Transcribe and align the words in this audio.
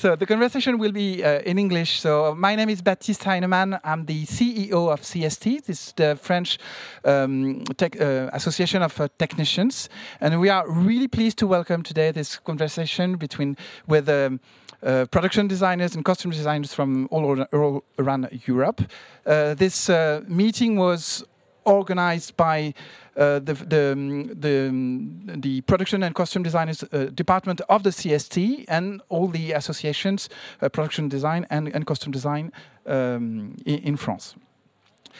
So 0.00 0.16
the 0.16 0.24
conversation 0.24 0.78
will 0.78 0.92
be 0.92 1.22
uh, 1.22 1.40
in 1.40 1.58
English. 1.58 2.00
So 2.00 2.34
my 2.34 2.56
name 2.56 2.70
is 2.70 2.80
Baptiste 2.80 3.22
Heynemann. 3.22 3.78
I'm 3.84 4.06
the 4.06 4.24
CEO 4.24 4.90
of 4.90 5.02
CST. 5.02 5.66
This 5.66 5.88
is 5.88 5.92
the 5.92 6.16
French 6.16 6.58
um, 7.04 7.64
tech, 7.76 8.00
uh, 8.00 8.30
Association 8.32 8.80
of 8.80 8.98
uh, 8.98 9.08
Technicians, 9.18 9.90
and 10.22 10.40
we 10.40 10.48
are 10.48 10.66
really 10.66 11.06
pleased 11.06 11.36
to 11.40 11.46
welcome 11.46 11.82
today 11.82 12.12
this 12.12 12.38
conversation 12.38 13.16
between 13.16 13.58
with. 13.86 14.08
Um, 14.08 14.40
uh, 14.82 15.04
production 15.10 15.46
designers 15.46 15.94
and 15.94 16.06
costume 16.06 16.30
designers 16.30 16.72
from 16.72 17.06
all, 17.10 17.44
all 17.52 17.84
around 17.98 18.26
Europe. 18.46 18.80
Uh, 19.26 19.52
this 19.52 19.90
uh, 19.90 20.22
meeting 20.26 20.78
was 20.78 21.22
organized 21.64 22.36
by 22.36 22.74
uh, 23.16 23.38
the, 23.38 23.54
the, 23.54 23.92
um, 23.92 24.26
the, 24.40 24.68
um, 24.68 25.20
the, 25.26 25.60
production 25.62 26.02
and 26.02 26.14
costume 26.14 26.42
designers 26.42 26.84
uh, 26.92 27.10
department 27.14 27.60
of 27.68 27.82
the 27.82 27.90
CST 27.90 28.64
and 28.68 29.02
all 29.08 29.28
the 29.28 29.52
associations, 29.52 30.28
uh, 30.62 30.68
production 30.68 31.08
design 31.08 31.46
and, 31.50 31.68
and 31.68 31.86
costume 31.86 32.12
design 32.12 32.52
um, 32.86 33.56
in, 33.66 33.78
in, 33.80 33.96
France. 33.96 34.34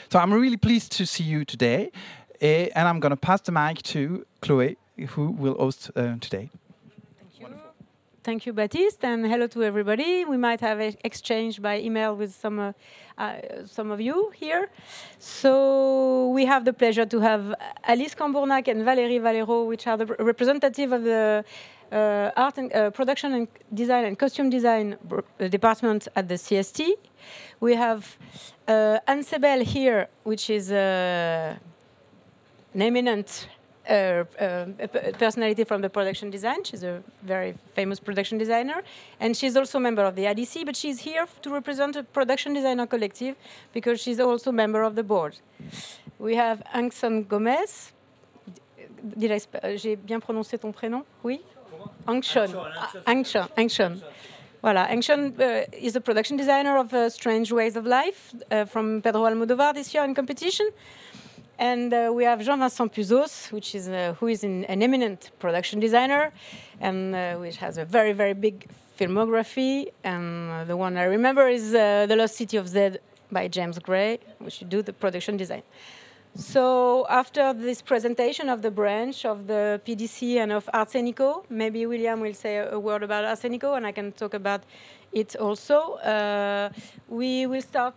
So 0.09 0.19
I'm 0.19 0.33
really 0.33 0.57
pleased 0.57 0.93
to 0.93 1.07
see 1.07 1.25
you 1.25 1.45
today, 1.45 1.91
eh, 2.41 2.69
and 2.75 2.89
I'm 2.89 3.01
going 3.01 3.11
to 3.11 3.17
pass 3.17 3.41
the 3.43 3.53
mic 3.53 3.83
to 3.83 4.25
Chloé, 4.41 4.77
who 5.09 5.31
will 5.31 5.55
host 5.55 5.91
today. 5.95 6.51
Thank 8.23 8.45
you, 8.45 8.53
Baptiste, 8.53 9.03
and 9.03 9.27
hello 9.27 9.47
to 9.47 9.63
everybody. 9.63 10.27
We 10.27 10.37
might 10.37 10.61
have 10.61 10.79
exchanged 10.79 11.63
by 11.63 11.81
email 11.81 12.15
with 12.15 12.35
some 12.35 12.59
uh, 12.59 12.73
uh, 13.17 13.65
some 13.65 13.91
of 13.91 13.99
you 13.99 14.31
here. 14.35 14.69
So 15.19 16.29
we 16.29 16.45
have 16.45 16.67
the 16.67 16.75
pleasure 16.75 17.07
to 17.07 17.21
have 17.21 17.55
Alice 17.83 18.15
Cambournac 18.15 18.69
and 18.69 18.83
Valérie 18.83 19.23
Valero, 19.23 19.65
which 19.65 19.87
are 19.87 19.97
the 19.97 20.05
representative 20.05 20.93
of 20.93 21.03
the 21.03 21.43
uh, 21.93 22.31
art 22.37 22.59
and 22.59 22.71
uh, 22.75 22.91
production 22.91 23.33
and 23.33 23.49
design 23.73 24.05
and 24.05 24.19
costume 24.19 24.51
design 24.51 24.99
uh, 25.11 25.49
department 25.49 26.07
at 26.15 26.29
the 26.29 26.35
CST. 26.35 26.91
We 27.61 27.75
have 27.75 28.19
uh, 28.69 28.99
Anne 29.07 29.25
Seibel 29.25 29.63
here, 29.63 30.09
which 30.25 30.51
is 30.51 30.71
an 30.71 31.59
eminent 32.75 33.49
uh, 33.91 34.25
uh, 34.39 34.67
personality 35.19 35.65
from 35.65 35.83
the 35.83 35.91
production 35.91 36.31
design. 36.31 36.65
She's 36.65 36.83
a 36.83 37.03
very 37.23 37.55
famous 37.75 37.99
production 37.99 38.39
designer, 38.39 38.83
and 39.19 39.37
she's 39.37 39.57
also 39.57 39.79
a 39.79 39.81
member 39.81 40.05
of 40.05 40.15
the 40.15 40.25
ADC. 40.25 40.65
But 40.65 40.77
she's 40.77 41.01
here 41.01 41.27
to 41.43 41.51
represent 41.51 41.97
a 41.97 42.03
production 42.03 42.55
designer 42.55 42.87
collective 42.87 43.35
because 43.73 44.01
she's 44.01 44.21
also 44.21 44.51
a 44.51 44.53
member 44.53 44.83
of 44.83 44.95
the 44.95 45.03
board. 45.03 45.37
We 46.19 46.37
have 46.37 46.63
Antxón 46.75 47.27
Gómez. 47.27 47.93
Did 49.19 49.33
I 49.33 49.41
uh, 49.63 49.77
j'ai 49.77 49.97
bien 49.97 50.21
prononcé 50.21 50.59
ton 50.59 50.73
prénom? 50.73 51.05
Oui. 51.23 51.41
Angshon. 52.07 52.49
Angshon. 53.07 53.49
Angshon. 53.57 54.03
Voilà, 54.63 54.87
Angshon 54.91 55.33
uh, 55.41 55.65
is 55.73 55.97
a 55.97 56.01
production 56.01 56.37
designer 56.37 56.77
of 56.77 56.93
uh, 56.93 57.09
Strange 57.09 57.51
Ways 57.51 57.77
of 57.77 57.87
Life 57.87 58.35
uh, 58.51 58.67
from 58.67 59.01
Pedro 59.01 59.25
Almodovar 59.25 59.73
this 59.73 59.95
year 59.95 60.05
in 60.05 60.15
competition. 60.15 60.69
And 61.61 61.93
uh, 61.93 62.11
we 62.11 62.25
have 62.25 62.43
Jean-Vincent 62.43 62.91
Puzos, 62.95 63.53
which 63.53 63.75
is 63.75 63.87
uh, 63.87 64.15
who 64.19 64.29
is 64.29 64.43
an, 64.45 64.65
an, 64.65 64.83
eminent 64.83 65.31
production 65.39 65.79
designer, 65.79 66.33
and 66.81 67.15
uh, 67.15 67.35
which 67.35 67.59
has 67.59 67.77
a 67.77 67.85
very 67.85 68.15
very 68.15 68.33
big 68.33 68.67
filmography. 68.99 69.89
And 70.03 70.51
uh, 70.51 70.65
the 70.65 70.75
one 70.75 70.97
I 70.97 71.05
remember 71.05 71.49
is 71.49 71.75
uh, 71.75 72.07
The 72.07 72.17
Lost 72.17 72.37
City 72.37 72.57
of 72.57 72.67
Z 72.67 72.97
by 73.31 73.47
James 73.49 73.79
Gray, 73.79 74.21
which 74.39 74.65
do 74.71 74.81
the 74.81 74.95
production 74.95 75.37
design. 75.37 75.63
So 76.35 77.07
after 77.11 77.53
this 77.53 77.83
presentation 77.83 78.49
of 78.49 78.63
the 78.63 78.71
branch 78.71 79.27
of 79.27 79.47
the 79.47 79.83
PDC 79.85 80.37
and 80.37 80.53
of 80.53 80.65
Arsenico, 80.73 81.45
maybe 81.51 81.85
William 81.85 82.21
will 82.21 82.35
say 82.35 82.57
a 82.57 82.79
word 82.79 83.03
about 83.03 83.25
Arsenico 83.27 83.75
and 83.77 83.87
I 83.87 83.93
can 83.93 84.13
talk 84.13 84.33
about 84.33 84.63
it 85.13 85.37
also. 85.37 85.95
Uh, 85.97 86.71
we 87.09 87.47
will 87.47 87.63
start 87.63 87.97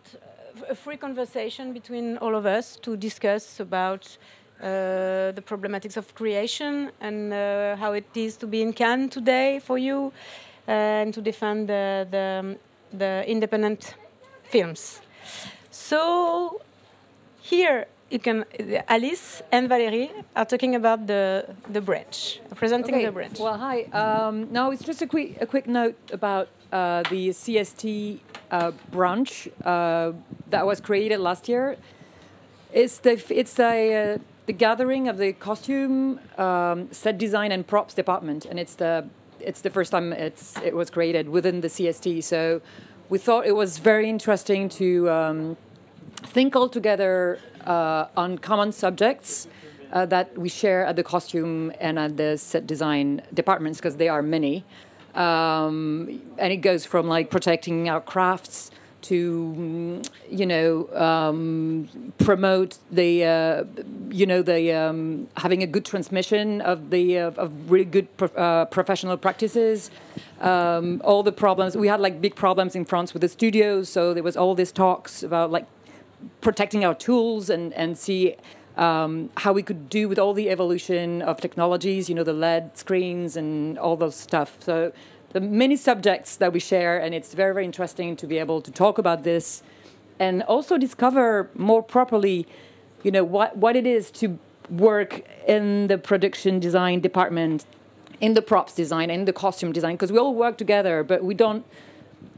a 0.69 0.75
free 0.75 0.97
conversation 0.97 1.73
between 1.73 2.17
all 2.17 2.35
of 2.35 2.45
us 2.45 2.75
to 2.77 2.95
discuss 2.97 3.59
about 3.59 4.17
uh, 4.61 5.31
the 5.31 5.43
problematics 5.45 5.97
of 5.97 6.13
creation 6.15 6.91
and 7.01 7.33
uh, 7.33 7.75
how 7.75 7.93
it 7.93 8.05
is 8.15 8.37
to 8.37 8.47
be 8.47 8.61
in 8.61 8.71
Cannes 8.71 9.09
today 9.09 9.59
for 9.59 9.77
you 9.77 10.13
uh, 10.67 10.71
and 10.71 11.13
to 11.13 11.21
defend 11.21 11.67
the, 11.67 12.07
the, 12.09 12.57
the, 12.97 13.23
independent 13.27 13.95
films. 14.43 15.01
So 15.71 16.61
here 17.41 17.87
you 18.09 18.19
can 18.19 18.45
Alice 18.87 19.41
and 19.51 19.67
Valerie 19.67 20.11
are 20.35 20.45
talking 20.45 20.75
about 20.75 21.07
the 21.07 21.45
the 21.69 21.81
branch, 21.81 22.39
presenting 22.55 22.95
okay. 22.95 23.05
the 23.05 23.11
branch. 23.11 23.39
Well, 23.39 23.57
hi. 23.57 23.83
Um, 23.91 24.53
no, 24.53 24.71
it's 24.71 24.83
just 24.83 25.01
a 25.01 25.07
quick 25.07 25.41
a 25.41 25.47
quick 25.47 25.67
note 25.67 25.97
about 26.11 26.47
uh, 26.71 27.03
the 27.09 27.29
CST 27.29 28.19
uh, 28.53 28.71
branch 28.91 29.49
uh, 29.65 30.11
that 30.51 30.65
was 30.65 30.79
created 30.79 31.19
last 31.19 31.49
year. 31.49 31.75
It's 32.71 32.99
the 32.99 33.13
it's 33.29 33.53
the 33.55 33.73
uh, 34.01 34.17
the 34.45 34.53
gathering 34.53 35.07
of 35.07 35.17
the 35.17 35.33
costume, 35.33 36.19
um, 36.37 36.91
set 36.91 37.17
design, 37.17 37.51
and 37.51 37.65
props 37.65 37.93
department, 37.95 38.45
and 38.45 38.59
it's 38.59 38.75
the 38.75 39.07
it's 39.39 39.61
the 39.61 39.71
first 39.71 39.91
time 39.91 40.13
it's 40.13 40.55
it 40.61 40.75
was 40.75 40.89
created 40.91 41.27
within 41.29 41.61
the 41.61 41.67
CST. 41.67 42.23
So 42.23 42.61
we 43.09 43.17
thought 43.17 43.45
it 43.47 43.55
was 43.55 43.79
very 43.79 44.07
interesting 44.07 44.69
to 44.81 45.09
um, 45.09 45.57
think 46.35 46.55
all 46.55 46.69
together 46.69 47.39
uh, 47.65 48.05
on 48.15 48.37
common 48.37 48.71
subjects. 48.71 49.47
Uh, 49.91 50.07
that 50.07 50.35
we 50.35 50.49
share 50.49 50.83
at 50.87 50.95
the 50.95 51.03
costume 51.03 51.71
and 51.79 51.99
at 51.99 52.17
the 52.17 52.35
set 52.35 52.65
design 52.65 53.21
departments 53.31 53.77
because 53.77 53.95
they 53.97 54.09
are 54.09 54.23
many. 54.23 54.65
Um, 55.15 56.21
and 56.37 56.51
it 56.51 56.57
goes 56.57 56.85
from 56.85 57.07
like 57.07 57.29
protecting 57.29 57.89
our 57.89 58.01
crafts 58.01 58.71
to 59.03 60.01
you 60.29 60.45
know 60.45 60.89
um, 60.95 62.11
promote 62.17 62.77
the 62.91 63.23
uh, 63.23 63.63
you 64.09 64.25
know 64.25 64.41
the 64.41 64.71
um, 64.71 65.27
having 65.37 65.61
a 65.61 65.67
good 65.67 65.85
transmission 65.85 66.61
of 66.61 66.89
the 66.89 67.19
uh, 67.19 67.31
of 67.31 67.69
really 67.69 67.85
good 67.85 68.07
pro 68.17 68.27
uh, 68.29 68.65
professional 68.65 69.17
practices. 69.17 69.91
Um, 70.39 71.01
all 71.05 71.23
the 71.23 71.31
problems 71.31 71.77
we 71.77 71.87
had 71.87 71.99
like 71.99 72.21
big 72.21 72.35
problems 72.35 72.75
in 72.75 72.85
France 72.85 73.13
with 73.13 73.21
the 73.21 73.29
studios, 73.29 73.89
so 73.89 74.13
there 74.13 74.23
was 74.23 74.35
all 74.35 74.55
these 74.55 74.71
talks 74.71 75.21
about 75.21 75.51
like 75.51 75.67
protecting 76.41 76.83
our 76.83 76.95
tools 76.95 77.49
and 77.49 77.73
and 77.73 77.97
see. 77.97 78.35
Um, 78.75 79.29
how 79.37 79.53
we 79.53 79.61
could 79.61 79.87
do 79.87 80.09
with 80.09 80.17
all 80.17 80.33
the 80.33 80.49
evolution 80.49 81.21
of 81.21 81.39
technologies, 81.39 82.09
you 82.09 82.15
know, 82.15 82.23
the 82.23 82.33
LED 82.33 82.75
screens 82.75 83.37
and 83.37 83.77
all 83.77 83.95
those 83.95 84.15
stuff. 84.15 84.57
So 84.59 84.91
the 85.33 85.41
many 85.41 85.75
subjects 85.75 86.37
that 86.37 86.53
we 86.53 86.59
share, 86.59 86.97
and 86.97 87.13
it's 87.13 87.33
very, 87.33 87.53
very 87.53 87.65
interesting 87.65 88.15
to 88.15 88.25
be 88.25 88.39
able 88.39 88.61
to 88.61 88.71
talk 88.71 88.97
about 88.97 89.23
this 89.23 89.61
and 90.19 90.43
also 90.43 90.77
discover 90.77 91.49
more 91.55 91.83
properly, 91.83 92.47
you 93.03 93.11
know, 93.11 93.23
what, 93.23 93.57
what 93.57 93.75
it 93.75 93.85
is 93.85 94.11
to 94.11 94.39
work 94.69 95.23
in 95.47 95.87
the 95.87 95.97
production 95.97 96.59
design 96.59 96.99
department, 96.99 97.65
in 98.21 98.33
the 98.33 98.41
props 98.41 98.73
design, 98.73 99.09
in 99.09 99.25
the 99.25 99.33
costume 99.33 99.71
design, 99.71 99.95
because 99.95 100.11
we 100.11 100.17
all 100.17 100.33
work 100.33 100.57
together, 100.57 101.03
but 101.03 101.23
we 101.23 101.33
don't 101.33 101.65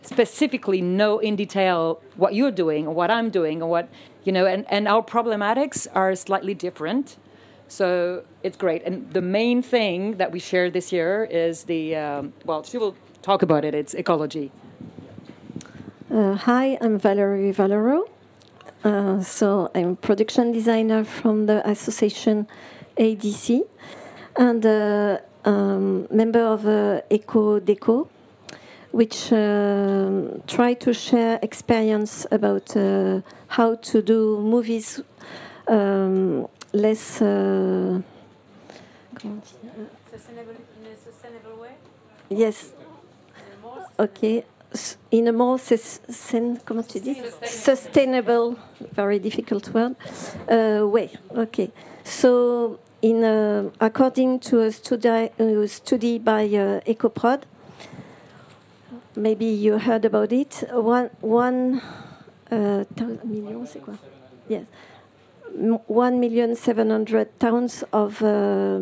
specifically 0.06 0.82
know 0.82 1.20
in 1.20 1.36
detail 1.36 2.02
what 2.16 2.34
you're 2.34 2.52
doing 2.52 2.88
or 2.88 2.94
what 2.94 3.12
I'm 3.12 3.30
doing 3.30 3.62
or 3.62 3.70
what, 3.70 3.90
you 4.24 4.32
know, 4.32 4.46
and, 4.46 4.66
and 4.70 4.88
our 4.88 5.04
problematics 5.04 5.88
are 5.94 6.16
slightly 6.16 6.54
different. 6.54 7.18
So 7.68 8.24
it's 8.44 8.58
great. 8.58 8.84
And 8.84 9.12
the 9.12 9.22
main 9.22 9.62
thing 9.62 10.18
that 10.18 10.32
we 10.32 10.40
share 10.40 10.70
this 10.70 10.92
year 10.92 11.26
is 11.26 11.64
the, 11.64 11.96
um, 11.96 12.34
well, 12.46 12.64
she 12.64 12.78
will 12.78 12.96
talk 13.22 13.42
about 13.42 13.66
it, 13.66 13.74
it's 13.74 13.94
ecology. 13.94 14.52
Uh, 16.12 16.36
hi, 16.36 16.78
I'm 16.82 17.00
Valerie 17.00 17.52
Valero. 17.52 18.06
Uh, 18.84 19.20
so 19.24 19.72
I'm 19.74 19.96
production 19.96 20.52
designer 20.52 21.04
from 21.04 21.48
the 21.48 21.68
association 21.68 22.48
ADC 22.98 23.64
and 24.38 24.64
uh, 24.64 25.18
um, 25.44 26.08
member 26.12 26.42
of 26.42 26.68
uh, 26.68 27.02
Eco 27.10 27.60
Deco, 27.60 28.08
which 28.96 29.34
um, 29.34 30.42
try 30.48 30.74
to 30.74 30.94
share 30.94 31.38
experience 31.42 32.26
about 32.32 32.78
uh, 32.78 33.20
how 33.48 33.76
to 33.76 34.02
do 34.02 34.40
movies 34.40 35.02
um, 35.68 36.48
less. 36.72 37.22
Uh, 37.22 38.00
sustainable 41.04 41.62
way? 41.62 41.76
Yes. 42.30 42.72
Okay. 44.00 44.46
In 45.12 45.28
a 45.28 45.34
more 45.34 45.58
sen, 45.58 46.58
comment 46.66 46.88
tu 46.88 47.00
dis? 47.00 47.18
sustainable, 47.44 48.56
very 48.94 49.20
difficult 49.20 49.74
word, 49.74 49.96
uh, 50.50 50.88
way. 50.88 51.10
Okay. 51.36 51.70
So, 52.06 52.80
in 53.02 53.24
uh, 53.26 53.70
according 53.82 54.40
to 54.40 54.62
a 54.62 54.72
study, 54.72 55.32
uh, 55.38 55.68
study 55.68 56.20
by 56.20 56.46
uh, 56.46 56.80
EcoProd, 56.88 57.44
maybe 59.16 59.46
you 59.46 59.78
heard 59.78 60.06
about 60.06 60.32
it. 60.32 60.64
One 60.72 61.10
one 61.22 61.82
uh, 62.52 62.84
million, 63.24 63.66
c'est 63.66 63.80
quoi? 63.80 63.94
Yes. 64.50 64.66
1,700,000 65.58 67.28
tons 67.40 67.84
of 67.94 68.22
uh, 68.22 68.80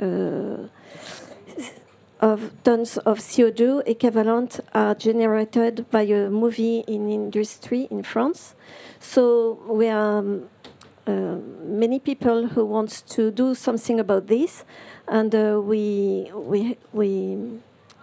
uh, 0.00 0.68
of 2.20 2.50
tons 2.64 2.96
of 2.98 3.18
CO2 3.18 3.82
equivalent 3.86 4.60
are 4.72 4.94
generated 4.94 5.84
by 5.90 6.02
a 6.02 6.30
movie 6.30 6.82
in 6.88 7.10
industry 7.10 7.86
in 7.90 8.02
France. 8.02 8.54
So 9.00 9.58
we 9.68 9.88
are 9.88 10.18
um, 10.18 10.48
uh, 11.06 11.36
many 11.62 11.98
people 11.98 12.48
who 12.48 12.64
wants 12.64 13.02
to 13.02 13.30
do 13.30 13.54
something 13.54 14.00
about 14.00 14.26
this, 14.28 14.64
and 15.06 15.34
uh, 15.34 15.60
we 15.62 16.30
we 16.34 16.78
we 16.92 17.36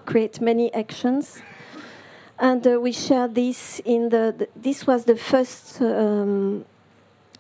create 0.06 0.40
many 0.40 0.74
actions, 0.74 1.42
and 2.44 2.68
uh, 2.68 2.78
we 2.80 2.92
share 2.92 3.30
this 3.30 3.80
in 3.86 4.10
the, 4.10 4.36
the. 4.38 4.48
This 4.54 4.86
was 4.86 5.06
the 5.06 5.16
first 5.16 5.82
um, 5.82 6.66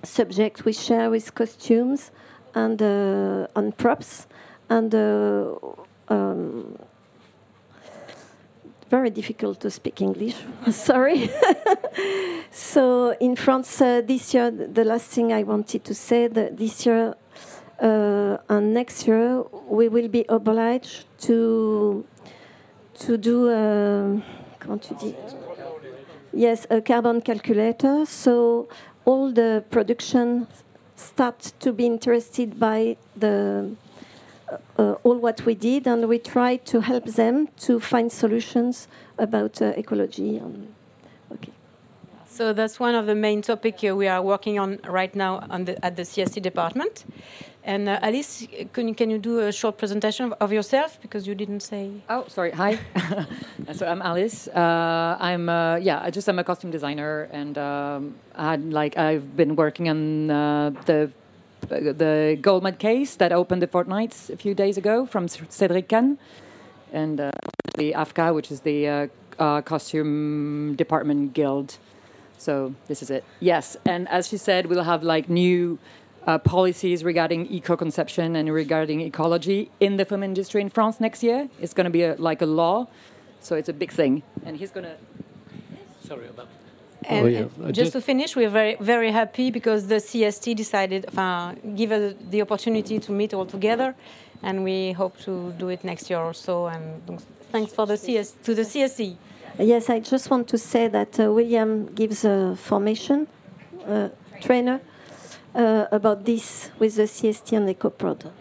subject 0.01 0.63
we 0.63 0.71
share 0.71 1.09
with 1.09 1.35
costumes 1.35 2.09
and 2.55 2.81
uh, 2.81 3.47
on 3.55 3.73
props 3.73 4.27
and. 4.69 4.95
Uh, 4.95 5.55
um, 6.07 6.77
very 8.89 9.09
difficult 9.09 9.59
to 9.59 9.71
speak 9.71 10.01
English. 10.01 10.35
Sorry. 10.69 11.27
so 12.51 13.15
in 13.19 13.35
France 13.35 13.81
uh, 13.81 14.01
this 14.05 14.35
year, 14.35 14.51
the 14.51 14.83
last 14.83 15.07
thing 15.07 15.33
I 15.33 15.41
wanted 15.41 15.83
to 15.85 15.95
say 15.95 16.27
that 16.27 16.57
this 16.57 16.85
year 16.85 17.15
uh, 17.81 18.37
and 18.49 18.71
next 18.71 19.07
year 19.07 19.41
we 19.67 19.87
will 19.89 20.09
be 20.09 20.25
obliged 20.29 21.05
to 21.21 22.05
to 22.99 23.17
do. 23.17 24.21
Uh, 24.69 24.77
tu 24.77 24.93
dis? 24.95 25.13
Yes, 26.33 26.65
a 26.69 26.81
carbon 26.81 27.21
calculator. 27.21 28.05
So 28.05 28.67
all 29.05 29.31
the 29.31 29.63
production 29.69 30.47
start 30.95 31.53
to 31.59 31.73
be 31.73 31.85
interested 31.85 32.59
by 32.59 32.97
the 33.15 33.75
uh, 34.77 34.95
all 35.03 35.17
what 35.17 35.45
we 35.45 35.55
did, 35.55 35.87
and 35.87 36.07
we 36.07 36.19
tried 36.19 36.65
to 36.65 36.81
help 36.81 37.05
them 37.05 37.47
to 37.57 37.79
find 37.79 38.11
solutions 38.11 38.87
about 39.17 39.61
uh, 39.61 39.73
ecology. 39.77 40.41
Okay. 41.31 41.51
So 42.27 42.53
that's 42.53 42.79
one 42.79 42.95
of 42.95 43.05
the 43.05 43.15
main 43.15 43.41
topics 43.41 43.83
we 43.83 44.07
are 44.07 44.21
working 44.21 44.59
on 44.59 44.79
right 44.87 45.13
now 45.15 45.45
on 45.49 45.65
the, 45.65 45.85
at 45.85 45.95
the 45.95 46.03
CST 46.03 46.41
department. 46.41 47.05
And 47.65 47.87
uh, 47.87 47.99
Alice, 48.01 48.45
can, 48.73 48.93
can 48.93 49.09
you 49.09 49.17
do 49.17 49.39
a 49.39 49.51
short 49.51 49.77
presentation 49.77 50.33
of, 50.33 50.51
yourself 50.51 50.99
because 51.01 51.25
you 51.25 51.33
didn't 51.33 51.61
say? 51.61 51.91
Oh, 52.09 52.25
sorry. 52.27 52.51
Hi. 52.51 52.77
so 53.73 53.87
I'm 53.87 54.01
Alice. 54.01 54.49
Uh, 54.49 55.17
I'm 55.19 55.47
uh, 55.47 55.77
yeah. 55.77 56.01
I 56.03 56.11
just 56.11 56.27
I'm 56.27 56.39
a 56.39 56.43
costume 56.43 56.71
designer, 56.71 57.29
and 57.31 57.57
um, 57.57 58.15
I 58.35 58.51
had 58.51 58.73
like 58.73 58.97
I've 58.97 59.37
been 59.37 59.55
working 59.55 59.87
on 59.87 60.29
uh, 60.29 60.71
the 60.85 61.09
the 61.69 62.37
Goldman 62.41 62.75
case 62.75 63.15
that 63.15 63.31
opened 63.31 63.61
the 63.61 63.67
fortnight 63.67 64.29
a 64.29 64.35
few 64.35 64.53
days 64.53 64.77
ago 64.77 65.05
from 65.05 65.29
Cedric 65.29 65.87
Kahn, 65.87 66.17
and 66.91 67.21
uh, 67.21 67.31
the 67.77 67.93
AFCCA, 67.93 68.35
which 68.35 68.51
is 68.51 68.59
the 68.59 69.09
uh, 69.39 69.61
Costume 69.61 70.75
Department 70.75 71.33
Guild. 71.33 71.77
So 72.37 72.75
this 72.87 73.01
is 73.01 73.09
it. 73.09 73.23
Yes, 73.39 73.77
and 73.85 74.09
as 74.09 74.27
she 74.27 74.35
said, 74.35 74.65
we'll 74.65 74.83
have 74.83 75.01
like 75.01 75.29
new 75.29 75.79
uh, 76.27 76.37
policies 76.37 77.03
regarding 77.03 77.47
eco-conception 77.47 78.35
and 78.35 78.51
regarding 78.53 79.01
ecology 79.01 79.69
in 79.79 79.97
the 79.97 80.05
film 80.05 80.23
industry 80.23 80.61
in 80.61 80.69
France 80.69 80.99
next 80.99 81.23
year. 81.23 81.49
It's 81.59 81.73
going 81.73 81.85
to 81.85 81.91
be 81.91 82.03
a, 82.03 82.15
like 82.15 82.41
a 82.41 82.45
law, 82.45 82.87
so 83.39 83.55
it's 83.55 83.69
a 83.69 83.73
big 83.73 83.91
thing. 83.91 84.23
And 84.45 84.57
he's 84.57 84.71
going 84.71 84.85
to. 84.85 84.95
Sorry 86.07 86.27
about. 86.27 86.47
And, 87.05 87.25
oh, 87.25 87.29
yeah. 87.29 87.65
and 87.65 87.75
just, 87.75 87.91
to 87.93 88.01
finish, 88.01 88.35
we're 88.35 88.49
very 88.49 88.77
very 88.79 89.11
happy 89.11 89.51
because 89.51 89.87
the 89.87 89.95
CST 89.95 90.55
decided, 90.55 91.05
uh, 91.17 91.53
give 91.75 91.91
us 91.91 92.13
the 92.29 92.41
opportunity 92.41 92.97
to 92.99 93.11
meet 93.11 93.33
all 93.33 93.45
together, 93.45 93.93
and 94.41 94.63
we 94.63 94.93
hope 94.93 95.19
to 95.21 95.51
do 95.57 95.67
it 95.67 95.83
next 95.83 96.09
year 96.09 96.19
or 96.19 96.33
so. 96.33 96.67
And 96.67 97.21
thanks 97.51 97.73
for 97.73 97.85
the 97.85 97.97
CS 97.97 98.31
to 98.43 98.55
the 98.55 98.61
CST. 98.61 99.17
Yes, 99.59 99.89
I 99.89 99.99
just 99.99 100.31
want 100.31 100.47
to 100.47 100.57
say 100.57 100.87
that 100.87 101.19
uh, 101.19 101.31
William 101.31 101.93
gives 101.93 102.25
a 102.25 102.55
formation 102.55 103.27
uh, 103.85 104.09
trainer 104.41 104.79
uh, 105.55 105.85
about 105.91 106.25
this 106.25 106.71
with 106.79 106.95
the 106.95 107.03
CST 107.03 107.57
and 107.57 107.69
EcoProd. 107.69 108.31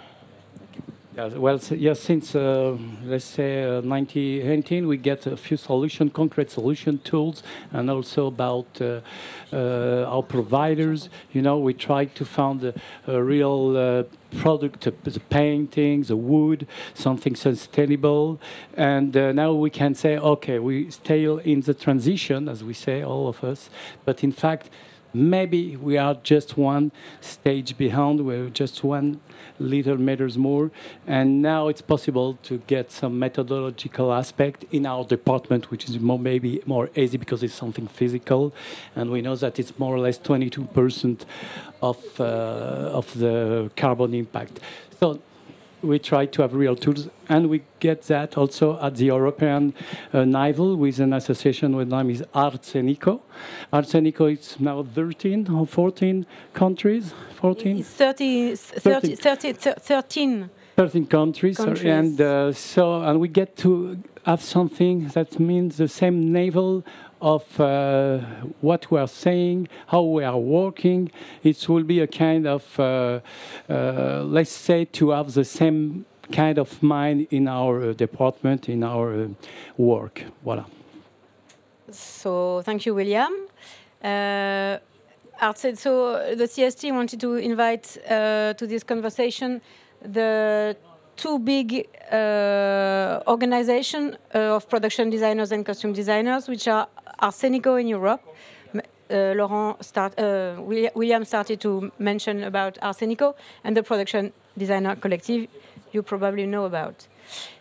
Yeah, 1.15 1.27
well, 1.27 1.61
yeah, 1.73 1.93
since 1.93 2.35
uh, 2.35 2.75
let's 3.05 3.27
say 3.27 3.65
uh, 3.65 3.83
2018, 3.83 4.89
we 4.89 4.97
get 4.97 5.27
a 5.27 5.37
few 5.37 5.59
solution, 5.59 6.09
concrete 6.09 6.51
solution 6.51 7.01
tools, 7.01 7.43
and 7.71 7.91
also 7.91 8.29
about 8.29 8.67
uh, 8.81 9.01
uh 9.53 10.07
our 10.09 10.23
providers. 10.23 11.11
You 11.35 11.43
know, 11.43 11.59
we 11.59 11.75
try 11.75 12.07
to 12.07 12.25
find 12.25 12.65
a, 12.65 12.73
a 13.07 13.23
real 13.23 13.77
uh, 13.77 14.05
product, 14.39 14.89
the 15.05 15.21
painting, 15.29 16.05
the 16.05 16.17
wood, 16.17 16.67
something 16.95 17.37
sustainable, 17.37 18.41
and 18.75 19.15
uh, 19.15 19.33
now 19.33 19.53
we 19.53 19.69
can 19.69 19.95
say, 19.95 20.17
okay, 20.17 20.59
we 20.59 20.91
stay 20.91 21.27
in 21.27 21.61
the 21.61 21.75
transition, 21.75 22.49
as 22.49 22.65
we 22.65 22.73
say, 22.73 23.03
all 23.03 23.29
of 23.29 23.45
us, 23.45 23.69
but 24.07 24.25
in 24.25 24.33
fact 24.33 24.71
maybe 25.15 25.77
we 25.77 25.97
are 25.99 26.15
just 26.23 26.57
one 26.57 26.93
stage 27.21 27.77
behind 27.77 28.25
we're 28.25 28.51
just 28.51 28.85
one 28.85 29.21
little 29.59 29.97
meters 29.97 30.37
more. 30.37 30.71
And 31.07 31.43
now 31.43 31.69
it's 31.69 31.83
possible 31.83 32.39
to 32.45 32.59
get 32.67 32.91
some 32.91 33.19
methodological 33.19 34.13
aspect 34.13 34.65
in 34.71 34.87
our 34.87 35.05
department, 35.05 35.71
which 35.71 35.89
is 35.89 35.99
more, 35.99 36.19
maybe 36.19 36.63
more 36.67 36.91
easy 36.95 37.19
because 37.19 37.43
it's 37.43 37.55
something 37.55 37.87
physical. 37.87 38.55
And 38.97 39.11
we 39.11 39.23
know 39.23 39.37
that 39.37 39.59
it's 39.59 39.79
more 39.79 39.95
or 39.95 40.01
less 40.01 40.19
22% 40.19 41.25
of, 41.81 42.21
uh, 42.21 42.25
of 42.25 43.19
the 43.19 43.71
carbon 43.77 44.15
impact. 44.15 44.61
So 45.01 45.21
we 45.83 45.99
try 45.99 46.27
to 46.27 46.43
have 46.43 46.55
real 46.55 46.77
tools, 46.77 47.09
and 47.29 47.49
we 47.51 47.63
get 47.81 48.03
that 48.03 48.39
also 48.39 48.79
at 48.81 48.97
the 48.97 49.07
European 49.07 49.75
uh, 50.13 50.25
NIVAL 50.25 50.77
with 50.77 51.01
an 51.01 51.13
association 51.13 51.77
with 51.77 51.89
name 51.89 52.11
is 52.11 52.25
Arts 52.35 52.75
and 52.75 52.89
Eco. 52.89 53.21
Arts 53.73 53.95
and 53.95 54.07
Eco 54.07 54.27
is 54.27 54.59
now 54.61 54.83
13 54.83 55.49
or 55.51 55.67
14 55.67 56.27
countries. 56.55 57.13
14? 57.35 57.83
30, 57.83 58.57
30, 58.57 59.17
30, 59.17 59.53
13. 59.53 60.51
13 60.77 61.07
countries, 61.07 61.57
countries. 61.59 61.85
and 61.85 62.21
uh, 62.21 62.53
so 62.53 63.03
and 63.03 63.21
we 63.21 63.29
get 63.29 63.57
to 63.59 63.99
have 64.25 64.41
something 64.41 65.09
that 65.09 65.39
means 65.39 65.77
the 65.77 65.89
same 65.89 66.33
naval 66.33 66.83
of 67.23 67.61
uh, 67.61 68.19
what 68.61 68.91
we 68.91 68.99
are 68.99 69.09
saying, 69.09 69.69
how 69.87 70.03
we 70.03 70.25
are 70.25 70.37
working. 70.37 71.11
It 71.45 71.69
will 71.69 71.85
be 71.85 72.01
a 72.01 72.07
kind 72.07 72.47
of, 72.47 72.79
uh, 72.79 73.21
uh, 73.71 74.25
let's 74.25 74.51
say, 74.51 74.85
to 74.87 75.11
have 75.11 75.33
the 75.33 75.45
same 75.45 76.05
kind 76.33 76.59
of 76.59 76.83
mind 76.83 77.29
in 77.31 77.47
our 77.47 77.91
uh, 77.91 77.93
department, 77.93 78.69
in 78.69 78.83
our 78.83 79.15
uh, 79.15 79.29
work. 79.77 80.25
Voilà. 80.45 80.65
So, 81.91 82.63
thank 82.65 82.87
you, 82.87 82.95
William. 82.95 83.33
Uh, 84.03 84.79
said 85.55 85.77
so 85.79 86.35
the 86.37 86.45
CST 86.45 86.93
wanted 86.93 87.21
to 87.21 87.35
invite 87.35 87.99
to 88.59 88.67
this 88.67 88.85
conversation 88.85 89.61
the 90.01 90.77
two 91.17 91.39
big 91.39 91.89
uh, 92.11 93.21
organizations 93.27 94.17
uh, 94.35 94.57
of 94.57 94.69
production 94.69 95.11
designers 95.11 95.53
and 95.53 95.65
costume 95.65 95.93
designers, 95.93 96.49
which 96.49 96.69
are 96.69 96.89
Arsénico 97.23 97.81
in 97.81 97.89
Europe. 97.89 98.21
Uh, 98.75 99.35
Laurent 99.35 99.77
start, 99.83 100.19
uh, 100.19 100.55
William 100.95 101.25
started 101.25 101.61
to 101.61 101.93
mention 101.99 102.45
about 102.45 102.79
Arsénico 102.81 103.35
and 103.63 103.77
the 103.77 103.83
production 103.83 104.33
designer 104.57 104.97
collective 104.97 105.49
you 105.93 106.03
probably 106.03 106.47
know 106.47 106.65
about. 106.65 107.07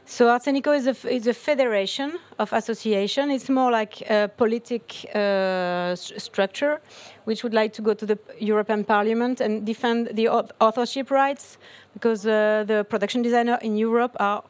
So 0.06 0.28
Arsénico 0.28 0.74
is 0.74 0.88
a, 0.88 0.96
is 1.14 1.28
a 1.28 1.34
federation 1.34 2.20
of 2.40 2.54
association. 2.54 3.32
It's 3.32 3.50
more 3.50 3.70
like 3.70 4.02
a 4.10 4.30
politic 4.30 5.06
uh, 5.14 5.96
st 5.96 6.22
structure, 6.22 6.80
which 7.26 7.44
would 7.44 7.54
like 7.54 7.74
to 7.74 7.82
go 7.82 7.94
to 7.94 8.06
the 8.06 8.18
European 8.40 8.84
Parliament 8.86 9.42
and 9.42 9.66
defend 9.66 10.10
the 10.14 10.30
authorship 10.60 11.12
rights, 11.12 11.58
because 11.94 12.26
uh, 12.26 12.64
the 12.66 12.86
production 12.90 13.22
designer 13.22 13.60
in 13.62 13.78
Europe 13.78 14.16
are 14.20 14.44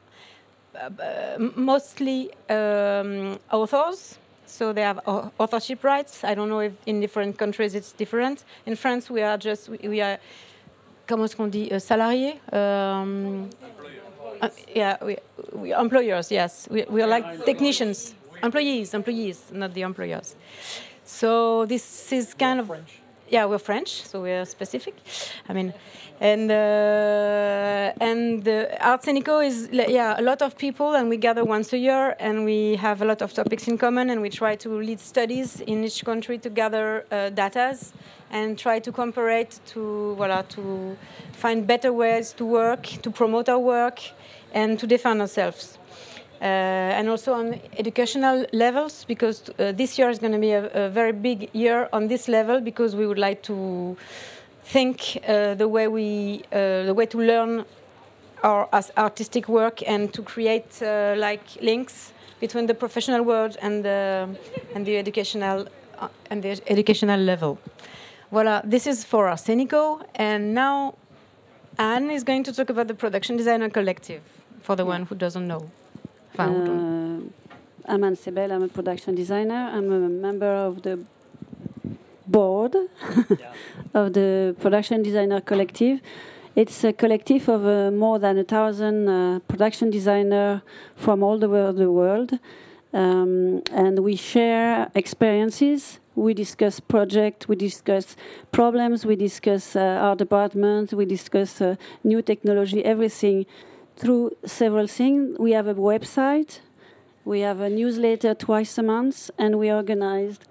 uh, 0.75 0.89
mostly 1.55 2.29
um, 2.49 3.39
authors. 3.51 4.19
So 4.61 4.73
they 4.73 4.83
have 4.83 4.99
authorship 5.39 5.83
rights. 5.83 6.23
I 6.23 6.35
don't 6.35 6.47
know 6.47 6.59
if 6.59 6.73
in 6.85 7.01
different 7.01 7.35
countries 7.35 7.73
it's 7.73 7.93
different. 7.93 8.43
In 8.67 8.75
France, 8.75 9.09
we 9.09 9.23
are 9.23 9.35
just 9.35 9.69
we, 9.69 9.99
are 10.01 10.19
comment 11.07 11.25
est-ce 11.25 11.35
qu'on 11.35 11.47
dit 11.47 11.71
uh, 11.71 11.79
salariés. 11.79 12.35
Um, 12.53 13.49
uh, 14.39 14.49
yeah, 14.75 14.97
we, 15.03 15.17
we, 15.53 15.73
employers. 15.73 16.29
Yes, 16.31 16.67
we, 16.69 16.85
we 16.91 17.01
are 17.01 17.07
like 17.07 17.43
technicians, 17.43 18.13
employees, 18.43 18.93
employees, 18.93 19.39
not 19.51 19.73
the 19.73 19.81
employers. 19.81 20.35
So 21.05 21.65
this 21.65 22.13
is 22.13 22.35
kind 22.35 22.59
of 22.59 22.69
yeah, 23.31 23.45
we're 23.45 23.57
French, 23.59 24.03
so 24.03 24.21
we're 24.21 24.45
specific. 24.45 24.95
I 25.47 25.53
mean, 25.53 25.73
and 26.19 26.51
uh, 26.51 27.93
and 28.01 28.47
uh, 28.47 28.77
Arsénico 28.79 29.43
is 29.43 29.69
yeah 29.71 30.19
a 30.19 30.21
lot 30.21 30.41
of 30.41 30.57
people, 30.57 30.93
and 30.93 31.09
we 31.09 31.17
gather 31.17 31.45
once 31.45 31.71
a 31.73 31.77
year, 31.77 32.15
and 32.19 32.43
we 32.43 32.75
have 32.75 33.01
a 33.01 33.05
lot 33.05 33.21
of 33.21 33.33
topics 33.33 33.67
in 33.67 33.77
common, 33.77 34.09
and 34.09 34.21
we 34.21 34.29
try 34.29 34.55
to 34.57 34.69
lead 34.69 34.99
studies 34.99 35.61
in 35.61 35.83
each 35.83 36.03
country 36.03 36.37
to 36.39 36.49
gather 36.49 37.05
uh, 37.09 37.31
datas 37.31 37.93
and 38.31 38.59
try 38.59 38.79
to 38.79 38.91
compare 38.91 39.29
it 39.29 39.59
to 39.65 40.15
voilà 40.17 40.47
to 40.49 40.97
find 41.31 41.65
better 41.65 41.93
ways 41.93 42.33
to 42.33 42.45
work, 42.45 42.83
to 43.01 43.09
promote 43.09 43.49
our 43.49 43.59
work, 43.59 44.01
and 44.53 44.77
to 44.77 44.85
defend 44.85 45.21
ourselves. 45.21 45.77
Uh, 46.41 46.97
and 46.97 47.07
also 47.07 47.33
on 47.33 47.59
educational 47.77 48.45
levels 48.51 49.05
because 49.05 49.49
uh, 49.59 49.71
this 49.71 49.99
year 49.99 50.09
is 50.09 50.17
going 50.17 50.33
to 50.33 50.39
be 50.39 50.51
a, 50.51 50.65
a, 50.85 50.89
very 50.89 51.11
big 51.11 51.49
year 51.53 51.87
on 51.93 52.07
this 52.07 52.27
level 52.27 52.59
because 52.59 52.95
we 52.95 53.05
would 53.05 53.19
like 53.19 53.43
to 53.43 53.95
think 54.63 55.19
uh, 55.27 55.53
the 55.53 55.67
way 55.67 55.87
we 55.87 56.41
uh, 56.51 56.83
the 56.83 56.93
way 56.93 57.05
to 57.05 57.19
learn 57.19 57.63
our 58.43 58.67
artistic 58.97 59.47
work 59.47 59.87
and 59.87 60.11
to 60.13 60.23
create 60.23 60.81
uh, 60.81 61.13
like 61.17 61.43
links 61.61 62.11
between 62.39 62.65
the 62.65 62.73
professional 62.73 63.21
world 63.21 63.55
and 63.61 63.85
the 63.85 64.27
and 64.73 64.85
the 64.85 64.97
educational 64.97 65.67
uh, 65.99 66.07
and 66.31 66.41
the 66.41 66.59
educational 66.67 67.19
level. 67.19 67.59
Voilà, 68.31 68.61
this 68.63 68.87
is 68.87 69.03
for 69.03 69.27
Arsenico, 69.27 70.01
and 70.15 70.53
now 70.55 70.95
Anne 71.77 72.09
is 72.09 72.23
going 72.23 72.43
to 72.43 72.53
talk 72.53 72.69
about 72.69 72.87
the 72.87 72.93
Production 72.93 73.37
Designer 73.37 73.69
Collective 73.69 74.21
for 74.61 74.75
the 74.75 74.85
one 74.85 75.03
who 75.03 75.15
doesn't 75.15 75.47
know. 75.47 75.69
Uh, 76.39 77.19
I'm 77.85 78.03
Anne 78.05 78.15
Seibel, 78.15 78.53
I'm 78.53 78.63
a 78.63 78.67
production 78.69 79.15
designer. 79.15 79.69
I'm 79.73 79.91
a 79.91 79.99
member 80.07 80.47
of 80.47 80.81
the 80.81 80.99
board 82.25 82.73
of 83.93 84.13
the 84.13 84.55
Production 84.61 85.03
Designer 85.03 85.41
Collective. 85.41 85.99
It's 86.55 86.85
a 86.85 86.93
collective 86.93 87.49
of 87.49 87.65
uh, 87.65 87.91
more 87.91 88.17
than 88.17 88.37
a 88.37 88.45
thousand 88.45 89.09
uh, 89.09 89.39
production 89.39 89.89
designers 89.89 90.61
from 90.95 91.21
all 91.21 91.43
over 91.43 91.73
the 91.73 91.91
world. 91.91 92.39
Um, 92.93 93.61
and 93.71 93.99
we 93.99 94.15
share 94.15 94.89
experiences. 94.95 95.99
We 96.15 96.33
discuss 96.33 96.79
projects, 96.79 97.47
we 97.47 97.55
discuss 97.55 98.15
problems, 98.51 99.05
we 99.05 99.15
discuss 99.15 99.75
uh, 99.75 99.79
our 99.79 100.15
department, 100.15 100.93
we 100.93 101.05
discuss 101.05 101.61
uh, 101.61 101.75
new 102.03 102.21
technology, 102.21 102.83
everything 102.83 103.45
through 104.01 104.31
several 104.45 104.87
things. 104.87 105.37
We 105.37 105.51
have 105.51 105.67
a 105.67 105.75
website, 105.75 106.59
we 107.23 107.41
have 107.41 107.59
a 107.59 107.69
newsletter 107.69 108.33
twice 108.33 108.77
a 108.79 108.83
month, 108.83 109.29
and 109.37 109.59
we 109.59 109.71
organized 109.71 110.43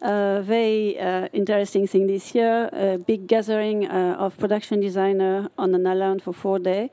a 0.00 0.42
very 0.44 0.98
uh, 1.00 1.28
interesting 1.32 1.86
thing 1.88 2.06
this 2.06 2.34
year 2.34 2.68
a 2.72 2.98
big 2.98 3.26
gathering 3.26 3.88
uh, 3.88 4.16
of 4.18 4.38
production 4.38 4.80
designers 4.80 5.48
on 5.58 5.74
an 5.74 5.86
island 5.86 6.22
for 6.22 6.32
four 6.32 6.58
days. 6.60 6.90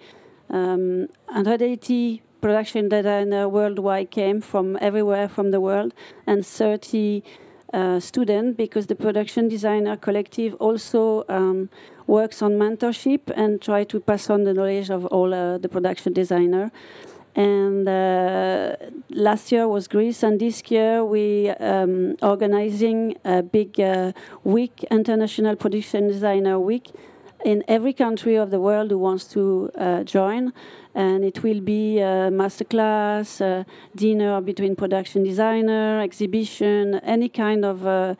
Um, 0.50 1.08
180 1.28 2.24
production 2.42 2.90
designers 2.90 3.48
worldwide 3.48 4.10
came 4.10 4.42
from 4.42 4.78
everywhere 4.82 5.30
from 5.30 5.52
the 5.52 5.62
world, 5.62 5.94
and 6.26 6.44
30 6.44 7.24
uh, 7.74 8.00
students 8.00 8.58
because 8.58 8.88
the 8.88 8.96
production 8.96 9.48
designer 9.48 9.98
collective 9.98 10.54
also 10.56 11.24
um, 11.30 11.70
works 12.08 12.42
on 12.42 12.54
mentorship 12.54 13.22
and 13.36 13.62
try 13.62 13.84
to 13.84 14.00
pass 14.00 14.30
on 14.30 14.44
the 14.44 14.54
knowledge 14.54 14.90
of 14.90 15.06
all 15.08 15.34
uh, 15.34 15.58
the 15.58 15.70
production 15.70 16.14
designer. 16.14 16.72
And 17.34 17.88
uh, 17.88 18.76
last 19.10 19.54
year 19.54 19.66
was 19.68 19.88
Greece, 19.88 20.22
and 20.22 20.38
this 20.38 20.62
year 20.70 21.06
we 21.06 21.50
um, 21.50 22.18
organizing 22.22 23.16
a 23.24 23.42
big 23.42 23.80
uh, 23.80 24.12
week, 24.44 24.86
International 24.92 25.56
Production 25.56 26.10
Designer 26.10 26.60
Week, 26.60 26.92
in 27.46 27.64
every 27.68 27.94
country 27.94 28.36
of 28.36 28.52
the 28.52 28.60
world 28.60 28.92
who 28.92 28.98
wants 28.98 29.26
to 29.34 29.72
uh, 29.78 30.04
join. 30.04 30.54
And 30.94 31.24
it 31.24 31.44
will 31.44 31.62
be 31.62 32.00
a 32.00 32.30
masterclass, 32.30 33.42
a 33.42 33.66
dinner 33.96 34.42
between 34.42 34.76
production 34.76 35.24
designer, 35.24 36.02
exhibition, 36.02 36.96
any 37.04 37.30
kind 37.30 37.64
of 37.64 37.88
uh, 37.88 38.16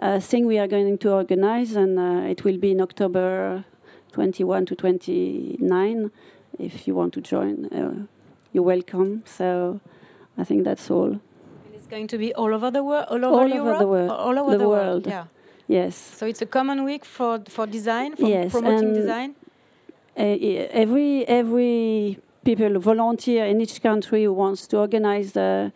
uh, 0.00 0.20
thing 0.20 0.46
we 0.46 0.58
are 0.58 0.66
going 0.66 0.98
to 0.98 1.12
organize. 1.12 1.76
And 1.76 1.98
uh, 1.98 2.28
it 2.28 2.44
will 2.44 2.58
be 2.58 2.72
in 2.72 2.80
October 2.80 3.64
21 4.12 4.66
to 4.66 4.74
29 4.74 6.10
if 6.58 6.88
you 6.88 6.94
want 6.94 7.12
to 7.14 7.20
join 7.20 8.08
you're 8.56 8.64
welcome. 8.64 9.22
So 9.26 9.80
I 10.38 10.44
think 10.44 10.64
that's 10.64 10.90
all. 10.90 11.12
And 11.12 11.72
it's 11.74 11.86
going 11.86 12.08
to 12.08 12.18
be 12.18 12.34
all 12.34 12.54
over 12.54 12.70
the 12.70 12.82
world, 12.82 13.06
all 13.10 13.24
over, 13.24 13.36
all 13.36 13.48
Europe? 13.48 13.66
over 13.68 13.78
the 13.78 13.86
world, 13.86 14.10
all 14.10 14.38
over 14.38 14.52
the, 14.52 14.58
the 14.58 14.68
world. 14.68 15.06
world. 15.06 15.06
Yeah. 15.06 15.24
Yes. 15.68 15.96
So 15.96 16.26
it's 16.26 16.42
a 16.42 16.46
common 16.46 16.84
week 16.84 17.04
for 17.04 17.40
for 17.48 17.66
design, 17.66 18.16
for 18.16 18.28
yes, 18.28 18.52
promoting 18.52 18.94
design. 18.94 19.34
Every 20.16 21.26
every 21.26 22.18
people 22.44 22.78
volunteer 22.78 23.44
in 23.46 23.60
each 23.60 23.82
country 23.82 24.24
who 24.24 24.32
wants 24.32 24.66
to 24.68 24.78
organize 24.78 25.32
the. 25.32 25.72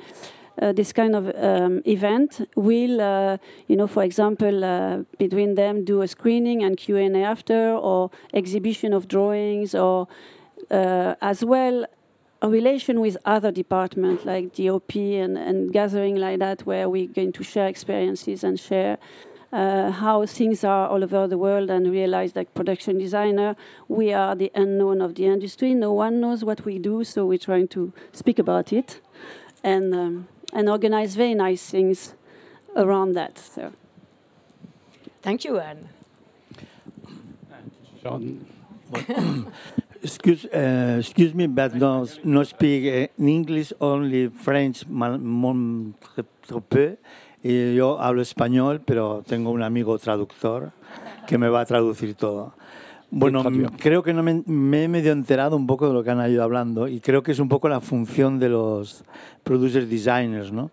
Uh, 0.60 0.72
this 0.72 0.92
kind 0.92 1.16
of 1.16 1.32
um, 1.36 1.80
event 1.86 2.46
will, 2.54 3.00
uh, 3.00 3.38
you 3.66 3.76
know, 3.76 3.86
for 3.86 4.02
example, 4.02 4.62
uh, 4.62 4.98
between 5.16 5.54
them 5.54 5.84
do 5.86 6.02
a 6.02 6.08
screening 6.08 6.62
and 6.62 6.76
Q 6.76 6.96
and 6.96 7.16
A 7.16 7.22
after, 7.22 7.72
or 7.72 8.10
exhibition 8.34 8.92
of 8.92 9.08
drawings, 9.08 9.74
or 9.74 10.06
uh, 10.70 11.14
as 11.22 11.42
well 11.44 11.86
a 12.42 12.48
relation 12.48 13.00
with 13.00 13.16
other 13.24 13.50
departments 13.50 14.26
like 14.26 14.54
DOP 14.54 14.96
and, 14.96 15.38
and 15.38 15.72
gathering 15.72 16.16
like 16.16 16.40
that, 16.40 16.66
where 16.66 16.90
we're 16.90 17.08
going 17.08 17.32
to 17.32 17.42
share 17.42 17.68
experiences 17.68 18.44
and 18.44 18.60
share 18.60 18.98
uh, 19.52 19.90
how 19.90 20.24
things 20.26 20.64
are 20.64 20.88
all 20.88 21.02
over 21.02 21.26
the 21.26 21.38
world 21.38 21.70
and 21.70 21.90
realize 21.90 22.32
that 22.34 22.52
production 22.54 22.98
designer, 22.98 23.56
we 23.88 24.12
are 24.12 24.34
the 24.34 24.50
unknown 24.54 25.00
of 25.00 25.14
the 25.16 25.26
industry. 25.26 25.74
No 25.74 25.92
one 25.92 26.20
knows 26.20 26.44
what 26.44 26.64
we 26.64 26.78
do, 26.78 27.04
so 27.04 27.26
we're 27.26 27.38
trying 27.38 27.68
to 27.68 27.92
speak 28.12 28.38
about 28.38 28.72
it 28.72 29.00
and, 29.64 29.94
um, 29.94 30.28
and 30.52 30.68
organize 30.68 31.16
very 31.16 31.34
nice 31.34 31.68
things 31.68 32.14
around 32.76 33.14
that. 33.14 33.38
So. 33.38 33.72
Thank 35.22 35.44
you, 35.44 35.58
Anne. 35.58 35.88
John. 38.02 38.46
Excuse, 40.02 40.46
uh, 40.46 40.96
excuse 40.98 41.34
me, 41.34 41.46
but 41.46 41.74
no, 41.74 42.06
no 42.24 42.42
speak 42.42 43.10
uh, 43.20 43.22
English, 43.22 43.70
only 43.82 44.28
French, 44.28 44.86
mon, 44.88 45.92
très 46.00 46.22
peu. 46.70 46.96
Y 47.42 47.74
yo 47.74 48.00
hablo 48.00 48.20
español, 48.22 48.82
pero 48.84 49.22
tengo 49.26 49.50
un 49.50 49.62
amigo 49.62 49.98
traductor 49.98 50.72
que 51.26 51.38
me 51.38 51.48
va 51.48 51.62
a 51.62 51.64
traducir 51.64 52.14
todo. 52.14 52.54
Bueno, 53.10 53.42
creo 53.78 54.02
que 54.02 54.12
no 54.12 54.22
me, 54.22 54.42
me, 54.46 54.84
he 54.84 54.88
medio 54.88 55.12
enterado 55.12 55.56
un 55.56 55.66
poco 55.66 55.88
de 55.88 55.94
lo 55.94 56.04
que 56.04 56.10
han 56.10 56.30
ido 56.30 56.44
hablando 56.44 56.86
y 56.86 57.00
creo 57.00 57.22
que 57.22 57.32
es 57.32 57.40
un 57.40 57.48
poco 57.48 57.68
la 57.68 57.80
función 57.80 58.38
de 58.38 58.48
los 58.48 59.04
producer 59.42 59.86
designers, 59.88 60.52
¿no? 60.52 60.70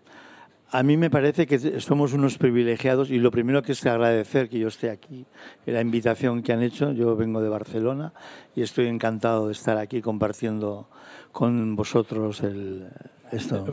A 0.70 0.82
mí 0.82 0.98
me 0.98 1.08
parece 1.08 1.46
que 1.46 1.80
somos 1.80 2.12
unos 2.12 2.36
privilegiados 2.36 3.10
y 3.10 3.18
lo 3.18 3.30
primero 3.30 3.62
que 3.62 3.72
es 3.72 3.86
agradecer 3.86 4.50
que 4.50 4.58
yo 4.58 4.68
esté 4.68 4.90
aquí, 4.90 5.24
la 5.64 5.80
invitación 5.80 6.42
que 6.42 6.52
han 6.52 6.62
hecho. 6.62 6.92
Yo 6.92 7.16
vengo 7.16 7.40
de 7.40 7.48
Barcelona 7.48 8.12
y 8.54 8.60
estoy 8.60 8.86
encantado 8.86 9.46
de 9.46 9.52
estar 9.52 9.78
aquí 9.78 10.02
compartiendo 10.02 10.90
con 11.32 11.74
vosotros 11.74 12.42
el, 12.42 12.86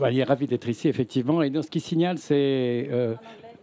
Bah, 0.00 0.10
il 0.10 0.18
est 0.18 0.24
ravi 0.24 0.46
d'être 0.46 0.68
ici, 0.68 0.88
effectivement. 0.88 1.42
Et 1.42 1.50
donc, 1.50 1.64
ce 1.64 1.70
qui 1.70 1.80
signale, 1.80 2.18
c'est. 2.18 2.88
Euh, 2.90 3.14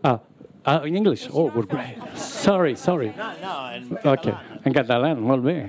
ah, 0.04 0.22
ah, 0.66 0.82
in 0.86 0.96
English? 0.96 1.28
Oh, 1.34 1.52
we're 1.56 1.68
great. 1.68 1.98
Sorry, 2.16 2.76
sorry. 2.76 3.12
No, 3.18 3.92
no. 4.04 4.12
Okay. 4.14 4.34
En 4.66 4.72
catalán, 4.72 5.20
molt 5.20 5.44
bé. 5.44 5.68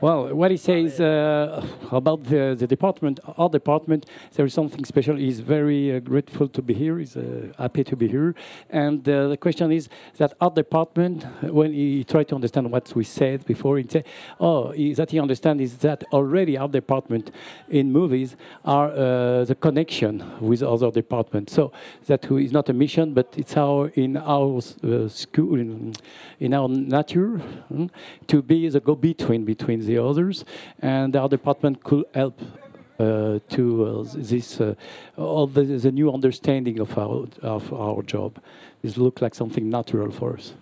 Well, 0.00 0.32
what 0.32 0.52
he 0.52 0.56
says 0.56 1.00
uh, 1.00 1.66
about 1.90 2.22
the, 2.22 2.54
the 2.56 2.68
department, 2.68 3.18
our 3.36 3.48
department, 3.48 4.06
there 4.34 4.46
is 4.46 4.54
something 4.54 4.84
special. 4.84 5.16
He's 5.16 5.40
very 5.40 5.96
uh, 5.96 5.98
grateful 5.98 6.46
to 6.46 6.62
be 6.62 6.72
here. 6.72 6.98
He's 6.98 7.16
uh, 7.16 7.52
happy 7.58 7.82
to 7.82 7.96
be 7.96 8.06
here. 8.06 8.36
And 8.70 9.08
uh, 9.08 9.26
the 9.26 9.36
question 9.36 9.72
is 9.72 9.88
that 10.18 10.34
our 10.40 10.52
department, 10.52 11.24
when 11.42 11.72
he 11.72 12.04
tried 12.04 12.28
to 12.28 12.36
understand 12.36 12.70
what 12.70 12.94
we 12.94 13.02
said 13.02 13.44
before, 13.44 13.78
he 13.78 13.86
said, 13.88 14.06
oh, 14.38 14.72
that 14.94 15.10
he 15.10 15.18
understands 15.18 15.64
is 15.64 15.78
that 15.78 16.04
already 16.12 16.56
our 16.56 16.68
department 16.68 17.32
in 17.68 17.90
movies 17.90 18.36
are 18.64 18.92
uh, 18.92 19.44
the 19.46 19.56
connection 19.56 20.22
with 20.40 20.62
other 20.62 20.92
departments. 20.92 21.54
So 21.54 21.72
that 22.06 22.24
is 22.30 22.52
not 22.52 22.68
a 22.68 22.72
mission, 22.72 23.14
but 23.14 23.34
it's 23.36 23.56
our 23.56 23.88
in 23.88 24.16
our 24.16 24.58
uh, 24.58 25.08
school, 25.08 25.56
in, 25.58 25.94
in 26.38 26.54
our 26.54 26.68
nature, 26.68 27.38
hmm, 27.38 27.86
to 28.28 28.42
be 28.42 28.68
the 28.68 28.78
go-between 28.78 29.44
between 29.44 29.87
the 29.88 29.98
others, 29.98 30.44
and 30.80 31.16
our 31.16 31.28
department 31.28 31.82
could 31.82 32.04
help 32.14 32.40
uh, 32.98 33.38
to 33.48 33.64
uh, 33.84 34.04
this 34.14 34.60
uh, 34.60 34.74
all 35.16 35.46
the, 35.46 35.62
the, 35.62 35.92
new 35.92 36.12
understanding 36.12 36.80
of 36.80 36.98
our 36.98 37.28
of 37.42 37.72
our 37.72 38.02
job. 38.02 38.40
This 38.82 38.96
looked 38.96 39.22
like 39.22 39.34
something 39.34 39.70
natural 39.70 40.10
for 40.10 40.34
us. 40.34 40.52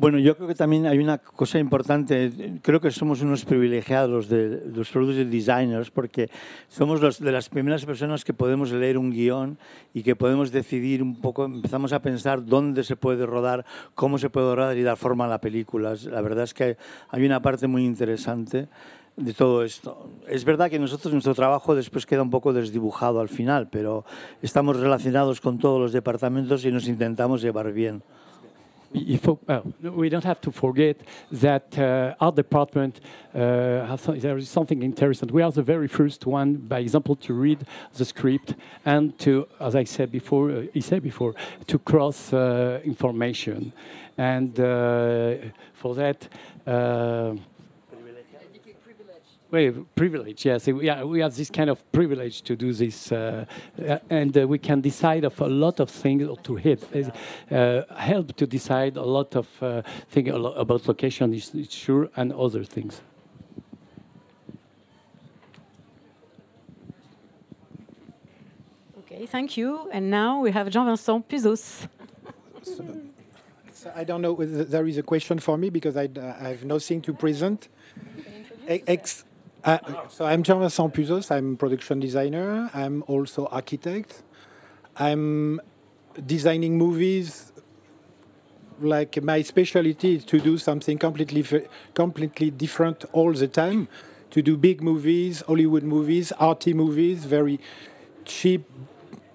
Bueno, 0.00 0.20
yo 0.20 0.36
creo 0.36 0.46
que 0.46 0.54
también 0.54 0.86
hay 0.86 0.98
una 0.98 1.18
cosa 1.18 1.58
importante. 1.58 2.60
Creo 2.62 2.80
que 2.80 2.92
somos 2.92 3.20
unos 3.20 3.44
privilegiados 3.44 4.28
de, 4.28 4.62
los 4.72 4.88
producer 4.90 5.26
designers 5.26 5.90
porque 5.90 6.30
somos 6.68 7.00
los, 7.00 7.18
de 7.18 7.32
las 7.32 7.48
primeras 7.48 7.84
personas 7.84 8.24
que 8.24 8.32
podemos 8.32 8.70
leer 8.70 8.96
un 8.96 9.10
guion 9.10 9.58
y 9.92 10.04
que 10.04 10.14
podemos 10.14 10.52
decidir 10.52 11.02
un 11.02 11.20
poco, 11.20 11.46
empezamos 11.46 11.92
a 11.92 12.00
pensar 12.00 12.46
dónde 12.46 12.84
se 12.84 12.94
puede 12.94 13.26
rodar, 13.26 13.66
cómo 13.96 14.18
se 14.18 14.30
puede 14.30 14.54
rodar 14.54 14.76
y 14.76 14.84
dar 14.84 14.96
forma 14.96 15.24
a 15.24 15.28
la 15.28 15.40
película. 15.40 15.96
La 16.04 16.20
verdad 16.20 16.44
es 16.44 16.54
que 16.54 16.76
hay 17.10 17.26
una 17.26 17.42
parte 17.42 17.66
muy 17.66 17.84
interesante 17.84 18.68
de 19.16 19.34
todo 19.34 19.64
esto. 19.64 20.10
Es 20.28 20.44
verdad 20.44 20.70
que 20.70 20.78
nosotros 20.78 21.12
nuestro 21.12 21.34
trabajo 21.34 21.74
después 21.74 22.06
queda 22.06 22.22
un 22.22 22.30
poco 22.30 22.52
desdibujado 22.52 23.18
al 23.18 23.28
final, 23.28 23.66
pero 23.68 24.04
estamos 24.42 24.78
relacionados 24.78 25.40
con 25.40 25.58
todos 25.58 25.80
los 25.80 25.92
departamentos 25.92 26.64
y 26.64 26.70
nos 26.70 26.86
intentamos 26.86 27.42
llevar 27.42 27.72
bien. 27.72 28.04
Faut, 29.18 29.38
we 29.82 30.08
don't 30.08 30.24
have 30.24 30.40
to 30.40 30.50
forget 30.50 30.96
that 31.30 31.78
uh, 31.78 32.14
our 32.20 32.32
department 32.32 33.00
uh, 33.34 33.84
has, 33.86 34.06
there 34.06 34.38
is 34.38 34.48
something 34.48 34.82
interesting. 34.82 35.28
We 35.30 35.42
are 35.42 35.52
the 35.52 35.62
very 35.62 35.88
first 35.88 36.26
one, 36.26 36.56
by 36.56 36.78
example, 36.78 37.14
to 37.16 37.34
read 37.34 37.66
the 37.94 38.04
script 38.04 38.54
and 38.86 39.18
to, 39.18 39.46
as 39.60 39.74
I 39.74 39.84
said 39.84 40.10
before, 40.10 40.50
uh, 40.50 40.62
he 40.72 40.80
said 40.80 41.02
before, 41.02 41.34
to 41.66 41.78
cross 41.78 42.32
uh, 42.32 42.80
information, 42.82 43.72
and 44.16 44.58
uh, 44.58 45.34
for 45.74 45.94
that. 45.94 46.28
Uh, 49.48 49.50
well, 49.50 49.86
privilege, 49.94 50.44
yes. 50.44 50.66
We, 50.66 50.88
are, 50.88 51.06
we 51.06 51.20
have 51.20 51.34
this 51.34 51.50
kind 51.50 51.70
of 51.70 51.90
privilege 51.92 52.42
to 52.42 52.56
do 52.56 52.72
this, 52.72 53.12
uh, 53.12 53.44
uh, 53.86 53.98
and 54.10 54.36
uh, 54.36 54.46
we 54.46 54.58
can 54.58 54.80
decide 54.80 55.24
of 55.24 55.40
a 55.40 55.46
lot 55.46 55.80
of 55.80 55.90
things 55.90 56.28
to 56.42 56.56
hit, 56.56 56.84
uh, 57.50 57.82
help 57.96 58.36
to 58.36 58.46
decide 58.46 58.96
a 58.96 59.02
lot 59.02 59.36
of 59.36 59.46
uh, 59.62 59.82
things 60.10 60.30
about 60.30 60.86
location, 60.86 61.32
is, 61.32 61.54
is 61.54 61.72
sure, 61.72 62.10
and 62.16 62.32
other 62.32 62.64
things. 62.64 63.00
Okay, 68.98 69.26
thank 69.26 69.56
you. 69.56 69.88
And 69.92 70.10
now 70.10 70.40
we 70.40 70.50
have 70.50 70.68
Jean-Vincent 70.68 71.28
Puzos. 71.28 71.88
So, 72.62 72.84
so 73.72 73.92
I 73.96 74.04
don't 74.04 74.20
know 74.20 74.34
whether 74.34 74.64
there 74.64 74.86
is 74.86 74.98
a 74.98 75.02
question 75.02 75.38
for 75.38 75.56
me 75.56 75.70
because 75.70 75.96
I, 75.96 76.08
I 76.40 76.48
have 76.50 76.64
nothing 76.64 77.00
to 77.02 77.14
present. 77.14 77.68
Ex 78.68 79.24
uh, 79.64 79.78
so 80.08 80.24
I'm 80.24 80.42
Jean-Vincent 80.42 80.94
Puzos. 80.94 81.30
I'm 81.30 81.56
production 81.56 82.00
designer. 82.00 82.70
I'm 82.74 83.02
also 83.06 83.46
architect. 83.46 84.22
I'm 84.96 85.60
designing 86.26 86.78
movies. 86.78 87.52
Like 88.80 89.20
my 89.22 89.42
specialty 89.42 90.16
is 90.16 90.24
to 90.26 90.40
do 90.40 90.56
something 90.58 90.98
completely 90.98 91.44
completely 91.94 92.50
different 92.50 93.04
all 93.12 93.32
the 93.32 93.48
time. 93.48 93.88
To 94.30 94.42
do 94.42 94.56
big 94.56 94.82
movies, 94.82 95.42
Hollywood 95.46 95.82
movies, 95.82 96.32
arty 96.32 96.74
movies, 96.74 97.24
very 97.24 97.58
cheap, 98.24 98.64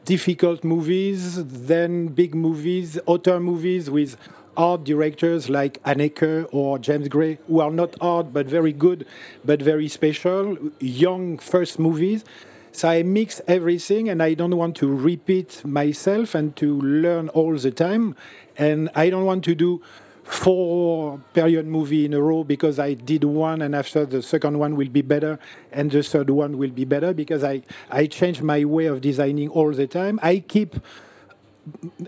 difficult 0.05 0.63
movies, 0.63 1.43
then 1.43 2.07
big 2.07 2.35
movies, 2.35 2.99
auteur 3.05 3.39
movies 3.39 3.89
with 3.89 4.15
art 4.57 4.83
directors 4.83 5.49
like 5.49 5.81
Haneke 5.83 6.47
or 6.51 6.79
James 6.79 7.07
Gray, 7.07 7.37
who 7.47 7.59
are 7.59 7.71
not 7.71 7.95
art 8.01 8.33
but 8.33 8.47
very 8.47 8.73
good, 8.73 9.05
but 9.43 9.61
very 9.61 9.87
special, 9.87 10.57
young 10.79 11.37
first 11.37 11.79
movies. 11.79 12.23
So 12.71 12.89
I 12.89 13.03
mix 13.03 13.39
everything 13.47 14.09
and 14.09 14.21
I 14.21 14.33
don't 14.33 14.57
want 14.57 14.75
to 14.77 14.87
repeat 14.87 15.63
myself 15.63 16.33
and 16.33 16.55
to 16.55 16.79
learn 16.81 17.29
all 17.29 17.55
the 17.55 17.71
time. 17.71 18.15
And 18.57 18.89
I 18.95 19.09
don't 19.09 19.25
want 19.25 19.43
to 19.45 19.55
do 19.55 19.81
four 20.23 21.19
period 21.33 21.67
movie 21.67 22.05
in 22.05 22.13
a 22.13 22.21
row 22.21 22.43
because 22.43 22.79
I 22.79 22.93
did 22.93 23.23
one 23.23 23.61
and 23.61 23.75
after 23.75 24.05
the 24.05 24.21
second 24.21 24.57
one 24.57 24.75
will 24.75 24.89
be 24.89 25.01
better 25.01 25.37
and 25.71 25.91
the 25.91 26.01
third 26.01 26.29
one 26.29 26.57
will 26.57 26.71
be 26.71 26.85
better 26.85 27.13
because 27.13 27.43
I, 27.43 27.61
I 27.91 28.07
change 28.07 28.41
my 28.41 28.65
way 28.65 28.85
of 28.85 29.01
designing 29.01 29.49
all 29.49 29.71
the 29.71 29.85
time. 29.85 30.19
I 30.23 30.39
keep 30.39 30.77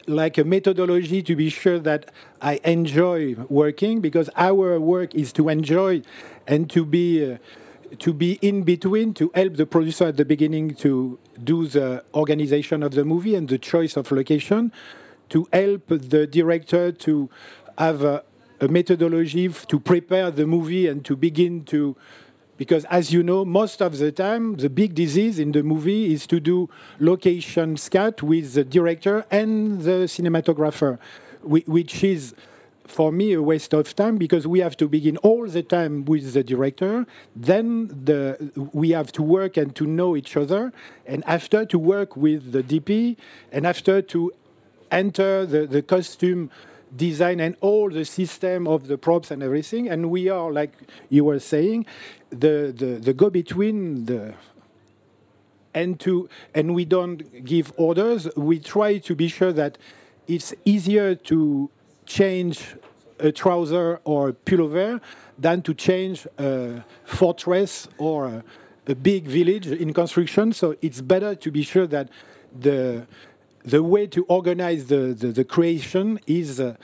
like 0.08 0.38
a 0.38 0.44
methodology 0.44 1.22
to 1.24 1.36
be 1.36 1.50
sure 1.50 1.80
that 1.80 2.12
I 2.42 2.60
enjoy 2.64 3.36
working 3.50 4.02
because 4.02 4.30
our 4.36 4.80
work 4.80 5.16
is 5.16 5.32
to 5.34 5.50
enjoy 5.50 6.02
and 6.48 6.70
to 6.72 6.86
be 6.86 7.34
uh, 7.34 7.38
to 8.00 8.14
be 8.14 8.34
in 8.42 8.64
between 8.64 9.14
to 9.14 9.32
help 9.36 9.56
the 9.56 9.66
producer 9.66 10.06
at 10.08 10.18
the 10.18 10.26
beginning 10.26 10.76
to 10.76 11.18
do 11.44 11.68
the 11.68 12.04
organization 12.14 12.84
of 12.84 12.94
the 12.94 13.06
movie 13.06 13.36
and 13.36 13.48
the 13.48 13.58
choice 13.58 13.96
of 13.96 14.12
location 14.12 14.72
to 15.30 15.48
help 15.54 15.88
the 15.88 16.28
director 16.28 16.92
to 16.92 17.30
have 17.78 18.04
a, 18.04 18.24
a 18.60 18.68
methodology 18.68 19.48
to 19.50 19.80
prepare 19.80 20.32
the 20.32 20.46
movie 20.46 20.88
and 20.88 21.06
to 21.06 21.16
begin 21.16 21.64
to 21.66 21.96
because 22.58 22.86
as 22.86 23.12
you 23.12 23.22
know, 23.24 23.44
most 23.44 23.82
of 23.82 23.98
the 23.98 24.12
time, 24.12 24.56
the 24.56 24.70
big 24.70 24.96
disease 24.96 25.40
in 25.40 25.52
the 25.52 25.64
movie 25.64 26.14
is 26.14 26.26
to 26.28 26.40
do 26.40 26.70
location 27.00 27.78
scat 27.78 28.24
with 28.24 28.54
the 28.54 28.64
director 28.64 29.26
and 29.30 29.82
the 29.82 30.08
cinematographer, 30.08 30.98
which 31.44 32.04
is 32.04 32.34
for 32.88 33.12
me 33.12 33.34
a 33.34 33.42
waste 33.42 33.74
of 33.74 33.96
time 33.96 34.18
because 34.18 34.48
we 34.48 34.60
have 34.60 34.78
to 34.78 34.88
begin 34.88 35.18
all 35.18 35.48
the 35.48 35.64
time 35.64 36.06
with 36.06 36.34
the 36.34 36.44
director. 36.44 37.06
Then 37.36 37.88
the, 37.88 38.52
we 38.74 38.92
have 38.92 39.12
to 39.14 39.24
work 39.24 39.58
and 39.58 39.76
to 39.76 39.86
know 39.86 40.16
each 40.16 40.38
other. 40.38 40.72
And 41.06 41.24
after 41.26 41.66
to 41.66 41.80
work 41.80 42.16
with 42.16 42.52
the 42.52 42.64
dp 42.64 43.18
and 43.52 43.66
after 43.66 44.02
to 44.04 44.32
enter 44.92 45.46
the, 45.46 45.66
the 45.66 45.82
costume 45.82 46.52
design 46.96 47.40
and 47.40 47.56
all 47.62 47.90
the 47.90 48.06
system 48.06 48.68
of 48.68 48.88
the 48.88 48.98
props 48.98 49.32
and 49.32 49.44
everything. 49.44 49.90
And 49.90 50.10
we 50.10 50.30
are, 50.30 50.52
like 50.52 50.74
you 51.10 51.26
were 51.26 51.40
saying, 51.40 51.86
the, 52.30 52.74
the, 52.76 53.00
the 53.02 53.14
go 53.14 53.30
between 53.30 54.06
the 54.06 54.34
and 55.74 56.00
to 56.00 56.30
and 56.56 56.74
we 56.74 56.86
don't 56.86 57.44
give 57.46 57.72
orders. 57.76 58.28
We 58.36 58.60
try 58.60 58.98
to 59.00 59.14
be 59.14 59.28
sure 59.28 59.52
that 59.54 59.78
it's 60.28 60.54
easier 60.64 61.14
to 61.16 61.70
change 62.06 62.76
a 63.20 63.32
trouser 63.32 64.00
or 64.04 64.30
a 64.30 64.34
pullover 64.34 65.02
than 65.38 65.62
to 65.64 65.74
change 65.74 66.26
a 66.40 66.84
fortress 67.04 67.88
or 67.98 68.26
a, 68.28 68.44
a 68.88 68.96
big 68.96 69.26
village 69.26 69.68
in 69.68 69.94
construction. 69.94 70.54
So 70.54 70.76
it's 70.82 71.02
better 71.02 71.36
to 71.36 71.52
be 71.52 71.64
sure 71.64 71.88
that 71.88 72.10
the 72.58 73.06
the 73.66 73.82
way 73.82 74.06
to 74.08 74.24
organize 74.26 74.86
the, 74.86 75.16
the, 75.18 75.28
the 75.28 75.44
creation 75.44 76.20
is 76.28 76.60
uh, 76.60 76.76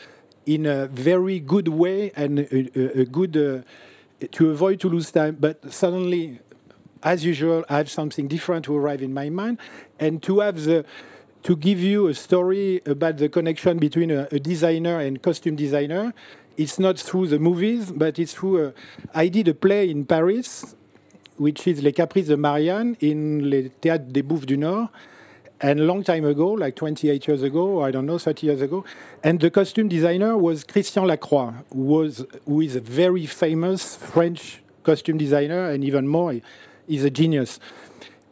in 0.46 0.66
a 0.66 0.88
very 0.88 1.40
good 1.40 1.68
way 1.68 2.12
and 2.16 2.40
a, 2.40 3.02
a 3.02 3.06
good 3.06 3.38
uh, 3.38 4.26
to 4.32 4.50
avoid 4.50 4.80
to 4.80 4.90
lose 4.90 5.12
time. 5.12 5.38
But 5.40 5.72
suddenly, 5.72 6.40
as 7.04 7.24
usual, 7.24 7.64
I 7.70 7.78
have 7.78 7.90
something 7.90 8.28
different 8.28 8.66
to 8.66 8.76
arrive 8.76 9.02
in 9.02 9.14
my 9.14 9.30
mind, 9.30 9.60
and 10.00 10.22
to 10.24 10.40
have 10.40 10.64
the 10.64 10.86
to 11.44 11.56
give 11.56 11.80
you 11.80 12.08
a 12.08 12.14
story 12.14 12.82
about 12.86 13.18
the 13.18 13.28
connection 13.28 13.80
between 13.80 14.12
a, 14.12 14.28
a 14.32 14.40
designer 14.40 15.00
and 15.00 15.22
costume 15.22 15.56
designer. 15.56 16.14
It's 16.58 16.78
not 16.78 17.00
through 17.00 17.28
the 17.28 17.40
movies, 17.40 17.92
but 17.92 18.20
it's 18.20 18.34
through. 18.34 18.68
A, 18.68 18.74
I 19.14 19.28
did 19.28 19.48
a 19.48 19.54
play 19.54 19.90
in 19.90 20.06
Paris, 20.06 20.76
which 21.38 21.68
is 21.68 21.82
Les 21.82 21.94
Caprices 21.94 22.28
de 22.28 22.38
Marianne 22.38 22.96
in 23.02 23.50
le 23.50 23.70
Théâtre 23.82 24.12
des 24.12 24.22
Bouffes 24.22 24.46
du 24.46 24.58
Nord 24.58 24.90
and 25.62 25.88
long 25.88 26.04
time 26.04 26.26
ago, 26.26 26.52
like 26.52 26.76
28 26.76 27.28
years 27.28 27.44
ago, 27.44 27.84
I 27.84 27.92
don't 27.92 28.06
know, 28.06 28.18
30 28.18 28.48
years 28.48 28.62
ago. 28.62 28.84
And 29.24 29.40
the 29.40 29.52
costume 29.52 29.88
designer 29.88 30.38
was 30.38 30.64
Christian 30.64 31.06
Lacroix, 31.06 31.54
who, 31.72 31.82
was, 31.82 32.26
who 32.46 32.62
is 32.62 32.76
a 32.76 32.82
very 32.82 33.28
famous 33.28 33.96
French 33.96 34.62
costume 34.84 35.18
designer, 35.18 35.70
and 35.70 35.84
even 35.84 36.08
more, 36.08 36.36
he's 36.88 37.04
a 37.04 37.12
genius. 37.12 37.60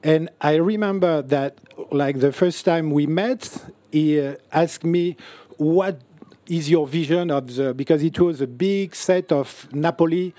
And 0.03 0.29
I 0.41 0.55
remember 0.55 1.21
that, 1.21 1.59
like 1.91 2.19
the 2.19 2.31
first 2.31 2.65
time 2.65 2.89
we 2.91 3.05
met, 3.05 3.63
he 3.91 4.19
uh, 4.19 4.35
asked 4.51 4.83
me, 4.83 5.15
What 5.57 6.01
is 6.49 6.69
your 6.69 6.87
vision 6.87 7.31
of 7.31 7.55
the. 7.55 7.73
Because 7.73 8.03
it 8.03 8.19
was 8.19 8.41
a 8.41 8.47
big 8.47 8.95
set 8.95 9.31
of 9.31 9.67
Napoli, 9.71 10.33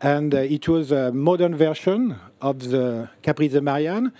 and 0.00 0.34
uh, 0.34 0.38
it 0.38 0.68
was 0.68 0.92
a 0.92 1.10
modern 1.12 1.56
version 1.56 2.16
of 2.40 2.70
the 2.70 3.08
Caprice 3.22 3.52
de 3.52 3.60
Marianne. 3.60 4.12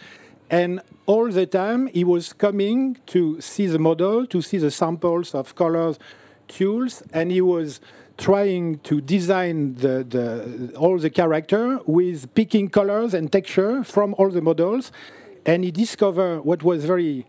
And 0.51 0.81
all 1.07 1.31
the 1.31 1.47
time, 1.47 1.89
he 1.89 2.05
was 2.05 2.33
coming 2.33 2.99
to 3.07 3.41
see 3.41 3.67
the 3.67 3.79
model, 3.79 4.27
to 4.27 4.43
see 4.43 4.59
the 4.59 4.71
samples 4.71 5.35
of 5.35 5.55
colors, 5.55 5.99
tools, 6.49 7.03
and 7.13 7.31
he 7.31 7.41
was 7.41 7.81
trying 8.17 8.79
to 8.81 9.01
design 9.01 9.75
the, 9.75 10.05
the, 10.09 10.73
all 10.77 10.99
the 10.99 11.11
character 11.11 11.81
with 11.87 12.33
picking 12.35 12.69
colors 12.69 13.13
and 13.13 13.33
texture 13.33 13.83
from 13.83 14.15
all 14.19 14.31
the 14.31 14.41
models. 14.41 14.93
And 15.47 15.65
he 15.65 15.71
discovered 15.71 16.43
what 16.43 16.63
was 16.63 16.85
very 16.85 17.27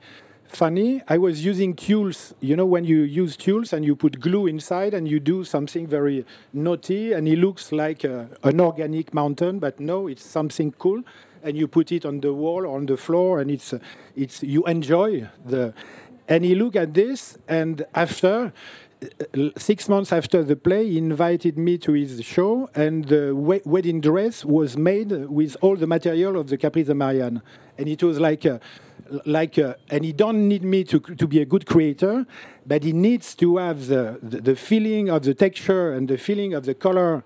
funny. 0.47 1.01
I 1.08 1.17
was 1.17 1.43
using 1.43 1.75
tools, 1.75 2.34
you 2.39 2.56
know, 2.56 2.65
when 2.65 2.86
you 2.86 3.01
use 3.01 3.36
tools 3.36 3.73
and 3.73 3.84
you 3.84 3.95
put 3.95 4.19
glue 4.19 4.47
inside 4.47 4.93
and 4.93 5.08
you 5.08 5.19
do 5.19 5.43
something 5.43 5.88
very 5.88 6.25
naughty 6.54 7.13
and 7.13 7.28
it 7.28 7.39
looks 7.39 7.71
like 7.71 8.04
a, 8.04 8.30
an 8.43 8.62
organic 8.62 9.13
mountain, 9.13 9.60
but 9.60 9.80
no, 9.80 10.08
it's 10.08 10.23
something 10.23 10.71
cool 10.73 11.04
and 11.45 11.55
you 11.55 11.67
put 11.67 11.91
it 11.91 12.05
on 12.05 12.19
the 12.19 12.34
wall 12.34 12.65
or 12.65 12.75
on 12.75 12.88
the 12.88 12.97
floor, 12.97 13.39
and 13.39 13.49
it's 13.49 13.73
it's 14.15 14.43
you 14.43 14.63
enjoy 14.65 15.29
the. 15.45 15.73
And 16.27 16.43
he 16.43 16.55
looked 16.55 16.75
at 16.75 16.95
this, 16.95 17.38
and 17.47 17.86
after 17.93 18.51
six 19.58 19.88
months 19.88 20.12
after 20.12 20.43
the 20.43 20.55
play, 20.55 20.89
he 20.89 20.97
invited 20.97 21.55
me 21.55 21.77
to 21.77 21.93
his 21.93 22.23
show, 22.25 22.67
and 22.73 23.05
the 23.05 23.36
wedding 23.63 24.01
dress 24.01 24.43
was 24.43 24.75
made 24.75 25.12
with 25.29 25.55
all 25.62 25.75
the 25.75 25.86
material 25.86 26.39
of 26.39 26.47
the 26.47 26.58
Caprice 26.58 26.88
de 26.88 26.95
Marianne, 26.95 27.41
and 27.77 27.88
it 27.88 28.03
was 28.03 28.19
like. 28.19 28.45
A, 28.45 28.60
like 29.25 29.60
a, 29.60 29.77
and 29.91 30.03
he 30.03 30.12
don't 30.12 30.47
need 30.47 30.63
me 30.63 30.84
to 30.84 30.99
to 30.99 31.27
be 31.27 31.39
a 31.39 31.45
good 31.45 31.67
creator, 31.67 32.25
but 32.65 32.84
he 32.84 32.91
needs 32.91 33.36
to 33.36 33.58
have 33.58 33.86
the, 33.86 34.17
the, 34.23 34.41
the 34.41 34.55
feeling 34.55 35.12
of 35.12 35.21
the 35.21 35.36
texture 35.36 35.93
and 35.93 36.08
the 36.08 36.17
feeling 36.17 36.55
of 36.55 36.65
the 36.65 36.73
color 36.73 37.23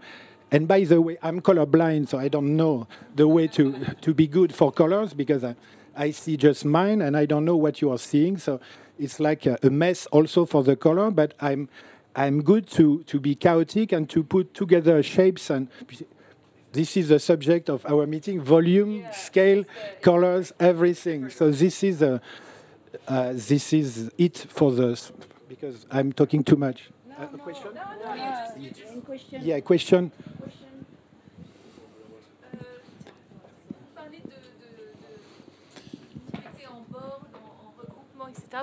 and 0.52 0.68
by 0.68 0.84
the 0.84 1.02
way, 1.02 1.18
I'm 1.22 1.42
colorblind, 1.42 2.10
so 2.10 2.18
I 2.18 2.28
don't 2.28 2.56
know 2.56 2.88
the 3.16 3.28
way 3.28 3.48
to, 3.48 3.96
to 4.02 4.14
be 4.14 4.28
good 4.28 4.54
for 4.54 4.72
colors 4.72 5.14
because 5.14 5.44
I, 5.44 5.56
I 5.96 6.12
see 6.12 6.38
just 6.38 6.66
mine 6.66 7.02
and 7.02 7.16
I 7.16 7.26
don't 7.26 7.46
know 7.46 7.56
what 7.56 7.82
you 7.82 7.92
are 7.92 8.00
seeing. 8.00 8.38
So 8.38 8.60
it's 8.98 9.20
like 9.20 9.46
a, 9.46 9.58
a 9.62 9.70
mess 9.70 10.06
also 10.08 10.46
for 10.46 10.64
the 10.64 10.76
color, 10.76 11.12
but 11.12 11.34
I'm, 11.40 11.70
I'm 12.16 12.42
good 12.42 12.68
to, 12.72 13.04
to 13.04 13.20
be 13.20 13.36
chaotic 13.36 13.92
and 13.92 14.10
to 14.10 14.24
put 14.24 14.54
together 14.54 15.04
shapes 15.04 15.50
and 15.50 15.68
this 16.72 16.98
is 16.98 17.10
the 17.10 17.20
subject 17.20 17.70
of 17.70 17.86
our 17.86 18.06
meeting 18.06 18.42
volume 18.42 19.06
scale 19.12 19.64
colors 20.02 20.54
everything. 20.60 21.30
So 21.30 21.52
this 21.52 21.84
is 21.84 22.02
a, 22.02 22.22
uh, 23.08 23.34
this 23.34 23.74
is 23.74 24.12
it 24.18 24.38
for 24.38 24.72
the 24.72 25.00
because 25.48 25.86
i'm 25.92 26.14
talking 26.14 26.44
too 26.44 26.56
much 26.56 26.90
no, 27.20 27.26
uh, 27.26 27.30
a 27.34 27.38
question? 27.38 27.70
no, 27.76 27.82
no, 28.08 28.16
yeah. 28.16 28.48
question? 29.06 29.42
Yeah 29.44 29.60
question 29.60 30.12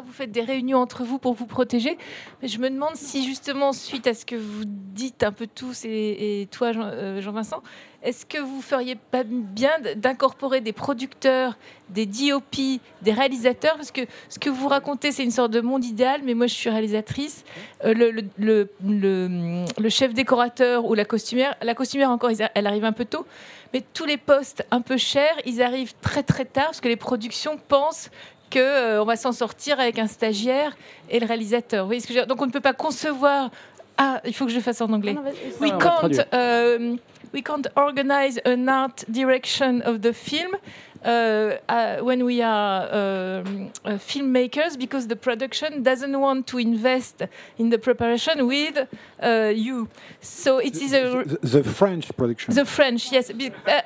Vous 0.05 0.13
faites 0.13 0.31
des 0.31 0.43
réunions 0.43 0.79
entre 0.79 1.05
vous 1.05 1.19
pour 1.19 1.35
vous 1.35 1.47
protéger. 1.47 1.97
Je 2.43 2.59
me 2.59 2.71
demande 2.71 2.95
si 2.95 3.25
justement, 3.25 3.73
suite 3.73 4.07
à 4.07 4.15
ce 4.15 4.27
que 4.27 4.37
vous 4.37 4.65
dites 4.67 5.23
un 5.23 5.33
peu 5.33 5.47
tous 5.47 5.85
et, 5.85 6.49
toi, 6.51 6.73
euh, 6.77 7.21
Jean-Vincent, 7.21 7.63
est-ce 8.03 8.25
que 8.25 8.39
vous 8.39 8.61
feriez 8.61 8.95
pas 8.95 9.25
bien 9.25 9.73
d'incorporer 9.97 10.61
des 10.61 10.73
producteurs, 10.73 11.57
des 11.89 12.07
DOP, 12.07 12.81
des 13.03 13.13
réalisateurs? 13.13 13.75
Parce 13.77 13.91
que 13.91 14.03
ce 14.29 14.39
que 14.39 14.51
vous 14.51 14.69
racontez, 14.69 15.13
c'est 15.13 15.25
une 15.25 15.31
sorte 15.31 15.51
de 15.51 15.61
monde 15.61 15.85
idéal, 15.85 16.21
mais 16.25 16.35
moi 16.35 16.47
je 16.47 16.55
suis 16.55 16.71
réalisatrice. 16.71 17.45
Euh, 17.85 18.23
le, 18.39 19.89
chef 19.89 20.15
décorateur 20.15 20.85
ou 20.85 20.95
la 20.95 21.05
costumière, 21.05 21.57
la 21.63 21.75
costumière 21.75 22.11
encore, 22.11 22.31
elle 22.55 22.67
arrive 22.67 22.85
un 22.85 22.93
peu 22.93 23.05
tôt, 23.05 23.27
mais 23.73 23.83
tous 23.93 24.05
les 24.05 24.19
postes 24.19 24.65
un 24.71 24.81
peu 24.81 24.97
chers, 24.97 25.35
ils 25.45 25.63
arrivent 25.63 25.95
très 26.01 26.23
très 26.23 26.45
tard 26.45 26.67
parce 26.67 26.81
que 26.81 26.89
les 26.89 26.97
productions 26.97 27.59
pensent 27.69 28.11
qu'on 28.53 28.59
euh, 28.59 29.05
va 29.05 29.17
s'en 29.17 29.33
sortir 29.33 29.81
avec 29.81 29.99
un 29.99 30.07
stagiaire 30.07 30.77
et 31.11 31.21
le 31.21 31.27
réalisateur. 31.27 31.85
Vous 31.85 31.89
voyez 31.89 32.01
ce 32.01 32.07
que 32.07 32.13
je 32.13 32.19
veux 32.19 32.25
dire? 32.25 32.29
Donc 32.29 32.43
on 32.43 32.47
ne 32.47 32.53
peut 32.53 32.61
pas 32.61 32.73
concevoir. 32.73 33.51
Ah, 33.99 34.21
il 34.25 34.35
faut 34.35 34.45
que 34.45 34.51
je 34.51 34.57
le 34.57 34.63
fasse 34.63 34.81
en 34.81 34.93
anglais. 34.93 35.17
Ah 35.17 35.31
we 35.61 35.71
can't, 35.71 36.19
um, 36.33 36.99
we 37.33 37.43
can't 37.43 37.67
organize 37.77 38.39
an 38.45 38.69
art 38.69 39.05
direction 39.09 39.81
of 39.87 40.01
the 40.03 40.13
film 40.13 40.57
when 41.03 42.25
we 42.25 42.43
are 42.43 42.83
um, 42.83 43.73
uh, 43.85 43.91
filmmakers 43.93 44.79
because 44.79 45.07
the 45.07 45.17
production 45.17 45.83
doesn't 45.83 46.19
want 46.19 46.47
to 46.49 46.59
invest 46.59 47.23
in 47.59 47.71
the 47.71 47.79
preparation 47.79 48.47
with 48.47 48.89
uh, 49.23 49.53
you. 49.55 49.89
So 50.21 50.59
it 50.59 50.77
is 50.77 50.93
a 50.93 51.25
the, 51.25 51.61
the, 51.61 51.65
French 51.65 52.15
production. 52.17 52.55
The 52.55 52.65
French, 52.65 53.13
yes, 53.13 53.31
uh, 53.31 53.35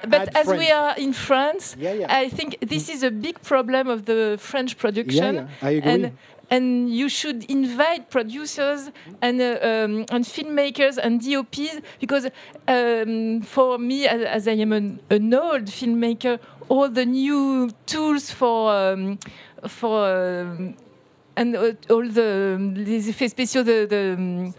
but 0.08 0.36
as 0.36 0.46
French. 0.46 0.58
we 0.58 0.70
are 0.70 0.96
in 0.96 1.12
France, 1.12 1.76
yeah, 1.78 1.92
yeah. 1.92 2.06
I 2.14 2.28
think 2.28 2.58
this 2.60 2.88
is 2.88 3.02
a 3.02 3.10
big 3.10 3.40
problem 3.42 3.88
of 3.88 4.06
the 4.06 4.36
French 4.40 4.78
production. 4.78 5.34
Yeah, 5.34 5.48
I 5.62 5.70
agree. 5.70 5.92
And, 5.92 6.12
and 6.50 6.92
you 6.92 7.08
should 7.08 7.44
invite 7.44 8.10
producers 8.10 8.90
and 9.22 9.40
uh, 9.40 9.58
um, 9.62 10.04
and 10.10 10.24
filmmakers 10.24 10.98
and 10.98 11.24
DOPs 11.24 11.80
because 12.00 12.26
um, 12.66 13.40
for 13.42 13.78
me, 13.78 14.06
as, 14.06 14.22
as 14.22 14.48
I 14.48 14.52
am 14.52 14.72
an, 14.72 15.00
an, 15.10 15.32
old 15.32 15.66
filmmaker, 15.66 16.40
all 16.70 16.88
the 16.88 17.04
new 17.04 17.68
tools 17.84 18.30
for 18.30 18.72
um, 18.72 19.18
for 19.66 20.06
um, 20.06 20.74
and 21.36 21.56
all 21.90 22.08
the 22.08 22.56
les 22.76 23.10
effets 23.10 23.28
spéciaux 23.28 23.64
the, 23.64 23.86
the 23.86 24.14
um, 24.16 24.54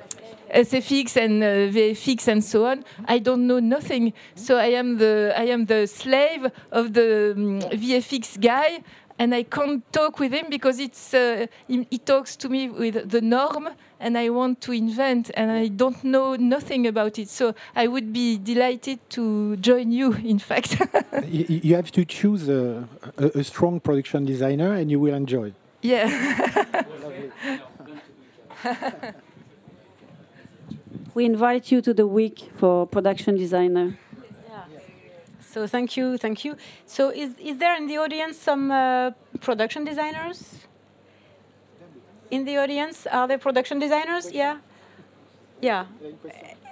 SFX 0.53 1.15
and 1.15 1.41
uh, 1.41 1.71
VFX 1.71 2.27
and 2.27 2.43
so 2.43 2.65
on. 2.65 2.83
I 3.07 3.19
don't 3.19 3.47
know 3.47 3.59
nothing, 3.59 4.13
so 4.35 4.57
I 4.57 4.71
am 4.81 4.97
the 4.97 5.33
I 5.35 5.45
am 5.45 5.65
the 5.65 5.87
slave 5.87 6.51
of 6.71 6.93
the 6.93 7.33
um, 7.35 7.61
VFX 7.71 8.39
guy 8.39 8.83
and 9.17 9.33
I 9.33 9.43
can't 9.43 9.81
talk 9.93 10.19
with 10.19 10.33
him 10.33 10.47
because 10.49 10.79
it's 10.79 11.13
uh, 11.13 11.45
he, 11.67 11.87
he, 11.89 11.97
talks 11.99 12.35
to 12.37 12.49
me 12.49 12.69
with 12.69 13.09
the 13.09 13.21
norm, 13.21 13.69
and 14.01 14.17
I 14.17 14.29
want 14.29 14.59
to 14.61 14.71
invent, 14.73 15.31
and 15.35 15.51
I 15.51 15.67
don't 15.67 16.03
know 16.03 16.35
nothing 16.35 16.87
about 16.87 17.19
it. 17.19 17.29
So 17.29 17.53
I 17.75 17.87
would 17.87 18.11
be 18.11 18.37
delighted 18.37 18.99
to 19.11 19.55
join 19.57 19.91
you. 19.91 20.13
In 20.13 20.39
fact, 20.39 20.81
you, 21.27 21.45
you, 21.63 21.75
have 21.75 21.91
to 21.91 22.03
choose 22.03 22.49
a, 22.49 22.87
a, 23.17 23.25
a, 23.39 23.43
strong 23.43 23.79
production 23.79 24.25
designer, 24.25 24.73
and 24.73 24.89
you 24.89 24.99
will 24.99 25.13
enjoy. 25.13 25.53
Yeah. 25.81 26.73
we 31.13 31.25
invite 31.25 31.71
you 31.71 31.81
to 31.81 31.93
the 31.93 32.07
week 32.07 32.49
for 32.57 32.87
production 32.87 33.37
designer. 33.37 33.97
So 35.51 35.67
thank 35.67 35.97
you, 35.97 36.17
thank 36.17 36.45
you. 36.45 36.55
So 36.85 37.09
is, 37.09 37.37
is 37.37 37.57
there 37.57 37.75
in 37.75 37.85
the 37.87 37.97
audience 37.97 38.37
some 38.37 38.71
uh, 38.71 39.11
production 39.41 39.83
designers? 39.83 40.61
In 42.31 42.45
the 42.45 42.57
audience, 42.57 43.05
are 43.07 43.27
there 43.27 43.37
production 43.37 43.77
designers? 43.77 44.31
Yeah? 44.31 44.57
Yeah. 45.61 45.85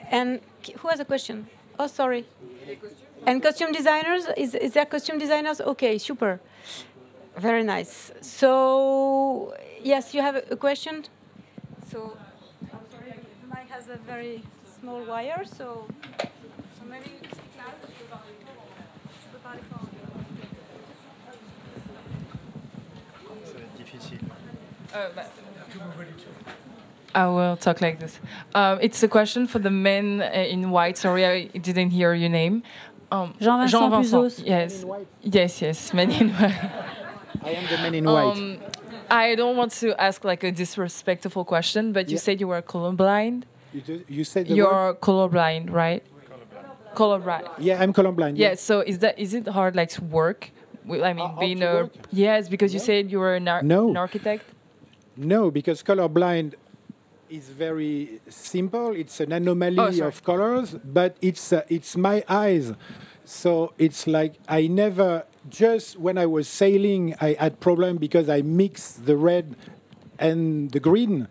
And 0.09 0.39
who 0.77 0.87
has 0.87 1.01
a 1.01 1.05
question? 1.05 1.47
Oh, 1.77 1.87
sorry. 1.87 2.25
And 3.25 3.43
costume 3.43 3.73
designers? 3.73 4.25
Is, 4.37 4.55
is 4.55 4.71
there 4.73 4.85
costume 4.85 5.19
designers? 5.19 5.59
Okay, 5.59 5.97
super. 5.97 6.39
Very 7.37 7.63
nice. 7.63 8.11
So, 8.21 9.53
yes, 9.83 10.13
you 10.13 10.21
have 10.21 10.37
a 10.49 10.55
question? 10.55 11.05
So, 11.91 12.17
I'm 12.71 12.79
sorry, 12.89 13.13
the 13.41 13.47
mic 13.53 13.69
has 13.69 13.89
a 13.89 13.97
very 13.97 14.41
small 14.79 15.03
wire, 15.03 15.43
so, 15.45 15.85
so 16.19 16.85
maybe 16.89 17.11
Uh, 24.93 25.09
I 27.15 27.27
will 27.27 27.57
talk 27.57 27.81
like 27.81 27.99
this. 27.99 28.19
Um, 28.53 28.79
it's 28.81 29.01
a 29.03 29.07
question 29.07 29.47
for 29.47 29.59
the 29.59 29.71
men 29.71 30.21
uh, 30.21 30.25
in 30.25 30.69
white. 30.71 30.97
Sorry, 30.97 31.25
I 31.25 31.45
didn't 31.45 31.91
hear 31.91 32.13
your 32.13 32.29
name. 32.29 32.63
Um, 33.11 33.33
Jean-Vincent 33.39 34.37
Jean 34.37 34.45
Yes. 34.45 34.85
Yes, 35.21 35.61
yes, 35.61 35.93
men 35.93 36.11
in 36.11 36.29
white. 36.29 36.71
I 37.41 37.49
am 37.51 37.65
the 37.69 37.77
man 37.77 37.95
in 37.95 38.05
white. 38.05 38.37
Um, 38.37 38.59
I 39.09 39.35
don't 39.35 39.57
want 39.57 39.71
to 39.73 39.99
ask 39.99 40.23
like 40.23 40.43
a 40.43 40.51
disrespectful 40.51 41.45
question, 41.45 41.93
but 41.93 42.09
you 42.09 42.15
yeah. 42.15 42.21
said 42.21 42.39
you 42.39 42.47
were 42.47 42.61
colorblind. 42.61 43.43
You, 43.73 44.05
you 44.07 44.23
said 44.23 44.47
you're 44.47 44.71
word? 44.71 45.01
colorblind, 45.01 45.71
right? 45.71 46.03
Colorblind. 46.95 47.47
Yeah, 47.57 47.81
I'm 47.81 47.93
colorblind. 47.93 48.37
Yeah. 48.37 48.49
yeah. 48.49 48.55
So 48.55 48.81
is 48.81 48.99
that 48.99 49.17
is 49.17 49.33
it 49.33 49.47
hard 49.47 49.75
like 49.75 49.89
to 49.89 50.03
work? 50.03 50.51
I 50.89 51.13
mean, 51.13 51.19
uh, 51.19 51.39
being 51.39 51.63
a 51.63 51.89
yes, 52.11 52.49
because 52.49 52.73
you 52.73 52.79
said 52.79 53.11
you 53.11 53.19
were 53.19 53.35
an, 53.35 53.47
ar- 53.47 53.63
no. 53.63 53.89
an 53.89 53.97
architect. 53.97 54.43
No, 55.19 55.51
because 55.51 55.83
colorblind 55.83 56.53
is 57.29 57.49
very 57.49 58.21
simple. 58.29 58.95
It's 58.95 59.19
an 59.19 59.33
anomaly 59.33 60.01
oh, 60.01 60.07
of 60.07 60.23
colors, 60.23 60.77
but 60.81 61.17
it's 61.21 61.51
uh, 61.51 61.63
it's 61.67 61.97
my 61.97 62.23
eyes. 62.29 62.71
So 63.25 63.73
it's 63.77 64.07
like 64.07 64.35
I 64.47 64.67
never 64.67 65.25
just 65.49 65.99
when 65.99 66.17
I 66.17 66.25
was 66.25 66.47
sailing, 66.47 67.15
I 67.19 67.33
had 67.37 67.59
problem 67.59 67.97
because 67.97 68.29
I 68.29 68.43
mixed 68.43 69.05
the 69.05 69.17
red 69.17 69.57
and 70.19 70.71
the 70.71 70.79
green, 70.79 71.27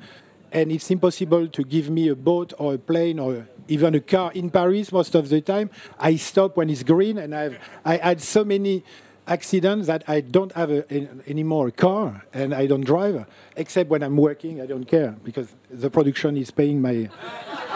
and 0.52 0.70
it's 0.70 0.90
impossible 0.90 1.48
to 1.48 1.64
give 1.64 1.88
me 1.88 2.08
a 2.08 2.14
boat 2.14 2.52
or 2.58 2.74
a 2.74 2.78
plane 2.78 3.18
or 3.18 3.48
even 3.68 3.94
a 3.94 4.00
car 4.00 4.32
in 4.32 4.50
Paris 4.50 4.92
most 4.92 5.14
of 5.14 5.30
the 5.30 5.40
time. 5.40 5.70
I 5.98 6.16
stop 6.16 6.58
when 6.58 6.68
it's 6.68 6.82
green, 6.82 7.16
and 7.16 7.34
I've 7.34 7.58
I 7.86 7.96
had 7.96 8.20
so 8.20 8.44
many 8.44 8.84
accidents 9.28 9.86
that 9.86 10.02
I 10.08 10.20
don't 10.20 10.52
have 10.52 10.70
a, 10.70 10.84
anymore 11.28 11.68
a 11.68 11.72
car 11.72 12.24
and 12.32 12.54
I 12.54 12.66
don't 12.66 12.84
drive, 12.84 13.26
except 13.56 13.90
when 13.90 14.02
I'm 14.02 14.16
working. 14.16 14.60
I 14.60 14.66
don't 14.66 14.84
care 14.84 15.14
because 15.22 15.48
the 15.70 15.90
production 15.90 16.36
is 16.36 16.50
paying 16.50 16.80
my 16.80 17.08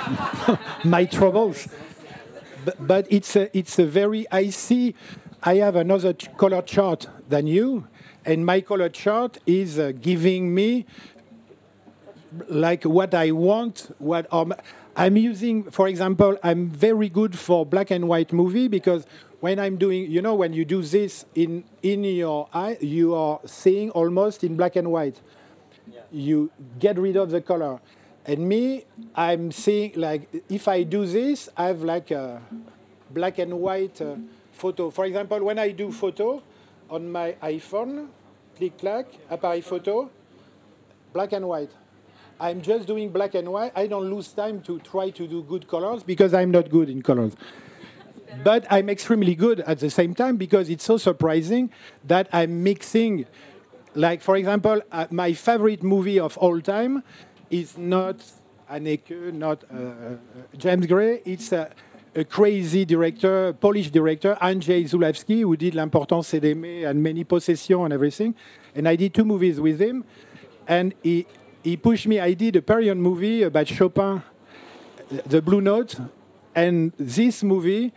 my 0.85 1.05
troubles. 1.05 1.69
But, 2.65 2.87
but, 2.87 3.07
it's 3.11 3.35
a, 3.37 3.57
it's 3.57 3.79
a 3.79 3.85
very 3.85 4.27
I 4.31 4.51
see. 4.51 4.95
I 5.43 5.57
have 5.57 5.75
another 5.75 6.15
color 6.37 6.63
chart 6.63 7.09
than 7.29 7.47
you, 7.47 7.89
and 8.25 8.47
my 8.47 8.61
color 8.61 8.89
chart 8.89 9.39
is 9.47 9.79
uh, 9.79 9.93
giving 10.01 10.55
me 10.55 10.87
like 12.49 12.85
what 12.85 13.15
I 13.15 13.33
want. 13.33 13.95
What 13.99 14.33
um, 14.33 14.55
I'm 14.95 15.17
using, 15.17 15.65
for 15.65 15.89
example, 15.89 16.39
I'm 16.43 16.69
very 16.69 17.09
good 17.09 17.37
for 17.37 17.67
black 17.67 17.91
and 17.91 18.09
white 18.09 18.33
movie 18.33 18.69
because 18.69 19.07
when 19.43 19.59
I'm 19.59 19.77
doing, 19.77 20.09
you 20.09 20.23
know, 20.23 20.37
when 20.37 20.53
you 20.53 20.65
do 20.65 20.83
this 20.83 21.27
in 21.35 21.65
in 21.83 22.05
your 22.05 22.49
eye, 22.55 22.79
you 22.81 23.13
are 23.13 23.41
seeing 23.45 23.91
almost 23.91 24.45
in 24.45 24.57
black 24.57 24.77
and 24.77 24.93
white. 24.93 25.21
Yeah. 25.93 26.03
You 26.13 26.53
get 26.79 26.97
rid 26.97 27.17
of 27.17 27.31
the 27.31 27.41
color. 27.41 27.81
And 28.25 28.49
me, 28.49 28.85
I'm 29.17 29.51
seeing 29.51 29.95
like 29.97 30.29
if 30.49 30.69
I 30.69 30.85
do 30.85 31.05
this, 31.07 31.49
I 31.57 31.67
have 31.67 31.83
like 31.83 32.13
a 32.13 32.41
black 33.11 33.39
and 33.39 33.59
white 33.59 34.01
uh, 34.01 34.15
photo. 34.53 34.91
For 34.91 35.07
example, 35.07 35.43
when 35.43 35.59
I 35.59 35.73
do 35.73 35.91
photo 35.91 36.41
on 36.89 37.11
my 37.11 37.35
iPhone, 37.43 38.07
click 38.57 38.79
clack, 38.79 39.07
appareil 39.29 39.65
photo, 39.65 40.09
black 41.13 41.33
and 41.33 41.49
white. 41.49 41.73
I'm 42.39 42.63
just 42.63 42.87
doing 42.87 43.11
black 43.11 43.35
and 43.35 43.51
white. 43.51 43.73
I 43.75 43.89
don't 43.89 44.09
lose 44.09 44.29
time 44.33 44.63
to 44.63 44.79
try 44.79 45.11
to 45.11 45.27
do 45.27 45.43
good 45.43 45.67
colors 45.67 46.05
because 46.05 46.33
I'm 46.33 46.53
not 46.53 46.71
good 46.71 46.89
in 46.89 47.03
colors 47.03 47.35
but 48.45 48.67
I'm 48.71 48.89
extremely 48.89 49.35
good 49.35 49.61
at 49.61 49.79
the 49.79 49.91
same 49.91 50.15
time 50.15 50.37
because 50.37 50.71
it's 50.71 50.85
so 50.85 50.97
surprising 50.97 51.71
that 52.05 52.29
I'm 52.33 52.63
mixing. 52.63 53.27
Like, 53.95 54.23
for 54.23 54.37
example, 54.37 54.81
uh, 54.91 55.07
my 55.11 55.33
favorite 55.33 55.83
movie 55.83 56.19
of 56.19 56.37
all 56.39 56.61
time 56.61 57.03
is 57.51 57.77
not. 57.77 58.17
Haneke, 58.71 59.35
not 59.35 59.65
uh, 59.65 59.77
uh, 59.77 60.17
James 60.57 60.87
Gray. 60.87 61.21
It's 61.27 61.53
a, 61.53 61.71
a 62.15 62.25
crazy 62.25 62.87
director, 62.87 63.53
Polish 63.53 63.91
director, 63.91 64.37
Andrzej 64.41 64.89
Zulawski, 64.89 65.41
who 65.41 65.57
did 65.57 65.75
L'important 65.75 66.23
c'est 66.23 66.41
d'aimer 66.41 66.87
and 66.87 67.03
many 67.03 67.23
possessions 67.23 67.85
and 67.85 67.93
everything. 67.93 68.35
And 68.75 68.89
I 68.89 68.97
did 68.97 69.13
two 69.13 69.27
movies 69.27 69.61
with 69.61 69.79
him. 69.79 70.05
And 70.67 70.95
he, 71.03 71.27
he 71.63 71.77
pushed 71.77 72.07
me. 72.07 72.19
I 72.19 72.33
did 72.33 72.57
a 72.57 72.63
period 72.63 72.97
movie 72.97 73.43
about 73.43 73.69
Chopin, 73.69 74.23
The 75.27 75.43
Blue 75.43 75.61
Note. 75.61 75.97
And 76.55 76.93
this 76.99 77.43
movie 77.43 77.93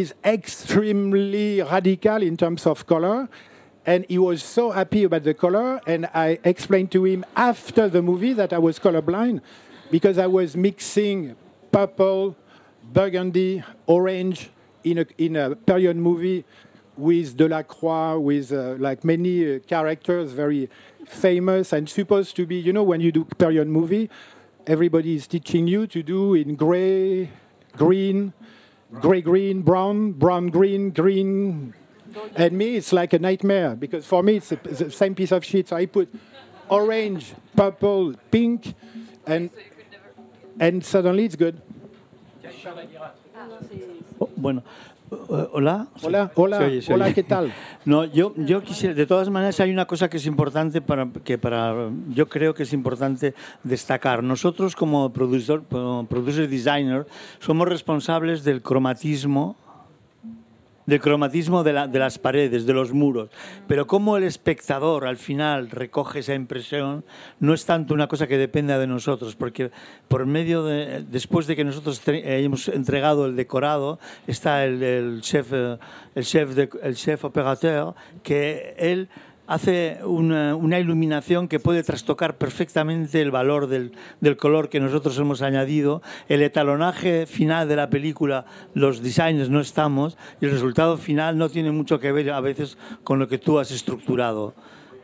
is 0.00 0.14
extremely 0.24 1.60
radical 1.60 2.22
in 2.22 2.36
terms 2.36 2.66
of 2.66 2.86
color. 2.86 3.28
And 3.84 4.06
he 4.08 4.16
was 4.16 4.42
so 4.42 4.70
happy 4.70 5.04
about 5.04 5.24
the 5.24 5.34
color. 5.34 5.80
And 5.86 6.08
I 6.14 6.38
explained 6.44 6.90
to 6.92 7.04
him 7.04 7.24
after 7.36 7.88
the 7.88 8.00
movie 8.00 8.32
that 8.32 8.52
I 8.52 8.58
was 8.58 8.78
colorblind 8.78 9.42
because 9.90 10.16
I 10.16 10.26
was 10.26 10.56
mixing 10.56 11.36
purple, 11.70 12.36
burgundy, 12.92 13.62
orange 13.86 14.50
in 14.84 14.98
a, 14.98 15.06
in 15.18 15.36
a 15.36 15.56
period 15.56 15.96
movie 15.96 16.44
with 16.96 17.36
Delacroix, 17.36 18.18
with 18.18 18.52
uh, 18.52 18.76
like 18.78 19.04
many 19.04 19.56
uh, 19.56 19.58
characters, 19.66 20.32
very 20.32 20.70
famous 21.06 21.72
and 21.72 21.88
supposed 21.88 22.36
to 22.36 22.46
be, 22.46 22.56
you 22.56 22.72
know, 22.72 22.82
when 22.82 23.00
you 23.00 23.12
do 23.12 23.24
period 23.24 23.68
movie, 23.68 24.08
everybody 24.66 25.16
is 25.16 25.26
teaching 25.26 25.66
you 25.66 25.86
to 25.86 26.02
do 26.02 26.34
in 26.34 26.54
gray, 26.54 27.30
green, 27.76 28.32
gray, 29.00 29.20
green, 29.20 29.62
brown, 29.62 30.12
brown, 30.12 30.48
green, 30.48 30.90
green. 30.90 31.74
And 32.36 32.52
me, 32.58 32.76
it's 32.76 32.92
like 32.92 33.12
a 33.12 33.18
nightmare 33.18 33.74
because 33.74 34.04
for 34.04 34.22
me, 34.22 34.36
it's, 34.36 34.52
a, 34.52 34.56
the 34.56 34.90
same 34.90 35.14
piece 35.14 35.32
of 35.32 35.44
shit. 35.44 35.68
So 35.68 35.76
I 35.76 35.86
put 35.86 36.12
orange, 36.68 37.34
purple, 37.56 38.14
pink, 38.30 38.74
and 39.26 39.50
and 40.60 40.84
suddenly 40.84 41.24
it's 41.24 41.36
good. 41.36 41.60
Oh, 44.20 44.30
bueno, 44.36 44.62
hola. 45.52 45.86
Hola, 46.02 46.32
hola, 46.34 46.58
Se 46.58 46.64
oye, 46.64 46.82
se 46.82 46.94
hola, 46.94 47.04
oye. 47.06 47.14
¿qué 47.14 47.22
tal? 47.22 47.52
No, 47.84 48.04
yo, 48.04 48.32
yo 48.36 48.62
quisiera, 48.62 48.94
de 48.94 49.06
todas 49.06 49.28
maneras 49.28 49.58
hay 49.58 49.72
una 49.72 49.86
cosa 49.86 50.08
que 50.08 50.16
es 50.18 50.26
importante 50.26 50.80
para, 50.80 51.08
que 51.24 51.36
para, 51.36 51.90
yo 52.10 52.28
creo 52.28 52.54
que 52.54 52.62
es 52.62 52.72
importante 52.72 53.34
destacar. 53.64 54.22
Nosotros 54.22 54.76
como 54.76 55.12
productor, 55.12 55.64
como 55.68 56.06
producer 56.06 56.48
designer, 56.48 57.06
somos 57.40 57.66
responsables 57.68 58.44
del 58.44 58.62
cromatismo, 58.62 59.56
del 60.86 61.00
cromatismo 61.00 61.62
de, 61.62 61.72
la- 61.72 61.86
de 61.86 61.98
las 61.98 62.18
paredes, 62.18 62.66
de 62.66 62.72
los 62.72 62.92
muros. 62.92 63.30
Pero 63.68 63.86
cómo 63.86 64.16
el 64.16 64.24
espectador 64.24 65.06
al 65.06 65.16
final 65.16 65.70
recoge 65.70 66.20
esa 66.20 66.34
impresión 66.34 67.04
no 67.40 67.54
es 67.54 67.64
tanto 67.64 67.94
una 67.94 68.08
cosa 68.08 68.26
que 68.26 68.36
dependa 68.38 68.78
de 68.78 68.86
nosotros, 68.86 69.36
porque 69.36 69.70
por 70.08 70.26
medio 70.26 70.64
de, 70.64 71.04
después 71.08 71.46
de 71.46 71.56
que 71.56 71.64
nosotros 71.64 72.04
tre- 72.04 72.22
hemos 72.24 72.68
entregado 72.68 73.26
el 73.26 73.36
decorado, 73.36 73.98
está 74.26 74.64
el, 74.64 75.20
chef, 75.22 75.52
eh, 75.52 75.78
el 76.14 76.24
chef, 76.24 76.54
de- 76.54 76.68
el 76.82 76.96
chef 76.96 77.24
operateur, 77.24 77.94
que 78.22 78.74
él 78.78 79.08
hace 79.46 79.98
una, 80.04 80.54
una 80.54 80.78
iluminación 80.78 81.48
que 81.48 81.60
puede 81.60 81.82
trastocar 81.82 82.38
perfectamente 82.38 83.20
el 83.20 83.30
valor 83.30 83.66
del, 83.66 83.92
color 84.36 84.68
que 84.68 84.80
nosotros 84.80 85.18
hemos 85.18 85.42
añadido. 85.42 86.02
El 86.28 86.42
etalonaje 86.42 87.26
final 87.26 87.68
de 87.68 87.76
la 87.76 87.90
película, 87.90 88.44
los 88.74 89.02
designers 89.02 89.50
no 89.50 89.60
estamos 89.60 90.16
y 90.40 90.46
el 90.46 90.52
resultado 90.52 90.96
final 90.96 91.38
no 91.38 91.48
tiene 91.48 91.70
mucho 91.70 91.98
que 92.00 92.12
ver 92.12 92.30
a 92.30 92.40
veces 92.40 92.78
con 93.04 93.18
lo 93.18 93.28
que 93.28 93.38
tú 93.38 93.58
has 93.58 93.70
estructurado. 93.70 94.54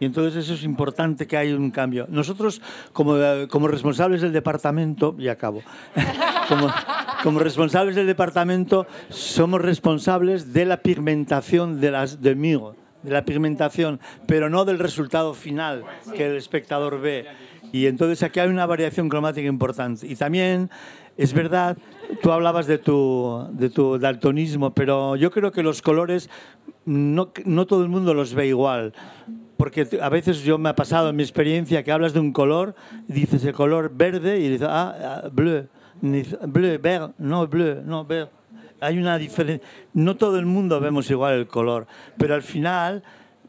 Y 0.00 0.04
entonces 0.04 0.44
eso 0.44 0.54
es 0.54 0.62
importante 0.62 1.26
que 1.26 1.36
haya 1.36 1.56
un 1.56 1.70
cambio. 1.70 2.06
Nosotros, 2.08 2.62
como, 2.92 3.16
eh, 3.16 3.48
como 3.48 3.66
responsables 3.66 4.20
del 4.20 4.32
departamento, 4.32 5.16
y 5.18 5.28
acabo, 5.28 5.62
como, 7.22 7.40
responsables 7.40 7.96
del 7.96 8.06
departamento, 8.06 8.86
somos 9.08 9.60
responsables 9.60 10.52
de 10.52 10.66
la 10.66 10.78
pigmentación 10.78 11.80
de 11.80 11.90
las, 11.90 12.22
del 12.22 12.36
muro, 12.36 12.76
de 13.02 13.10
la 13.10 13.24
pigmentación, 13.24 14.00
pero 14.26 14.50
no 14.50 14.64
del 14.64 14.78
resultado 14.78 15.34
final 15.34 15.84
que 16.14 16.26
el 16.26 16.36
espectador 16.36 17.00
ve. 17.00 17.26
Y 17.72 17.86
entonces 17.86 18.22
aquí 18.22 18.40
hay 18.40 18.48
una 18.48 18.66
variación 18.66 19.08
cromática 19.08 19.46
importante. 19.46 20.06
Y 20.06 20.16
también 20.16 20.70
es 21.16 21.32
verdad, 21.32 21.76
tú 22.22 22.32
hablabas 22.32 22.66
de 22.66 22.78
tu, 22.78 23.46
de 23.52 23.70
tu 23.70 23.98
daltonismo, 23.98 24.72
pero 24.72 25.16
yo 25.16 25.30
creo 25.30 25.52
que 25.52 25.62
los 25.62 25.82
colores 25.82 26.30
no, 26.84 27.32
no 27.44 27.66
todo 27.66 27.82
el 27.82 27.88
mundo 27.88 28.14
los 28.14 28.34
ve 28.34 28.46
igual. 28.46 28.94
Porque 29.56 29.86
a 30.00 30.08
veces 30.08 30.42
yo 30.42 30.56
me 30.56 30.68
ha 30.68 30.74
pasado 30.76 31.10
en 31.10 31.16
mi 31.16 31.22
experiencia 31.22 31.82
que 31.82 31.90
hablas 31.90 32.12
de 32.12 32.20
un 32.20 32.32
color, 32.32 32.76
dices 33.08 33.44
el 33.44 33.52
color 33.52 33.90
verde 33.92 34.38
y 34.38 34.48
dices, 34.48 34.68
ah, 34.70 35.22
ah, 35.24 35.28
bleu, 35.32 35.66
bleu, 36.00 36.78
verde, 36.80 37.12
no, 37.18 37.46
bleu, 37.48 37.82
no, 37.84 38.04
verde. 38.04 38.37
Hay 38.80 38.98
una 38.98 39.18
diferencia. 39.18 39.66
No 39.92 40.16
todo 40.16 40.38
el 40.38 40.46
mundo 40.46 40.80
vemos 40.80 41.10
igual 41.10 41.34
el 41.34 41.46
color, 41.46 41.86
pero 42.16 42.34
al 42.34 42.42
final 42.42 43.02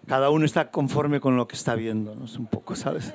cada 0.08 0.30
uno 0.30 0.46
está 0.46 0.72
conforme 0.72 1.20
con 1.20 1.38
lo 1.38 1.48
que 1.48 1.56
está 1.56 1.76
viendo, 1.76 2.16
¿no? 2.16 2.26
Es 2.26 2.36
un 2.36 2.48
poco, 2.48 2.76
¿sabes? 2.76 3.14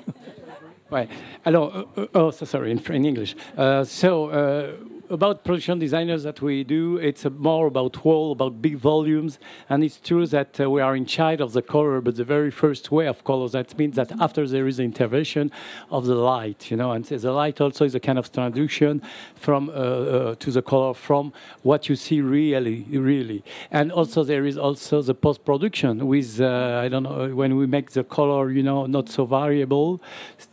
Right. 0.90 1.10
Alors, 1.44 1.88
uh, 1.96 2.00
uh, 2.00 2.08
oh, 2.14 2.30
so 2.30 2.44
sorry, 2.44 2.70
in, 2.70 2.80
in 2.94 3.04
English. 3.04 3.34
Uh, 3.56 3.84
so, 3.84 4.30
uh, 4.30 4.76
about 5.10 5.44
production 5.44 5.78
designers 5.78 6.22
that 6.22 6.40
we 6.40 6.64
do, 6.64 6.96
it's 6.96 7.24
more 7.24 7.66
about 7.66 8.04
wall, 8.04 8.32
about 8.32 8.62
big 8.62 8.76
volumes, 8.76 9.38
and 9.68 9.84
it's 9.84 9.98
true 10.00 10.26
that 10.26 10.60
uh, 10.60 10.70
we 10.70 10.80
are 10.80 10.96
in 10.96 11.06
charge 11.06 11.40
of 11.40 11.52
the 11.52 11.62
color, 11.62 12.00
but 12.00 12.16
the 12.16 12.24
very 12.24 12.50
first 12.50 12.90
way 12.90 13.06
of 13.06 13.24
colors, 13.24 13.52
that 13.52 13.76
means 13.78 13.96
that 13.96 14.12
after 14.20 14.46
there 14.46 14.66
is 14.66 14.80
intervention 14.80 15.50
of 15.90 16.06
the 16.06 16.14
light, 16.14 16.70
you 16.70 16.76
know, 16.76 16.92
and 16.92 17.04
the 17.04 17.32
light 17.32 17.60
also 17.60 17.84
is 17.84 17.94
a 17.94 18.00
kind 18.00 18.18
of 18.18 18.32
transition 18.32 19.02
from 19.34 19.68
uh, 19.68 19.72
uh, 19.72 20.34
to 20.36 20.50
the 20.50 20.62
color 20.62 20.94
from 20.94 21.32
what 21.62 21.88
you 21.88 21.96
see 21.96 22.20
really, 22.20 22.86
really, 22.90 23.44
and 23.70 23.92
also 23.92 24.24
there 24.24 24.46
is 24.46 24.56
also 24.56 25.02
the 25.02 25.14
post 25.14 25.44
production 25.44 26.06
with 26.06 26.40
uh, 26.40 26.80
I 26.82 26.88
don't 26.88 27.02
know 27.02 27.34
when 27.34 27.56
we 27.56 27.66
make 27.66 27.92
the 27.92 28.04
color, 28.04 28.50
you 28.50 28.62
know, 28.62 28.86
not 28.86 29.08
so 29.08 29.26
variable. 29.26 30.00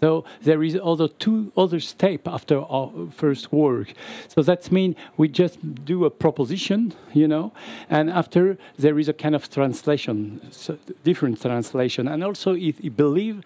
So 0.02 0.26
there 0.42 0.64
is 0.64 0.78
other 0.84 1.08
two 1.08 1.52
other 1.56 1.80
step 1.80 2.28
after 2.28 2.60
our 2.60 2.92
first 3.12 3.52
work. 3.52 3.94
So 4.28 4.41
that 4.44 4.72
means 4.72 4.96
we 5.18 5.28
just 5.28 5.86
do 5.86 6.06
a 6.06 6.10
proposition, 6.10 6.94
you 7.14 7.28
know, 7.28 7.52
and 7.90 8.10
after 8.10 8.58
there 8.78 8.98
is 9.00 9.08
a 9.10 9.14
kind 9.14 9.36
of 9.36 9.50
translation, 9.50 10.42
so 10.52 10.78
different 11.04 11.42
translation, 11.42 12.08
and 12.08 12.24
also 12.24 12.54
if 12.54 12.84
you 12.84 12.92
believe 12.92 13.44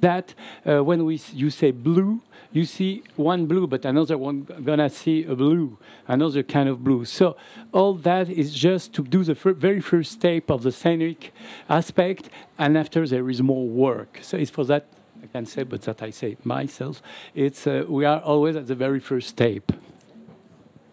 that 0.00 0.34
uh, 0.64 0.82
when 0.84 1.04
we 1.04 1.20
you 1.32 1.50
say 1.50 1.70
blue, 1.72 2.20
you 2.52 2.64
see 2.64 3.02
one 3.16 3.46
blue, 3.46 3.66
but 3.66 3.84
another 3.84 4.16
one 4.16 4.46
gonna 4.64 4.88
see 4.88 5.24
a 5.24 5.34
blue, 5.34 5.76
another 6.06 6.42
kind 6.42 6.68
of 6.68 6.82
blue. 6.82 7.04
So 7.04 7.36
all 7.72 7.94
that 7.94 8.30
is 8.30 8.54
just 8.54 8.94
to 8.94 9.02
do 9.02 9.22
the 9.24 9.34
fir- 9.34 9.52
very 9.52 9.80
first 9.80 10.12
step 10.12 10.50
of 10.50 10.62
the 10.62 10.72
scenic 10.72 11.32
aspect, 11.68 12.30
and 12.58 12.78
after 12.78 13.06
there 13.06 13.28
is 13.28 13.42
more 13.42 13.66
work. 13.66 14.18
So 14.22 14.36
it's 14.36 14.50
for 14.50 14.64
that 14.64 14.86
I 15.22 15.26
can 15.26 15.46
say, 15.46 15.64
but 15.64 15.82
that 15.82 16.02
I 16.02 16.10
say 16.10 16.36
myself. 16.44 17.02
It's 17.34 17.66
uh, 17.66 17.84
we 17.88 18.04
are 18.04 18.20
always 18.20 18.56
at 18.56 18.66
the 18.66 18.74
very 18.74 19.00
first 19.00 19.28
step. 19.28 19.72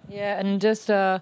Yeah, 0.10 0.40
and 0.40 0.62
just 0.62 0.90
uh, 0.90 1.20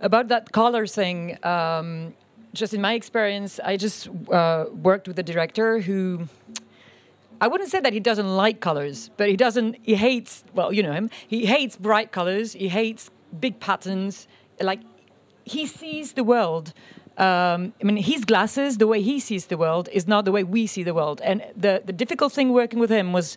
about 0.00 0.28
that 0.28 0.52
color 0.52 0.86
thing, 0.86 1.38
um, 1.44 2.14
just 2.52 2.74
in 2.74 2.80
my 2.80 2.94
experience, 2.94 3.60
I 3.64 3.76
just 3.76 4.08
uh, 4.30 4.66
worked 4.72 5.08
with 5.08 5.18
a 5.18 5.22
director 5.22 5.80
who. 5.80 6.28
I 7.40 7.48
wouldn't 7.48 7.70
say 7.70 7.80
that 7.80 7.92
he 7.92 7.98
doesn't 7.98 8.36
like 8.36 8.60
colors, 8.60 9.10
but 9.16 9.28
he 9.28 9.36
doesn't. 9.36 9.76
He 9.82 9.96
hates. 9.96 10.44
Well, 10.54 10.72
you 10.72 10.82
know 10.82 10.92
him. 10.92 11.10
He 11.26 11.46
hates 11.46 11.76
bright 11.76 12.12
colors. 12.12 12.52
He 12.52 12.68
hates 12.68 13.10
big 13.40 13.58
patterns. 13.58 14.28
Like 14.60 14.80
he 15.44 15.66
sees 15.66 16.12
the 16.12 16.24
world. 16.24 16.72
Um, 17.18 17.74
I 17.80 17.84
mean, 17.84 17.96
his 17.96 18.24
glasses, 18.24 18.78
the 18.78 18.86
way 18.86 19.02
he 19.02 19.20
sees 19.20 19.46
the 19.46 19.58
world, 19.58 19.88
is 19.92 20.06
not 20.06 20.24
the 20.24 20.32
way 20.32 20.44
we 20.44 20.66
see 20.66 20.82
the 20.82 20.94
world. 20.94 21.20
And 21.22 21.44
the 21.56 21.82
the 21.84 21.92
difficult 21.92 22.32
thing 22.32 22.52
working 22.52 22.78
with 22.78 22.90
him 22.90 23.12
was 23.12 23.36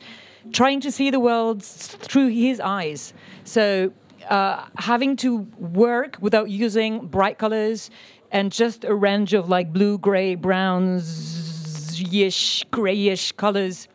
trying 0.54 0.82
to 0.82 0.92
see 0.92 1.10
the 1.10 1.20
world 1.20 1.64
through 1.64 2.28
his 2.28 2.60
eyes. 2.60 3.14
So 3.44 3.92
uh, 4.30 4.66
having 4.78 5.16
to 5.18 5.48
work 5.60 6.18
without 6.20 6.50
using 6.50 7.08
bright 7.08 7.38
colors 7.38 7.90
and 8.32 8.52
just 8.52 8.84
a 8.84 8.94
range 8.94 9.34
of 9.34 9.50
like 9.50 9.72
blue, 9.72 9.98
gray, 9.98 10.36
browns, 10.36 12.02
yish, 12.02 12.64
grayish 12.72 13.32
colors 13.34 13.88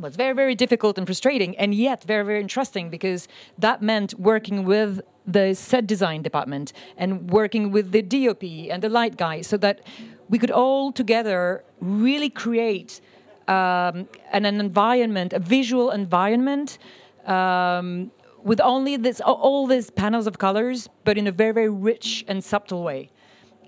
was 0.00 0.16
very, 0.16 0.34
very 0.34 0.54
difficult 0.54 0.98
and 0.98 1.06
frustrating, 1.06 1.56
and 1.58 1.74
yet 1.74 2.04
very, 2.04 2.24
very 2.24 2.40
interesting 2.40 2.90
because 2.90 3.28
that 3.58 3.82
meant 3.82 4.14
working 4.18 4.64
with 4.64 5.00
the 5.26 5.54
set 5.54 5.86
design 5.86 6.22
department 6.22 6.72
and 6.96 7.30
working 7.30 7.70
with 7.70 7.92
the 7.92 8.02
DOP 8.02 8.42
and 8.70 8.82
the 8.82 8.88
light 8.88 9.16
guy 9.16 9.42
so 9.42 9.56
that 9.58 9.80
we 10.28 10.38
could 10.38 10.50
all 10.50 10.90
together 10.92 11.62
really 11.80 12.30
create 12.30 13.00
um, 13.46 14.08
an, 14.32 14.44
an 14.44 14.60
environment, 14.60 15.32
a 15.32 15.38
visual 15.38 15.90
environment. 15.90 16.78
Um, 17.26 18.10
with 18.42 18.60
only 18.60 18.96
this, 18.96 19.20
all 19.20 19.66
these 19.66 19.90
panels 19.90 20.26
of 20.26 20.38
colors, 20.38 20.88
but 21.04 21.18
in 21.18 21.26
a 21.26 21.32
very, 21.32 21.52
very 21.52 21.68
rich 21.68 22.24
and 22.28 22.42
subtle 22.42 22.82
way. 22.82 23.10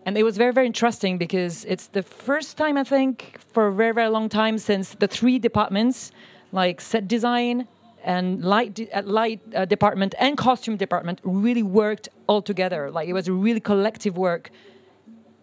And 0.05 0.19
it 0.19 0.25
was 0.25 0.37
very, 0.37 0.53
very 0.53 0.67
interesting 0.67 1.17
because 1.17 1.65
it's 1.67 1.87
the 1.87 2.03
first 2.03 2.57
time, 2.57 2.77
I 2.77 2.85
think, 2.85 3.39
for 3.53 3.69
a 3.69 3.73
very, 3.73 3.93
very 3.93 4.09
long 4.09 4.29
time 4.29 4.59
since 4.59 4.95
the 4.95 5.07
three 5.07 5.39
departments, 5.39 6.11
like 6.51 6.81
set 6.81 7.07
design, 7.07 7.69
and 8.05 8.45
light 8.45 8.75
de- 8.75 8.91
uh, 8.91 9.03
light 9.03 9.41
uh, 9.55 9.65
department 9.65 10.15
and 10.19 10.37
costume 10.37 10.77
department 10.77 11.21
really 11.23 11.63
worked 11.63 12.09
all 12.27 12.43
together. 12.43 12.91
Like 12.91 13.09
it 13.09 13.13
was 13.13 13.29
a 13.29 13.33
really 13.33 13.61
collective 13.61 14.17
work 14.17 14.51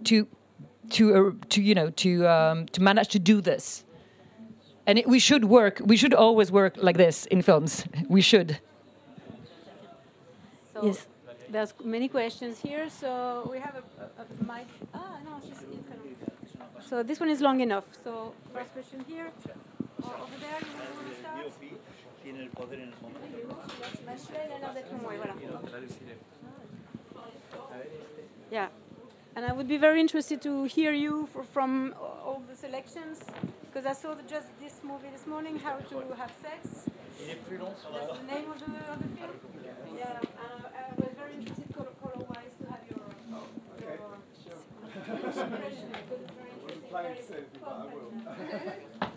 to 0.05 0.27
to 0.91 1.15
uh, 1.15 1.31
to 1.49 1.61
you 1.61 1.73
know 1.73 1.89
to 1.91 2.27
um, 2.27 2.65
to 2.67 2.81
manage 2.81 3.07
to 3.09 3.19
do 3.19 3.41
this. 3.41 3.85
And 4.85 4.97
it, 4.97 5.07
we 5.07 5.19
should 5.19 5.45
work. 5.45 5.81
We 5.85 5.97
should 5.97 6.13
always 6.13 6.51
work 6.51 6.73
like 6.77 6.97
this 6.97 7.25
in 7.27 7.41
films. 7.41 7.85
We 8.09 8.21
should. 8.21 8.59
So 10.79 10.85
Yes. 10.85 11.07
There's 11.51 11.73
many 11.83 12.07
questions 12.07 12.59
here, 12.59 12.89
so 12.89 13.47
we 13.51 13.59
have 13.59 13.75
a, 13.75 13.83
a, 14.03 14.23
a 14.23 14.43
mic. 14.51 14.67
Ah, 14.93 15.17
no, 15.25 15.39
she's 15.41 15.61
in 15.63 15.83
kind 15.89 15.99
of- 15.99 16.83
So 16.89 17.03
this 17.03 17.19
one 17.19 17.29
is 17.29 17.41
long 17.41 17.59
enough. 17.59 17.85
So 18.03 18.33
first 18.53 18.71
question 18.73 19.03
here. 19.07 19.31
Or 20.03 20.13
over 20.23 20.37
there, 20.39 20.59
you 20.61 20.73
want 20.79 21.09
to 21.09 21.15
start 21.19 21.89
il 24.45 24.51
a 24.51 24.59
l'air 24.59 24.73
d'être 24.73 24.93
moins, 25.01 25.15
voilà. 25.17 25.33
Yeah. 28.51 28.69
And 29.35 29.45
I 29.45 29.53
would 29.53 29.67
be 29.67 29.77
very 29.77 29.99
interested 29.99 30.41
to 30.41 30.63
hear 30.65 30.91
you 30.91 31.27
for, 31.31 31.43
from 31.43 31.93
all 31.99 32.41
the 32.49 32.55
selections, 32.55 33.19
because 33.65 33.85
I 33.85 33.93
saw 33.93 34.13
the, 34.13 34.23
just 34.23 34.47
this 34.59 34.81
movie 34.83 35.09
this 35.11 35.25
morning, 35.27 35.59
How 35.59 35.77
to 35.77 35.95
Have 36.17 36.31
Sex. 36.41 36.89
That's 37.19 37.39
the 37.47 38.27
name 38.27 38.51
of 38.51 38.59
the, 38.59 38.65
of 38.91 38.99
the 38.99 39.07
film. 39.17 39.31
Yeah, 39.97 40.19
I, 40.37 41.01
was 41.01 41.13
very 41.17 41.33
interested 41.35 41.73
color, 41.75 41.93
color-wise 42.01 42.55
to 42.59 42.65
have 42.71 42.83
your, 42.89 43.05
your 43.29 43.43
very 43.77 43.99
interesting. 45.83 46.29
very 46.91 47.45
complex. 47.61 49.11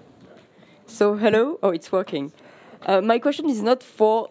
So 0.86 1.16
hello. 1.16 1.58
Oh, 1.62 1.70
it's 1.70 1.90
working. 1.90 2.32
Uh, 2.82 3.00
my 3.00 3.18
question 3.18 3.48
is 3.48 3.62
not 3.62 3.82
for 3.82 4.28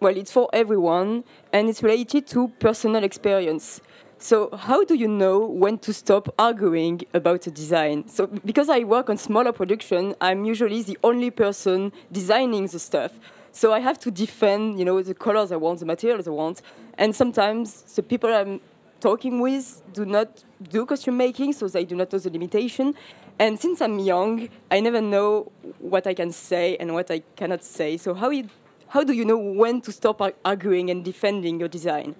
well, 0.00 0.16
it's 0.16 0.32
for 0.32 0.48
everyone, 0.52 1.24
and 1.52 1.68
it's 1.68 1.82
related 1.82 2.26
to 2.28 2.48
personal 2.58 3.04
experience. 3.04 3.80
So 4.22 4.50
how 4.56 4.84
do 4.84 4.94
you 4.94 5.08
know 5.08 5.40
when 5.40 5.78
to 5.78 5.92
stop 5.92 6.32
arguing 6.38 7.00
about 7.12 7.48
a 7.48 7.50
design? 7.50 8.06
So 8.06 8.28
because 8.28 8.68
I 8.68 8.84
work 8.84 9.10
on 9.10 9.16
smaller 9.16 9.50
production, 9.50 10.14
I'm 10.20 10.44
usually 10.44 10.80
the 10.82 10.96
only 11.02 11.32
person 11.32 11.90
designing 12.12 12.68
the 12.68 12.78
stuff. 12.78 13.10
So 13.50 13.72
I 13.72 13.80
have 13.80 13.98
to 13.98 14.12
defend, 14.12 14.78
you 14.78 14.84
know, 14.84 15.02
the 15.02 15.12
colors 15.12 15.50
I 15.50 15.56
want, 15.56 15.80
the 15.80 15.86
materials 15.86 16.28
I 16.28 16.30
want, 16.30 16.62
and 16.98 17.16
sometimes 17.16 17.82
the 17.96 18.02
people 18.04 18.32
I'm 18.32 18.60
talking 19.00 19.40
with 19.40 19.82
do 19.92 20.04
not 20.06 20.44
do 20.70 20.86
costume 20.86 21.16
making, 21.16 21.54
so 21.54 21.66
they 21.66 21.84
do 21.84 21.96
not 21.96 22.12
know 22.12 22.20
the 22.20 22.30
limitation. 22.30 22.94
And 23.40 23.58
since 23.58 23.80
I'm 23.80 23.98
young, 23.98 24.48
I 24.70 24.78
never 24.78 25.00
know 25.00 25.50
what 25.80 26.06
I 26.06 26.14
can 26.14 26.30
say 26.30 26.76
and 26.76 26.94
what 26.94 27.10
I 27.10 27.24
cannot 27.34 27.64
say. 27.64 27.96
So 27.96 28.14
how 28.14 28.30
you, 28.30 28.48
how 28.86 29.02
do 29.02 29.14
you 29.14 29.24
know 29.24 29.36
when 29.36 29.80
to 29.80 29.90
stop 29.90 30.22
arguing 30.44 30.90
and 30.90 31.04
defending 31.04 31.58
your 31.58 31.68
design? 31.68 32.14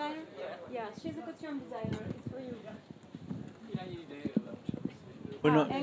designer? 0.09 0.25
Yeah, 0.73 0.89
she's 1.01 1.17
a 1.19 1.23
costume 1.23 1.61
designer. 1.61 2.07
It's 2.11 2.31
for 2.31 2.41
you. 2.41 2.55
Bueno, 5.41 5.67
Ah. 5.71 5.79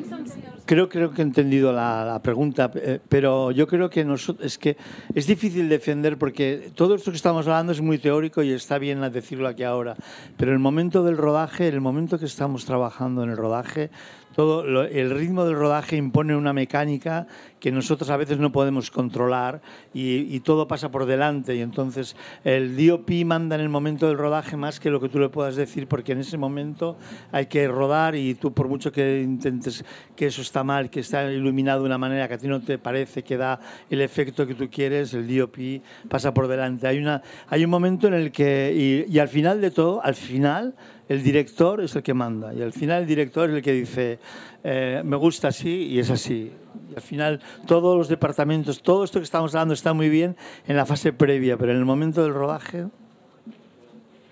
Creo, 0.66 0.90
creo 0.90 1.12
que 1.12 1.22
he 1.22 1.26
entendido 1.26 1.72
la, 1.72 2.04
la 2.04 2.22
pregunta, 2.22 2.72
eh, 2.76 3.00
pero 3.08 3.52
yo 3.52 3.68
creo 3.68 3.90
que 3.90 4.04
nosotros, 4.04 4.46
es 4.46 4.58
que 4.58 4.76
es 5.14 5.28
difícil 5.28 5.70
defender 5.70 6.18
porque 6.18 6.72
todo 6.76 6.96
esto 6.96 7.12
que 7.12 7.18
estamos 7.18 7.48
hablando 7.48 7.72
es 7.72 7.80
muy 7.82 7.98
teórico 7.98 8.44
y 8.44 8.52
está 8.52 8.80
bien 8.80 9.00
decirlo 9.14 9.48
aquí 9.48 9.64
ahora, 9.64 9.96
pero 10.38 10.52
el 10.52 10.60
momento 10.60 11.04
del 11.04 11.18
rodaje, 11.18 11.68
el 11.68 11.82
momento 11.82 12.20
que 12.20 12.26
estamos 12.26 12.66
trabajando 12.66 13.24
en 13.24 13.30
el 13.30 13.38
rodaje, 13.38 13.92
todo 14.36 14.64
lo- 14.66 14.84
el 14.84 15.12
ritmo 15.12 15.46
del 15.46 15.56
rodaje 15.56 15.96
impone 15.96 16.36
una 16.36 16.52
mecánica 16.54 17.26
que 17.60 17.72
nosotros 17.72 18.10
a 18.10 18.18
veces 18.18 18.38
no 18.38 18.52
podemos 18.52 18.92
controlar 18.92 19.62
y, 19.94 20.18
y 20.36 20.40
todo 20.42 20.68
pasa 20.68 20.92
por 20.92 21.06
delante 21.06 21.56
y 21.56 21.62
entonces 21.62 22.16
el 22.44 22.76
DOP 22.76 23.10
manda 23.26 23.56
en 23.56 23.62
el 23.62 23.70
momento 23.70 24.08
del 24.08 24.18
rodaje 24.18 24.58
más 24.58 24.80
que 24.80 24.90
lo 24.92 25.00
que 25.00 25.10
tú 25.10 25.20
le 25.20 25.30
puedas 25.30 25.56
decir 25.56 25.88
porque 25.88 26.12
en 26.12 26.20
ese 26.20 26.38
momento 26.38 26.98
hay 27.32 27.46
que 27.48 27.68
rodar 27.68 28.16
y 28.16 28.36
tú 28.36 28.54
por 28.54 28.68
mucho 28.68 28.92
que 28.92 29.22
intentes 29.22 29.84
que 30.16 30.28
eso 30.28 30.42
está 30.42 30.64
mal, 30.64 30.90
que 30.90 31.00
está 31.00 31.32
iluminado 31.32 31.80
de 31.82 31.86
una 31.88 31.98
manera 31.98 32.28
que 32.28 32.34
a 32.36 32.38
ti 32.38 32.48
no 32.48 32.62
te 32.62 32.78
parece 32.78 33.24
que 33.24 33.38
da 33.38 33.60
el 33.90 34.02
efecto 34.02 34.46
que 34.46 34.54
tú 34.54 34.70
quieres, 34.70 35.14
el 35.14 35.26
DOP 35.34 35.82
pasa 36.10 36.34
por 36.34 36.48
delante. 36.48 36.88
Hay, 36.88 36.98
una, 37.00 37.22
hay 37.50 37.64
un 37.64 37.70
momento 37.72 38.08
en 38.08 38.14
el 38.14 38.32
que, 38.32 39.06
y, 39.08 39.12
y 39.14 39.20
al 39.20 39.30
final 39.30 39.62
de 39.62 39.72
todo, 39.72 40.04
al 40.04 40.16
final 40.16 40.76
el 41.08 41.24
director 41.24 41.82
es 41.82 41.96
el 41.96 42.04
que 42.04 42.14
manda 42.14 42.54
y 42.54 42.62
al 42.62 42.74
final 42.74 43.04
el 43.04 43.08
director 43.08 43.50
es 43.50 43.56
el 43.56 43.62
que 43.62 43.74
dice 43.74 44.20
eh, 44.64 45.02
me 45.06 45.16
gusta 45.16 45.50
así 45.50 45.88
y 45.88 46.00
es 46.00 46.10
así. 46.10 46.52
Y 46.92 46.96
al 46.96 47.02
final 47.02 47.42
todos 47.68 47.96
los 47.98 48.08
departamentos, 48.08 48.82
todo 48.82 49.04
esto 49.04 49.20
que 49.20 49.24
estamos 49.24 49.54
hablando 49.54 49.74
está 49.74 49.94
muy 49.94 50.10
bien 50.10 50.36
en 50.68 50.76
la 50.76 50.86
fase 50.86 51.14
previa, 51.14 51.58
pero 51.58 51.72
en 51.72 51.78
el 51.78 51.86
momento 51.86 52.24
del 52.24 52.34
rodaje... 52.34 52.88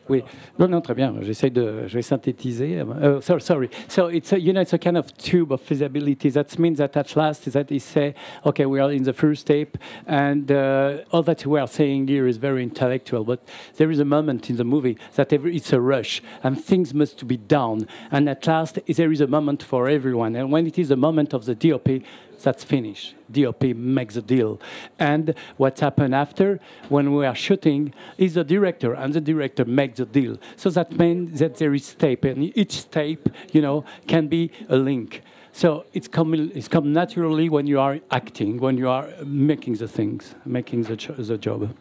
Oui, 0.09 0.21
non, 0.59 0.67
non, 0.67 0.81
très 0.81 0.95
bien. 0.95 1.13
J'essaie 1.21 1.49
de, 1.49 1.87
je 1.87 1.93
vais 1.93 2.01
synthétiser. 2.01 2.81
Uh, 2.81 3.21
sorry, 3.21 3.41
sorry. 3.41 3.69
So 3.87 4.07
it's 4.07 4.33
a, 4.33 4.39
you 4.39 4.51
know 4.51 4.59
it's 4.59 4.73
a 4.73 4.77
kind 4.77 4.97
of 4.97 5.15
tube 5.17 5.53
of 5.53 5.61
feasibility. 5.61 6.29
That 6.29 6.59
means 6.59 6.79
that 6.79 6.97
at 6.97 7.15
last 7.15 7.47
is 7.47 7.53
that 7.53 7.69
they 7.69 7.79
say, 7.79 8.13
okay, 8.45 8.65
we 8.65 8.81
are 8.81 8.91
in 8.91 9.03
the 9.03 9.13
first 9.13 9.41
step, 9.41 9.77
and 10.05 10.51
uh, 10.51 10.97
all 11.11 11.23
that 11.23 11.45
we 11.45 11.57
are 11.57 11.67
saying 11.67 12.09
here 12.09 12.27
is 12.27 12.35
very 12.35 12.63
intellectual. 12.63 13.23
But 13.23 13.47
there 13.77 13.89
is 13.91 13.99
a 13.99 14.05
moment 14.05 14.49
in 14.49 14.57
the 14.57 14.65
movie 14.65 14.97
that 15.15 15.31
every, 15.31 15.55
it's 15.55 15.71
a 15.71 15.79
rush, 15.79 16.21
and 16.43 16.61
things 16.61 16.93
must 16.93 17.25
be 17.25 17.37
done. 17.37 17.87
And 18.11 18.27
at 18.27 18.45
last, 18.45 18.79
there 18.85 19.11
is 19.11 19.21
a 19.21 19.27
moment 19.27 19.63
for 19.63 19.87
everyone. 19.87 20.35
And 20.35 20.51
when 20.51 20.67
it 20.67 20.77
is 20.77 20.89
the 20.89 20.97
moment 20.97 21.33
of 21.33 21.45
the 21.45 21.55
DOP, 21.55 22.03
that's 22.43 22.63
finished. 22.63 23.15
DOP 23.31 23.63
makes 23.75 24.15
a 24.15 24.21
deal. 24.21 24.59
And 24.99 25.33
what's 25.57 25.81
happened 25.81 26.13
after, 26.13 26.59
when 26.89 27.13
we 27.13 27.25
are 27.25 27.35
shooting, 27.35 27.93
is 28.17 28.35
the 28.35 28.43
director, 28.43 28.93
and 28.93 29.13
the 29.13 29.21
director 29.21 29.65
makes 29.65 29.99
a 29.99 30.05
deal. 30.05 30.37
So 30.55 30.69
that 30.71 30.91
means 30.91 31.39
that 31.39 31.55
there 31.55 31.73
is 31.73 31.95
tape, 31.95 32.25
and 32.25 32.55
each 32.57 32.89
tape, 32.91 33.29
you 33.51 33.61
know, 33.61 33.85
can 34.07 34.27
be 34.27 34.51
a 34.69 34.77
link. 34.77 35.21
So 35.51 35.85
it's 35.93 36.07
come, 36.07 36.33
it's 36.33 36.67
come 36.67 36.93
naturally 36.93 37.47
when 37.47 37.67
you 37.67 37.79
are 37.79 37.99
acting, 38.11 38.59
when 38.59 38.77
you 38.77 38.89
are 38.89 39.07
making 39.23 39.75
the 39.75 39.87
things, 39.87 40.35
making 40.45 40.83
the, 40.83 40.95
the 41.17 41.37
job. 41.37 41.75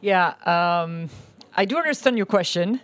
Yeah, 0.00 0.34
um, 0.46 1.10
I 1.56 1.64
do 1.64 1.76
understand 1.76 2.16
your 2.16 2.26
question, 2.26 2.80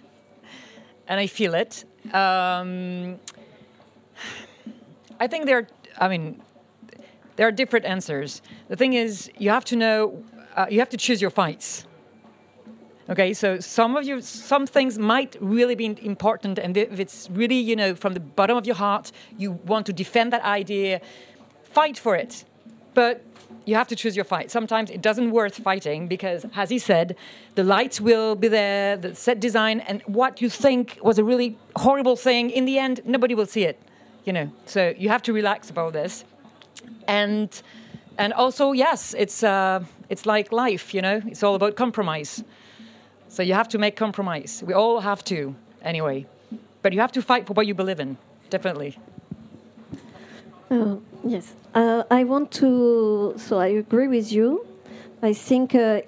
and 1.08 1.20
I 1.20 1.26
feel 1.26 1.54
it. 1.54 1.84
Um, 2.12 3.18
I 5.18 5.26
think 5.26 5.46
there, 5.46 5.58
are, 5.58 5.68
I 5.98 6.08
mean, 6.08 6.42
there 7.36 7.46
are 7.48 7.52
different 7.52 7.84
answers. 7.84 8.42
The 8.68 8.76
thing 8.76 8.92
is, 8.92 9.30
you 9.38 9.50
have 9.50 9.64
to 9.66 9.76
know, 9.76 10.22
uh, 10.56 10.66
you 10.70 10.78
have 10.78 10.90
to 10.90 10.96
choose 10.96 11.20
your 11.20 11.30
fights. 11.30 11.86
Okay, 13.10 13.34
so 13.34 13.60
some 13.60 13.96
of 13.96 14.04
you, 14.04 14.22
some 14.22 14.66
things 14.66 14.98
might 14.98 15.36
really 15.40 15.74
be 15.74 15.96
important, 16.02 16.58
and 16.58 16.74
if 16.74 16.98
it's 16.98 17.28
really, 17.30 17.58
you 17.58 17.76
know, 17.76 17.94
from 17.94 18.14
the 18.14 18.20
bottom 18.20 18.56
of 18.56 18.64
your 18.64 18.76
heart, 18.76 19.12
you 19.36 19.52
want 19.66 19.84
to 19.86 19.92
defend 19.92 20.32
that 20.32 20.42
idea, 20.42 21.02
fight 21.64 21.98
for 21.98 22.16
it. 22.16 22.44
But 22.94 23.22
you 23.66 23.74
have 23.74 23.88
to 23.88 23.96
choose 23.96 24.16
your 24.16 24.24
fight. 24.24 24.50
Sometimes 24.50 24.90
it 24.90 25.02
doesn't 25.02 25.30
worth 25.32 25.56
fighting 25.56 26.06
because, 26.06 26.46
as 26.54 26.70
he 26.70 26.78
said, 26.78 27.16
the 27.56 27.64
lights 27.64 28.00
will 28.00 28.36
be 28.36 28.48
there, 28.48 28.96
the 28.96 29.14
set 29.14 29.38
design, 29.38 29.80
and 29.80 30.00
what 30.06 30.40
you 30.40 30.48
think 30.48 30.98
was 31.02 31.18
a 31.18 31.24
really 31.24 31.58
horrible 31.76 32.16
thing, 32.16 32.50
in 32.50 32.64
the 32.64 32.78
end, 32.78 33.00
nobody 33.04 33.34
will 33.34 33.46
see 33.46 33.64
it. 33.64 33.80
You 34.24 34.32
know, 34.32 34.50
so 34.66 34.94
you 34.96 35.08
have 35.10 35.22
to 35.22 35.32
relax 35.32 35.70
about 35.70 35.92
this, 35.92 36.24
and 37.06 37.62
and 38.16 38.32
also 38.32 38.72
yes, 38.72 39.14
it's 39.14 39.42
uh, 39.42 39.84
it's 40.08 40.24
like 40.26 40.52
life. 40.52 40.94
You 40.94 41.02
know, 41.02 41.22
it's 41.26 41.42
all 41.42 41.54
about 41.54 41.76
compromise. 41.76 42.42
So 43.28 43.42
you 43.42 43.54
have 43.54 43.68
to 43.68 43.78
make 43.78 43.96
compromise. 43.96 44.62
We 44.64 44.74
all 44.74 45.00
have 45.00 45.24
to, 45.24 45.56
anyway. 45.82 46.26
But 46.82 46.92
you 46.92 47.00
have 47.00 47.12
to 47.12 47.22
fight 47.22 47.46
for 47.46 47.52
what 47.52 47.66
you 47.66 47.74
believe 47.74 47.98
in, 47.98 48.16
definitely. 48.48 48.96
Uh, 50.70 50.96
yes, 51.24 51.54
uh, 51.74 52.04
I 52.10 52.24
want 52.24 52.52
to. 52.52 53.34
So 53.36 53.58
I 53.58 53.66
agree 53.66 54.06
with 54.06 54.30
you. 54.32 54.66
I 55.22 55.32
think 55.32 55.74
uh, 55.74 56.02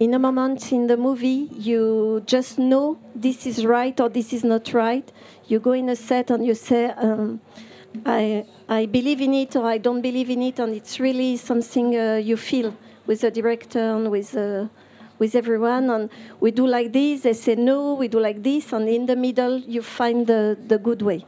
in 0.00 0.14
a 0.14 0.18
moment 0.18 0.72
in 0.72 0.88
the 0.88 0.96
movie, 0.96 1.48
you 1.52 2.22
just 2.26 2.58
know 2.58 2.98
this 3.14 3.46
is 3.46 3.64
right 3.64 3.98
or 4.00 4.08
this 4.08 4.32
is 4.32 4.42
not 4.42 4.72
right. 4.72 5.10
You 5.48 5.60
go 5.60 5.72
in 5.72 5.88
a 5.88 5.96
set 5.96 6.30
and 6.30 6.44
you 6.44 6.54
say, 6.54 6.86
um, 6.90 7.40
I, 8.04 8.44
I 8.68 8.86
believe 8.86 9.20
in 9.20 9.34
it 9.34 9.56
or 9.56 9.66
I 9.66 9.78
don't 9.78 10.02
believe 10.02 10.30
in 10.30 10.42
it, 10.42 10.58
and 10.58 10.74
it's 10.74 10.98
really 11.00 11.36
something 11.36 11.96
uh, 11.96 12.16
you 12.16 12.36
feel 12.36 12.74
with 13.06 13.20
the 13.20 13.30
director 13.30 13.80
and 13.80 14.10
with. 14.10 14.36
Uh, 14.36 14.68
with 15.18 15.34
everyone, 15.34 15.88
and 15.88 16.10
we 16.40 16.50
do 16.50 16.66
like 16.66 16.92
this. 16.92 17.22
They 17.22 17.32
say 17.32 17.54
no, 17.54 17.94
we 17.94 18.08
do 18.08 18.20
like 18.20 18.42
this, 18.42 18.72
and 18.74 18.86
in 18.86 19.06
the 19.06 19.16
middle 19.16 19.58
you 19.58 19.80
find 19.82 20.26
the, 20.26 20.58
the 20.66 20.76
good 20.76 21.00
way. 21.00 21.24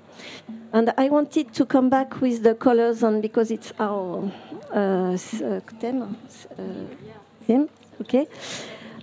And 0.73 0.93
I 0.99 1.09
wanted 1.09 1.55
to 1.55 1.65
come 1.65 1.89
back 1.89 2.21
with 2.21 2.43
the 2.43 2.55
colors, 2.55 3.03
and 3.03 3.23
because 3.23 3.51
it's 3.51 3.73
our 3.79 4.31
uh, 4.75 4.77
uh, 4.77 5.17
theme, 5.81 6.03
uh, 6.03 6.63
theme, 7.47 7.69
okay. 8.03 8.27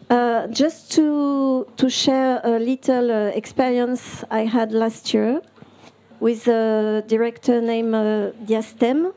Uh, 0.08 0.46
just 0.50 0.92
to 0.92 1.66
to 1.78 1.90
share 1.90 2.40
a 2.44 2.60
little 2.60 3.10
uh, 3.10 3.32
experience 3.34 4.24
I 4.30 4.46
had 4.46 4.72
last 4.72 5.12
year 5.16 5.42
with 6.20 6.48
a 6.48 7.04
director 7.08 7.60
named 7.60 7.96
uh, 7.96 8.32
Diastème, 8.46 9.14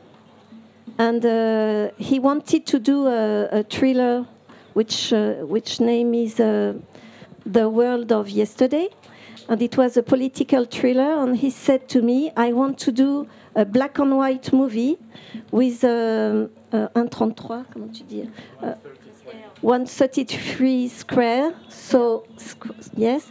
and 0.98 1.26
uh, 1.26 1.90
he 1.98 2.18
wanted 2.18 2.64
to 2.66 2.78
do 2.78 3.06
a, 3.06 3.48
a 3.60 3.62
thriller, 3.64 4.24
which 4.72 5.12
uh, 5.12 5.44
which 5.44 5.78
name 5.78 6.14
is 6.14 6.36
The 6.36 7.68
World 7.68 8.10
of 8.10 8.30
Yesterday, 8.30 8.88
and 9.46 9.60
it 9.60 9.76
was 9.76 9.98
a 9.98 10.02
political 10.02 10.64
thriller. 10.64 11.22
And 11.22 11.36
he 11.36 11.50
said 11.50 11.86
to 11.90 12.00
me, 12.00 12.32
"I 12.34 12.54
want 12.54 12.78
to 12.78 12.92
do 12.92 13.26
a 13.54 13.66
black 13.66 13.98
and 13.98 14.16
white 14.16 14.54
movie 14.54 14.96
with 15.50 15.84
um, 15.84 16.48
un 16.72 17.08
33, 17.10 17.64
comment 17.70 17.92
tu 17.92 18.04
dis? 18.04 18.26
Uh, 19.58 19.66
133 19.66 20.88
square. 20.88 21.54
So 21.68 22.26
yes, 22.96 23.30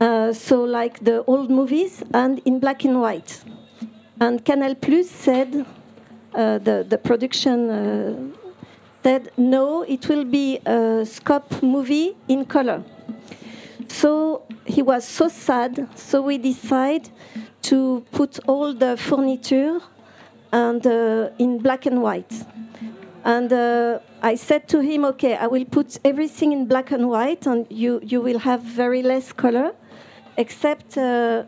uh, 0.00 0.32
so 0.32 0.64
like 0.64 1.04
the 1.04 1.24
old 1.26 1.50
movies 1.50 2.02
and 2.12 2.40
in 2.44 2.60
black 2.60 2.84
and 2.84 3.00
white. 3.00 3.42
And 4.20 4.44
Canal 4.44 4.74
Plus 4.74 5.10
said 5.10 5.66
uh, 6.34 6.58
the 6.58 6.86
the 6.88 6.98
production 6.98 7.70
uh, 7.70 8.14
said 9.02 9.30
no, 9.36 9.82
it 9.82 10.08
will 10.08 10.24
be 10.24 10.58
a 10.66 11.04
scope 11.04 11.62
movie 11.62 12.16
in 12.28 12.44
color. 12.44 12.82
So 13.88 14.42
he 14.64 14.82
was 14.82 15.04
so 15.04 15.28
sad. 15.28 15.88
So 15.94 16.22
we 16.22 16.38
decided 16.38 17.10
to 17.62 18.04
put 18.12 18.38
all 18.46 18.74
the 18.74 18.96
furniture 18.96 19.80
and 20.52 20.86
uh, 20.86 21.30
in 21.38 21.58
black 21.58 21.86
and 21.86 22.02
white. 22.02 22.32
And 23.24 23.52
uh, 23.52 23.98
I 24.32 24.36
said 24.36 24.62
to 24.68 24.78
him, 24.80 25.04
"Okay, 25.12 25.34
I 25.36 25.46
will 25.46 25.64
put 25.64 25.88
everything 26.04 26.50
in 26.52 26.66
black 26.66 26.88
and 26.96 27.04
white, 27.14 27.46
and 27.46 27.66
you 27.70 28.00
you 28.12 28.20
will 28.26 28.40
have 28.40 28.60
very 28.62 29.02
less 29.02 29.32
color, 29.32 29.68
except." 30.36 30.98
Uh, 30.98 31.44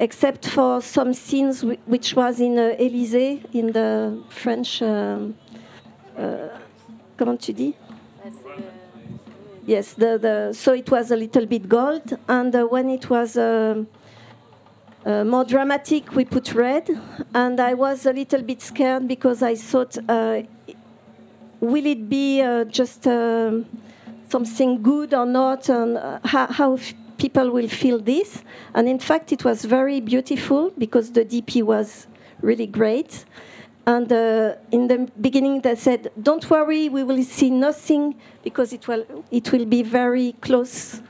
except 0.00 0.46
for 0.48 0.80
some 0.80 1.12
scenes 1.12 1.64
whi- 1.64 1.78
which 1.86 2.14
was 2.14 2.40
in 2.40 2.56
uh, 2.58 2.76
Élysée, 2.78 3.42
in 3.52 3.72
the 3.72 4.22
French. 4.28 4.80
Um, 4.82 5.34
uh, 6.16 6.48
comment 7.16 7.36
tu 7.40 7.52
dis? 7.52 7.74
Yes, 9.66 9.94
the, 9.94 10.18
the, 10.18 10.52
so 10.54 10.72
it 10.72 10.90
was 10.90 11.10
a 11.10 11.16
little 11.16 11.46
bit 11.46 11.68
gold, 11.68 12.16
and 12.28 12.54
uh, 12.54 12.64
when 12.64 12.88
it 12.90 13.10
was 13.10 13.36
uh, 13.36 13.84
uh, 15.04 15.24
more 15.24 15.44
dramatic, 15.44 16.14
we 16.14 16.24
put 16.24 16.54
red, 16.54 16.88
and 17.34 17.60
I 17.60 17.74
was 17.74 18.06
a 18.06 18.12
little 18.12 18.42
bit 18.42 18.62
scared 18.62 19.06
because 19.06 19.42
I 19.42 19.56
thought, 19.56 19.98
uh, 20.08 20.42
will 21.60 21.86
it 21.86 22.08
be 22.08 22.42
uh, 22.42 22.64
just 22.64 23.06
um 23.06 23.66
something 24.28 24.82
good 24.82 25.14
or 25.14 25.26
not, 25.26 25.68
and 25.68 25.96
uh, 25.96 26.18
how, 26.24 26.46
how 26.46 26.74
f- 26.74 26.92
people 27.16 27.50
will 27.50 27.68
feel 27.68 27.98
this? 27.98 28.42
And 28.74 28.88
in 28.88 28.98
fact, 28.98 29.32
it 29.32 29.44
was 29.44 29.64
very 29.64 30.00
beautiful 30.00 30.70
because 30.76 31.12
the 31.12 31.24
DP 31.24 31.62
was 31.62 32.06
really 32.42 32.66
great. 32.66 33.24
And 33.86 34.12
uh, 34.12 34.56
in 34.70 34.88
the 34.88 35.10
beginning, 35.20 35.62
they 35.62 35.74
said, 35.74 36.10
"Don't 36.22 36.48
worry, 36.50 36.88
we 36.90 37.02
will 37.04 37.22
see 37.24 37.50
nothing 37.50 38.16
because 38.44 38.72
it 38.74 38.86
will 38.86 39.04
it 39.30 39.50
will 39.50 39.64
be 39.64 39.82
very 39.82 40.32
close." 40.42 41.00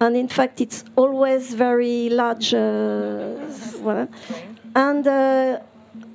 And 0.00 0.16
in 0.16 0.28
fact, 0.28 0.60
it's 0.60 0.84
always 0.96 1.54
very 1.54 2.08
large. 2.10 2.54
Uh. 2.54 3.34
And 4.76 5.04
uh, 5.08 5.58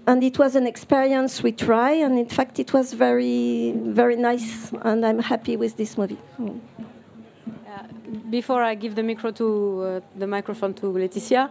and 0.06 0.24
it 0.24 0.38
was 0.38 0.56
an 0.56 0.68
experience 0.68 1.42
we 1.44 1.52
try, 1.52 1.92
and 1.92 2.20
in 2.20 2.28
fact, 2.28 2.60
it 2.60 2.74
was 2.74 2.94
very 2.94 3.74
very 4.02 4.16
nice, 4.16 4.72
and 4.82 5.06
I'm 5.06 5.20
happy 5.20 5.56
with 5.58 5.78
this 5.78 5.98
movie. 5.98 6.20
Mm. 6.40 6.60
before 8.30 8.64
I 8.64 8.76
give 8.76 8.94
the 8.96 9.04
micro 9.04 9.32
to 9.32 9.48
uh, 9.48 10.20
the 10.22 10.28
microphone 10.28 10.74
to 10.76 10.86
leticia 10.88 11.50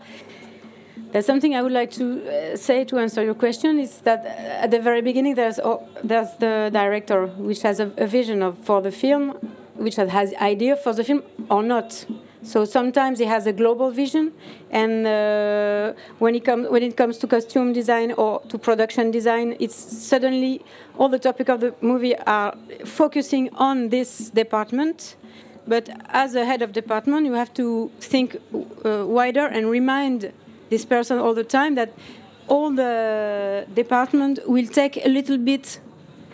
there's 1.12 1.26
something 1.26 1.54
I 1.54 1.62
would 1.62 1.72
like 1.72 1.90
to 1.92 2.52
uh, 2.52 2.56
say 2.56 2.84
to 2.84 2.98
answer 2.98 3.22
your 3.22 3.34
question. 3.34 3.78
Is 3.78 3.98
that 4.00 4.24
uh, 4.24 4.64
at 4.64 4.70
the 4.70 4.80
very 4.80 5.02
beginning 5.02 5.34
there's 5.34 5.58
oh, 5.58 5.86
there's 6.02 6.32
the 6.38 6.70
director 6.72 7.26
which 7.26 7.62
has 7.62 7.80
a, 7.80 7.92
a 7.98 8.06
vision 8.06 8.42
of 8.42 8.58
for 8.58 8.80
the 8.80 8.90
film, 8.90 9.30
which 9.74 9.96
has 9.96 10.08
idea 10.34 10.76
for 10.76 10.92
the 10.94 11.04
film 11.04 11.22
or 11.50 11.62
not. 11.62 12.06
So 12.44 12.64
sometimes 12.64 13.18
he 13.20 13.24
has 13.26 13.46
a 13.46 13.52
global 13.52 13.90
vision, 13.90 14.32
and 14.70 15.06
uh, 15.06 15.92
when 16.18 16.34
it 16.34 16.44
comes 16.44 16.68
when 16.68 16.82
it 16.82 16.96
comes 16.96 17.18
to 17.18 17.26
costume 17.28 17.72
design 17.72 18.12
or 18.12 18.40
to 18.48 18.58
production 18.58 19.12
design, 19.12 19.56
it's 19.60 19.76
suddenly 19.76 20.60
all 20.98 21.08
the 21.08 21.20
topic 21.20 21.48
of 21.48 21.60
the 21.60 21.72
movie 21.80 22.16
are 22.18 22.54
focusing 22.84 23.48
on 23.54 23.90
this 23.90 24.30
department. 24.30 25.16
But 25.68 25.88
as 26.08 26.34
a 26.34 26.44
head 26.44 26.62
of 26.62 26.72
department, 26.72 27.26
you 27.26 27.34
have 27.34 27.54
to 27.54 27.92
think 28.00 28.36
uh, 28.84 29.06
wider 29.06 29.46
and 29.46 29.70
remind 29.70 30.32
this 30.68 30.84
person 30.84 31.18
all 31.18 31.34
the 31.34 31.44
time 31.44 31.76
that 31.76 31.92
all 32.48 32.72
the 32.72 33.66
department 33.72 34.40
will 34.48 34.66
take 34.66 34.96
a 35.04 35.08
little 35.08 35.38
bit 35.38 35.78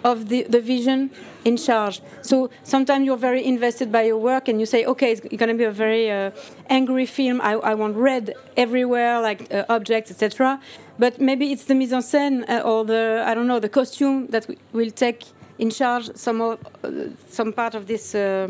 of 0.04 0.28
the, 0.28 0.44
the 0.44 0.60
vision 0.60 1.10
in 1.48 1.56
charge. 1.56 1.96
So 2.30 2.36
sometimes 2.74 3.02
you're 3.06 3.22
very 3.30 3.42
invested 3.54 3.88
by 3.96 4.02
your 4.10 4.20
work 4.30 4.44
and 4.48 4.56
you 4.60 4.66
say, 4.74 4.80
okay, 4.92 5.08
it's 5.12 5.20
going 5.40 5.52
to 5.54 5.58
be 5.64 5.68
a 5.74 5.76
very 5.86 6.04
uh, 6.10 6.30
angry 6.78 7.06
film. 7.06 7.36
I, 7.50 7.52
I 7.72 7.74
want 7.82 7.94
red 7.96 8.24
everywhere, 8.64 9.14
like 9.28 9.40
uh, 9.52 9.76
objects, 9.76 10.10
etc. 10.10 10.60
But 10.98 11.12
maybe 11.28 11.44
it's 11.52 11.64
the 11.70 11.74
mise 11.74 11.92
en 11.98 12.02
scène 12.02 12.38
uh, 12.48 12.70
or 12.70 12.84
the, 12.84 13.02
I 13.30 13.34
don't 13.34 13.46
know, 13.52 13.60
the 13.60 13.72
costume 13.80 14.26
that 14.34 14.44
will 14.72 14.90
take 14.90 15.20
in 15.58 15.70
charge 15.70 16.06
some, 16.14 16.38
of, 16.40 16.58
uh, 16.84 16.90
some 17.38 17.52
part 17.52 17.74
of 17.74 17.82
this 17.86 18.14
uh, 18.14 18.48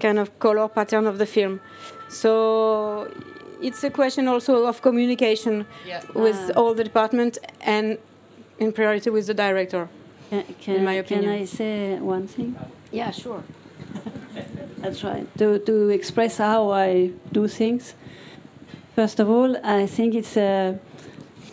kind 0.00 0.18
of 0.18 0.28
color 0.38 0.68
pattern 0.68 1.06
of 1.06 1.16
the 1.18 1.26
film. 1.26 1.60
So 2.08 3.08
it's 3.62 3.84
a 3.84 3.90
question 3.90 4.28
also 4.28 4.66
of 4.66 4.82
communication 4.82 5.56
with 6.14 6.40
Ah. 6.50 6.58
all 6.60 6.74
the 6.74 6.84
department 6.84 7.38
and 7.74 7.86
in 8.58 8.72
priority 8.72 9.10
with 9.10 9.26
the 9.26 9.34
director. 9.34 9.88
Can, 10.32 10.44
can, 10.62 10.76
in 10.76 10.84
my 10.86 11.02
can. 11.02 11.28
I 11.28 11.44
say 11.44 11.98
one 11.98 12.26
thing? 12.26 12.56
Yeah, 12.90 13.10
sure. 13.10 13.44
That's 14.78 15.04
right. 15.04 15.26
To, 15.36 15.58
to 15.58 15.90
express 15.90 16.38
how 16.38 16.72
I 16.72 17.10
do 17.32 17.46
things. 17.46 17.94
First 18.94 19.20
of 19.20 19.28
all, 19.28 19.58
I 19.62 19.86
think 19.86 20.14
it's 20.14 20.34
uh, 20.38 20.78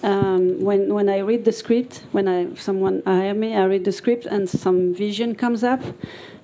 um, 0.01 0.61
when 0.61 0.93
when 0.93 1.09
I 1.09 1.17
read 1.17 1.43
the 1.43 1.51
script, 1.51 2.03
when 2.13 2.29
I 2.29 2.55
someone 2.55 3.03
hire 3.05 3.33
me, 3.33 3.53
I 3.53 3.65
read 3.65 3.83
the 3.83 3.91
script 3.91 4.25
and 4.25 4.49
some 4.49 4.93
vision 4.93 5.35
comes 5.35 5.61
up, 5.61 5.81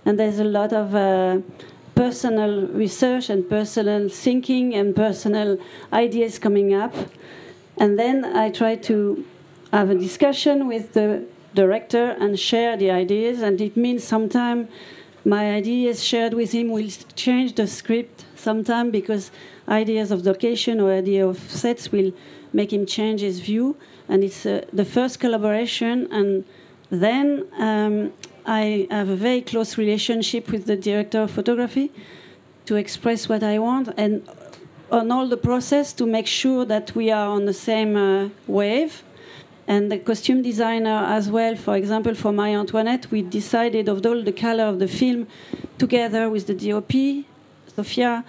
and 0.06 0.20
there's 0.20 0.40
a 0.40 0.44
lot 0.60 0.74
of 0.74 0.94
uh, 0.94 1.40
personal 1.96 2.68
research 2.68 3.30
and 3.30 3.50
personal 3.50 4.10
thinking 4.10 4.76
and 4.76 4.94
personal 4.94 5.58
ideas 5.94 6.38
coming 6.38 6.74
up, 6.74 6.94
and 7.78 7.98
then 7.98 8.26
I 8.26 8.50
try 8.50 8.76
to 8.76 9.26
have 9.72 9.90
a 9.90 9.96
discussion 9.96 10.68
with 10.68 10.92
the 10.92 11.24
director 11.56 12.16
and 12.20 12.40
share 12.40 12.78
the 12.78 12.92
ideas, 12.92 13.42
and 13.42 13.60
it 13.60 13.76
means 13.76 14.04
sometimes 14.04 14.70
my 15.24 15.52
ideas 15.52 16.04
shared 16.04 16.34
with 16.36 16.52
him 16.52 16.70
will 16.70 16.90
change 17.16 17.56
the 17.56 17.66
script 17.66 18.26
sometime 18.36 18.92
because 18.92 19.32
ideas 19.68 20.12
of 20.12 20.26
location 20.26 20.80
or 20.80 20.92
idea 20.92 21.28
of 21.28 21.40
sets 21.50 21.92
will 21.92 22.12
make 22.54 22.72
him 22.72 22.86
change 22.86 23.22
his 23.22 23.40
view. 23.40 23.76
And 24.08 24.24
it's 24.24 24.46
uh, 24.46 24.66
the 24.72 24.86
first 24.86 25.20
collaboration 25.20 26.08
and 26.12 26.46
then 26.90 27.48
um, 27.58 28.14
i 28.46 28.88
have 28.92 29.10
a 29.10 29.16
very 29.16 29.42
close 29.42 29.78
relationship 29.78 30.52
with 30.52 30.66
the 30.66 30.76
director 30.76 31.22
of 31.22 31.32
photography 31.32 31.92
to 32.66 32.76
express 32.76 33.28
what 33.28 33.44
i 33.44 33.58
want 33.58 33.90
and 33.98 34.28
on 34.92 35.12
all 35.12 35.28
the 35.28 35.38
process 35.38 35.94
to 35.94 36.06
make 36.06 36.28
sure 36.28 36.64
that 36.66 36.96
we 36.96 37.10
are 37.12 37.28
on 37.28 37.46
the 37.46 37.54
same 37.54 37.96
uh, 37.96 38.30
wave 38.48 39.04
and 39.68 39.92
the 39.92 39.98
costume 39.98 40.42
designer 40.42 41.06
as 41.08 41.30
well. 41.30 41.56
For 41.56 41.76
example, 41.76 42.14
for 42.16 42.32
Marie 42.32 42.54
Antoinette, 42.54 43.10
we 43.12 43.22
decided 43.22 43.90
of 43.90 44.06
all 44.06 44.22
the 44.24 44.32
color 44.32 44.66
of 44.66 44.80
the 44.80 44.88
film 44.88 45.28
together 45.78 46.30
with 46.30 46.48
the 46.48 46.54
DOP, 46.54 47.26
Sofia, 47.76 48.24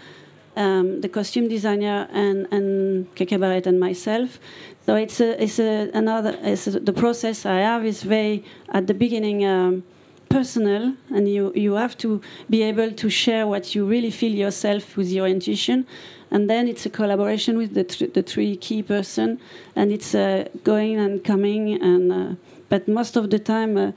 um, 0.57 1.01
the 1.03 1.09
costume 1.09 1.49
designer, 1.49 2.09
and 2.12 2.49
and 2.51 3.14
K.K. 3.14 3.37
Barrett 3.37 3.66
and 3.66 3.78
myself. 3.78 4.39
So 4.87 4.95
it's 4.95 5.20
a, 5.20 5.43
it's 5.43 5.59
a, 5.59 5.91
another 5.93 6.39
it's 6.43 6.66
a, 6.66 6.80
the 6.80 6.93
process 6.93 7.45
I 7.45 7.59
have 7.59 7.84
is 7.84 8.03
very 8.03 8.45
at 8.70 8.87
the 8.87 8.95
beginning. 8.95 9.45
Um, 9.45 9.84
personal 10.28 10.95
and 11.14 11.28
you, 11.28 11.53
you 11.55 11.74
have 11.74 11.97
to 11.97 12.20
be 12.51 12.62
able 12.62 12.91
to 12.91 13.09
share 13.09 13.47
what 13.47 13.74
you 13.74 13.87
really 13.87 14.11
feel 14.11 14.32
yourself 14.32 14.97
with 14.97 15.09
your 15.09 15.26
intuition 15.26 15.87
and 16.31 16.49
then 16.51 16.66
it's 16.68 16.85
a 16.87 16.91
collaboration 16.91 17.57
with 17.57 17.74
the, 17.74 17.85
th- 17.85 18.12
the 18.12 18.22
three 18.22 18.57
key 18.57 18.83
person 18.83 19.39
and 19.74 19.93
it's 19.93 20.14
uh, 20.14 20.45
going 20.64 20.97
and 20.99 21.22
coming 21.24 21.81
and 21.83 22.12
uh, 22.12 22.35
but 22.68 22.89
most 22.89 23.16
of 23.16 23.31
the 23.31 23.39
time 23.39 23.77
uh, 23.77 23.93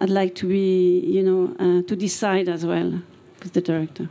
i'd 0.00 0.10
like 0.10 0.34
to 0.34 0.46
be 0.48 1.00
you 1.16 1.22
know 1.22 1.42
uh, 1.58 1.82
to 1.88 1.94
decide 1.96 2.48
as 2.48 2.64
well 2.66 2.90
with 3.42 3.52
the 3.52 3.60
director 3.60 4.08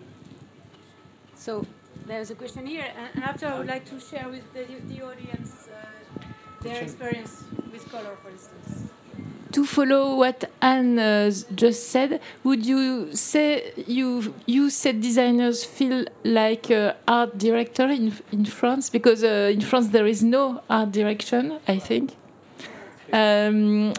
So 1.36 1.66
there's 2.08 2.32
a 2.32 2.36
question 2.36 2.66
here, 2.66 2.88
and- 3.00 3.10
and 3.16 3.24
after 3.24 3.46
I 3.48 3.58
would 3.58 3.68
like 3.76 3.86
to 3.94 3.98
share 4.10 4.28
with 4.36 4.46
the, 4.56 4.64
the 4.94 5.00
audience 5.10 5.52
uh, 5.72 5.76
their 6.64 6.82
experience 6.84 7.34
with 7.74 7.84
color, 7.94 8.14
for 8.22 8.30
instance. 8.36 8.59
To 9.52 9.66
follow 9.66 10.16
what 10.16 10.50
Anne 10.62 11.00
uh, 11.00 11.32
just 11.56 11.90
said, 11.90 12.22
would 12.44 12.66
you 12.66 13.14
say 13.16 13.74
you 13.88 14.34
you 14.46 14.70
set 14.70 15.02
designers 15.02 15.64
feel 15.66 16.06
like 16.24 16.70
uh, 16.72 16.94
art 17.08 17.38
director 17.38 17.88
in 17.90 18.14
in 18.32 18.46
France 18.46 18.90
because 18.90 19.24
uh, 19.24 19.52
in 19.52 19.62
France 19.62 19.90
there 19.90 20.08
is 20.08 20.24
no 20.24 20.62
art 20.70 20.92
direction, 20.92 21.60
I 21.68 21.80
think. 21.80 22.16
Um, 23.12 23.94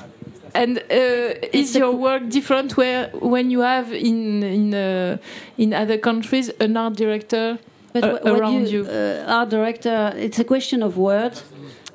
and 0.54 0.78
uh, 0.78 1.48
is 1.52 1.76
your 1.76 1.92
work 1.92 2.28
different 2.28 2.76
where 2.76 3.08
when 3.14 3.50
you 3.50 3.60
have 3.60 3.92
in 3.92 4.42
in 4.42 4.74
uh, 4.74 5.16
in 5.58 5.72
other 5.74 5.98
countries 5.98 6.48
an 6.60 6.76
art 6.76 6.96
director 6.96 7.58
But 7.92 8.04
uh, 8.04 8.34
around 8.34 8.68
you? 8.68 8.86
Uh, 8.86 9.24
art 9.26 9.50
director, 9.50 10.12
it's 10.16 10.38
a 10.38 10.44
question 10.44 10.82
of 10.82 10.96
words. 10.96 11.44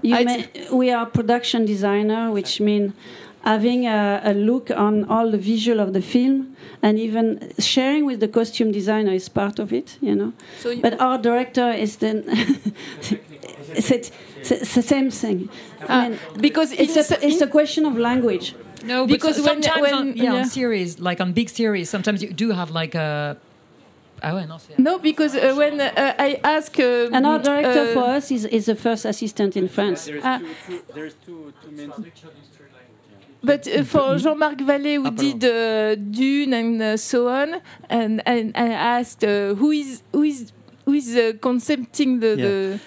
You 0.02 0.44
we 0.72 0.92
are 0.92 1.06
production 1.06 1.66
designer, 1.66 2.32
which 2.32 2.60
means 2.60 2.94
having 3.46 3.86
a, 3.88 4.22
a 4.24 4.34
look 4.34 4.70
on 4.72 5.06
all 5.06 5.32
the 5.32 5.38
visual 5.38 5.80
of 5.80 5.94
the 5.94 6.02
film, 6.02 6.56
and 6.82 6.98
even 7.00 7.40
sharing 7.60 8.06
with 8.06 8.20
the 8.20 8.28
costume 8.28 8.72
designer 8.72 9.14
is 9.14 9.30
part 9.30 9.60
of 9.60 9.72
it. 9.72 9.98
You 10.02 10.16
know. 10.16 10.34
So 10.60 10.70
you- 10.72 10.82
but 10.82 11.00
our 11.00 11.18
director 11.18 11.72
is 11.72 11.98
then. 11.98 12.24
it's, 13.74 13.92
it's, 13.98 14.12
it's 14.52 14.76
the 14.76 14.82
same 14.82 15.10
thing. 15.12 15.50
I 15.88 16.10
mean, 16.10 16.20
because 16.40 16.72
it's 16.72 16.96
in 16.98 17.04
a, 17.24 17.26
it's 17.28 17.42
a 17.42 17.48
question 17.48 17.86
of 17.86 17.98
language. 17.98 18.56
No, 18.84 19.06
Because 19.08 19.38
because 19.38 19.46
when- 19.46 19.64
sometimes 19.64 19.82
when- 19.82 19.94
on, 19.94 20.08
yeah, 20.18 20.24
yeah. 20.24 20.34
on 20.40 20.46
series, 20.46 21.00
like 21.00 21.20
on 21.22 21.34
big 21.34 21.50
series, 21.50 21.90
sometimes 21.90 22.22
you 22.22 22.32
do 22.34 22.52
have 22.52 22.72
like 22.72 22.96
a. 22.96 23.38
Ah 24.24 24.34
ouais, 24.34 24.46
non, 24.48 24.60
c'est- 24.60 24.78
No, 24.80 24.98
because 25.00 25.36
uh, 25.36 25.54
when 25.58 25.82
uh, 25.82 25.92
I 26.28 26.40
ask 26.44 26.80
uh, 26.80 27.10
An 27.12 27.26
art 27.26 27.44
director 27.44 27.90
uh, 27.90 27.94
for 27.94 28.04
us 28.18 28.32
is, 28.32 28.46
is 28.46 28.66
the 28.66 28.76
first 28.76 29.06
assistant 29.06 29.56
in 29.58 29.68
France. 29.68 30.06
There's 30.06 31.16
two, 31.26 31.52
two 31.62 31.72
main. 31.72 31.92
But 33.44 33.68
uh, 33.68 33.84
for 33.84 34.18
Jean-Marc 34.18 34.60
Vallée, 34.60 34.98
who 34.98 35.12
did 35.12 35.44
uh, 35.44 35.96
Dune 35.96 36.54
and 36.54 36.82
uh, 36.82 36.98
so 36.98 37.30
on, 37.30 37.62
and, 37.90 38.22
and 38.26 38.52
I 38.56 38.70
asked 38.70 39.24
uh, 39.24 39.54
who 39.54 39.72
is 39.72 40.02
who 40.12 40.24
is 40.24 40.52
who 40.86 40.94
is 40.94 41.16
uh, 41.16 41.34
concepting 41.42 42.20
the, 42.20 42.36
the 42.36 42.80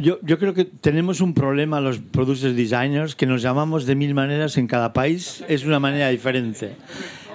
Yo, 0.00 0.18
yo 0.24 0.38
creo 0.38 0.54
que 0.54 0.64
tenemos 0.64 1.20
un 1.20 1.34
problema 1.34 1.80
los 1.80 1.98
producer 1.98 2.54
designers 2.54 3.16
que 3.16 3.26
nos 3.26 3.42
llamamos 3.42 3.86
de 3.86 3.96
mil 3.96 4.14
maneras 4.14 4.56
en 4.56 4.68
cada 4.68 4.92
país, 4.92 5.44
es 5.48 5.64
una 5.64 5.80
manera 5.80 6.10
diferente. 6.10 6.76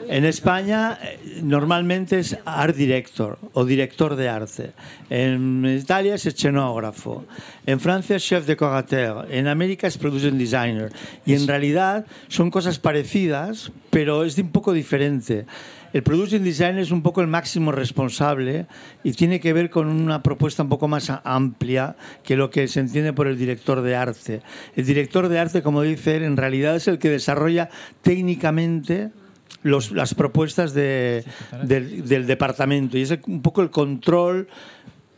En 0.08 0.24
España 0.26 1.00
eh, 1.02 1.40
normalmente 1.42 2.20
es 2.20 2.38
art 2.46 2.76
director 2.76 3.40
o 3.54 3.66
director 3.66 4.16
de 4.16 4.30
arte. 4.30 4.72
En 5.10 5.66
Italia 5.66 6.16
es 6.16 6.26
escenógrafo. 6.26 7.26
En 7.66 7.80
Francia 7.80 8.16
es 8.16 8.24
chef 8.24 8.46
decorateur. 8.46 9.28
En 9.32 9.48
América 9.48 9.88
es 9.88 9.98
producer 9.98 10.34
designer. 10.34 10.92
Y 11.26 11.34
en 11.34 11.48
realidad 11.48 12.06
son 12.28 12.52
cosas 12.52 12.78
parecidas, 12.78 13.72
pero 13.90 14.24
es 14.24 14.36
de 14.36 14.44
un 14.44 14.52
poco 14.52 14.74
diferente. 14.74 15.46
El 15.94 16.04
producing 16.04 16.44
designer 16.44 16.80
es 16.80 16.92
un 16.92 17.02
poco 17.02 17.22
el 17.22 17.28
máximo 17.28 17.72
responsable 17.72 18.68
y 19.04 19.14
tiene 19.14 19.40
que 19.40 19.54
ver 19.54 19.70
con 19.70 19.88
una 19.88 20.22
propuesta 20.22 20.62
un 20.62 20.70
poco 20.70 20.90
más 20.90 21.10
amplia 21.24 21.96
que 22.22 22.36
lo 22.36 22.50
que 22.50 22.68
se 22.68 22.82
entiende 22.82 23.14
por 23.14 23.28
el 23.28 23.38
director 23.38 23.82
de 23.82 23.96
arte. 23.96 24.42
El 24.76 24.86
director 24.86 25.30
de 25.30 25.40
arte, 25.40 25.62
como 25.62 25.82
dice 25.82 26.18
él, 26.18 26.24
en 26.24 26.36
realidad 26.36 26.76
es 26.76 26.90
el 26.90 27.00
que 27.00 27.10
desarrolla 27.10 27.70
técnicamente 28.02 29.12
las 29.66 30.14
propuestas 30.14 30.74
de- 30.74 31.24
del, 31.64 32.28
departamento 32.28 32.98
y 32.98 33.02
es 33.02 33.14
un 33.28 33.42
poco 33.42 33.62
el 33.62 33.70
control 33.72 34.48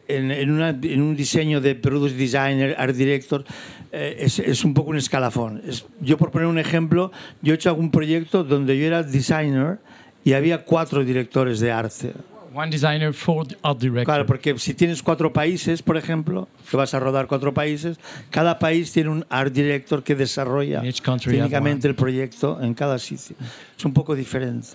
en, 0.07 1.01
un 1.01 1.15
diseño 1.15 1.59
de 1.59 1.75
product 1.75 2.15
designer, 2.15 2.75
art 2.77 2.95
director, 2.95 3.43
eh, 3.91 4.15
es, 4.19 4.63
un 4.63 4.73
poco 4.73 4.91
un 4.91 4.97
escalafón. 4.97 5.61
Es- 5.67 5.85
yo, 5.99 6.17
por 6.17 6.31
poner 6.31 6.47
un 6.47 6.59
ejemplo, 6.59 7.11
yo 7.41 7.53
he 7.53 7.55
hecho 7.55 7.69
algún 7.69 7.91
proyecto 7.91 8.43
donde 8.43 8.77
yo 8.77 8.85
era 8.85 9.03
designer 9.03 9.79
y 10.23 10.33
había 10.33 10.63
cuatro 10.63 11.03
directores 11.03 11.59
de 11.59 11.71
arte. 11.71 12.13
One 12.57 12.71
designer, 12.71 13.13
four 13.13 13.45
art 13.61 13.79
director. 13.79 14.05
Claro, 14.05 14.25
porque 14.25 14.57
si 14.57 14.73
tienes 14.73 15.03
cuatro 15.03 15.31
países, 15.31 15.83
por 15.83 15.95
ejemplo, 15.95 16.47
que 16.71 16.75
vas 16.75 16.91
a 16.95 16.99
rodar 16.99 17.27
cuatro 17.27 17.53
países, 17.53 17.99
cada 18.31 18.57
país 18.57 18.91
tiene 18.91 19.11
un 19.11 19.23
art 19.29 19.53
director 19.53 20.01
que 20.01 20.15
desarrolla 20.15 20.81
técnicamente 20.81 21.87
el 21.87 21.93
proyecto 21.93 22.59
en 22.59 22.73
cada 22.73 22.97
sitio. 22.97 23.35
Es 23.77 23.85
un 23.85 23.93
poco 23.93 24.15
diferente. 24.15 24.69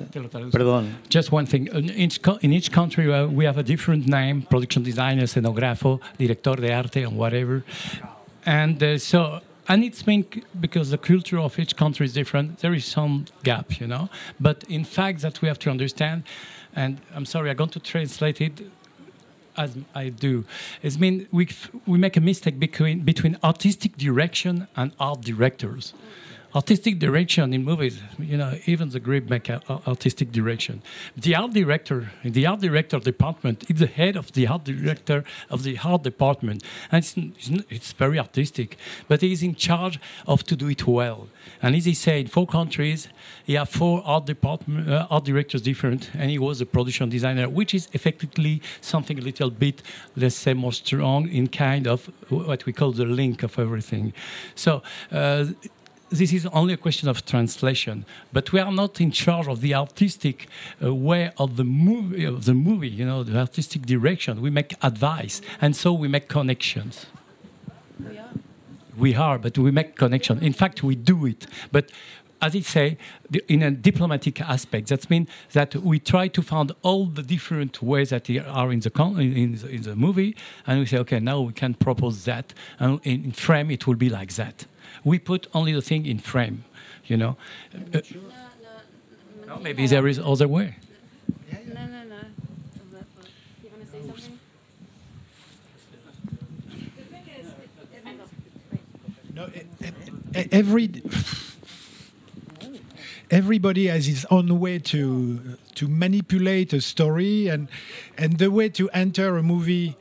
Perdón. 0.53 0.97
Just 1.13 1.33
one 1.33 1.45
thing. 1.45 1.67
In 1.75 1.91
each, 1.99 2.21
in 2.43 2.53
each 2.53 2.71
country, 2.71 3.09
uh, 3.09 3.27
we 3.27 3.49
have 3.49 3.59
a 3.59 3.65
different 3.65 4.07
name 4.07 4.43
production 4.43 4.85
designer, 4.85 5.27
scenografo, 5.27 6.01
director 6.19 6.61
de 6.61 6.73
arte, 6.73 7.03
and 7.03 7.19
whatever. 7.19 7.65
And 8.45 8.81
uh, 8.81 8.97
so, 8.97 9.41
and 9.69 9.85
it's 9.85 10.03
been 10.03 10.27
because 10.61 10.91
the 10.91 10.99
culture 10.99 11.39
of 11.39 11.59
each 11.59 11.77
country 11.77 12.07
is 12.07 12.13
different, 12.13 12.59
there 12.59 12.75
is 12.75 12.85
some 12.85 13.27
gap, 13.43 13.81
you 13.81 13.87
know. 13.87 14.09
But 14.41 14.65
in 14.69 14.85
fact, 14.85 15.23
that 15.23 15.41
we 15.41 15.49
have 15.49 15.59
to 15.61 15.71
understand, 15.71 16.25
and 16.75 17.01
I'm 17.15 17.25
sorry, 17.25 17.51
I'm 17.51 17.57
going 17.57 17.71
to 17.71 17.81
translate 17.81 18.41
it 18.41 18.61
as 19.57 19.77
I 19.95 20.09
do. 20.09 20.45
It's 20.83 20.99
mean 20.99 21.29
we, 21.31 21.49
we 21.87 21.99
make 21.99 22.17
a 22.17 22.21
mistake 22.21 22.59
between, 22.59 23.01
between 23.01 23.37
artistic 23.45 23.97
direction 23.97 24.67
and 24.77 24.93
art 24.99 25.21
directors. 25.21 25.95
Artistic 26.55 26.99
direction 26.99 27.55
in 27.55 27.65
movies, 27.65 28.03
you 28.19 28.37
know, 28.37 28.59
even 28.67 28.91
the 28.91 29.01
Greek 29.01 29.31
make 29.31 29.49
artistic 29.87 30.33
direction. 30.33 30.83
The 31.17 31.35
art 31.35 31.55
director, 31.55 32.13
the 32.23 32.45
art 32.45 32.61
director 32.61 32.99
department, 32.99 33.65
is 33.71 33.79
the 33.79 33.87
head 33.87 34.17
of 34.17 34.33
the 34.33 34.47
art 34.47 34.65
director 34.65 35.25
of 35.49 35.63
the 35.63 35.79
art 35.83 36.03
department, 36.03 36.63
and 36.91 37.03
it's, 37.03 37.17
it's, 37.17 37.65
it's 37.71 37.93
very 37.93 38.19
artistic, 38.19 38.77
but 39.09 39.23
he's 39.23 39.43
in 39.43 39.55
charge 39.55 39.99
of 40.27 40.45
to 40.45 40.55
do 40.55 40.69
it 40.69 40.87
well. 40.87 41.29
And 41.63 41.75
as 41.75 41.87
he 41.87 41.95
said, 41.95 42.31
four 42.31 42.47
countries, 42.47 43.09
he 43.45 43.55
have 43.55 43.71
four 43.71 44.03
art 44.05 44.27
department, 44.27 44.91
uh, 44.91 45.07
art 45.09 45.25
directors 45.25 45.63
different, 45.63 46.11
and 46.13 46.31
he 46.31 46.39
was 46.39 46.61
a 46.61 46.67
production 46.67 47.09
designer, 47.09 47.49
which 47.49 47.73
is 47.73 47.89
effectively 47.95 48.61
something 48.83 49.19
a 49.19 49.23
little 49.23 49.51
bit, 49.51 49.83
let's 50.17 50.37
say, 50.37 50.53
more 50.53 50.75
strong 50.75 51.31
in 51.31 51.47
kind 51.47 51.87
of 51.87 52.11
what 52.29 52.67
we 52.67 52.75
call 52.75 52.93
the 52.93 53.07
link 53.07 53.43
of 53.43 53.59
everything. 53.59 54.13
So. 54.55 54.83
Uh, 55.11 55.47
this 56.13 56.33
is 56.33 56.47
only 56.47 56.75
a 56.75 56.77
question 56.77 57.09
of 57.09 57.25
translation, 57.25 58.05
but 58.33 58.53
we 58.53 58.61
are 58.61 58.73
not 58.73 59.01
in 59.01 59.11
charge 59.11 59.49
of 59.49 59.61
the 59.61 59.75
artistic 59.75 60.49
uh, 60.83 60.95
way 60.95 61.33
of 61.39 61.57
the 61.57 61.65
movie. 61.65 62.25
Of 62.25 62.45
the 62.45 62.55
movie, 62.55 62.89
you 62.89 63.05
know, 63.05 63.25
the 63.25 63.39
artistic 63.39 63.83
direction. 63.87 64.41
We 64.41 64.51
make 64.51 64.75
advice, 64.83 65.41
and 65.61 65.75
so 65.75 65.93
we 65.93 66.09
make 66.09 66.29
connections. 66.29 67.07
We 67.99 68.19
are, 68.19 68.31
We 68.97 69.15
are, 69.15 69.39
but 69.39 69.59
we 69.59 69.71
make 69.71 69.97
connection. 69.97 70.39
In 70.39 70.53
fact, 70.53 70.83
we 70.83 70.95
do 70.95 71.27
it. 71.27 71.47
But 71.71 71.91
as 72.43 72.57
I 72.57 72.61
say, 72.61 72.99
in 73.47 73.63
a 73.63 73.71
diplomatic 73.71 74.41
aspect, 74.41 74.89
that 74.89 75.09
means 75.09 75.29
that 75.53 75.77
we 75.77 76.01
try 76.01 76.29
to 76.29 76.43
find 76.43 76.73
all 76.83 77.07
the 77.07 77.23
different 77.23 77.81
ways 77.81 78.11
that 78.11 78.29
are 78.47 78.73
in 78.73 78.81
the 78.81 78.91
in, 79.19 79.57
the, 79.57 79.69
in 79.69 79.83
the 79.83 79.97
movie, 79.97 80.35
and 80.67 80.81
we 80.81 80.87
say, 80.87 80.99
okay, 80.99 81.21
now 81.21 81.41
we 81.41 81.53
can 81.53 81.75
propose 81.75 82.25
that, 82.25 82.53
and 82.79 83.01
in 83.05 83.33
frame 83.33 83.71
it 83.71 83.87
will 83.87 83.95
be 83.95 84.09
like 84.09 84.35
that. 84.35 84.67
We 85.05 85.19
put 85.19 85.47
only 85.53 85.73
the 85.73 85.83
thing 85.83 86.07
in 86.07 86.19
frame, 86.19 86.65
you 87.07 87.17
know. 87.17 87.37
Uh, 87.75 88.01
no, 89.47 89.59
maybe 89.59 89.87
there 89.87 90.07
is 90.07 90.19
other 90.19 90.49
way. 90.49 90.77
No, 91.69 91.87
no, 91.87 92.05
no. 92.05 92.17
You 93.63 93.71
want 93.71 93.83
to 93.83 93.91
say 93.91 94.01
something? 94.07 94.39
No, 99.35 99.51
every 100.53 101.03
everybody 103.31 103.87
has 103.87 104.07
his 104.07 104.27
own 104.31 104.61
way 104.61 104.79
to 104.79 105.57
to 105.75 105.89
manipulate 105.89 106.73
a 106.73 106.81
story 106.81 107.49
and 107.49 107.69
and 108.19 108.39
the 108.39 108.51
way 108.51 108.69
to 108.69 108.91
enter 108.91 109.37
a 109.39 109.43
movie 109.43 109.97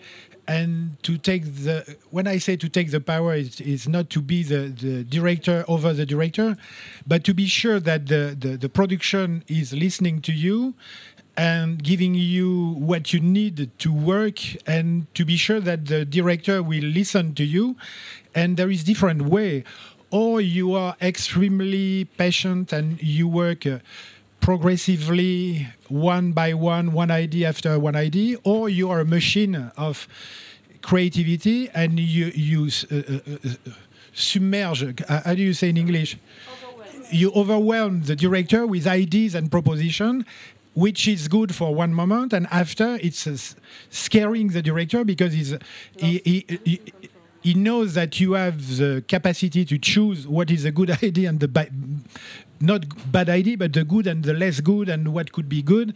and 0.51 1.01
to 1.01 1.17
take 1.17 1.43
the 1.63 1.75
when 2.09 2.27
I 2.27 2.37
say 2.37 2.57
to 2.57 2.67
take 2.67 2.91
the 2.91 2.99
power 2.99 3.33
it's, 3.33 3.61
is 3.61 3.87
not 3.87 4.09
to 4.09 4.19
be 4.21 4.43
the, 4.43 4.61
the 4.85 5.03
director 5.05 5.63
over 5.67 5.93
the 5.93 6.05
director, 6.05 6.57
but 7.07 7.23
to 7.23 7.33
be 7.33 7.45
sure 7.45 7.79
that 7.79 8.07
the, 8.07 8.35
the, 8.37 8.57
the 8.57 8.67
production 8.67 9.43
is 9.47 9.71
listening 9.71 10.21
to 10.23 10.33
you 10.33 10.73
and 11.37 11.81
giving 11.81 12.15
you 12.15 12.73
what 12.73 13.13
you 13.13 13.21
need 13.21 13.69
to 13.79 13.93
work 13.93 14.39
and 14.67 15.07
to 15.15 15.23
be 15.23 15.37
sure 15.37 15.61
that 15.61 15.85
the 15.85 16.03
director 16.03 16.61
will 16.61 16.83
listen 16.83 17.33
to 17.35 17.45
you. 17.45 17.77
And 18.35 18.57
there 18.57 18.69
is 18.69 18.83
different 18.83 19.21
way. 19.21 19.63
Or 20.09 20.41
you 20.41 20.73
are 20.73 20.97
extremely 21.01 22.05
patient 22.17 22.73
and 22.73 23.01
you 23.01 23.29
work 23.29 23.65
uh, 23.65 23.79
progressively 24.41 25.67
one 25.87 26.31
by 26.31 26.53
one 26.53 26.91
one 26.91 27.11
idea 27.11 27.47
after 27.47 27.79
one 27.79 27.95
idea 27.95 28.37
or 28.43 28.67
you 28.67 28.89
are 28.89 28.99
a 28.99 29.05
machine 29.05 29.71
of 29.77 30.07
creativity 30.81 31.69
and 31.73 31.99
you 31.99 32.25
you 32.33 32.69
uh, 32.91 32.95
uh, 32.95 33.19
uh, 33.27 33.71
submerge 34.13 34.99
how 35.07 35.33
do 35.35 35.41
you 35.41 35.53
say 35.53 35.69
in 35.69 35.77
english? 35.77 36.17
You 37.11 37.31
overwhelm 37.33 38.03
the 38.03 38.15
director 38.15 38.65
with 38.65 38.87
ideas 38.87 39.35
and 39.35 39.51
proposition 39.51 40.25
which 40.73 41.07
is 41.07 41.27
good 41.27 41.53
for 41.53 41.75
one 41.75 41.93
moment 41.93 42.33
and 42.33 42.47
after 42.49 42.97
it's 43.01 43.27
uh, 43.27 43.37
scaring 43.89 44.47
the 44.47 44.61
director 44.61 45.03
because 45.03 45.33
he's 45.33 45.55
he, 45.97 46.21
he, 46.23 46.59
he, 46.65 46.81
he 47.41 47.53
knows 47.53 47.93
that 47.95 48.19
you 48.19 48.33
have 48.33 48.77
the 48.77 49.03
capacity 49.07 49.65
to 49.65 49.77
choose 49.77 50.27
what 50.27 50.49
is 50.49 50.65
a 50.65 50.71
good 50.71 50.91
idea 51.03 51.29
and 51.29 51.39
the 51.39 51.47
not 52.61 53.11
bad 53.11 53.29
idea, 53.29 53.57
but 53.57 53.73
the 53.73 53.83
good 53.83 54.07
and 54.07 54.23
the 54.23 54.33
less 54.33 54.59
good 54.59 54.89
and 54.89 55.13
what 55.13 55.31
could 55.31 55.49
be 55.49 55.61
good, 55.61 55.95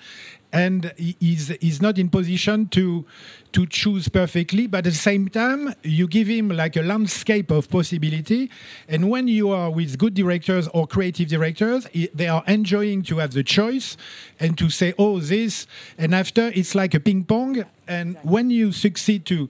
and 0.51 0.93
he 0.97 1.16
is 1.20 1.51
is 1.51 1.82
not 1.82 1.97
in 1.97 2.09
position 2.09 2.68
to 2.70 3.05
to 3.51 3.66
choose 3.66 4.07
perfectly. 4.07 4.68
But 4.68 4.80
at 4.80 4.84
the 4.86 4.91
same 4.91 5.28
time, 5.28 5.74
you 5.84 6.07
give 6.07 6.28
him 6.28 6.49
like 6.49 6.76
a 6.76 6.82
landscape 6.82 7.51
of 7.51 7.70
possibility, 7.70 8.49
and 8.88 9.09
when 9.09 9.28
you 9.28 9.49
are 9.49 9.70
with 9.70 9.97
good 9.97 10.13
directors 10.13 10.68
or 10.70 10.88
creative 10.88 11.28
directors, 11.30 11.88
they 12.13 12.28
are 12.28 12.43
enjoying 12.47 13.03
to 13.03 13.18
have 13.18 13.32
the 13.32 13.43
choice 13.43 13.97
and 14.39 14.57
to 14.57 14.70
say, 14.70 14.93
"Oh, 14.97 15.20
this," 15.20 15.68
and 15.97 16.16
after 16.16 16.51
it's 16.55 16.76
like 16.76 16.93
a 16.93 16.99
ping 16.99 17.24
pong, 17.26 17.66
and 17.88 18.18
when 18.24 18.49
you 18.49 18.72
succeed 18.72 19.26
to 19.26 19.49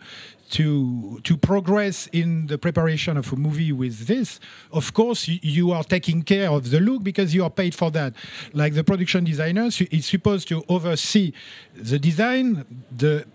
to 0.52 1.20
to 1.24 1.38
progress 1.38 2.08
in 2.08 2.48
the 2.48 2.58
preparation 2.58 3.18
of 3.18 3.32
a 3.34 3.36
movie 3.36 3.72
with 3.72 4.08
this 4.08 4.40
of 4.72 4.94
course 4.94 5.28
you, 5.28 5.72
are 5.72 5.84
taking 5.84 6.22
care 6.22 6.50
of 6.52 6.70
the 6.70 6.80
look 6.80 7.04
because 7.04 7.34
you 7.34 7.44
are 7.44 7.50
paid 7.50 7.74
for 7.74 7.90
that. 7.92 8.14
Like 8.54 8.74
the 8.74 8.84
production 8.84 9.24
designer 9.24 9.70
is 9.92 10.06
supposed 10.06 10.48
to 10.50 10.64
oversee 10.70 11.34
the 11.74 11.98
design 11.98 12.66
the 12.96 13.26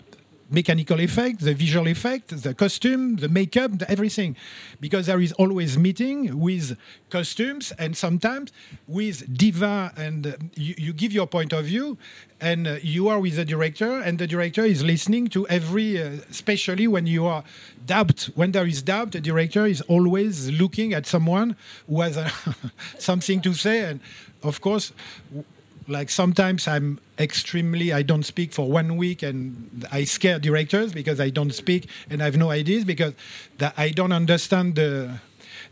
mechanical 0.50 1.00
effect, 1.00 1.40
the 1.40 1.54
visual 1.54 1.86
effect, 1.86 2.42
the 2.42 2.54
costume, 2.54 3.16
the 3.16 3.28
makeup, 3.28 3.78
the 3.78 3.90
everything, 3.90 4.36
because 4.80 5.06
there 5.06 5.20
is 5.20 5.32
always 5.34 5.78
meeting 5.78 6.38
with 6.38 6.76
costumes 7.08 7.72
and 7.78 7.96
sometimes 7.96 8.52
with 8.88 9.36
diva, 9.36 9.92
and 9.96 10.26
uh, 10.26 10.32
you, 10.54 10.74
you 10.76 10.92
give 10.92 11.12
your 11.12 11.26
point 11.26 11.52
of 11.52 11.64
view, 11.64 11.96
and 12.40 12.66
uh, 12.66 12.76
you 12.82 13.08
are 13.08 13.20
with 13.20 13.36
the 13.36 13.44
director, 13.44 14.00
and 14.00 14.18
the 14.18 14.26
director 14.26 14.64
is 14.64 14.82
listening 14.82 15.28
to 15.28 15.46
every, 15.48 16.02
uh, 16.02 16.10
especially 16.30 16.88
when 16.88 17.06
you 17.06 17.26
are 17.26 17.44
doubt. 17.86 18.28
When 18.34 18.52
there 18.52 18.66
is 18.66 18.82
doubt, 18.82 19.12
the 19.12 19.20
director 19.20 19.66
is 19.66 19.80
always 19.82 20.50
looking 20.50 20.92
at 20.94 21.06
someone 21.06 21.56
who 21.88 22.00
has 22.00 22.16
uh, 22.16 22.30
something 22.98 23.40
to 23.42 23.54
say, 23.54 23.80
and 23.84 24.00
of 24.42 24.60
course 24.60 24.92
like 25.90 26.08
sometimes 26.08 26.68
I'm 26.68 27.00
extremely 27.18 27.92
I 27.92 28.02
don't 28.02 28.22
speak 28.22 28.52
for 28.52 28.70
one 28.70 28.96
week 28.96 29.22
and 29.22 29.86
I 29.90 30.04
scare 30.04 30.38
directors 30.38 30.92
because 30.92 31.20
I 31.20 31.30
don't 31.30 31.52
speak 31.52 31.88
and 32.08 32.22
I 32.22 32.26
have 32.26 32.36
no 32.36 32.50
ideas 32.50 32.84
because 32.84 33.14
I 33.76 33.90
don't 33.90 34.12
understand 34.12 34.76
the 34.76 35.20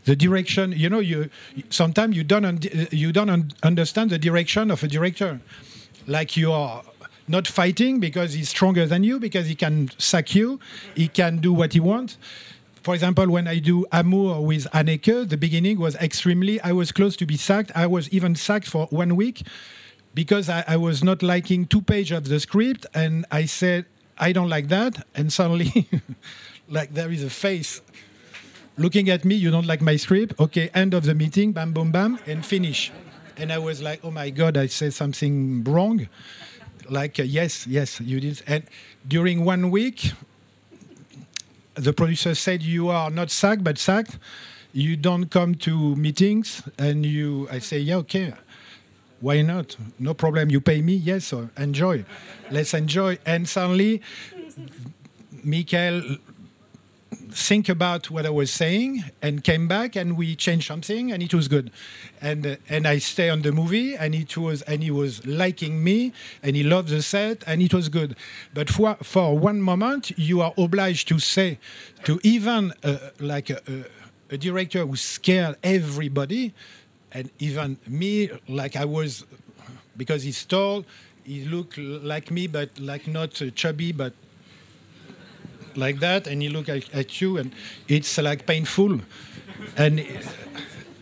the 0.05 0.15
direction. 0.15 0.73
You 0.73 0.89
know 0.89 0.99
you 0.99 1.29
sometimes 1.69 2.15
you 2.17 2.23
don't 2.23 2.45
un- 2.45 2.59
you 2.91 3.11
don't 3.11 3.29
un- 3.29 3.51
understand 3.63 4.09
the 4.09 4.19
direction 4.19 4.69
of 4.71 4.83
a 4.83 4.87
director. 4.87 5.39
Like 6.05 6.35
you 6.35 6.51
are 6.51 6.83
not 7.27 7.47
fighting 7.47 7.99
because 7.99 8.33
he's 8.33 8.49
stronger 8.49 8.85
than 8.85 9.03
you 9.03 9.19
because 9.19 9.47
he 9.47 9.55
can 9.55 9.89
sack 9.97 10.35
you 10.35 10.59
he 10.95 11.07
can 11.07 11.37
do 11.37 11.53
what 11.53 11.73
he 11.73 11.79
wants. 11.79 12.17
For 12.83 12.93
example, 12.93 13.29
when 13.29 13.47
I 13.47 13.59
do 13.59 13.85
Amour 13.91 14.41
with 14.41 14.65
Haneke, 14.71 15.27
the 15.27 15.35
beginning 15.37 15.79
was 15.79 15.95
extremely, 15.95 16.61
I 16.61 16.71
was 16.71 16.93
close 16.93 17.17
to 17.17 17.25
be 17.25 17.35
sacked. 17.35 17.73
I 17.75 17.85
was 17.85 18.07
even 18.09 18.35
sacked 18.35 18.67
for 18.67 18.87
one 18.87 19.17
week 19.17 19.43
because 20.13 20.49
I, 20.49 20.63
I 20.67 20.77
was 20.77 21.03
not 21.03 21.21
liking 21.23 21.65
two 21.65 21.81
pages 21.81 22.17
of 22.17 22.27
the 22.27 22.39
script. 22.39 22.85
And 22.93 23.25
I 23.31 23.45
said, 23.45 23.85
I 24.17 24.31
don't 24.31 24.49
like 24.49 24.67
that. 24.69 25.05
And 25.15 25.31
suddenly, 25.31 25.89
like 26.69 26.93
there 26.93 27.11
is 27.11 27.23
a 27.23 27.29
face 27.29 27.81
looking 28.77 29.09
at 29.09 29.25
me, 29.25 29.35
you 29.35 29.51
don't 29.51 29.67
like 29.67 29.81
my 29.81 29.97
script? 29.97 30.39
Okay, 30.39 30.69
end 30.73 30.93
of 30.93 31.03
the 31.03 31.13
meeting, 31.13 31.51
bam, 31.51 31.73
boom, 31.73 31.91
bam, 31.91 32.17
and 32.25 32.45
finish. 32.45 32.91
And 33.35 33.51
I 33.51 33.57
was 33.57 33.81
like, 33.81 33.99
oh 34.03 34.11
my 34.11 34.29
God, 34.29 34.57
I 34.57 34.67
said 34.67 34.93
something 34.93 35.63
wrong. 35.65 36.07
Like, 36.89 37.19
uh, 37.19 37.23
yes, 37.23 37.67
yes, 37.67 37.99
you 37.99 38.19
did. 38.19 38.41
And 38.47 38.63
during 39.07 39.45
one 39.45 39.69
week, 39.69 40.13
the 41.75 41.93
producer 41.93 42.35
said 42.35 42.61
you 42.61 42.89
are 42.89 43.09
not 43.09 43.31
sacked 43.31 43.63
but 43.63 43.77
sacked 43.77 44.17
you 44.73 44.97
don't 44.97 45.27
come 45.27 45.55
to 45.55 45.95
meetings 45.95 46.61
and 46.77 47.05
you 47.05 47.47
i 47.51 47.57
say 47.57 47.79
yeah 47.79 47.95
okay 47.95 48.33
why 49.21 49.41
not? 49.41 49.75
No 49.97 50.13
problem. 50.13 50.49
You 50.49 50.61
pay 50.61 50.81
me? 50.81 50.93
Yes 50.93 51.33
enjoy. 51.57 52.05
Let's 52.51 52.73
enjoy. 52.73 53.19
And 53.25 53.47
suddenly 53.47 54.01
Michael 55.43 56.17
think 57.31 57.69
about 57.69 58.09
what 58.09 58.25
I 58.25 58.29
was 58.29 58.51
saying 58.51 59.03
and 59.21 59.43
came 59.43 59.67
back 59.67 59.95
and 59.95 60.17
we 60.17 60.35
changed 60.35 60.67
something 60.67 61.11
and 61.11 61.21
it 61.21 61.33
was 61.33 61.47
good. 61.47 61.71
And 62.21 62.45
uh, 62.45 62.55
and 62.67 62.87
I 62.87 62.97
stay 62.99 63.29
on 63.29 63.41
the 63.41 63.51
movie 63.51 63.95
and 63.95 64.15
it 64.15 64.35
was 64.37 64.61
and 64.63 64.83
he 64.83 64.91
was 64.91 65.25
liking 65.25 65.83
me 65.83 66.13
and 66.43 66.55
he 66.55 66.63
loved 66.63 66.89
the 66.89 67.01
set 67.01 67.43
and 67.47 67.61
it 67.61 67.73
was 67.73 67.89
good. 67.89 68.15
But 68.53 68.69
for 68.69 68.95
for 69.01 69.37
one 69.37 69.61
moment 69.61 70.11
you 70.17 70.41
are 70.41 70.53
obliged 70.57 71.07
to 71.09 71.19
say 71.19 71.59
to 72.03 72.19
even 72.23 72.73
uh, 72.83 72.97
like 73.19 73.49
a, 73.49 73.61
a, 73.67 74.33
a 74.35 74.37
director 74.37 74.85
who 74.85 74.95
scared 74.95 75.57
everybody 75.63 76.53
and 77.11 77.29
even 77.39 77.77
me 77.87 78.29
like 78.47 78.75
I 78.75 78.85
was 78.85 79.25
because 79.97 80.23
he's 80.23 80.43
tall 80.45 80.85
he 81.23 81.45
looked 81.45 81.77
like 81.77 82.31
me 82.31 82.47
but 82.47 82.69
like 82.79 83.07
not 83.07 83.41
chubby 83.55 83.91
but 83.91 84.13
like 85.75 85.99
that 85.99 86.27
and 86.27 86.41
he 86.41 86.49
looked 86.49 86.69
at, 86.69 86.93
at 86.93 87.21
you 87.21 87.37
and 87.37 87.53
it's 87.87 88.17
like 88.17 88.45
painful. 88.45 89.01
And 89.77 90.05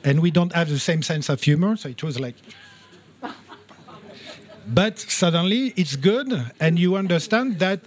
and 0.04 0.22
we 0.22 0.32
don't 0.32 0.54
have 0.54 0.70
the 0.70 0.80
same 0.80 1.02
sense 1.02 1.30
of 1.30 1.42
humor 1.42 1.76
so 1.76 1.90
it 1.90 2.04
was 2.04 2.20
like 2.20 2.36
but 4.68 5.00
suddenly 5.00 5.74
it's 5.76 5.96
good 5.96 6.52
and 6.60 6.78
you 6.80 6.96
understand 6.96 7.60
that 7.60 7.80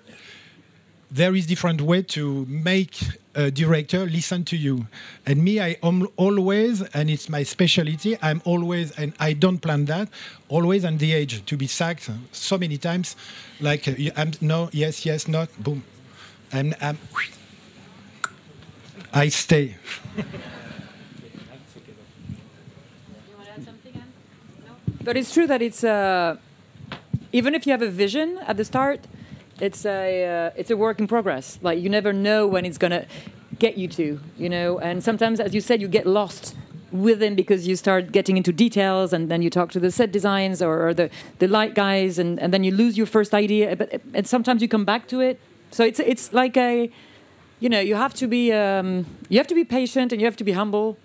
there 1.10 1.34
is 1.34 1.46
different 1.46 1.80
way 1.80 2.02
to 2.02 2.46
make 2.46 2.96
a 3.34 3.50
director 3.50 4.06
listen 4.06 4.44
to 4.44 4.56
you 4.56 4.86
and 5.26 5.42
me 5.42 5.60
i 5.60 5.76
am 5.82 6.06
always 6.16 6.82
and 6.94 7.10
it's 7.10 7.28
my 7.28 7.42
specialty 7.42 8.16
i'm 8.22 8.40
always 8.44 8.90
and 8.92 9.12
i 9.20 9.32
don't 9.32 9.58
plan 9.58 9.84
that 9.84 10.08
always 10.48 10.84
on 10.84 10.98
the 10.98 11.14
edge 11.14 11.44
to 11.46 11.56
be 11.56 11.66
sacked 11.66 12.10
so 12.32 12.58
many 12.58 12.76
times 12.76 13.16
like 13.60 13.86
uh, 13.88 13.92
i'm 14.16 14.32
no 14.40 14.68
yes 14.72 15.06
yes 15.06 15.28
not 15.28 15.48
boom 15.62 15.82
and 16.52 16.74
um, 16.80 16.98
I 19.12 19.28
stay. 19.28 19.76
But 25.02 25.16
it's 25.16 25.32
true 25.32 25.46
that 25.46 25.62
it's 25.62 25.82
uh, 25.82 26.36
even 27.32 27.54
if 27.54 27.66
you 27.66 27.72
have 27.72 27.82
a 27.82 27.88
vision 27.88 28.38
at 28.46 28.56
the 28.56 28.64
start, 28.64 29.00
it's 29.60 29.84
a 29.84 30.46
uh, 30.46 30.50
it's 30.56 30.70
a 30.70 30.76
work 30.76 30.98
in 30.98 31.06
progress. 31.06 31.58
Like 31.62 31.80
you 31.80 31.88
never 31.88 32.12
know 32.12 32.46
when 32.46 32.64
it's 32.64 32.78
gonna 32.78 33.06
get 33.58 33.76
you 33.76 33.88
to, 33.88 34.20
you 34.38 34.48
know. 34.48 34.78
And 34.78 35.02
sometimes, 35.02 35.40
as 35.40 35.54
you 35.54 35.60
said, 35.60 35.80
you 35.80 35.88
get 35.88 36.06
lost 36.06 36.56
within 36.90 37.36
because 37.36 37.68
you 37.68 37.76
start 37.76 38.10
getting 38.10 38.36
into 38.36 38.52
details, 38.52 39.12
and 39.12 39.30
then 39.30 39.42
you 39.42 39.50
talk 39.50 39.70
to 39.72 39.80
the 39.80 39.90
set 39.90 40.10
designs 40.10 40.62
or, 40.62 40.88
or 40.88 40.94
the 40.94 41.10
the 41.38 41.48
light 41.48 41.74
guys, 41.74 42.18
and, 42.18 42.40
and 42.40 42.52
then 42.52 42.64
you 42.64 42.72
lose 42.72 42.96
your 42.96 43.06
first 43.06 43.34
idea. 43.34 43.76
But 43.76 44.00
and 44.14 44.26
sometimes 44.26 44.62
you 44.62 44.68
come 44.68 44.84
back 44.84 45.06
to 45.08 45.20
it. 45.20 45.38
So 45.70 45.84
it's 45.84 46.00
it's 46.00 46.32
like 46.32 46.56
a 46.56 46.90
you 47.60 47.68
know 47.68 47.80
you 47.80 47.94
have 47.94 48.14
to 48.14 48.26
be 48.26 48.52
um, 48.52 49.06
you 49.28 49.38
have 49.38 49.46
to 49.48 49.54
be 49.54 49.64
patient 49.64 50.12
and 50.12 50.20
you 50.20 50.26
have 50.26 50.36
to 50.38 50.44
be 50.44 50.52
humble, 50.52 50.96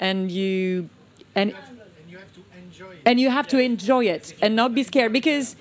and 0.00 0.30
you 0.30 0.90
and 1.34 1.54
and 3.06 3.20
you 3.20 3.30
have 3.30 3.46
to 3.48 3.58
enjoy 3.58 4.04
it 4.06 4.34
and 4.42 4.56
not 4.56 4.74
be 4.74 4.82
scared 4.82 5.12
because 5.12 5.56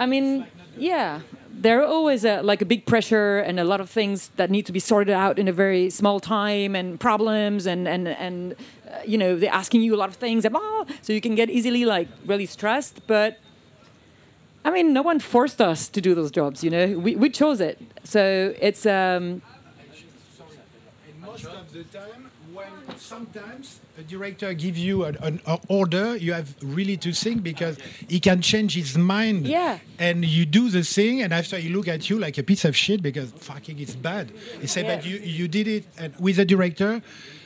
i 0.00 0.06
mean 0.06 0.46
yeah 0.76 1.20
there 1.52 1.82
are 1.82 1.84
always 1.84 2.24
a, 2.24 2.40
like 2.40 2.62
a 2.62 2.64
big 2.64 2.86
pressure 2.86 3.40
and 3.40 3.60
a 3.60 3.64
lot 3.64 3.80
of 3.82 3.90
things 3.90 4.30
that 4.36 4.50
need 4.50 4.64
to 4.64 4.72
be 4.72 4.80
sorted 4.80 5.12
out 5.12 5.38
in 5.38 5.46
a 5.46 5.52
very 5.52 5.90
small 5.90 6.18
time 6.18 6.74
and 6.74 6.98
problems 6.98 7.66
and 7.66 7.86
and 7.86 8.08
and 8.08 8.54
uh, 8.54 8.56
you 9.06 9.18
know 9.18 9.36
they're 9.36 9.52
asking 9.62 9.82
you 9.82 9.94
a 9.94 10.00
lot 10.02 10.08
of 10.08 10.16
things 10.16 10.44
and 10.46 10.52
blah, 10.54 10.84
so 11.02 11.12
you 11.12 11.20
can 11.20 11.34
get 11.34 11.50
easily 11.50 11.84
like 11.84 12.08
really 12.26 12.46
stressed 12.46 13.06
but 13.06 13.38
i 14.64 14.70
mean 14.70 14.86
no 14.92 15.02
one 15.02 15.20
forced 15.20 15.60
us 15.60 15.88
to 15.88 16.00
do 16.00 16.14
those 16.14 16.30
jobs 16.30 16.64
you 16.64 16.70
know? 16.70 16.86
We, 17.06 17.14
we 17.16 17.28
chose 17.30 17.60
it. 17.60 17.76
So 18.04 18.54
it's 18.68 18.86
um 18.86 19.42
most 21.20 21.44
of 21.44 21.72
the 21.72 21.84
time 21.98 22.22
when 22.56 22.72
sometimes 22.96 23.80
a 24.00 24.02
director 24.02 24.54
gives 24.54 24.78
you 24.78 25.04
an, 25.04 25.16
an 25.20 25.40
a 25.46 25.58
order 25.68 26.16
you 26.16 26.32
have 26.32 26.54
really 26.62 26.96
to 26.96 27.12
think 27.12 27.42
because 27.42 27.76
he 28.08 28.18
can 28.18 28.40
change 28.40 28.74
his 28.74 28.96
mind. 28.96 29.46
Yeah. 29.46 29.78
and 29.98 30.24
you 30.24 30.46
do 30.46 30.70
the 30.70 30.82
thing 30.82 31.20
and 31.22 31.32
after 31.34 31.56
he 31.58 31.68
look 31.68 31.86
at 31.86 32.08
you 32.08 32.18
like 32.18 32.38
a 32.38 32.42
piece 32.42 32.64
of 32.64 32.74
shit 32.74 33.02
because 33.02 33.30
fucking 33.32 33.78
it's 33.78 33.94
bad. 33.94 34.32
He 34.60 34.66
say 34.66 34.82
but 34.82 35.04
you 35.04 35.16
you 35.18 35.46
did 35.48 35.66
it 35.68 35.84
and 35.98 36.14
with 36.18 36.38
a 36.38 36.44
director 36.44 37.02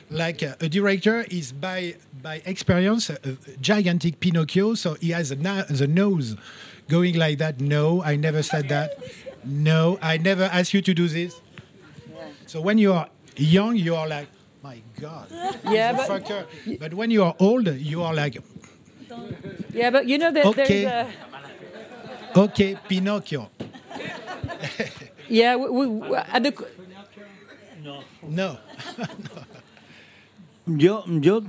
like 0.09 0.39
uh, 0.43 0.55
a 0.67 0.69
director 0.69 1.25
is 1.29 1.51
by 1.51 1.95
by 2.21 2.35
experience 2.45 3.09
a, 3.09 3.17
a 3.23 3.31
gigantic 3.59 4.19
pinocchio 4.19 4.75
so 4.75 4.93
he 5.05 5.09
has 5.11 5.31
a 5.31 5.35
na- 5.35 5.65
the 5.69 5.87
nose 5.87 6.35
going 6.87 7.15
like 7.15 7.37
that. 7.39 7.59
No 7.59 8.01
i 8.03 8.15
never 8.15 8.41
said 8.43 8.69
that. 8.69 8.89
No 9.43 9.99
i 10.01 10.17
never 10.17 10.45
asked 10.57 10.73
you 10.73 10.81
to 10.89 10.93
do 10.93 11.07
this. 11.09 11.41
So 12.45 12.61
when 12.61 12.77
you 12.77 12.93
are 12.93 13.09
young, 13.35 13.75
you 13.75 13.95
are 13.95 14.07
like, 14.07 14.27
my 14.65 14.81
God, 14.99 15.27
Yeah, 15.75 15.93
but- 15.93 16.07
fucker. 16.09 16.45
But 16.79 16.93
when 16.93 17.11
you 17.11 17.23
are 17.23 17.35
old, 17.39 17.67
you 17.77 18.03
are 18.03 18.13
like, 18.15 18.41
yeah 19.73 19.91
but 19.91 20.07
you 20.09 20.17
know 20.17 20.31
that 20.31 20.45
Okay. 20.45 20.83
there's 20.83 21.07
a 22.35 22.39
okay, 22.45 22.75
Pinocchio. 22.89 23.49
yeah 25.29 25.55
we, 25.55 25.87
we, 25.87 26.15
at 26.17 26.41
the 26.43 26.51
No. 28.27 28.57
Yo, 30.67 31.03
yo 31.21 31.43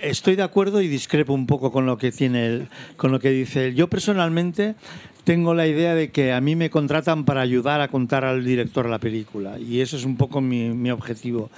estoy 0.00 0.34
de 0.34 0.42
acuerdo 0.42 0.82
y 0.82 0.88
discrepo 0.88 1.32
un 1.32 1.46
poco 1.46 1.70
con 1.70 1.86
lo 1.86 1.96
que 1.96 2.10
tiene 2.10 2.46
él, 2.46 2.68
con 2.96 3.12
lo 3.12 3.20
que 3.20 3.30
dice 3.30 3.68
él. 3.68 3.76
Yo 3.76 3.86
personalmente 3.86 4.74
tengo 5.22 5.54
la 5.54 5.68
idea 5.68 5.94
de 5.94 6.10
que 6.10 6.32
a 6.32 6.40
mí 6.40 6.56
me 6.56 6.68
contratan 6.68 7.24
para 7.24 7.40
ayudar 7.40 7.80
a 7.80 7.86
contar 7.86 8.24
al 8.24 8.44
director 8.44 8.88
la 8.88 8.98
película 8.98 9.60
y 9.60 9.80
eso 9.80 9.96
es 9.96 10.04
un 10.04 10.16
poco 10.16 10.40
mi, 10.40 10.70
mi 10.70 10.90
objetivo. 10.90 11.50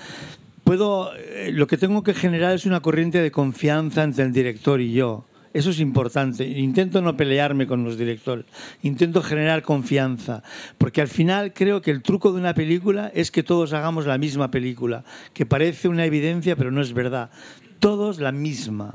Puedo, 0.70 1.12
eh, 1.16 1.50
lo 1.52 1.66
que 1.66 1.76
tengo 1.76 2.04
que 2.04 2.14
generar 2.14 2.54
es 2.54 2.64
una 2.64 2.78
corriente 2.78 3.20
de 3.20 3.32
confianza 3.32 4.04
entre 4.04 4.24
el 4.24 4.32
director 4.32 4.80
y 4.80 4.92
yo. 4.92 5.24
Eso 5.52 5.70
es 5.70 5.80
importante. 5.80 6.46
Intento 6.46 7.02
no 7.02 7.16
pelearme 7.16 7.66
con 7.66 7.82
los 7.82 7.98
directores. 7.98 8.46
Intento 8.82 9.20
generar 9.20 9.62
confianza. 9.62 10.44
Porque 10.78 11.00
al 11.00 11.08
final 11.08 11.52
creo 11.54 11.82
que 11.82 11.90
el 11.90 12.02
truco 12.02 12.30
de 12.30 12.38
una 12.38 12.54
película 12.54 13.10
es 13.16 13.32
que 13.32 13.42
todos 13.42 13.72
hagamos 13.72 14.06
la 14.06 14.16
misma 14.16 14.52
película. 14.52 15.02
Que 15.34 15.44
parece 15.44 15.88
una 15.88 16.04
evidencia, 16.04 16.54
pero 16.54 16.70
no 16.70 16.82
es 16.82 16.92
verdad. 16.92 17.30
Todos 17.80 18.20
la 18.20 18.30
misma. 18.30 18.94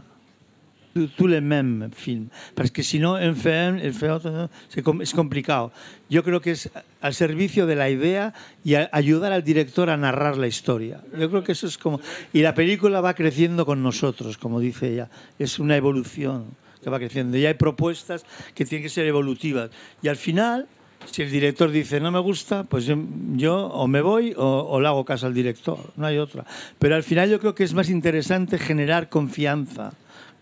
Tout 0.96 1.28
le 1.28 1.42
même 1.42 1.90
film. 1.92 2.30
Porque 2.56 2.82
si 2.82 3.00
no, 3.00 3.20
en 3.20 3.36
film, 3.36 3.80
el 3.84 3.94
film 3.94 5.02
es 5.02 5.14
complicado. 5.14 5.74
Yo 6.10 6.24
creo 6.24 6.40
que 6.40 6.52
es 6.52 6.70
al 7.02 7.14
servicio 7.14 7.66
de 7.68 7.76
la 7.76 7.90
idea 7.90 8.34
y 8.64 8.76
a- 8.76 8.88
ayudar 8.94 9.34
al 9.34 9.44
director 9.44 9.90
a 9.90 9.98
narrar 9.98 10.38
la 10.38 10.48
historia. 10.48 11.02
Yo 11.20 11.30
creo 11.30 11.44
que 11.44 11.52
eso 11.52 11.68
es 11.68 11.78
como... 11.78 12.00
Y 12.32 12.44
la 12.44 12.54
película 12.56 13.02
va 13.02 13.14
creciendo 13.14 13.66
con 13.66 13.84
nosotros, 13.84 14.38
como 14.38 14.62
dice 14.62 14.94
ella. 14.94 15.10
Es 15.38 15.60
una 15.60 15.76
evolución 15.76 16.46
que 16.82 16.90
va 16.90 16.98
creciendo. 16.98 17.36
Y 17.38 17.46
hay 17.46 17.56
propuestas 17.56 18.26
que 18.54 18.64
tienen 18.64 18.84
que 18.84 18.90
ser 18.90 19.06
evolutivas. 19.06 19.72
Y 20.02 20.08
al 20.08 20.16
final, 20.16 20.66
si 21.12 21.24
el 21.24 21.30
director 21.30 21.72
dice 21.72 22.00
no 22.00 22.10
me 22.10 22.20
gusta, 22.20 22.64
pues 22.64 22.86
yo, 22.86 22.96
yo 23.34 23.68
o 23.68 23.86
me 23.90 24.00
voy 24.00 24.34
o, 24.38 24.46
o 24.70 24.80
le 24.80 24.88
hago 24.88 25.04
caso 25.04 25.28
al 25.28 25.34
director. 25.34 25.92
No 25.98 26.06
hay 26.06 26.20
otra. 26.20 26.46
Pero 26.80 26.96
al 26.96 27.04
final 27.04 27.30
yo 27.30 27.38
creo 27.42 27.54
que 27.54 27.66
es 27.66 27.74
más 27.74 27.90
interesante 27.90 28.58
generar 28.58 29.10
confianza. 29.10 29.92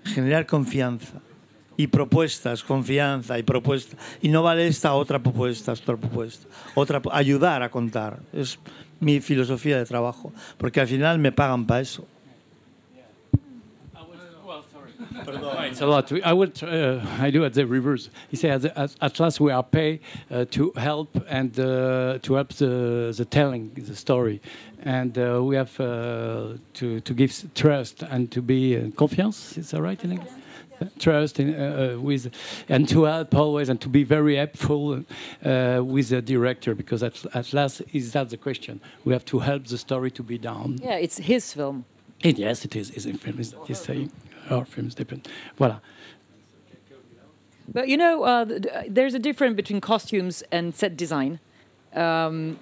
Generar 0.04 0.46
confianza 0.46 1.22
y 1.78 1.88
propuestas, 1.88 2.64
confianza 2.64 3.38
y 3.40 3.44
propuestas. 3.44 4.00
Y 4.22 4.30
no 4.30 4.44
vale 4.44 4.68
esta 4.68 4.94
otra 4.94 5.20
propuesta, 5.20 5.74
otra 5.74 5.98
propuesta. 5.98 6.48
Otra, 6.76 7.02
ayudar 7.12 7.64
a 7.64 7.72
contar. 7.72 8.20
Es 8.32 8.60
mi 9.00 9.22
filosofía 9.22 9.78
de 9.78 9.86
trabajo. 9.86 10.32
Porque 10.58 10.82
al 10.82 10.88
final 10.88 11.20
me 11.20 11.32
pagan 11.32 11.66
para 11.66 11.82
eso. 11.82 12.08
It's 15.72 15.82
a 15.82 15.86
lot. 15.88 16.12
I 16.24 16.34
will. 16.34 16.50
tr- 16.50 16.66
Uh, 16.68 17.26
I 17.28 17.32
do 17.32 17.46
at 17.46 17.54
the 17.54 17.66
reverse. 17.66 18.10
He 18.30 18.38
says 18.38 18.66
at, 18.66 18.96
at 19.02 19.20
last 19.20 19.40
we 19.40 19.52
are 19.52 19.64
paid 19.64 20.00
uh, 20.32 20.46
to 20.52 20.72
help 20.78 21.10
and 21.30 21.58
uh, 21.60 22.18
to 22.22 22.34
help 22.36 22.54
the, 22.54 23.14
the 23.18 23.26
telling 23.26 23.72
the 23.76 23.96
story, 23.96 24.40
and 24.84 25.18
uh, 25.18 25.42
we 25.44 25.56
have 25.56 25.80
uh, 25.80 26.58
to 26.74 27.00
to 27.02 27.14
give 27.14 27.32
trust 27.54 28.04
and 28.04 28.30
to 28.32 28.42
be 28.42 28.76
uh, 28.78 28.92
confiance. 28.96 29.58
Is 29.60 29.70
that 29.72 29.82
right 29.82 30.04
in 30.04 30.12
English? 30.12 30.32
Trust 31.00 31.40
in, 31.40 31.54
uh, 31.54 31.94
uh, 31.96 32.02
with 32.02 32.30
and 32.70 32.90
to 32.90 33.04
help 33.06 33.34
always 33.36 33.70
and 33.70 33.80
to 33.80 33.90
be 33.90 34.04
very 34.04 34.36
helpful 34.36 34.94
uh, 35.46 35.82
with 35.86 36.10
the 36.10 36.22
director 36.22 36.76
because 36.76 37.04
at, 37.06 37.24
at 37.34 37.54
last 37.54 37.82
is 37.94 38.12
that 38.12 38.30
the 38.30 38.38
question 38.38 38.80
we 39.06 39.14
have 39.14 39.24
to 39.26 39.40
help 39.40 39.64
the 39.68 39.78
story 39.78 40.12
to 40.12 40.24
be 40.24 40.38
done. 40.38 40.80
Yeah, 40.84 40.96
it's 41.04 41.18
his 41.20 41.54
film. 41.54 41.86
It, 42.22 42.38
yes, 42.38 42.66
it 42.66 42.76
is. 42.76 42.90
It's 42.90 43.06
a 43.06 43.14
film. 43.14 43.40
It's, 43.40 43.54
it's 43.70 43.80
saying 43.86 44.12
our 44.50 44.66
film 44.66 44.88
is 44.88 44.96
different. 44.96 45.28
Voilà. 45.60 45.80
But 47.68 47.88
you 47.88 47.98
know, 47.98 48.24
uh, 48.24 48.46
th- 48.46 48.68
there's 48.90 49.14
a 49.14 49.20
difference 49.20 49.56
between 49.56 49.80
costumes 49.82 50.44
and 50.52 50.76
set 50.76 50.98
design. 50.98 51.40
Um, 51.94 52.60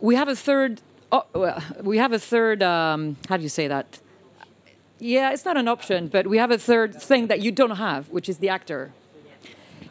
we 0.00 0.14
have 0.14 0.28
a 0.28 0.36
third. 0.36 0.80
Oh, 1.12 1.24
we 1.82 1.98
have 1.98 2.12
a 2.12 2.18
third. 2.18 2.62
Um, 2.62 3.16
how 3.28 3.36
do 3.36 3.42
you 3.42 3.48
say 3.48 3.66
that? 3.68 3.98
Yeah, 4.98 5.32
it's 5.32 5.44
not 5.44 5.56
an 5.56 5.66
option, 5.66 6.08
but 6.08 6.26
we 6.26 6.36
have 6.36 6.50
a 6.50 6.58
third 6.58 6.94
thing 7.02 7.26
that 7.28 7.40
you 7.40 7.50
don't 7.50 7.76
have, 7.76 8.08
which 8.10 8.28
is 8.28 8.38
the 8.38 8.48
actor. 8.48 8.92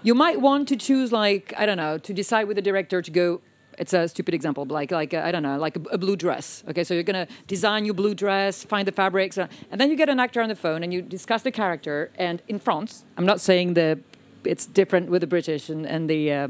You 0.02 0.16
might 0.16 0.39
want 0.39 0.68
to 0.70 0.76
choose, 0.78 1.12
like 1.12 1.54
I 1.58 1.66
don't 1.66 1.78
know, 1.78 1.97
to 1.97 2.14
decide 2.14 2.47
with 2.47 2.56
the 2.56 2.62
director 2.62 3.02
to 3.02 3.12
go. 3.12 3.41
It's 3.80 3.93
a 3.93 4.07
stupid 4.09 4.34
example, 4.34 4.65
like 4.65 4.91
like 4.91 5.13
uh, 5.13 5.21
I 5.23 5.32
don't 5.32 5.43
know, 5.43 5.57
like 5.57 5.77
a, 5.77 5.82
a 5.91 5.97
blue 5.97 6.17
dress. 6.17 6.63
Okay, 6.69 6.84
so 6.84 6.93
you're 6.93 7.03
gonna 7.11 7.27
design 7.47 7.86
your 7.86 7.93
blue 7.93 8.13
dress, 8.13 8.63
find 8.65 8.86
the 8.86 8.91
fabrics, 8.91 9.38
uh, 9.38 9.47
and 9.71 9.80
then 9.80 9.89
you 9.89 9.95
get 9.95 10.09
an 10.09 10.19
actor 10.19 10.41
on 10.41 10.49
the 10.49 10.55
phone 10.55 10.84
and 10.84 10.93
you 10.93 11.01
discuss 11.01 11.43
the 11.43 11.51
character. 11.51 12.11
And 12.17 12.41
in 12.49 12.59
France, 12.59 13.05
I'm 13.17 13.25
not 13.25 13.39
saying 13.39 13.75
the 13.75 13.99
it's 14.43 14.65
different 14.65 15.09
with 15.09 15.21
the 15.21 15.27
British 15.27 15.69
and, 15.69 15.86
and 15.86 16.09
the 16.09 16.32
uh, 16.32 16.47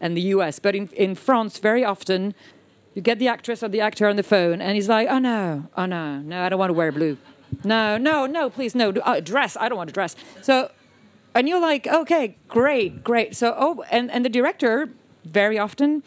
and 0.00 0.16
the 0.16 0.22
US, 0.34 0.58
but 0.58 0.74
in 0.74 0.88
in 0.88 1.14
France, 1.14 1.58
very 1.58 1.84
often 1.84 2.34
you 2.94 3.02
get 3.02 3.18
the 3.18 3.28
actress 3.28 3.62
or 3.62 3.68
the 3.68 3.80
actor 3.80 4.08
on 4.08 4.16
the 4.16 4.22
phone, 4.22 4.60
and 4.60 4.74
he's 4.74 4.88
like, 4.88 5.08
"Oh 5.08 5.18
no, 5.18 5.66
oh 5.76 5.86
no, 5.86 6.18
no, 6.18 6.42
I 6.42 6.48
don't 6.48 6.58
want 6.58 6.70
to 6.70 6.74
wear 6.74 6.90
blue. 6.92 7.16
No, 7.62 7.96
no, 7.98 8.26
no, 8.26 8.50
please, 8.50 8.74
no, 8.74 8.90
uh, 8.90 9.20
dress. 9.20 9.56
I 9.56 9.68
don't 9.68 9.78
want 9.78 9.88
to 9.88 9.94
dress." 9.94 10.16
So, 10.42 10.70
and 11.36 11.48
you're 11.48 11.60
like, 11.60 11.86
"Okay, 11.86 12.36
great, 12.48 13.04
great." 13.04 13.36
So, 13.36 13.54
oh, 13.56 13.84
and 13.90 14.10
and 14.10 14.24
the 14.24 14.28
director 14.28 14.90
very 15.24 15.58
often, 15.58 16.02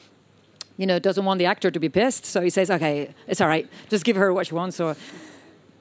you 0.78 0.86
know, 0.86 1.00
doesn't 1.00 1.26
want 1.26 1.40
the 1.40 1.46
actor 1.46 1.72
to 1.72 1.80
be 1.80 1.90
pissed, 1.90 2.26
so 2.26 2.42
he 2.42 2.50
says, 2.50 2.70
"Okay, 2.72 3.14
it's 3.28 3.42
all 3.42 3.48
right. 3.48 3.68
Just 3.90 4.06
give 4.06 4.16
her 4.16 4.34
what 4.34 4.48
she 4.48 4.56
wants." 4.56 4.80
Or, 4.80 4.96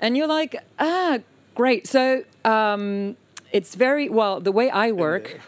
and 0.00 0.16
you're 0.16 0.26
like, 0.26 0.56
"Ah, 0.78 1.18
great." 1.54 1.86
So, 1.86 2.24
um, 2.44 3.16
it's 3.52 3.74
very 3.74 4.08
well. 4.08 4.40
The 4.40 4.52
way 4.52 4.70
I 4.70 4.92
work 4.92 5.40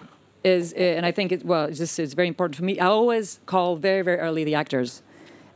is, 0.45 0.73
and 0.75 1.05
I 1.05 1.13
think 1.13 1.33
it 1.33 1.45
well, 1.45 1.65
it's 1.65 1.79
just 1.79 1.99
it's 1.99 2.15
very 2.15 2.29
important 2.29 2.57
for 2.57 2.65
me. 2.65 2.79
I 2.79 2.87
always 2.87 3.41
call 3.47 3.77
very 3.77 4.03
very 4.03 4.19
early 4.19 4.45
the 4.45 4.55
actors 4.55 5.03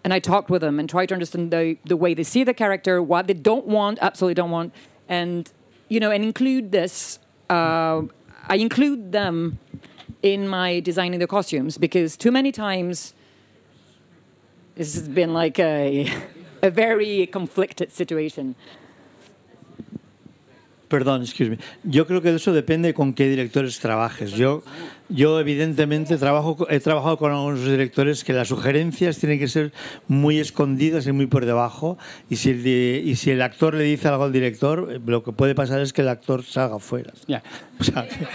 and 0.05 0.12
I 0.12 0.18
talked 0.18 0.51
with 0.51 0.62
them 0.62 0.78
and 0.80 0.88
try 0.88 1.07
to 1.07 1.14
understand 1.14 1.51
the, 1.51 1.76
the 1.84 1.97
way 1.97 2.14
they 2.14 2.24
see 2.24 2.45
the 2.45 2.55
character, 2.55 3.03
what 3.03 3.26
they 3.26 3.34
don't 3.34 3.66
want, 3.66 3.99
absolutely 4.01 4.34
don't 4.34 4.51
want, 4.51 4.74
and 5.09 5.51
you 5.88 6.01
know, 6.01 6.11
and 6.11 6.24
include 6.24 6.72
this. 6.72 7.18
Uh, 7.51 8.03
I 8.49 8.57
include 8.57 9.12
them 9.12 9.59
in 10.22 10.49
my 10.49 10.80
designing 10.80 11.20
the 11.20 11.26
costumes 11.26 11.78
because 11.78 12.16
too 12.16 12.32
many 12.32 12.51
times 12.51 13.14
this 14.74 14.94
has 14.94 15.08
been 15.08 15.32
like 15.32 15.58
a, 15.58 16.10
a 16.62 16.70
very 16.70 17.26
conflicted 17.26 17.90
situation. 17.90 18.54
Perdón, 20.88 21.22
excuse 21.22 21.48
me. 21.48 21.58
Yo 21.84 22.06
creo 22.06 22.20
que 22.20 22.34
eso 22.34 22.52
depende 22.52 22.92
con 22.92 23.14
qué 23.14 23.26
directores 23.26 23.78
trabajes. 23.80 24.32
Yo, 24.32 24.62
yo 25.14 25.38
evidentemente 25.38 26.16
trabajo, 26.16 26.66
he 26.70 26.80
trabajado 26.80 27.16
con 27.16 27.32
algunos 27.32 27.64
directores 27.64 28.24
que 28.24 28.32
las 28.32 28.48
sugerencias 28.48 29.18
tienen 29.18 29.38
que 29.38 29.48
ser 29.48 29.72
muy 30.08 30.38
escondidas 30.38 31.06
y 31.06 31.12
muy 31.12 31.26
por 31.26 31.44
debajo. 31.44 31.98
Y 32.30 32.36
si 32.36 32.50
el, 32.50 32.66
y 32.66 33.16
si 33.16 33.30
el 33.30 33.42
actor 33.42 33.74
le 33.74 33.84
dice 33.84 34.08
algo 34.08 34.24
al 34.24 34.32
director, 34.32 34.88
eh, 34.90 35.00
lo 35.04 35.22
que 35.22 35.32
puede 35.32 35.54
pasar 35.54 35.80
es 35.80 35.92
que 35.92 36.02
el 36.02 36.08
actor 36.08 36.42
salga 36.42 36.78
fuera. 36.78 37.12
Yeah. 37.26 37.42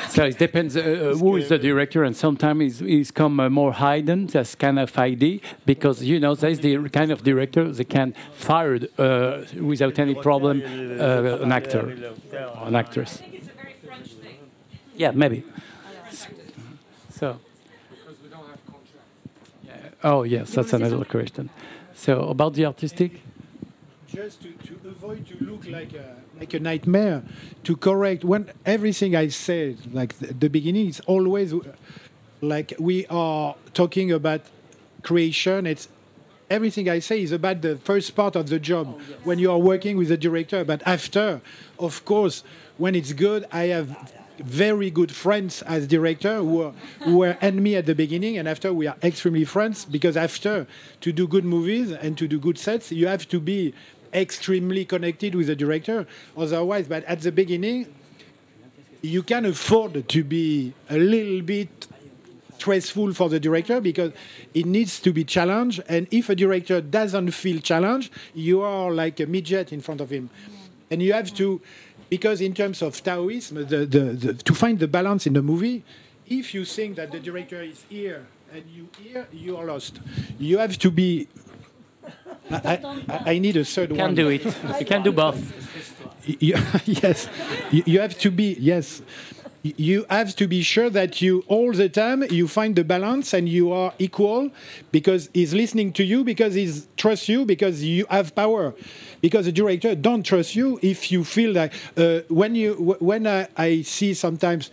So 0.09 0.25
it 0.25 0.37
depends 0.37 0.75
uh, 0.75 0.79
uh, 0.79 1.17
who 1.17 1.37
is 1.37 1.47
the 1.47 1.57
director, 1.57 2.03
and 2.03 2.15
sometimes 2.15 2.61
he's, 2.61 2.79
he's 2.79 3.11
come 3.11 3.39
uh, 3.39 3.49
more 3.49 3.73
hidden, 3.73 4.27
that's 4.27 4.55
kind 4.55 4.77
of 4.77 4.97
ID, 4.97 5.41
because 5.65 6.03
you 6.03 6.19
know 6.19 6.35
there's 6.35 6.59
the 6.59 6.77
kind 6.89 7.11
of 7.11 7.23
director 7.23 7.71
that 7.71 7.89
can 7.89 8.13
fire 8.33 8.79
uh, 8.97 9.43
without 9.61 9.99
any 9.99 10.15
problem 10.15 10.61
uh, 10.99 11.43
an 11.43 11.51
actor, 11.51 12.13
or 12.59 12.67
an 12.67 12.75
actress. 12.75 13.21
Yeah, 14.97 15.11
maybe. 15.11 15.45
So. 17.17 17.39
Yeah. 19.65 19.73
Oh 20.03 20.23
yes, 20.23 20.53
that's 20.53 20.73
another 20.73 21.03
question. 21.05 21.49
So 21.95 22.29
about 22.29 22.53
the 22.53 22.65
artistic. 22.65 23.21
just 24.07 24.41
to, 24.41 24.51
to 24.65 24.73
avoid 24.89 25.27
to 25.27 25.35
look 25.43 25.67
like 25.67 25.93
a, 25.93 26.15
like 26.39 26.53
a 26.53 26.59
nightmare 26.59 27.23
to 27.63 27.75
correct 27.75 28.23
when 28.23 28.49
everything 28.65 29.15
i 29.15 29.27
said 29.27 29.75
like 29.93 30.17
the, 30.19 30.27
the 30.33 30.49
beginning 30.49 30.87
is 30.87 30.99
always 31.01 31.53
like 32.41 32.73
we 32.79 33.05
are 33.07 33.55
talking 33.73 34.11
about 34.11 34.41
creation 35.03 35.67
it's 35.67 35.89
everything 36.49 36.87
i 36.89 36.99
say 36.99 37.21
is 37.21 37.33
about 37.33 37.61
the 37.61 37.75
first 37.75 38.15
part 38.15 38.35
of 38.35 38.47
the 38.47 38.59
job 38.59 38.85
when 39.25 39.37
you 39.39 39.51
are 39.51 39.59
working 39.59 39.97
with 39.97 40.07
the 40.07 40.17
director 40.17 40.63
but 40.63 40.81
after 40.85 41.41
of 41.77 42.05
course 42.05 42.43
when 42.77 42.95
it's 42.95 43.11
good 43.11 43.45
i 43.51 43.63
have 43.65 43.89
very 44.39 44.89
good 44.89 45.11
friends 45.11 45.61
as 45.63 45.87
director 45.87 46.37
who 46.37 46.57
were, 46.57 46.73
who 47.01 47.17
were 47.17 47.37
me 47.53 47.75
at 47.75 47.85
the 47.85 47.95
beginning 47.95 48.37
and 48.37 48.47
after 48.47 48.73
we 48.73 48.87
are 48.87 48.95
extremely 49.03 49.45
friends 49.45 49.85
because 49.85 50.17
after 50.17 50.67
to 51.01 51.11
do 51.11 51.27
good 51.27 51.45
movies 51.45 51.91
and 51.91 52.17
to 52.17 52.27
do 52.27 52.39
good 52.39 52.57
sets 52.57 52.91
you 52.91 53.07
have 53.07 53.27
to 53.27 53.39
be 53.39 53.73
extremely 54.13 54.85
connected 54.85 55.35
with 55.35 55.47
the 55.47 55.55
director. 55.55 56.07
Otherwise 56.35 56.87
but 56.87 57.03
at 57.05 57.21
the 57.21 57.31
beginning 57.31 57.93
you 59.01 59.23
can 59.23 59.45
afford 59.45 60.07
to 60.09 60.23
be 60.23 60.73
a 60.89 60.97
little 60.97 61.41
bit 61.41 61.87
stressful 62.57 63.13
for 63.13 63.29
the 63.29 63.39
director 63.39 63.79
because 63.79 64.11
it 64.53 64.65
needs 64.65 64.99
to 64.99 65.13
be 65.13 65.23
challenged. 65.23 65.81
And 65.87 66.07
if 66.09 66.29
a 66.29 66.35
director 66.35 66.81
doesn't 66.81 67.31
feel 67.31 67.59
challenged 67.59 68.11
you 68.33 68.61
are 68.61 68.91
like 68.91 69.19
a 69.19 69.25
midget 69.25 69.71
in 69.71 69.81
front 69.81 70.01
of 70.01 70.09
him. 70.09 70.29
And 70.89 71.01
you 71.01 71.13
have 71.13 71.33
to 71.35 71.61
because 72.09 72.41
in 72.41 72.53
terms 72.53 72.81
of 72.81 73.01
taoism 73.03 73.57
the, 73.67 73.85
the, 73.85 73.99
the, 74.23 74.33
to 74.33 74.53
find 74.53 74.79
the 74.79 74.87
balance 74.87 75.27
in 75.27 75.33
the 75.33 75.41
movie 75.41 75.83
if 76.27 76.53
you 76.53 76.65
think 76.65 76.95
that 76.95 77.11
the 77.11 77.19
director 77.19 77.61
is 77.61 77.83
here 77.89 78.25
and 78.53 78.63
you 78.69 78.87
here 79.01 79.27
you 79.31 79.57
are 79.57 79.65
lost 79.65 79.99
you 80.39 80.57
have 80.57 80.77
to 80.77 80.89
be 80.91 81.27
I, 82.49 83.03
I, 83.09 83.33
I 83.33 83.39
need 83.39 83.57
a 83.57 83.65
third 83.65 83.89
You 83.89 83.97
one. 83.97 84.07
can 84.07 84.15
do 84.15 84.29
it. 84.29 84.45
You 84.79 84.85
can 84.85 85.03
do 85.03 85.11
both. 85.11 85.37
Yes, 86.85 87.29
you 87.71 87.99
have 88.01 88.17
to 88.19 88.29
be 88.31 88.55
yes. 88.59 89.01
You 89.75 90.05
have 90.09 90.35
to 90.35 90.47
be 90.47 90.61
sure 90.61 90.89
that 90.89 91.21
you 91.21 91.43
all 91.47 91.73
the 91.73 91.89
time 91.89 92.23
you 92.29 92.47
find 92.47 92.75
the 92.75 92.83
balance 92.83 93.33
and 93.33 93.49
you 93.49 93.71
are 93.71 93.93
equal 93.99 94.51
because 94.91 95.29
he's 95.33 95.53
listening 95.53 95.93
to 95.93 96.03
you 96.03 96.23
because 96.23 96.53
he 96.53 96.71
trusts 96.95 97.27
you 97.27 97.45
because 97.45 97.83
you 97.83 98.05
have 98.09 98.35
power. 98.35 98.73
Because 99.21 99.45
the 99.45 99.51
director 99.51 99.95
don't 99.95 100.23
trust 100.23 100.55
you 100.55 100.79
if 100.81 101.11
you 101.11 101.23
feel 101.23 101.51
like 101.53 101.73
uh, 101.97 102.21
when 102.29 102.55
you 102.55 102.73
when 102.99 103.25
I, 103.25 103.47
I 103.57 103.81
see 103.81 104.13
sometimes 104.13 104.69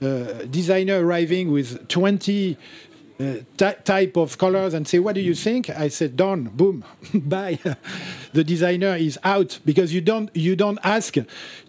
uh, 0.00 0.44
designer 0.50 1.04
arriving 1.04 1.52
with 1.52 1.86
20 1.88 2.56
uh, 2.56 2.56
ty- 2.56 2.60
type 3.84 4.16
of 4.16 4.38
colors 4.38 4.74
and 4.74 4.86
say, 4.86 4.98
"What 4.98 5.14
do 5.14 5.20
you 5.20 5.34
think?" 5.34 5.70
I 5.70 5.88
said, 5.88 6.16
"Done, 6.16 6.50
boom, 6.52 6.84
bye." 7.14 7.58
the 8.32 8.44
designer 8.44 8.96
is 8.96 9.18
out 9.24 9.58
because 9.64 9.92
you 9.94 10.00
don't 10.00 10.30
you 10.34 10.56
don't 10.56 10.78
ask 10.84 11.14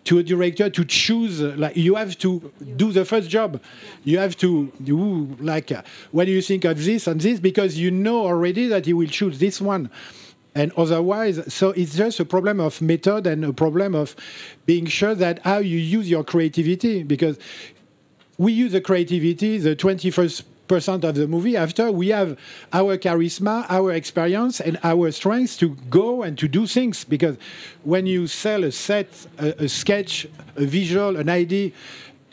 to 0.05 0.17
a 0.19 0.23
director 0.23 0.69
to 0.69 0.85
choose. 0.85 1.41
uh, 1.41 1.55
Like 1.57 1.75
you 1.75 1.95
have 1.95 2.17
to 2.19 2.51
do 2.77 2.91
the 2.91 3.05
first 3.05 3.29
job. 3.29 3.61
You 4.03 4.19
have 4.19 4.35
to 4.37 4.71
do 4.83 5.35
like, 5.39 5.71
uh, 5.71 5.81
"What 6.11 6.25
do 6.25 6.31
you 6.31 6.41
think 6.41 6.65
of 6.65 6.83
this 6.83 7.07
and 7.07 7.19
this?" 7.19 7.39
Because 7.39 7.77
you 7.77 7.91
know 7.91 8.25
already 8.25 8.67
that 8.67 8.85
he 8.85 8.93
will 8.93 9.09
choose 9.09 9.39
this 9.39 9.59
one. 9.61 9.89
And 10.55 10.71
otherwise, 10.77 11.51
so 11.51 11.71
it's 11.71 11.95
just 11.95 12.19
a 12.19 12.25
problem 12.25 12.59
of 12.59 12.79
method 12.79 13.25
and 13.25 13.43
a 13.43 13.53
problem 13.53 13.95
of 13.95 14.15
being 14.67 14.85
sure 14.85 15.15
that 15.15 15.39
how 15.43 15.57
you 15.57 15.79
use 15.79 16.07
your 16.09 16.23
creativity 16.23 17.01
because 17.01 17.39
we 18.37 18.53
use 18.53 18.71
the 18.71 18.81
creativity, 18.81 19.57
the 19.57 19.75
21st 19.75 20.43
percent 20.67 21.03
of 21.03 21.15
the 21.15 21.27
movie. 21.27 21.57
After 21.57 21.91
we 21.91 22.09
have 22.09 22.37
our 22.71 22.97
charisma 22.97 23.65
our 23.69 23.91
experience 23.91 24.59
and 24.59 24.79
our 24.83 25.11
strengths 25.11 25.57
to 25.57 25.75
go 25.89 26.23
and 26.23 26.37
to 26.37 26.47
do 26.47 26.67
things. 26.67 27.03
Because 27.03 27.37
when 27.83 28.05
you 28.05 28.27
sell 28.27 28.63
a 28.63 28.71
set 28.71 29.07
a, 29.37 29.63
a 29.65 29.69
sketch 29.69 30.27
a 30.55 30.65
visual 30.65 31.17
an 31.17 31.29
idea 31.29 31.71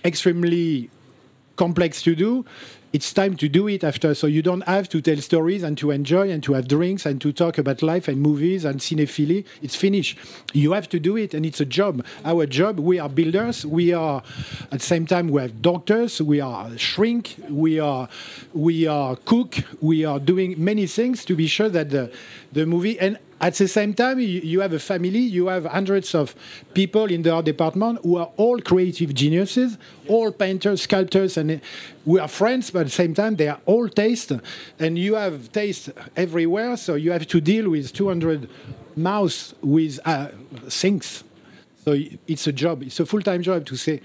extremely 0.04 0.90
complex 1.56 2.02
to 2.02 2.14
do 2.14 2.44
it's 2.92 3.12
time 3.12 3.36
to 3.36 3.48
do 3.48 3.68
it 3.68 3.84
after. 3.84 4.14
So 4.14 4.26
you 4.26 4.42
don't 4.42 4.66
have 4.66 4.88
to 4.90 5.00
tell 5.00 5.16
stories 5.18 5.62
and 5.62 5.78
to 5.78 5.90
enjoy 5.90 6.30
and 6.30 6.42
to 6.44 6.54
have 6.54 6.66
drinks 6.66 7.06
and 7.06 7.20
to 7.20 7.32
talk 7.32 7.58
about 7.58 7.82
life 7.82 8.08
and 8.08 8.20
movies 8.20 8.64
and 8.64 8.80
cinephilia 8.80 9.44
it's 9.62 9.76
finished. 9.76 10.18
You 10.52 10.72
have 10.72 10.88
to 10.90 10.98
do 10.98 11.16
it 11.16 11.34
and 11.34 11.46
it's 11.46 11.60
a 11.60 11.64
job. 11.64 12.04
Our 12.24 12.46
job 12.46 12.80
we 12.80 12.98
are 12.98 13.08
builders. 13.08 13.64
We 13.64 13.92
are 13.92 14.22
at 14.72 14.80
the 14.80 14.86
same 14.86 15.06
time 15.06 15.28
we 15.28 15.42
have 15.42 15.62
doctors. 15.62 16.20
We 16.20 16.40
are 16.40 16.76
shrink. 16.76 17.36
We 17.48 17.78
are 17.78 18.08
we 18.52 18.86
are 18.86 19.16
cook. 19.16 19.56
We 19.80 20.04
are 20.04 20.18
doing 20.18 20.62
many 20.62 20.86
things 20.86 21.24
to 21.26 21.36
be 21.36 21.46
sure 21.46 21.68
that 21.68 21.90
the 21.90 22.12
the 22.52 22.66
movie 22.66 22.98
and 22.98 23.18
at 23.40 23.54
the 23.54 23.68
same 23.68 23.94
time, 23.94 24.20
you, 24.20 24.60
have 24.60 24.74
a 24.74 24.78
family, 24.78 25.18
you 25.18 25.46
have 25.46 25.64
hundreds 25.64 26.14
of 26.14 26.34
people 26.74 27.06
in 27.06 27.22
the 27.22 27.32
art 27.32 27.46
department 27.46 28.00
who 28.02 28.16
are 28.18 28.30
all 28.36 28.60
creative 28.60 29.14
geniuses, 29.14 29.78
all 30.08 30.30
painters, 30.30 30.82
sculptors, 30.82 31.38
and 31.38 31.52
uh, 31.52 31.56
we 32.04 32.20
are 32.20 32.28
friends, 32.28 32.70
but 32.70 32.80
at 32.80 32.86
the 32.86 32.90
same 32.90 33.14
time, 33.14 33.36
they 33.36 33.48
are 33.48 33.58
all 33.64 33.88
taste. 33.88 34.32
And 34.78 34.98
you 34.98 35.14
have 35.14 35.50
taste 35.52 35.88
everywhere, 36.14 36.76
so 36.76 36.96
you 36.96 37.12
have 37.12 37.26
to 37.28 37.40
deal 37.40 37.70
with 37.70 37.94
200 37.94 38.50
mouths 38.94 39.54
with 39.62 39.98
uh, 40.04 40.28
things. 40.68 41.24
So 41.86 41.96
it's 42.28 42.46
a 42.46 42.52
job, 42.52 42.82
it's 42.82 43.00
a 43.00 43.06
full 43.06 43.22
time 43.22 43.40
job 43.40 43.64
to 43.66 43.76
say, 43.76 44.02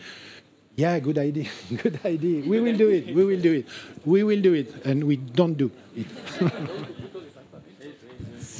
yeah, 0.78 0.98
good 1.00 1.18
idea, 1.18 1.50
good 1.76 2.00
idea. 2.06 2.48
We 2.48 2.62
will 2.62 2.78
do 2.78 2.88
it, 2.88 3.14
we 3.14 3.26
will 3.26 3.42
do 3.42 3.52
it, 3.52 3.68
we 4.06 4.24
will 4.24 4.42
do 4.42 4.54
it, 4.54 4.86
and 4.86 5.04
we 5.04 5.18
don't 5.18 5.56
do 5.58 5.72
it. 5.94 6.08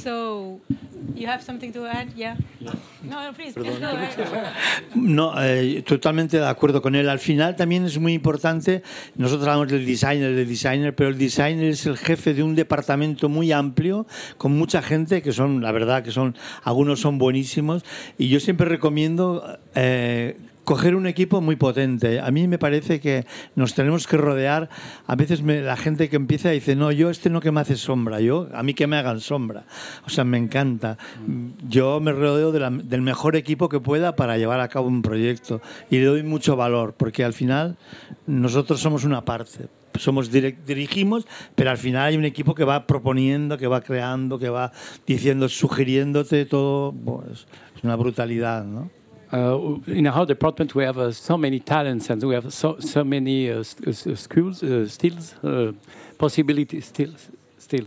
So, 0.06 0.60
you 1.16 1.26
have 1.26 1.42
something 1.42 1.72
to 1.72 1.84
add? 1.84 2.14
Yeah? 2.14 2.36
No, 2.60 2.70
no, 3.02 3.32
please, 3.32 3.54
please 3.54 3.80
go 3.80 3.86
ahead. 3.86 4.52
No, 4.94 5.34
eh, 5.42 5.82
totalmente 5.82 6.38
de 6.38 6.46
acuerdo 6.46 6.80
con 6.80 6.94
él. 6.94 7.08
Al 7.08 7.18
final 7.18 7.56
también 7.56 7.84
es 7.84 7.98
muy 7.98 8.12
importante, 8.12 8.84
nosotros 9.16 9.48
hablamos 9.48 9.66
del 9.66 9.84
designer, 9.84 10.32
del 10.36 10.46
designer, 10.46 10.94
pero 10.94 11.10
el 11.10 11.18
designer 11.18 11.70
es 11.70 11.86
el 11.86 11.98
jefe 11.98 12.34
de 12.34 12.44
un 12.44 12.54
departamento 12.54 13.28
muy 13.28 13.50
amplio, 13.50 14.06
con 14.38 14.56
mucha 14.56 14.80
gente, 14.80 15.22
que 15.22 15.32
son, 15.32 15.60
la 15.60 15.72
verdad, 15.72 16.04
que 16.04 16.12
son, 16.12 16.36
algunos 16.62 17.00
son 17.00 17.18
buenísimos, 17.18 17.84
y 18.16 18.28
yo 18.28 18.38
siempre 18.38 18.68
recomiendo... 18.68 19.58
eh, 19.74 20.36
coger 20.66 20.96
un 20.96 21.06
equipo 21.06 21.40
muy 21.40 21.54
potente. 21.54 22.18
A 22.20 22.30
mí 22.32 22.48
me 22.48 22.58
parece 22.58 23.00
que 23.00 23.24
nos 23.54 23.74
tenemos 23.74 24.06
que 24.08 24.16
rodear. 24.16 24.68
A 25.06 25.14
veces 25.14 25.40
me- 25.40 25.62
la 25.62 25.76
gente 25.76 26.08
que 26.08 26.16
empieza 26.16 26.50
dice, 26.50 26.74
no, 26.74 26.90
yo 26.90 27.08
este 27.08 27.30
no 27.30 27.40
que 27.40 27.52
me 27.52 27.60
hace 27.60 27.76
sombra, 27.76 28.20
yo 28.20 28.48
a 28.52 28.64
mí 28.64 28.74
que 28.74 28.88
me 28.88 28.96
hagan 28.96 29.20
sombra. 29.20 29.64
O 30.04 30.10
sea, 30.10 30.24
me 30.24 30.38
encanta. 30.38 30.98
Yo 31.68 32.00
me 32.00 32.10
rodeo 32.10 32.50
de 32.50 32.58
la- 32.60 32.70
del 32.70 33.00
mejor 33.00 33.36
equipo 33.36 33.68
que 33.68 33.78
pueda 33.78 34.16
para 34.16 34.38
llevar 34.38 34.58
a 34.58 34.66
cabo 34.68 34.88
un 34.88 35.02
proyecto 35.02 35.62
y 35.88 35.98
le 35.98 36.06
doy 36.06 36.22
mucho 36.24 36.56
valor, 36.56 36.94
porque 36.96 37.24
al 37.24 37.32
final 37.32 37.76
nosotros 38.26 38.80
somos 38.80 39.04
una 39.04 39.24
parte. 39.24 39.68
Somos 39.94 40.30
dirigimos, 40.32 41.26
pero 41.54 41.70
al 41.70 41.78
final 41.78 42.08
hay 42.08 42.16
un 42.16 42.24
equipo 42.24 42.56
que 42.56 42.64
va 42.64 42.88
proponiendo, 42.88 43.56
que 43.56 43.68
va 43.68 43.80
creando, 43.82 44.38
que 44.40 44.48
va 44.50 44.72
diciendo, 45.06 45.48
sugiriéndote 45.48 46.44
todo. 46.44 46.92
Pues, 46.92 47.46
es 47.76 47.84
una 47.84 47.94
brutalidad, 47.96 48.64
¿no? 48.64 48.90
Uh, 49.32 49.78
in 49.88 50.06
our 50.06 50.24
department, 50.24 50.74
we 50.74 50.84
have 50.84 50.98
uh, 50.98 51.10
so 51.10 51.36
many 51.36 51.58
talents 51.58 52.10
and 52.10 52.22
we 52.22 52.34
have 52.34 52.52
so 52.52 52.78
so 52.78 53.02
many 53.02 53.50
uh, 53.50 53.58
uh, 53.58 53.92
skills, 53.92 54.62
uh, 54.62 54.88
skills, 54.88 55.34
uh, 55.42 55.72
possibilities, 56.16 56.86
still, 56.86 57.12
still. 57.58 57.86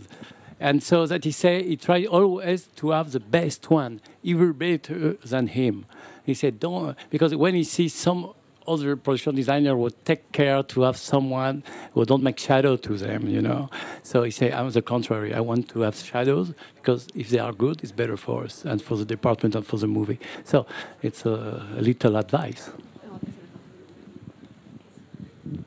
And 0.58 0.82
so 0.82 1.06
that 1.06 1.24
he 1.24 1.30
say 1.30 1.62
he 1.62 1.76
try 1.76 2.04
always 2.04 2.66
to 2.76 2.90
have 2.90 3.12
the 3.12 3.20
best 3.20 3.70
one, 3.70 4.02
even 4.22 4.52
better 4.52 5.14
than 5.24 5.46
him. 5.46 5.86
He 6.26 6.34
said, 6.34 6.60
don't 6.60 6.94
because 7.08 7.34
when 7.34 7.54
he 7.54 7.64
sees 7.64 7.94
some 7.94 8.34
other 8.70 8.96
production 8.96 9.34
designer 9.34 9.76
would 9.76 9.96
take 10.04 10.30
care 10.32 10.62
to 10.62 10.82
have 10.82 10.96
someone 10.96 11.64
who 11.92 12.04
don't 12.04 12.22
make 12.22 12.38
shadow 12.38 12.76
to 12.76 12.96
them, 12.96 13.28
you 13.28 13.42
know. 13.42 13.68
So 14.02 14.22
he 14.22 14.30
say, 14.30 14.52
I'm 14.52 14.70
the 14.70 14.82
contrary. 14.82 15.34
I 15.34 15.40
want 15.40 15.68
to 15.70 15.80
have 15.80 15.96
shadows 15.96 16.54
because 16.76 17.08
if 17.14 17.28
they 17.30 17.40
are 17.40 17.52
good, 17.52 17.82
it's 17.82 17.92
better 17.92 18.16
for 18.16 18.44
us 18.44 18.64
and 18.64 18.80
for 18.80 18.96
the 18.96 19.04
department 19.04 19.54
and 19.56 19.66
for 19.66 19.78
the 19.78 19.88
movie. 19.88 20.20
So 20.44 20.66
it's 21.02 21.26
a, 21.26 21.66
little 21.80 22.16
advice. 22.16 22.70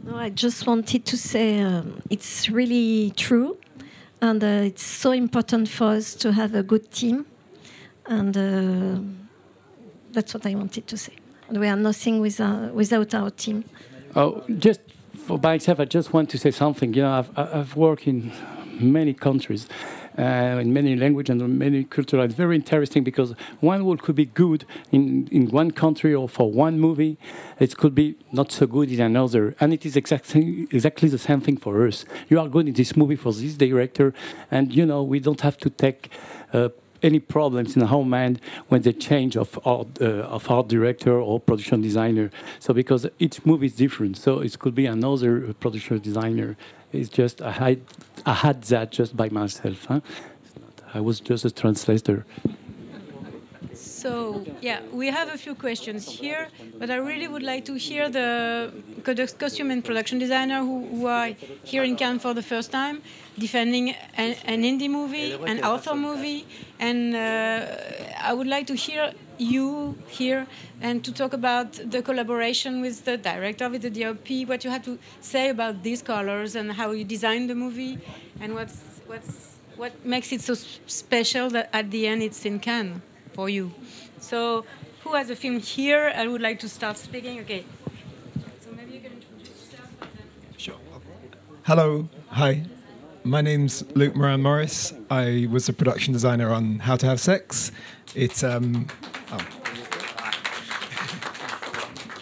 No, 0.04 0.16
I 0.16 0.30
just 0.30 0.66
wanted 0.66 1.06
to 1.06 1.18
say 1.18 1.60
um, 1.60 2.02
it's 2.10 2.50
really 2.50 3.12
true, 3.18 3.58
and 4.22 4.44
uh, 4.44 4.70
it's 4.70 4.86
so 4.86 5.12
important 5.12 5.68
for 5.68 5.88
us 5.98 6.16
to 6.16 6.32
have 6.32 6.56
a 6.56 6.64
good 6.64 6.92
team, 6.92 7.26
and 8.06 8.38
uh, 8.38 9.00
that's 10.12 10.34
what 10.34 10.46
I 10.46 10.56
wanted 10.56 10.88
to 10.88 10.98
say. 10.98 11.14
We 11.58 11.68
are 11.68 11.76
nothing 11.76 12.20
without, 12.20 12.74
without 12.74 13.14
our 13.14 13.30
team. 13.30 13.64
Oh, 14.16 14.44
just 14.58 14.82
for 15.26 15.38
myself, 15.38 15.80
I 15.80 15.86
just 15.86 16.14
want 16.14 16.30
to 16.32 16.38
say 16.38 16.52
something. 16.52 16.94
You 16.94 17.04
know, 17.04 17.12
I've, 17.20 17.38
I've 17.38 17.76
worked 17.76 18.08
in 18.08 18.32
many 18.80 19.14
countries, 19.14 19.68
uh, 20.18 20.22
in 20.62 20.74
many 20.74 20.96
languages 20.96 21.42
and 21.42 21.60
many 21.60 21.84
cultures. 21.84 22.26
It's 22.26 22.34
very 22.34 22.56
interesting 22.56 23.04
because 23.04 23.34
one 23.60 23.86
word 23.86 24.02
could 24.02 24.16
be 24.16 24.26
good 24.26 24.66
in, 24.92 25.28
in 25.32 25.50
one 25.50 25.72
country 25.72 26.14
or 26.14 26.28
for 26.28 26.52
one 26.52 26.80
movie, 26.80 27.18
it 27.60 27.78
could 27.78 27.96
be 27.96 28.16
not 28.32 28.52
so 28.52 28.68
good 28.68 28.92
in 28.92 29.00
another. 29.00 29.56
And 29.60 29.74
it 29.74 29.86
is 29.86 29.96
exactly 29.96 30.68
exactly 30.72 31.10
the 31.10 31.18
same 31.18 31.42
thing 31.42 31.58
for 31.58 31.88
us. 31.88 32.06
You 32.30 32.40
are 32.40 32.48
good 32.48 32.68
in 32.68 32.74
this 32.74 32.96
movie 32.96 33.16
for 33.16 33.32
this 33.32 33.56
director, 33.56 34.14
and 34.52 34.74
you 34.74 34.86
know 34.86 35.04
we 35.04 35.20
don't 35.20 35.42
have 35.42 35.58
to 35.58 35.70
take. 35.70 36.10
Uh, 36.52 36.70
any 37.04 37.20
problems 37.20 37.76
in 37.76 37.84
our 37.84 38.04
mind 38.04 38.40
when 38.70 38.82
they 38.82 38.94
change 38.94 39.36
of 39.36 39.60
art, 39.66 39.88
uh, 40.02 40.36
of 40.36 40.50
art 40.50 40.68
director 40.70 41.20
or 41.20 41.40
production 41.40 41.82
designer. 41.82 42.32
So 42.60 42.74
because 42.74 43.06
each 43.20 43.46
movie 43.46 43.68
is 43.68 43.76
different, 43.76 44.18
so 44.18 44.40
it 44.40 44.58
could 44.58 44.74
be 44.74 44.86
another 44.86 45.54
production 45.54 46.00
designer. 46.00 46.56
It's 46.92 47.10
just 47.10 47.42
I 47.42 47.52
had, 47.52 47.82
I 48.26 48.34
had 48.34 48.64
that 48.64 48.92
just 48.92 49.16
by 49.18 49.30
myself. 49.30 49.86
Huh? 49.86 50.02
I 50.94 51.02
was 51.02 51.20
just 51.20 51.44
a 51.44 51.52
translator. 51.52 52.26
So, 54.04 54.44
yeah, 54.60 54.82
we 54.92 55.08
have 55.08 55.30
a 55.34 55.38
few 55.38 55.56
questions 55.56 56.06
here, 56.06 56.50
but 56.78 56.90
I 56.92 56.98
really 56.98 57.30
would 57.30 57.42
like 57.42 57.64
to 57.72 57.76
hear 57.76 58.10
the 58.10 58.74
costume 59.40 59.72
and 59.72 59.82
production 59.82 60.20
designer 60.20 60.60
who, 60.60 60.86
who 60.88 61.06
are 61.08 61.30
here 61.64 61.84
in 61.84 61.96
Cannes 61.96 62.20
for 62.20 62.34
the 62.34 62.42
first 62.42 62.70
time, 62.70 63.02
defending 63.40 63.96
an, 64.18 64.36
an 64.44 64.64
indie 64.64 64.90
movie, 64.90 65.32
an 65.52 65.64
author 65.64 65.96
movie, 65.96 66.46
and 66.82 67.16
uh, 67.16 67.78
I 68.22 68.34
would 68.34 68.48
like 68.48 68.68
to 68.68 68.76
hear 68.76 69.14
you 69.38 69.98
here 70.10 70.48
and 70.82 71.02
to 71.06 71.14
talk 71.14 71.32
about 71.32 71.72
the 71.90 72.02
collaboration 72.02 72.82
with 72.82 73.06
the 73.06 73.16
director, 73.16 73.70
with 73.70 73.84
the 73.84 73.90
DOP, 73.90 74.50
what 74.50 74.66
you 74.66 74.70
have 74.70 74.84
to 74.84 75.00
say 75.22 75.48
about 75.48 75.82
these 75.82 76.02
colors 76.02 76.58
and 76.58 76.74
how 76.74 76.92
you 76.92 77.06
designed 77.06 77.50
the 77.50 77.56
movie, 77.56 78.00
and 78.42 78.54
what's 78.54 78.82
what's 79.08 79.60
what 79.78 79.94
makes 80.06 80.34
it 80.34 80.42
so 80.42 80.56
special 80.88 81.50
that 81.52 81.70
at 81.72 81.90
the 81.90 82.06
end 82.06 82.22
it's 82.22 82.46
in 82.46 82.60
Cannes 82.60 83.02
for 83.34 83.50
you. 83.50 83.72
So, 84.20 84.66
who 85.04 85.14
has 85.16 85.30
a 85.30 85.36
film 85.36 85.60
here? 85.60 86.12
I 86.16 86.28
would 86.28 86.42
like 86.42 86.60
to 86.60 86.70
start 86.70 86.98
speaking. 86.98 87.40
Okay. 87.42 87.66
So 88.62 88.72
maybe 88.76 88.94
you 88.94 89.02
can 89.02 89.12
introduce 89.14 89.50
yourself. 89.50 89.90
and 90.02 90.10
then- 90.16 91.64
Hello, 91.64 92.08
hi. 92.30 92.64
my 93.24 93.42
name's 93.42 93.84
Luke 93.96 94.16
Moran 94.16 94.42
Morris. 94.42 94.94
I 95.10 95.48
was 95.52 95.70
a 95.70 95.74
production 95.74 96.14
designer 96.14 96.52
on 96.52 96.80
How 96.80 96.96
to 96.96 97.06
Have 97.06 97.20
Sex. 97.20 97.72
It's 98.16 98.44
um, 98.44 98.88
oh. 99.32 99.38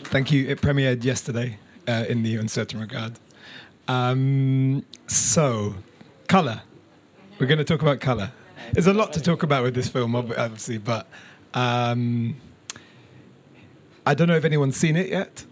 thank 0.05 0.31
you. 0.31 0.47
It 0.47 0.61
premiered 0.61 1.03
yesterday 1.03 1.57
uh, 1.87 2.05
in 2.07 2.23
the 2.23 2.37
Un 2.37 2.47
Certain 2.47 2.79
Regard. 2.79 3.13
Um, 3.87 4.85
so, 5.07 5.75
color. 6.27 6.61
We're 7.39 7.47
going 7.47 7.57
to 7.57 7.63
talk 7.63 7.81
about 7.81 7.99
color. 7.99 8.31
There's 8.73 8.87
a 8.87 8.93
lot 8.93 9.11
to 9.13 9.21
talk 9.21 9.43
about 9.43 9.63
with 9.63 9.75
this 9.75 9.89
film, 9.89 10.15
obviously, 10.15 10.77
but 10.77 11.07
um, 11.53 12.35
I 14.05 14.13
don't 14.13 14.27
know 14.27 14.35
if 14.35 14.45
anyone's 14.45 14.77
seen 14.77 14.95
it 14.95 15.09
yet. 15.09 15.45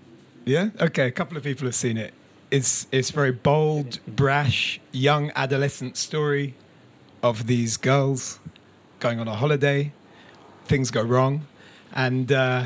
Yeah. 0.46 0.70
Okay. 0.80 1.08
A 1.08 1.12
couple 1.12 1.36
of 1.38 1.44
people 1.44 1.66
have 1.66 1.76
seen 1.76 1.98
it. 1.98 2.14
It's 2.50 2.88
it's 2.92 3.12
very 3.12 3.32
bold, 3.32 4.00
brash, 4.08 4.80
young 4.92 5.32
adolescent 5.36 5.98
story 5.98 6.56
of 7.22 7.46
these 7.46 7.78
girls 7.78 8.40
going 9.00 9.20
on 9.20 9.28
a 9.28 9.36
holiday. 9.36 9.92
Things 10.66 10.90
go 10.90 11.04
wrong, 11.04 11.46
and 11.94 12.32
uh, 12.32 12.64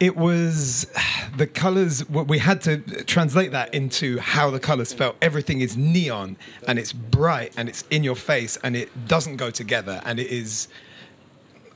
it 0.00 0.16
was 0.16 0.86
the 1.36 1.46
colors. 1.46 2.08
We 2.08 2.38
had 2.38 2.60
to 2.62 2.78
translate 3.04 3.52
that 3.52 3.74
into 3.74 4.18
how 4.18 4.50
the 4.50 4.60
colors 4.60 4.92
felt. 4.92 5.16
Everything 5.22 5.60
is 5.60 5.76
neon 5.76 6.36
and 6.66 6.78
it's 6.78 6.92
bright 6.92 7.52
and 7.56 7.68
it's 7.68 7.84
in 7.90 8.04
your 8.04 8.16
face 8.16 8.56
and 8.62 8.76
it 8.76 9.08
doesn't 9.08 9.36
go 9.36 9.50
together 9.50 10.00
and 10.04 10.18
it 10.18 10.28
is, 10.28 10.68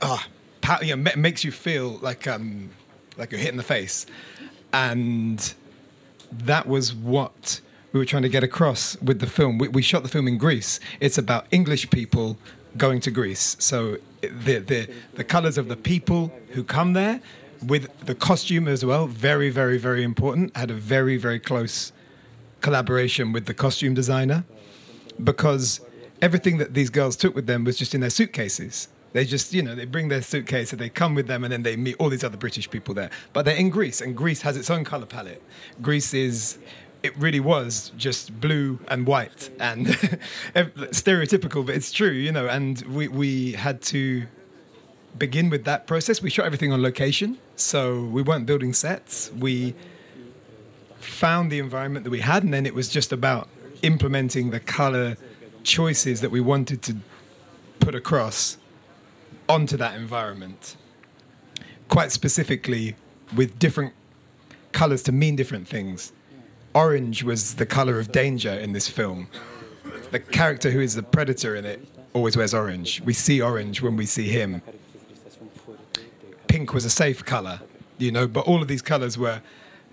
ah, 0.01 0.27
you 0.81 0.95
know, 0.95 1.11
makes 1.15 1.43
you 1.43 1.51
feel 1.51 1.97
like 2.01 2.27
um, 2.27 2.69
like 3.17 3.31
you're 3.31 3.41
hit 3.41 3.49
in 3.49 3.57
the 3.57 3.63
face, 3.63 4.05
and 4.71 5.53
that 6.31 6.67
was 6.67 6.93
what 6.93 7.61
we 7.91 7.99
were 7.99 8.05
trying 8.05 8.23
to 8.23 8.29
get 8.29 8.43
across 8.43 8.99
with 9.01 9.19
the 9.19 9.27
film. 9.27 9.57
We, 9.57 9.67
we 9.67 9.81
shot 9.81 10.03
the 10.03 10.09
film 10.09 10.27
in 10.27 10.37
Greece. 10.37 10.79
It's 10.99 11.17
about 11.17 11.47
English 11.51 11.89
people 11.89 12.37
going 12.77 12.99
to 13.01 13.11
Greece. 13.11 13.55
So 13.59 13.97
the 14.21 14.59
the 14.59 14.89
the 15.15 15.23
colors 15.23 15.57
of 15.57 15.67
the 15.67 15.75
people 15.75 16.31
who 16.49 16.63
come 16.63 16.93
there, 16.93 17.21
with 17.65 18.05
the 18.05 18.15
costume 18.15 18.67
as 18.67 18.85
well, 18.85 19.07
very 19.07 19.49
very 19.49 19.77
very 19.77 20.03
important. 20.03 20.55
Had 20.55 20.71
a 20.71 20.75
very 20.75 21.17
very 21.17 21.39
close 21.39 21.91
collaboration 22.61 23.31
with 23.31 23.45
the 23.45 23.53
costume 23.53 23.93
designer 23.93 24.43
because 25.23 25.81
everything 26.21 26.57
that 26.57 26.73
these 26.73 26.89
girls 26.89 27.15
took 27.15 27.35
with 27.35 27.47
them 27.47 27.63
was 27.63 27.77
just 27.77 27.95
in 27.95 28.01
their 28.01 28.09
suitcases. 28.09 28.89
They 29.11 29.25
just, 29.25 29.53
you 29.53 29.63
know, 29.63 29.73
they 29.73 29.85
bring 29.85 30.09
their 30.09 30.21
suitcase 30.21 30.71
and 30.71 30.79
they 30.79 30.89
come 30.89 31.15
with 31.15 31.27
them 31.27 31.43
and 31.43 31.51
then 31.51 31.63
they 31.63 31.75
meet 31.75 31.95
all 31.99 32.09
these 32.09 32.23
other 32.23 32.37
British 32.37 32.69
people 32.69 32.93
there. 32.93 33.09
But 33.33 33.45
they're 33.45 33.55
in 33.55 33.69
Greece 33.69 34.01
and 34.01 34.15
Greece 34.15 34.41
has 34.43 34.55
its 34.55 34.69
own 34.69 34.83
color 34.83 35.05
palette. 35.05 35.41
Greece 35.81 36.13
is, 36.13 36.59
it 37.01 37.17
really 37.17 37.39
was 37.39 37.91
just 37.97 38.39
blue 38.39 38.79
and 38.89 39.07
white 39.07 39.49
and 39.59 39.87
stereotypical, 40.57 41.65
but 41.65 41.75
it's 41.75 41.91
true, 41.91 42.11
you 42.11 42.31
know, 42.31 42.47
and 42.47 42.81
we, 42.83 43.07
we 43.07 43.53
had 43.53 43.81
to 43.83 44.27
begin 45.17 45.49
with 45.49 45.63
that 45.65 45.87
process. 45.87 46.21
We 46.21 46.29
shot 46.29 46.45
everything 46.45 46.71
on 46.71 46.81
location, 46.83 47.39
so 47.61 48.03
we 48.03 48.21
weren't 48.21 48.45
building 48.45 48.73
sets. 48.73 49.31
We 49.31 49.75
found 50.99 51.51
the 51.51 51.59
environment 51.59 52.03
that 52.03 52.11
we 52.11 52.21
had, 52.21 52.43
and 52.43 52.53
then 52.53 52.65
it 52.65 52.73
was 52.73 52.89
just 52.89 53.11
about 53.11 53.49
implementing 53.81 54.51
the 54.51 54.59
color 54.59 55.17
choices 55.63 56.21
that 56.21 56.31
we 56.31 56.41
wanted 56.41 56.81
to 56.83 56.97
put 57.79 57.95
across 57.95 58.57
onto 59.47 59.77
that 59.77 59.95
environment. 59.95 60.75
Quite 61.87 62.11
specifically, 62.11 62.95
with 63.35 63.57
different 63.59 63.93
colors 64.71 65.03
to 65.03 65.11
mean 65.11 65.35
different 65.35 65.67
things. 65.67 66.11
Orange 66.73 67.23
was 67.23 67.55
the 67.55 67.65
color 67.65 67.99
of 67.99 68.11
danger 68.11 68.51
in 68.51 68.73
this 68.73 68.87
film. 68.87 69.27
The 70.11 70.19
character 70.19 70.69
who 70.71 70.79
is 70.79 70.95
the 70.95 71.03
predator 71.03 71.55
in 71.55 71.65
it 71.65 71.85
always 72.13 72.37
wears 72.37 72.53
orange. 72.53 73.01
We 73.01 73.13
see 73.13 73.41
orange 73.41 73.81
when 73.81 73.95
we 73.95 74.05
see 74.05 74.27
him. 74.27 74.61
Pink 76.49 76.73
was 76.73 76.83
a 76.83 76.89
safe 76.89 77.23
color, 77.23 77.61
you 77.99 78.11
know, 78.11 78.27
but 78.27 78.45
all 78.47 78.61
of 78.61 78.67
these 78.67 78.81
colors 78.81 79.17
were 79.19 79.41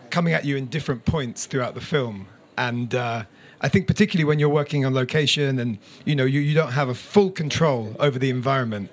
coming 0.08 0.32
at 0.32 0.46
you 0.46 0.56
in 0.56 0.66
different 0.66 1.04
points 1.04 1.44
throughout 1.44 1.74
the 1.74 1.82
film. 1.82 2.26
And 2.56 2.94
uh, 2.94 3.24
I 3.60 3.68
think 3.68 3.86
particularly 3.86 4.24
when 4.24 4.38
you're 4.38 4.48
working 4.48 4.86
on 4.86 4.94
location 4.94 5.58
and 5.58 5.78
you 6.06 6.16
know 6.16 6.24
you, 6.24 6.40
you 6.40 6.54
don't 6.54 6.72
have 6.72 6.88
a 6.88 6.94
full 6.94 7.30
control 7.30 7.94
over 8.00 8.18
the 8.18 8.30
environment, 8.30 8.90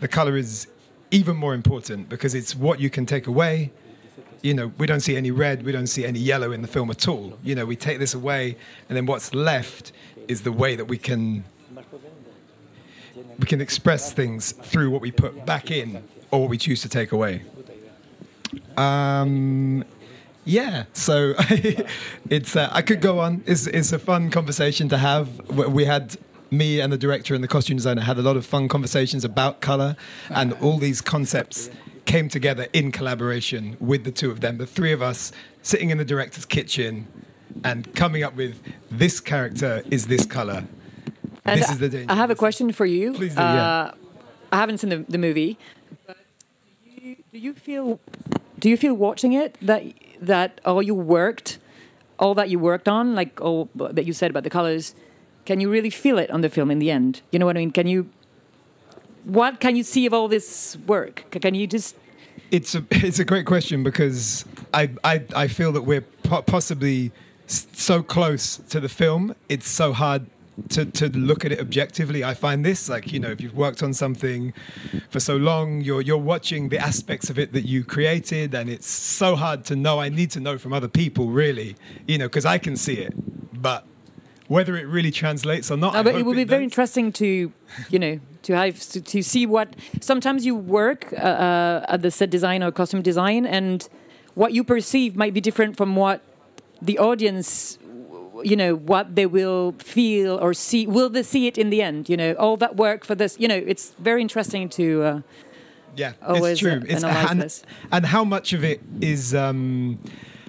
the 0.00 0.08
color 0.08 0.36
is 0.36 0.68
even 1.10 1.34
more 1.34 1.54
important 1.54 2.10
because 2.10 2.34
it's 2.34 2.54
what 2.54 2.78
you 2.78 2.90
can 2.90 3.06
take 3.06 3.26
away. 3.26 3.72
You 4.42 4.52
know, 4.52 4.70
we 4.76 4.86
don't 4.86 5.00
see 5.00 5.16
any 5.16 5.30
red, 5.30 5.64
we 5.64 5.72
don't 5.72 5.86
see 5.86 6.04
any 6.04 6.18
yellow 6.18 6.52
in 6.52 6.60
the 6.60 6.68
film 6.68 6.90
at 6.90 7.08
all. 7.08 7.38
You 7.42 7.54
know, 7.54 7.64
we 7.64 7.74
take 7.74 7.98
this 7.98 8.12
away, 8.12 8.56
and 8.88 8.96
then 8.96 9.06
what's 9.06 9.34
left 9.34 9.92
is 10.28 10.42
the 10.42 10.52
way 10.52 10.76
that 10.76 10.84
we 10.84 10.98
can 10.98 11.44
we 13.38 13.46
can 13.46 13.62
express 13.62 14.12
things 14.12 14.52
through 14.52 14.90
what 14.90 15.00
we 15.00 15.10
put 15.10 15.46
back 15.46 15.70
in 15.70 16.02
or 16.30 16.40
what 16.40 16.50
we 16.50 16.58
choose 16.58 16.82
to 16.82 16.88
take 16.88 17.12
away. 17.12 17.42
Um, 18.76 19.84
yeah, 20.44 20.84
so 20.92 21.34
it's 22.30 22.56
uh, 22.56 22.68
I 22.72 22.82
could 22.82 23.00
go 23.00 23.20
on. 23.20 23.42
It's 23.46 23.66
it's 23.66 23.92
a 23.92 23.98
fun 23.98 24.30
conversation 24.30 24.88
to 24.88 24.98
have. 24.98 25.28
We 25.50 25.84
had 25.84 26.16
me 26.50 26.80
and 26.80 26.92
the 26.92 26.96
director 26.96 27.34
and 27.34 27.44
the 27.44 27.48
costume 27.48 27.76
designer 27.76 28.02
had 28.02 28.18
a 28.18 28.22
lot 28.22 28.36
of 28.36 28.46
fun 28.46 28.68
conversations 28.68 29.24
about 29.24 29.60
color, 29.60 29.96
and 30.30 30.52
all 30.54 30.78
these 30.78 31.00
concepts 31.00 31.70
came 32.06 32.28
together 32.28 32.66
in 32.72 32.90
collaboration 32.90 33.76
with 33.80 34.04
the 34.04 34.10
two 34.10 34.30
of 34.30 34.40
them. 34.40 34.56
The 34.56 34.66
three 34.66 34.92
of 34.92 35.02
us 35.02 35.30
sitting 35.62 35.90
in 35.90 35.98
the 35.98 36.04
director's 36.04 36.46
kitchen 36.46 37.06
and 37.64 37.94
coming 37.94 38.22
up 38.22 38.34
with 38.34 38.62
this 38.90 39.20
character 39.20 39.82
is 39.90 40.06
this 40.06 40.24
color. 40.24 40.64
And 41.44 41.60
this 41.60 41.70
is 41.70 41.78
the 41.78 41.88
danger. 41.88 42.10
I 42.10 42.14
have 42.14 42.30
a 42.30 42.34
question 42.34 42.72
for 42.72 42.86
you. 42.86 43.12
Please 43.12 43.34
do, 43.34 43.40
yeah. 43.40 43.66
Uh, 43.66 43.94
I 44.52 44.56
haven't 44.56 44.78
seen 44.78 44.90
the, 44.90 45.04
the 45.08 45.18
movie. 45.18 45.58
But 46.06 46.17
do 47.38 47.44
you, 47.44 47.54
feel 47.54 48.00
do 48.58 48.68
you 48.68 48.76
feel 48.76 48.94
watching 48.94 49.32
it 49.32 49.56
that 49.62 49.84
that 50.20 50.60
all 50.64 50.82
you 50.82 50.94
worked, 50.94 51.58
all 52.18 52.34
that 52.34 52.50
you 52.50 52.58
worked 52.58 52.88
on, 52.88 53.14
like 53.14 53.40
all 53.40 53.68
that 53.76 54.04
you 54.04 54.12
said 54.12 54.30
about 54.30 54.42
the 54.42 54.50
colors, 54.50 54.94
can 55.44 55.60
you 55.60 55.70
really 55.70 55.90
feel 55.90 56.18
it 56.18 56.30
on 56.30 56.40
the 56.40 56.48
film 56.48 56.70
in 56.70 56.80
the 56.80 56.90
end? 56.90 57.22
You 57.30 57.38
know 57.38 57.46
what 57.46 57.56
I 57.56 57.60
mean? 57.60 57.70
Can 57.70 57.86
you? 57.86 58.10
What 59.24 59.60
can 59.60 59.76
you 59.76 59.84
see 59.84 60.04
of 60.06 60.12
all 60.12 60.26
this 60.26 60.76
work? 60.86 61.24
Can 61.30 61.54
you 61.54 61.66
just? 61.66 61.94
It's 62.50 62.74
a 62.74 62.84
it's 62.90 63.20
a 63.20 63.24
great 63.24 63.46
question 63.46 63.84
because 63.84 64.44
I 64.74 64.90
I, 65.04 65.22
I 65.36 65.46
feel 65.46 65.70
that 65.72 65.82
we're 65.82 66.06
po- 66.24 66.42
possibly 66.42 67.12
so 67.46 68.02
close 68.02 68.56
to 68.68 68.80
the 68.80 68.88
film. 68.88 69.34
It's 69.48 69.68
so 69.68 69.92
hard 69.92 70.26
to 70.70 70.84
to 70.84 71.08
look 71.10 71.44
at 71.44 71.52
it 71.52 71.60
objectively. 71.60 72.24
I 72.24 72.34
find 72.34 72.64
this 72.64 72.88
like 72.88 73.12
you 73.12 73.20
know 73.20 73.30
if 73.30 73.40
you've 73.40 73.56
worked 73.56 73.82
on 73.82 73.94
something 73.94 74.52
for 75.10 75.20
so 75.20 75.36
long, 75.36 75.80
you're 75.80 76.00
you're 76.00 76.16
watching 76.16 76.68
the 76.68 76.78
aspects 76.78 77.30
of 77.30 77.38
it 77.38 77.52
that 77.52 77.66
you 77.66 77.84
created, 77.84 78.54
and 78.54 78.68
it's 78.68 78.88
so 78.88 79.36
hard 79.36 79.64
to 79.66 79.76
know. 79.76 80.00
I 80.00 80.08
need 80.08 80.30
to 80.32 80.40
know 80.40 80.58
from 80.58 80.72
other 80.72 80.88
people 80.88 81.28
really, 81.28 81.76
you 82.06 82.18
know, 82.18 82.26
because 82.26 82.46
I 82.46 82.58
can 82.58 82.76
see 82.76 82.94
it, 82.94 83.14
but 83.60 83.84
whether 84.48 84.76
it 84.76 84.86
really 84.86 85.10
translates 85.10 85.70
or 85.70 85.76
not. 85.76 85.94
No, 85.94 86.02
but 86.02 86.14
it 86.14 86.24
will 86.24 86.34
be 86.34 86.44
very 86.44 86.64
interesting 86.64 87.12
to, 87.12 87.52
you 87.90 87.98
know, 87.98 88.18
to 88.42 88.56
have 88.56 88.80
to, 88.80 89.00
to 89.00 89.22
see 89.22 89.46
what. 89.46 89.76
Sometimes 90.00 90.44
you 90.44 90.56
work 90.56 91.12
uh, 91.12 91.16
uh, 91.16 91.86
at 91.88 92.02
the 92.02 92.10
set 92.10 92.30
design 92.30 92.62
or 92.62 92.72
costume 92.72 93.02
design, 93.02 93.46
and 93.46 93.88
what 94.34 94.52
you 94.52 94.64
perceive 94.64 95.16
might 95.16 95.34
be 95.34 95.40
different 95.40 95.76
from 95.76 95.96
what 95.96 96.22
the 96.80 96.98
audience, 96.98 97.78
you 98.44 98.56
know, 98.56 98.74
what 98.74 99.14
they 99.14 99.26
will 99.26 99.74
feel 99.78 100.38
or 100.40 100.54
see. 100.54 100.86
Will 100.86 101.10
they 101.10 101.22
see 101.22 101.46
it 101.46 101.58
in 101.58 101.70
the 101.70 101.82
end? 101.82 102.08
You 102.08 102.16
know, 102.16 102.32
all 102.34 102.56
that 102.58 102.76
work 102.76 103.04
for 103.04 103.14
this. 103.14 103.36
You 103.38 103.48
know, 103.48 103.56
it's 103.66 103.92
very 103.98 104.22
interesting 104.22 104.68
to. 104.70 105.02
Uh, 105.02 105.20
Yeah, 105.96 106.12
always 106.22 106.52
it's 106.52 106.60
true. 106.60 106.80
uh, 106.80 106.92
It's, 106.92 107.02
analyze 107.04 107.30
and, 107.30 107.40
this. 107.42 107.62
and 107.90 108.06
how 108.06 108.24
much 108.24 108.52
of 108.52 108.62
it 108.62 108.80
is, 109.00 109.34
um, 109.34 109.98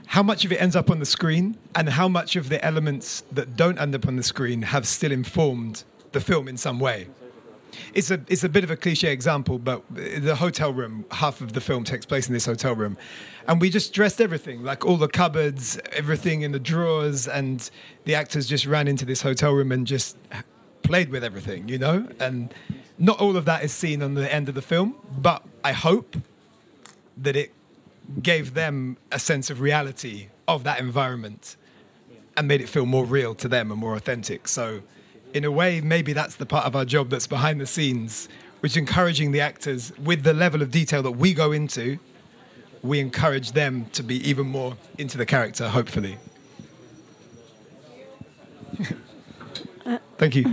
how 0.08 0.22
much 0.24 0.46
of 0.46 0.52
it 0.52 0.62
ends 0.62 0.76
up 0.76 0.90
on 0.92 1.00
the 1.00 1.06
screen, 1.06 1.56
and 1.74 1.90
how 1.90 2.08
much 2.08 2.36
of 2.36 2.50
the 2.50 2.60
elements 2.64 3.24
that 3.32 3.56
don't 3.56 3.80
end 3.80 3.96
up 3.96 4.06
on 4.08 4.16
the 4.16 4.24
screen 4.24 4.62
have 4.64 4.86
still 4.86 5.12
informed 5.12 5.84
the 6.12 6.20
film 6.20 6.48
in 6.48 6.58
some 6.58 6.80
way. 6.80 7.08
It's 7.94 8.12
a 8.12 8.20
it's 8.28 8.44
a 8.44 8.50
bit 8.50 8.64
of 8.64 8.72
a 8.72 8.76
cliche 8.76 9.12
example, 9.12 9.58
but 9.60 9.84
the 9.94 10.36
hotel 10.36 10.72
room, 10.74 11.06
half 11.12 11.42
of 11.42 11.54
the 11.54 11.62
film 11.62 11.84
takes 11.84 12.06
place 12.06 12.28
in 12.28 12.34
this 12.34 12.46
hotel 12.46 12.76
room, 12.76 12.98
and 13.50 13.60
we 13.60 13.72
just 13.72 13.94
dressed 13.94 14.22
everything, 14.22 14.64
like 14.64 14.86
all 14.86 14.96
the 14.96 15.08
cupboards, 15.08 15.80
everything 15.92 16.44
in 16.44 16.52
the 16.52 16.60
drawers, 16.60 17.28
and 17.28 17.72
the 18.06 18.14
actors 18.14 18.46
just 18.46 18.68
ran 18.68 18.88
into 18.88 19.06
this 19.06 19.24
hotel 19.24 19.54
room 19.54 19.72
and 19.72 19.88
just 19.88 20.18
played 20.84 21.10
with 21.10 21.24
everything, 21.24 21.68
you 21.68 21.80
know? 21.80 22.08
And 22.20 22.54
not 23.00 23.20
all 23.20 23.36
of 23.36 23.46
that 23.46 23.64
is 23.64 23.74
seen 23.74 24.04
on 24.04 24.14
the 24.14 24.32
end 24.32 24.50
of 24.50 24.56
the 24.56 24.62
film, 24.62 24.96
but 25.18 25.44
I 25.64 25.72
hope 25.72 26.16
that 27.18 27.36
it 27.36 27.52
gave 28.22 28.54
them 28.54 28.98
a 29.12 29.18
sense 29.18 29.50
of 29.50 29.62
reality 29.62 30.28
of 30.48 30.64
that 30.66 30.80
environment 30.80 31.58
and 32.38 32.48
made 32.48 32.62
it 32.62 32.70
feel 32.70 32.86
more 32.86 33.04
real 33.04 33.34
to 33.34 33.48
them 33.48 33.72
and 33.72 33.80
more 33.80 33.96
authentic. 33.96 34.48
So, 34.48 34.84
in 35.34 35.44
a 35.44 35.50
way, 35.50 35.82
maybe 35.82 36.14
that's 36.14 36.36
the 36.36 36.46
part 36.46 36.68
of 36.68 36.76
our 36.76 36.86
job 36.86 37.10
that's 37.10 37.28
behind 37.28 37.60
the 37.60 37.68
scenes, 37.68 38.30
which 38.60 38.74
is 38.74 38.78
encouraging 38.78 39.32
the 39.32 39.42
actors 39.42 39.92
with 39.98 40.22
the 40.22 40.36
level 40.36 40.62
of 40.62 40.70
detail 40.70 41.02
that 41.02 41.14
we 41.14 41.34
go 41.34 41.52
into, 41.52 41.98
we 42.82 43.00
encourage 43.00 43.52
them 43.54 43.86
to 43.94 44.04
be 44.04 44.16
even 44.30 44.48
more 44.48 44.78
into 44.98 45.18
the 45.18 45.26
character, 45.26 45.68
hopefully. 45.70 46.18
Thank 50.18 50.36
you. 50.36 50.44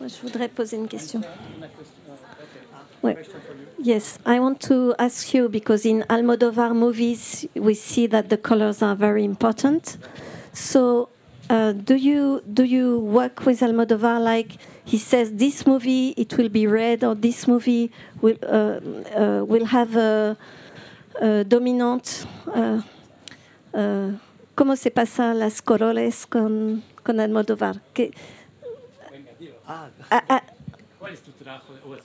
Je 0.00 0.20
voudrais 0.22 0.48
poser 0.48 0.76
une 0.76 0.88
question. 0.88 1.20
Ouais. 3.02 3.16
Yes, 3.82 4.18
I 4.26 4.40
want 4.40 4.60
to 4.68 4.94
ask 4.98 5.32
you 5.32 5.48
because 5.48 5.86
in 5.86 6.04
Almodovar 6.08 6.74
movies 6.74 7.46
we 7.54 7.74
see 7.74 8.06
that 8.08 8.28
the 8.28 8.36
colors 8.36 8.82
are 8.82 8.94
very 8.94 9.24
important. 9.24 9.96
So, 10.52 11.08
uh, 11.48 11.72
do 11.72 11.94
you 11.94 12.42
do 12.52 12.64
you 12.64 12.98
work 12.98 13.46
with 13.46 13.60
Almodovar 13.60 14.20
like 14.22 14.58
he 14.90 14.98
says 14.98 15.30
this 15.36 15.66
movie 15.66 16.14
it 16.16 16.36
will 16.36 16.48
be 16.48 16.66
red 16.66 17.04
or 17.04 17.14
this 17.14 17.46
movie 17.46 17.90
will 18.20 18.36
uh, 18.42 18.80
uh, 19.16 19.44
will 19.44 19.66
have 19.66 19.94
a, 19.96 20.36
a 21.20 21.44
dominante? 21.44 22.26
Uh, 22.46 22.82
uh, 23.74 24.12
¿Cómo 24.56 24.76
se 24.76 24.90
pasa 24.90 25.32
las 25.32 25.62
colores 25.62 26.26
con, 26.26 26.82
con 27.02 27.20
Almodovar? 27.20 27.80
Que- 27.94 28.10
Ah, 29.66 29.88
ah, 30.28 30.42
¿Cuál 30.98 31.12
es 31.14 31.20
tu 31.22 31.30
trabajo? 31.32 31.72
o 31.86 31.94
es, 31.94 32.00
eh, 32.00 32.04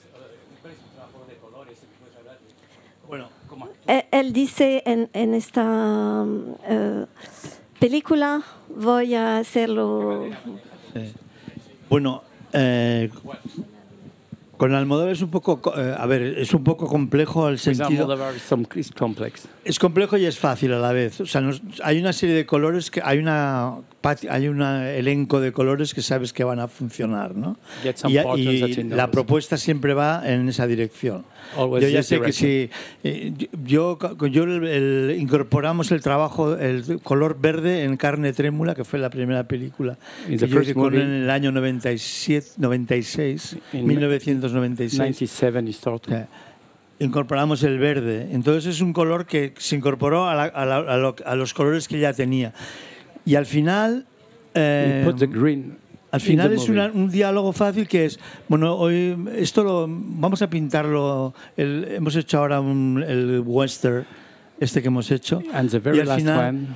¿Cuál 0.62 0.72
es 0.72 0.78
tu 0.78 0.88
trabajo 0.94 1.24
de 1.28 1.34
colores? 1.36 1.78
Si 1.78 1.86
puedes 2.00 2.16
hablar 2.16 2.34
de- 2.38 3.08
Bueno, 3.08 3.28
¿cómo? 3.48 3.68
él, 4.12 4.32
dice 4.32 4.82
en, 4.86 5.10
en 5.12 5.34
esta 5.34 5.64
um, 5.64 6.54
eh, 6.68 7.06
película 7.80 8.42
voy 8.68 9.14
a 9.16 9.38
hacerlo. 9.38 10.26
Eh, 10.94 11.12
bueno, 11.90 12.22
eh, 12.52 13.10
con 14.56 14.74
Almodóvar 14.74 15.12
es 15.12 15.20
un 15.20 15.30
poco, 15.30 15.60
co- 15.60 15.78
eh, 15.78 15.94
a 15.98 16.06
ver, 16.06 16.22
es 16.22 16.54
un 16.54 16.64
poco 16.64 16.86
complejo 16.86 17.44
al 17.46 17.58
sentido. 17.58 18.06
Es 19.66 19.78
complejo 19.78 20.16
y 20.16 20.24
es 20.24 20.38
fácil 20.38 20.72
a 20.72 20.78
la 20.78 20.92
vez. 20.92 21.20
O 21.20 21.26
sea, 21.26 21.42
nos- 21.42 21.60
hay 21.84 21.98
una 22.00 22.14
serie 22.14 22.34
de 22.34 22.46
colores 22.46 22.90
que 22.90 23.02
hay 23.04 23.18
una 23.18 23.74
hay 24.30 24.46
un 24.46 24.62
elenco 24.62 25.40
de 25.40 25.50
colores 25.52 25.92
que 25.92 26.00
sabes 26.00 26.32
que 26.32 26.44
van 26.44 26.60
a 26.60 26.68
funcionar, 26.68 27.34
¿no? 27.34 27.56
Y, 28.08 28.16
la 28.96 29.10
propuesta 29.10 29.56
siempre 29.56 29.94
va 29.94 30.22
en 30.24 30.48
esa 30.48 30.66
dirección. 30.68 31.24
Always 31.56 31.82
yo 31.84 31.88
ya 31.88 32.02
sé 32.02 32.16
que 32.20 32.32
si 32.32 32.70
eh, 33.04 33.32
yo 33.64 33.98
yo 34.30 34.44
el- 34.44 34.64
el- 34.66 35.16
incorporamos 35.18 35.92
el 35.92 36.00
trabajo 36.02 36.54
el 36.56 37.00
color 37.02 37.38
verde 37.40 37.84
en 37.84 37.96
carne 37.96 38.32
trémula 38.32 38.74
que 38.74 38.84
fue 38.84 38.98
la 38.98 39.10
primera 39.10 39.44
película 39.48 39.98
que 40.26 40.38
yo 40.48 40.60
hice 40.62 40.74
con 40.74 40.94
en 41.02 41.22
el 41.24 41.30
año 41.30 41.52
97 41.52 42.46
96 42.58 43.56
In 43.72 43.86
1996 43.86 44.98
97 44.98 45.64
you 45.66 45.72
started. 45.72 46.12
Eh, 46.12 46.26
incorporamos 46.98 47.62
el 47.62 47.78
verde. 47.78 48.28
Entonces 48.32 48.66
es 48.74 48.80
un 48.80 48.92
color 48.92 49.26
que 49.26 49.52
se 49.58 49.76
incorporó 49.76 50.28
a, 50.28 50.34
la- 50.34 50.44
a 50.44 50.64
la- 50.64 50.76
a 50.78 50.96
lo- 50.96 51.16
a 51.24 51.36
los 51.36 51.52
colores 51.52 51.88
que 51.88 51.98
ya 51.98 52.12
tenía. 52.12 52.52
Y 53.24 53.34
al 53.34 53.46
final... 53.46 54.06
eh, 54.54 55.02
put 55.04 55.18
the 55.18 55.26
green 55.26 55.76
al 56.16 56.20
in 56.22 56.26
final 56.26 56.52
es 56.52 56.68
una- 56.68 56.90
un 56.92 57.10
diálogo 57.10 57.52
fácil 57.52 57.86
que 57.86 58.06
es, 58.06 58.18
bueno, 58.48 58.74
hoy 58.76 59.16
esto 59.36 59.62
lo 59.64 59.86
vamos 59.88 60.42
a 60.42 60.50
pintarlo, 60.50 61.34
el- 61.56 61.86
hemos 61.90 62.16
hecho 62.16 62.38
ahora 62.38 62.60
un- 62.60 63.04
el 63.06 63.42
western, 63.44 64.04
este 64.58 64.80
que 64.82 64.88
hemos 64.88 65.10
hecho. 65.10 65.42
And 65.52 65.70
the 65.70 65.78
very 65.78 65.98
y 65.98 66.00
al 66.00 66.06
last 66.08 66.20
final, 66.20 66.48
one- 66.48 66.66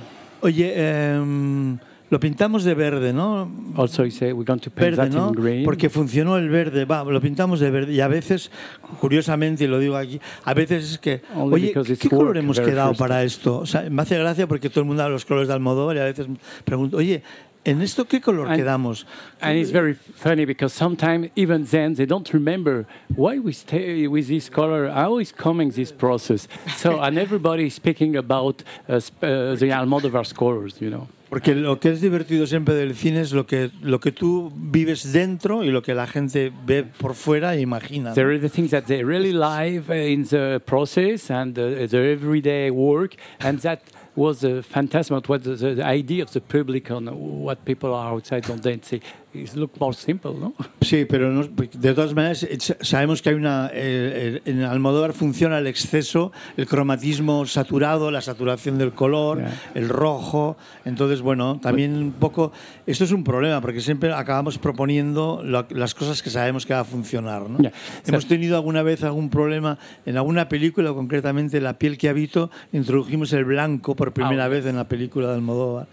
oye, 0.41 0.73
em, 1.15 1.77
lo 2.09 2.19
pintamos 2.19 2.65
de 2.65 2.73
verde, 2.75 3.13
¿no? 3.13 3.49
Also, 3.77 4.03
you 4.03 4.11
say 4.11 4.33
we're 4.33 4.43
going 4.45 4.59
to 4.59 4.69
paint 4.69 4.97
verde, 4.97 5.09
that 5.09 5.17
¿no? 5.17 5.29
in 5.29 5.33
green. 5.33 5.63
Porque 5.63 5.89
funcionó 5.89 6.37
el 6.37 6.49
verde, 6.49 6.83
va, 6.83 7.05
lo 7.05 7.21
pintamos 7.21 7.61
de 7.61 7.71
verde. 7.71 7.93
Y 7.93 8.01
a 8.01 8.09
veces, 8.09 8.51
curiosamente, 8.99 9.63
y 9.63 9.67
lo 9.67 9.79
digo 9.79 9.95
aquí, 9.95 10.19
a 10.43 10.53
veces 10.53 10.91
es 10.91 10.97
que, 10.99 11.21
Only 11.35 11.71
oye, 11.73 11.95
¿qué 11.97 12.09
color 12.09 12.37
hemos 12.37 12.59
quedado 12.59 12.93
para 12.95 13.23
esto? 13.23 13.59
O 13.59 13.65
sea, 13.65 13.89
me 13.89 14.01
hace 14.01 14.17
gracia 14.17 14.45
porque 14.45 14.69
todo 14.69 14.81
el 14.81 14.87
mundo 14.87 15.03
habla 15.03 15.13
los 15.13 15.25
colores 15.25 15.47
de 15.47 15.53
Almodóvar 15.53 15.95
y 15.95 15.99
a 15.99 16.03
veces 16.05 16.27
pregunto, 16.65 16.97
oye, 16.97 17.23
¿en 17.63 17.81
esto 17.81 18.05
qué 18.05 18.21
color 18.21 18.47
And- 18.47 18.57
quedamos? 18.57 19.05
And 19.39 19.57
it's 19.57 19.71
very 19.71 19.93
funny 19.93 20.45
because 20.45 20.73
sometimes 20.73 21.29
even 21.35 21.65
then 21.65 21.95
they 21.95 22.05
don't 22.05 22.31
remember 22.33 22.85
why 23.15 23.39
we 23.39 23.53
stay 23.53 24.07
with 24.07 24.27
this 24.27 24.49
color, 24.49 24.89
how 24.89 25.19
is 25.19 25.31
coming 25.31 25.71
this 25.71 25.91
process. 25.91 26.47
So 26.77 26.99
and 27.01 27.17
everybody 27.17 27.67
is 27.67 27.73
speaking 27.75 28.15
about 28.15 28.63
uh, 28.87 28.95
uh, 28.95 29.55
the 29.55 29.71
Almodovar 29.71 30.33
colors, 30.35 30.79
you 30.79 30.89
know. 30.89 31.07
Porque 31.31 31.55
lo 31.55 31.79
que 31.79 31.91
es 31.91 32.01
divertido 32.01 32.45
siempre 32.45 32.75
del 32.75 32.93
cine 32.93 33.21
es 33.21 33.31
lo 33.31 33.45
que, 33.45 33.71
lo 33.81 34.01
que 34.01 34.11
tú 34.11 34.51
vives 34.53 35.13
dentro 35.13 35.63
y 35.63 35.71
lo 35.71 35.81
que 35.81 35.95
la 35.95 36.05
gente 36.05 36.51
ve 36.65 36.83
por 36.83 37.15
fuera 37.15 37.55
e 37.55 37.61
imagina. 37.61 38.13
There 38.13 38.27
are 38.31 38.37
the 38.37 38.49
things 38.49 38.71
that 38.71 38.83
they 38.87 39.01
really 39.01 39.31
live 39.31 39.89
uh, 39.89 39.93
in 39.93 40.25
the 40.25 40.59
process 40.65 41.31
and 41.31 41.57
uh, 41.57 41.87
the 41.87 42.11
everyday 42.11 42.69
work, 42.69 43.15
and 43.39 43.61
that 43.61 43.79
was 44.15 44.43
a 44.43 44.61
fantastic. 44.61 45.27
What 45.29 45.43
the, 45.43 45.55
the 45.55 45.85
idea 45.85 46.23
of 46.23 46.31
the 46.31 46.41
public 46.41 46.91
on 46.91 47.07
what 47.07 47.63
people 47.65 47.93
are 47.93 48.13
outside 48.13 48.49
on 48.49 48.61
say 48.83 49.01
it 49.33 49.53
look 49.55 49.71
more 49.79 49.93
simple, 49.95 50.33
no? 50.39 50.53
Sí, 50.81 51.05
pero 51.05 51.29
no- 51.31 51.43
de 51.47 51.93
todas 51.93 52.13
maneras 52.13 52.43
eh, 52.43 52.57
sa- 52.59 52.77
sabemos 52.81 53.21
que 53.21 53.29
hay 53.29 53.35
una 53.35 53.69
eh, 53.73 54.41
en 54.45 54.63
Almodóvar 54.63 55.13
funciona 55.13 55.57
el 55.59 55.67
exceso, 55.67 56.31
el 56.57 56.67
cromatismo 56.67 57.45
saturado, 57.45 58.11
la 58.11 58.21
saturación 58.21 58.77
del 58.77 58.91
color, 58.93 59.41
el 59.75 59.89
rojo. 59.89 60.57
Entonces, 60.85 61.21
bueno, 61.21 61.59
también 61.61 61.95
un 61.95 62.11
poco 62.11 62.51
esto 62.85 63.03
es 63.03 63.11
un 63.11 63.23
problema 63.23 63.61
porque 63.61 63.81
siempre 63.81 64.11
acabamos 64.13 64.57
proponiendo 64.57 65.41
lo- 65.43 65.67
las 65.69 65.95
cosas 65.95 66.21
que 66.21 66.29
sabemos 66.29 66.65
que 66.65 66.73
va 66.73 66.81
a 66.81 66.85
funcionar. 66.85 67.49
¿no? 67.49 67.59
Yeah. 67.59 67.71
Hemos 68.07 68.25
tenido 68.27 68.55
alguna 68.55 68.83
vez 68.83 69.03
algún 69.03 69.29
problema 69.29 69.77
en 70.05 70.17
alguna 70.17 70.49
película, 70.49 70.91
concretamente 70.93 71.61
La 71.61 71.77
piel 71.77 71.97
que 71.97 72.09
habito, 72.09 72.49
introdujimos 72.73 73.31
el 73.33 73.45
blanco 73.45 73.95
por 73.95 74.11
primera 74.13 74.47
vez 74.47 74.65
en 74.65 74.75
la 74.75 74.87
película 74.87 75.27
de 75.29 75.35
Almodóvar. 75.35 75.87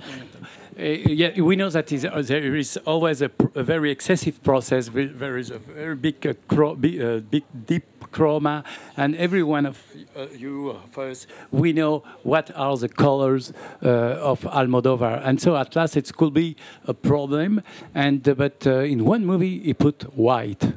Uh, 0.78 0.84
yeah, 0.84 1.40
we 1.40 1.56
know 1.56 1.68
that 1.68 1.90
is, 1.90 2.04
uh, 2.04 2.22
there 2.24 2.54
is 2.54 2.76
always 2.86 3.20
a, 3.20 3.30
a 3.56 3.64
very 3.64 3.90
excessive 3.90 4.40
process. 4.44 4.88
There 4.88 5.36
is 5.36 5.50
a 5.50 5.58
very 5.58 5.96
big, 5.96 6.24
uh, 6.24 6.34
big, 6.74 7.02
uh, 7.02 7.18
big 7.18 7.42
deep 7.66 7.84
chroma, 8.12 8.62
and 8.96 9.16
every 9.16 9.42
one 9.42 9.66
of 9.66 9.82
uh, 10.16 10.26
you 10.32 10.78
us, 10.96 11.26
we 11.50 11.72
know 11.72 12.04
what 12.22 12.52
are 12.54 12.76
the 12.76 12.88
colors 12.88 13.52
uh, 13.82 13.88
of 13.88 14.42
Almodovar, 14.42 15.20
and 15.24 15.42
so 15.42 15.56
at 15.56 15.74
last 15.74 15.96
it 15.96 16.14
could 16.14 16.32
be 16.32 16.54
a 16.86 16.94
problem. 16.94 17.60
And 17.92 18.26
uh, 18.28 18.34
but 18.34 18.64
in 18.64 19.04
one 19.04 19.26
movie 19.26 19.58
he 19.58 19.74
put 19.74 20.04
white. 20.16 20.74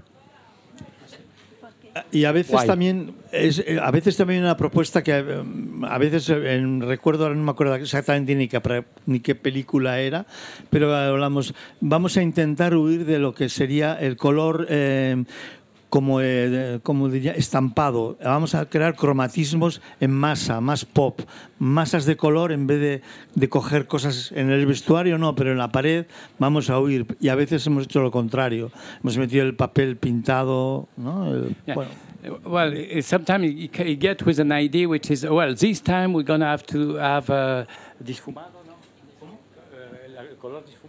Y 2.11 2.25
a 2.25 2.31
veces 2.31 2.51
Guay. 2.53 2.67
también 2.67 3.13
es, 3.31 3.59
eh, 3.59 3.79
a 3.81 3.91
veces 3.91 4.15
también 4.15 4.43
una 4.43 4.55
propuesta 4.55 5.03
que 5.03 5.17
eh, 5.17 5.43
a 5.83 5.97
veces 5.97 6.29
eh, 6.29 6.55
en, 6.55 6.81
recuerdo 6.81 7.23
ahora 7.23 7.35
no 7.35 7.43
me 7.43 7.51
acuerdo 7.51 7.75
exactamente 7.75 8.35
ni 8.35 8.47
qué, 8.47 8.83
ni 9.05 9.19
qué 9.19 9.35
película 9.35 9.99
era, 9.99 10.25
pero 10.69 10.95
hablamos 10.95 11.53
vamos 11.81 12.15
a 12.17 12.21
intentar 12.21 12.75
huir 12.75 13.05
de 13.05 13.19
lo 13.19 13.33
que 13.33 13.49
sería 13.49 13.93
el 13.99 14.15
color 14.15 14.67
eh, 14.69 15.23
como 15.91 16.21
eh, 16.21 16.79
como 16.81 17.09
diría 17.09 17.33
estampado. 17.33 18.17
Vamos 18.23 18.55
a 18.55 18.65
crear 18.67 18.95
cromatismos 18.95 19.81
en 19.99 20.11
masa, 20.11 20.61
más 20.61 20.85
pop, 20.85 21.19
masas 21.59 22.05
de 22.05 22.15
color 22.15 22.51
en 22.53 22.65
vez 22.65 22.79
de, 22.79 23.01
de 23.35 23.49
coger 23.49 23.85
cosas 23.87 24.31
en 24.31 24.49
el 24.49 24.65
vestuario 24.65 25.17
no, 25.19 25.35
pero 25.35 25.51
en 25.51 25.57
la 25.59 25.67
pared 25.71 26.05
vamos 26.39 26.69
a 26.69 26.79
huir 26.79 27.05
y 27.19 27.27
a 27.27 27.35
veces 27.35 27.67
hemos 27.67 27.83
hecho 27.83 28.01
lo 28.01 28.09
contrario. 28.09 28.71
Hemos 29.03 29.17
metido 29.17 29.43
el 29.45 29.53
papel 29.55 29.97
pintado, 29.97 30.87
¿no? 30.97 31.31
El- 31.31 31.55
Yeah. 31.67 31.75
bueno, 31.75 31.91
Uh, 32.23 32.37
Well, 32.47 32.77
i- 32.77 33.01
sometimes 33.01 33.51
you, 33.55 33.67
get 33.99 34.21
with 34.27 34.39
an 34.39 34.51
idea 34.51 34.87
which 34.87 35.09
is 35.09 35.23
well. 35.23 35.55
This 35.55 35.81
time 35.81 36.13
we're 36.13 36.23
gonna 36.23 36.51
have 36.51 36.63
to 36.67 36.97
have 36.99 37.27
uh, 37.33 37.65
disfumado, 37.99 38.61
no? 38.67 38.75
La- 40.13 40.21
el 40.21 40.37
color 40.37 40.63
disfumado. 40.63 40.80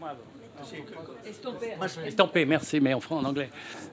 Estampé, 2.06 2.44
merci, 2.46 2.80
mais 2.80 2.94
en 2.94 3.00
fran- 3.00 3.18
en 3.18 3.24
anglais. 3.24 3.48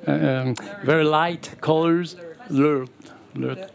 Uh, 0.07 0.53
very 0.84 1.03
light 1.03 1.55
colors, 1.61 2.15
blurred, 2.49 2.89
blurred, 3.34 3.69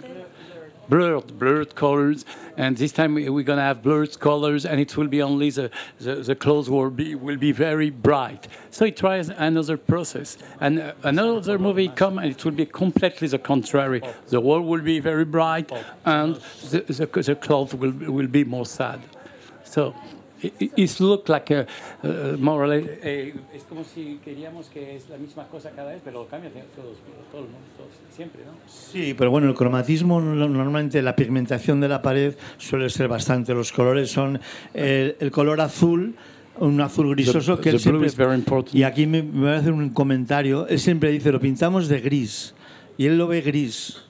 blurred, 0.88 1.38
blurred 1.38 1.74
colors. 1.74 2.24
And 2.56 2.76
this 2.76 2.92
time 2.92 3.14
we- 3.14 3.28
we're 3.28 3.42
going 3.44 3.58
to 3.58 3.62
have 3.64 3.82
blurred 3.82 4.18
colors, 4.20 4.64
and 4.64 4.78
it 4.80 4.96
will 4.96 5.08
be 5.08 5.20
only 5.22 5.50
the, 5.50 5.70
the, 5.98 6.16
the 6.22 6.34
clothes 6.36 6.68
will 6.70 6.88
be 6.90 7.14
will 7.16 7.36
be 7.38 7.50
very 7.52 7.90
bright. 7.90 8.46
So 8.70 8.84
it 8.84 8.96
tries 8.96 9.28
another 9.28 9.76
process, 9.76 10.38
and 10.60 10.78
uh, 10.78 10.92
another 11.02 11.58
movie 11.58 11.88
come, 11.88 12.18
and 12.18 12.30
it 12.30 12.44
will 12.44 12.52
be 12.54 12.66
completely 12.66 13.26
the 13.28 13.38
contrary. 13.38 14.02
The 14.28 14.40
wall 14.40 14.60
will 14.60 14.82
be 14.82 15.00
very 15.00 15.24
bright, 15.24 15.72
and 16.04 16.36
the, 16.70 16.80
the, 16.82 17.22
the 17.22 17.34
clothes 17.34 17.74
will 17.74 17.92
will 18.12 18.28
be 18.28 18.44
more 18.44 18.66
sad. 18.66 19.00
So 19.64 19.94
it, 20.58 21.28
like 21.28 21.54
a, 21.54 21.66
uh, 22.02 22.36
more 22.38 22.62
or 22.64 22.68
less. 22.68 22.84
eh, 23.02 23.34
es 23.54 23.62
como 23.64 23.84
si 23.84 24.18
queríamos 24.24 24.68
que 24.68 24.96
es 24.96 25.08
la 25.08 25.16
misma 25.16 25.46
cosa 25.48 25.70
cada 25.70 25.92
vez, 25.92 26.00
pero 26.04 26.22
lo 26.22 26.26
cambia 26.28 26.50
todos, 26.50 26.96
todo 27.30 27.40
el 27.42 27.46
mundo, 27.48 27.66
todos, 27.76 27.90
siempre, 28.14 28.42
¿no? 28.44 28.52
Sí, 28.68 29.14
pero 29.16 29.30
bueno, 29.30 29.48
el 29.48 29.54
cromatismo, 29.54 30.20
no- 30.20 30.48
normalmente 30.48 31.00
la 31.02 31.16
pigmentación 31.16 31.80
de 31.80 31.88
la 31.88 32.02
pared 32.02 32.34
suele 32.58 32.88
ser 32.90 33.08
bastante. 33.08 33.54
Los 33.54 33.72
colores 33.72 34.10
son 34.10 34.40
el, 34.74 35.16
el 35.20 35.30
color 35.30 35.60
azul, 35.60 36.14
un 36.58 36.80
azul 36.80 37.10
grisoso 37.14 37.56
The- 37.56 37.62
que 37.62 37.68
él 37.70 37.76
the 37.82 37.90
blue 37.90 37.98
siempre... 38.00 38.06
is 38.08 38.16
very 38.16 38.34
important. 38.34 38.74
Y 38.74 38.84
aquí 38.84 39.06
me, 39.06 39.22
me 39.22 39.40
voy 39.40 39.50
a 39.50 39.56
hacer 39.56 39.72
un 39.72 39.90
comentario. 39.90 40.66
Él 40.68 40.78
siempre 40.78 41.10
dice, 41.10 41.32
lo 41.32 41.40
pintamos 41.40 41.88
de 41.88 42.00
gris. 42.00 42.54
Y 42.96 43.06
él 43.06 43.18
lo 43.18 43.26
ve 43.26 43.40
gris. 43.40 44.00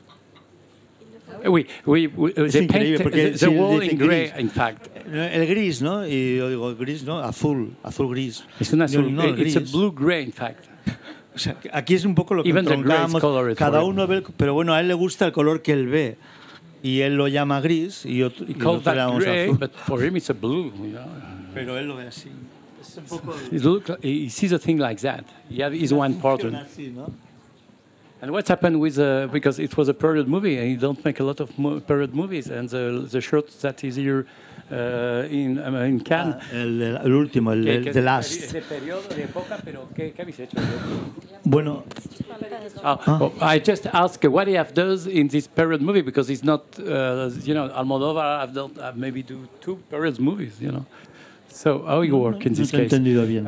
Oui, 1.47 1.67
oui, 1.87 2.11
oui 2.17 2.33
Es 2.37 2.55
increíble 2.55 2.99
paint 2.99 3.03
porque 3.03 3.31
the, 3.33 3.39
the 3.39 3.49
wall 3.49 3.81
dice 3.81 3.93
in 3.93 3.99
grey, 3.99 4.29
gris. 4.31 4.41
in 4.41 4.51
fact. 4.51 4.87
El 5.13 5.47
gris, 5.47 5.83
¿no? 5.83 6.07
Y 6.07 6.37
yo 6.39 6.49
digo 6.49 6.75
gris, 6.75 7.03
¿no? 7.05 7.19
Azul, 7.19 7.77
azul 7.83 8.09
gris. 8.09 8.45
It's 8.61 8.73
an 8.73 8.79
Yo, 8.81 8.85
azul, 8.85 9.15
no, 9.15 9.23
el 9.23 9.39
it's 9.41 9.57
a 9.57 9.61
gris. 9.61 9.73
blue 9.73 9.93
grey, 9.93 10.25
in 10.25 10.33
fact. 10.33 10.67
O 11.35 11.39
sea, 11.39 11.57
aquí 11.73 11.95
es 11.95 12.05
un 12.05 12.15
poco 12.15 12.35
lo 12.35 12.43
que 12.45 12.53
the 12.53 12.63
gray 12.77 13.07
is 13.07 13.57
Cada 13.57 13.83
uno 13.83 14.07
ve, 14.07 14.17
el- 14.19 14.23
pero 14.37 14.55
bueno, 14.55 14.73
a 14.73 14.81
él 14.81 14.89
le 14.89 14.95
gusta 14.95 15.27
el 15.27 15.33
color 15.33 15.63
que 15.63 15.73
él 15.73 15.87
ve. 15.89 16.17
Y 16.83 17.01
él 17.01 17.17
lo 17.17 17.29
llama 17.29 17.61
gris 17.61 18.05
y, 18.05 18.23
otro, 18.23 18.45
y 18.47 18.55
nosotros 18.55 18.85
le 18.95 19.01
llamamos 19.01 19.25
grey, 19.25 19.45
azul. 19.47 19.59
but 19.59 19.73
for 19.75 20.05
him 20.05 20.17
it's 20.17 20.31
a 20.31 20.35
blue. 20.35 20.71
You 20.77 20.91
know? 20.91 21.03
Pero 21.55 21.79
él 21.79 21.87
lo 21.89 21.97
ve 21.97 22.07
así. 22.09 22.29
Es 22.81 22.97
un 22.99 23.05
poco... 23.05 23.35
He, 23.51 23.59
look, 23.59 23.89
like- 23.89 24.07
he 24.07 24.29
sees 24.29 24.53
a 24.53 24.59
thing 24.59 24.77
like 24.79 25.01
that. 25.01 25.25
He 25.51 25.63
his 25.77 25.93
one 25.93 26.15
pattern. 26.21 26.55
Así, 26.55 26.91
¿no? 26.95 27.07
And 28.25 28.33
what's 28.33 28.49
happened 28.49 28.81
with 28.81 28.99
uh, 28.99 29.27
because 29.31 29.59
it 29.59 29.77
was 29.77 29.89
a 29.91 29.93
period 29.93 30.29
movie, 30.29 30.57
and 30.57 30.67
he 30.67 30.77
don't 30.77 31.05
make 31.05 31.21
a 31.21 31.25
lot 31.25 31.41
of 31.41 31.59
mo- 31.59 31.79
period 31.81 32.15
movies, 32.15 32.47
and 32.49 32.67
the 32.71 33.07
the 33.11 33.21
shirt 33.21 33.51
that 33.61 33.85
is 33.85 33.97
here 33.97 34.25
uh, 34.73 35.29
in 35.41 35.59
um, 35.63 35.75
in 35.77 36.01
Cannes. 36.01 36.35
El, 36.51 36.83
el 37.05 37.13
último, 37.13 37.53
el, 37.53 37.69
el 37.69 37.93
The 37.93 38.01
Last. 38.01 38.51
de 38.51 38.63
periodo, 38.63 39.07
de 39.15 39.25
época, 39.25 39.61
pero 39.63 39.89
¿qué, 39.95 40.15
qué 40.15 40.23
habéis 40.23 40.41
hecho? 40.41 40.57
Bueno, 41.45 41.85
Ah, 42.83 42.99
oh, 43.21 43.33
I 43.43 43.59
just 43.59 43.85
ask 43.93 44.25
what 44.25 44.49
he 44.49 44.55
have 44.55 44.73
does 44.73 45.07
in 45.07 45.29
this 45.29 45.47
period 45.47 45.83
movie 45.83 46.01
because 46.01 46.31
it's 46.31 46.43
not, 46.43 46.63
uh, 46.79 47.29
you 47.43 47.53
know, 47.53 47.69
Almodovar 47.69 48.41
have 48.41 48.55
done 48.55 48.75
have 48.81 48.97
maybe 48.97 49.23
do 49.23 49.47
two 49.61 49.77
period 49.91 50.19
movies, 50.19 50.59
you 50.63 50.73
know. 50.73 50.87
So 51.51 51.85
how 51.85 52.01
you 52.01 52.17
work 52.17 52.47
in 52.47 52.55
this 52.55 52.71
te 52.71 52.79
he 52.79 52.83
case? 52.85 52.91
entendido 52.97 53.27
bien. 53.27 53.45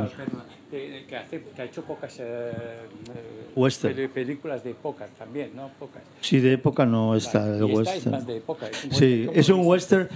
Que, 0.68 1.16
hace, 1.16 1.40
que 1.54 1.62
ha 1.62 1.64
hecho 1.64 1.82
pocas 1.84 2.18
eh, 2.18 2.22
eh, 2.24 3.46
Western. 3.54 4.08
películas 4.12 4.64
de 4.64 4.70
épocas 4.72 5.08
también, 5.16 5.50
¿no? 5.54 5.70
Pocas. 5.78 6.02
Sí, 6.20 6.40
de 6.40 6.54
época 6.54 6.84
no 6.84 7.14
está 7.14 7.46
el 7.56 7.62
Y 7.64 7.70
esta 7.70 7.82
es 7.82 7.88
western. 7.88 8.10
más 8.10 8.26
de 8.26 8.36
época, 8.38 8.66
es 8.66 8.84
un 8.84 8.92
Sí, 8.92 9.26
western 9.26 9.30
es 9.38 9.48
un 9.50 9.60
western, 9.66 10.08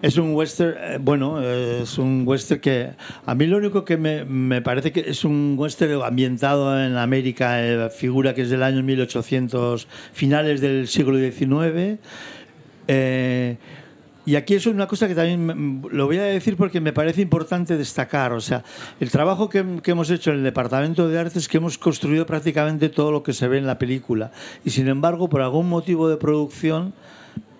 es 0.00 0.16
un 0.16 0.34
western, 0.34 0.74
eh, 0.78 0.98
bueno, 0.98 1.42
eh, 1.42 1.80
es 1.82 1.98
un 1.98 2.22
western 2.26 2.60
que 2.60 2.90
a 3.26 3.34
mí 3.34 3.46
lo 3.46 3.58
único 3.58 3.84
que 3.84 3.98
me, 3.98 4.24
me 4.24 4.62
parece 4.62 4.92
que 4.92 5.00
es 5.00 5.24
un 5.24 5.54
western 5.58 6.00
ambientado 6.02 6.82
en 6.82 6.96
América, 6.96 7.62
eh, 7.62 7.90
figura 7.90 8.34
que 8.34 8.42
es 8.42 8.50
del 8.50 8.62
año 8.62 8.82
1800, 8.82 9.86
finales 10.14 10.62
del 10.62 10.88
siglo 10.88 11.18
XIX. 11.18 11.98
eh, 12.88 13.56
y 14.28 14.36
aquí 14.36 14.56
es 14.56 14.66
una 14.66 14.86
cosa 14.86 15.08
que 15.08 15.14
también 15.14 15.80
lo 15.90 16.04
voy 16.04 16.18
a 16.18 16.24
decir 16.24 16.58
porque 16.58 16.82
me 16.82 16.92
parece 16.92 17.22
importante 17.22 17.78
destacar. 17.78 18.34
O 18.34 18.42
sea, 18.42 18.62
el 19.00 19.10
trabajo 19.10 19.48
que, 19.48 19.80
que 19.82 19.92
hemos 19.92 20.10
hecho 20.10 20.32
en 20.32 20.36
el 20.36 20.44
Departamento 20.44 21.08
de 21.08 21.18
Arte 21.18 21.38
es 21.38 21.48
que 21.48 21.56
hemos 21.56 21.78
construido 21.78 22.26
prácticamente 22.26 22.90
todo 22.90 23.10
lo 23.10 23.22
que 23.22 23.32
se 23.32 23.48
ve 23.48 23.56
en 23.56 23.66
la 23.66 23.78
película. 23.78 24.30
Y 24.66 24.70
sin 24.70 24.86
embargo, 24.88 25.30
por 25.30 25.40
algún 25.40 25.70
motivo 25.70 26.10
de 26.10 26.18
producción, 26.18 26.92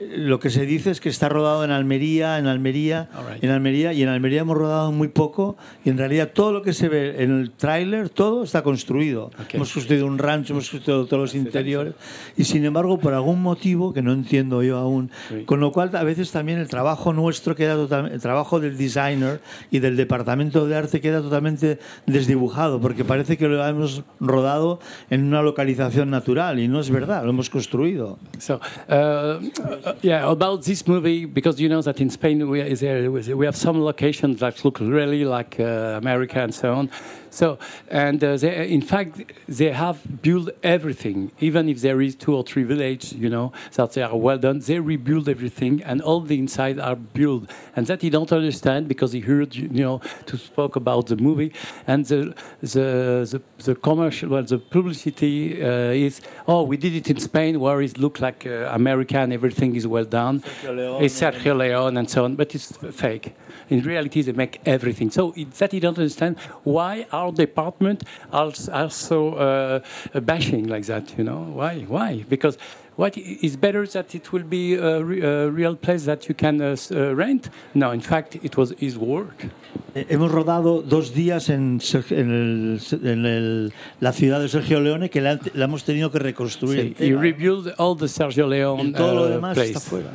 lo 0.01 0.39
que 0.39 0.51
se 0.51 0.65
dice 0.65 0.91
es 0.91 1.01
que 1.01 1.09
está 1.09 1.29
rodado 1.29 1.65
en 1.65 1.70
Almería, 1.70 2.39
en 2.39 2.47
Almería, 2.47 3.09
en 3.41 3.51
Almería, 3.51 3.93
y 3.93 4.03
en 4.03 4.09
Almería 4.09 4.43
hemos 4.43 4.57
rodado 4.57 4.93
muy 4.93 5.09
poco. 5.09 5.57
Y 5.85 5.91
en 5.91 5.99
realidad 5.99 6.31
todo 6.33 6.53
lo 6.53 6.62
que 6.62 6.73
se 6.73 6.89
ve 6.89 7.23
en 7.23 7.41
el 7.41 7.51
tráiler, 7.51 8.09
todo 8.09 8.45
está 8.45 8.62
construido. 8.62 9.31
Hemos 9.53 9.73
construido 9.73 10.07
un 10.07 10.19
rancho, 10.19 10.53
hemos 10.53 10.70
construido 10.70 11.07
todos 11.07 11.20
los 11.20 11.35
interiores. 11.35 11.95
Y 12.37 12.45
sin 12.45 12.65
embargo, 12.65 12.99
por 12.99 13.15
algún 13.15 13.43
motivo 13.43 13.93
que 13.93 14.03
no 14.03 14.12
entiendo 14.12 14.62
yo 14.62 14.79
aún, 14.79 15.11
con 15.47 15.61
lo 15.61 15.73
cual 15.73 15.95
a 15.97 16.05
veces 16.05 16.31
también 16.31 16.59
el 16.59 16.69
trabajo 16.69 17.12
nuestro 17.12 17.57
queda 17.57 17.75
totalmente, 17.75 18.15
el 18.15 18.23
trabajo 18.23 18.61
del 18.61 18.77
designer 18.77 19.41
y 19.70 19.81
del 19.81 19.97
departamento 19.97 20.66
de 20.66 20.77
arte 20.77 21.01
queda 21.01 21.20
totalmente 21.20 21.79
desdibujado, 22.07 22.81
porque 22.81 23.05
parece 23.05 23.37
que 23.37 23.49
lo 23.49 23.65
hemos 23.66 24.03
rodado 24.20 24.81
en 25.11 25.25
una 25.25 25.43
localización 25.43 26.11
natural 26.11 26.61
y 26.61 26.69
no 26.69 26.81
es 26.81 26.91
verdad, 26.91 27.25
lo 27.25 27.31
hemos 27.31 27.51
construido. 27.51 28.19
So, 28.39 28.61
uh, 28.89 29.88
yeah, 30.02 30.31
about 30.31 30.65
this 30.65 30.86
movie, 30.86 31.24
because 31.24 31.60
you 31.60 31.69
know 31.69 31.82
that 31.82 32.01
in 32.01 32.10
Spain 32.10 32.48
we, 32.48 32.62
there, 32.74 33.10
we 33.10 33.44
have 33.47 33.56
some 33.56 33.82
locations 33.82 34.40
that 34.40 34.65
look 34.65 34.81
really 34.81 35.24
like 35.24 35.60
uh, 35.60 35.98
America 36.02 36.40
and 36.40 36.55
so 36.55 36.74
on. 36.74 36.90
So, 37.31 37.59
and 37.90 38.24
uh, 38.24 38.36
they, 38.39 38.70
in 38.70 38.81
fact, 38.81 39.32
they 39.47 39.70
have 39.70 40.23
built 40.23 40.48
everything, 40.62 41.31
even 41.40 41.69
if 41.69 41.82
there 41.82 42.01
is 42.01 42.16
two 42.16 42.35
or 42.35 42.43
three 42.43 42.62
villages, 42.62 43.12
you 43.12 43.28
know, 43.28 43.52
that 43.74 43.93
they 43.93 44.02
are 44.02 44.16
well 44.16 44.39
done. 44.39 44.60
They 44.60 44.81
rebuild 44.81 45.28
everything, 45.28 45.82
and 45.85 46.01
all 46.01 46.20
the 46.20 46.39
inside 46.39 46.81
are 46.81 46.97
built, 46.97 47.51
and 47.77 47.86
that 47.86 48.02
he 48.02 48.10
don't 48.10 48.32
understand 48.32 48.89
because 48.89 49.12
he 49.12 49.20
heard, 49.20 49.55
you 49.55 49.69
know, 49.69 50.01
to 50.27 50.39
spoke 50.39 50.77
about 50.77 51.06
the 51.09 51.16
movie, 51.16 51.52
and 51.86 52.06
the 52.06 52.35
the 52.60 53.28
the, 53.31 53.43
the 53.62 53.74
commercial, 53.74 54.31
well, 54.31 54.43
the 54.43 54.59
publicity 54.59 55.62
uh, 55.62 55.90
is, 55.90 56.20
oh, 56.47 56.62
we 56.62 56.77
did 56.77 56.94
it 56.94 57.10
in 57.10 57.20
Spain 57.20 57.60
where 57.60 57.82
it 57.82 57.98
looked 57.98 58.20
like 58.20 58.47
uh, 58.47 58.70
America 58.73 59.19
and 59.19 59.32
everything 59.32 59.77
is 59.79 59.87
well 59.87 60.05
done. 60.05 60.41
Sergio 60.41 61.03
It's 61.03 61.21
Sergio 61.21 61.57
Leone 61.57 61.97
and 61.97 62.09
so 62.09 62.25
on, 62.25 62.37
but 62.37 62.55
it's 62.55 62.77
fake. 63.05 63.35
In 63.71 63.83
reality, 63.83 64.23
they 64.23 64.33
make 64.33 64.61
everything. 64.67 65.11
So 65.11 65.35
that 65.59 65.73
you 65.73 65.81
don't 65.81 65.99
understand 65.99 66.39
why 66.65 67.07
our 67.13 67.33
department 67.33 68.05
are, 68.33 68.53
are 68.73 68.91
so 68.91 69.19
uh, 69.35 70.21
bashing 70.21 70.67
like 70.69 70.87
that. 70.87 71.05
You 71.19 71.25
know 71.25 71.43
why? 71.61 71.81
Why? 71.95 72.25
Because 72.29 72.57
what 72.99 73.16
is 73.16 73.57
better 73.57 73.87
that 73.87 74.15
it 74.15 74.31
will 74.33 74.45
be 74.45 74.75
a, 74.75 75.03
re- 75.03 75.23
a 75.23 75.49
real 75.51 75.75
place 75.77 76.05
that 76.05 76.29
you 76.29 76.35
can 76.35 76.61
uh, 76.61 76.77
uh, 76.91 77.15
rent? 77.15 77.49
No, 77.75 77.93
in 77.93 78.01
fact, 78.03 78.35
it 78.45 78.57
was 78.57 78.75
his 78.79 78.99
work. 78.99 79.47
Eh, 79.95 80.05
Hemos 80.11 80.31
rodado 80.31 80.83
dos 80.83 81.15
días 81.15 81.49
en, 81.49 81.79
Serg- 81.81 82.12
en, 82.12 82.31
el- 82.31 82.81
en 83.09 83.25
el- 83.25 83.73
la 84.01 84.12
ciudad 84.12 84.41
de 84.41 84.49
Sergio 84.49 84.81
Leone 84.81 85.09
que 85.09 85.20
la, 85.20 85.39
la 85.55 85.65
hemos 85.65 85.85
tenido 85.85 86.11
que 86.11 86.19
reconstruir. 86.19 86.95
He 86.99 87.15
rebuilt 87.15 87.69
all 87.79 87.97
the 87.97 88.09
Sergio 88.09 88.47
Leone 88.47 88.83
Y 88.91 88.93
todo 88.93 89.15
lo 89.15 89.23
uh, 89.23 89.29
demás 89.29 89.55
place. 89.55 89.70
está 89.73 89.81
fuera. 89.81 90.11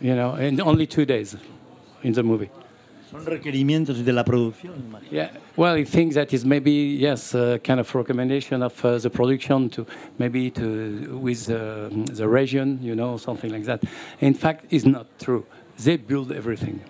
You 0.00 0.14
know, 0.14 0.36
in 0.36 0.60
only 0.60 0.86
two 0.86 1.04
days 1.04 1.36
in 2.02 2.14
the 2.14 2.22
movie. 2.22 2.48
Son 3.10 3.24
requerimientos 3.26 4.02
de 4.04 4.12
la 4.12 4.24
producción. 4.24 4.72
Yeah, 5.10 5.30
well, 5.56 5.74
he 5.74 5.84
thinks 5.84 6.14
that 6.14 6.32
is 6.32 6.44
maybe 6.44 6.72
yes, 6.72 7.34
a 7.34 7.60
kind 7.62 7.80
of 7.80 7.94
recommendation 7.94 8.62
of 8.62 8.84
uh, 8.84 8.98
the 8.98 9.10
production 9.10 9.68
to 9.70 9.86
maybe 10.18 10.50
to 10.50 11.18
with 11.18 11.50
uh, 11.50 11.88
the 11.90 12.26
region, 12.28 12.78
you 12.82 12.94
know, 12.94 13.16
something 13.16 13.50
like 13.50 13.64
that. 13.64 13.82
In 14.20 14.34
fact, 14.34 14.66
it's 14.70 14.84
not 14.84 15.06
true. 15.18 15.44
They 15.78 15.96
build 15.96 16.32
everything. 16.32 16.80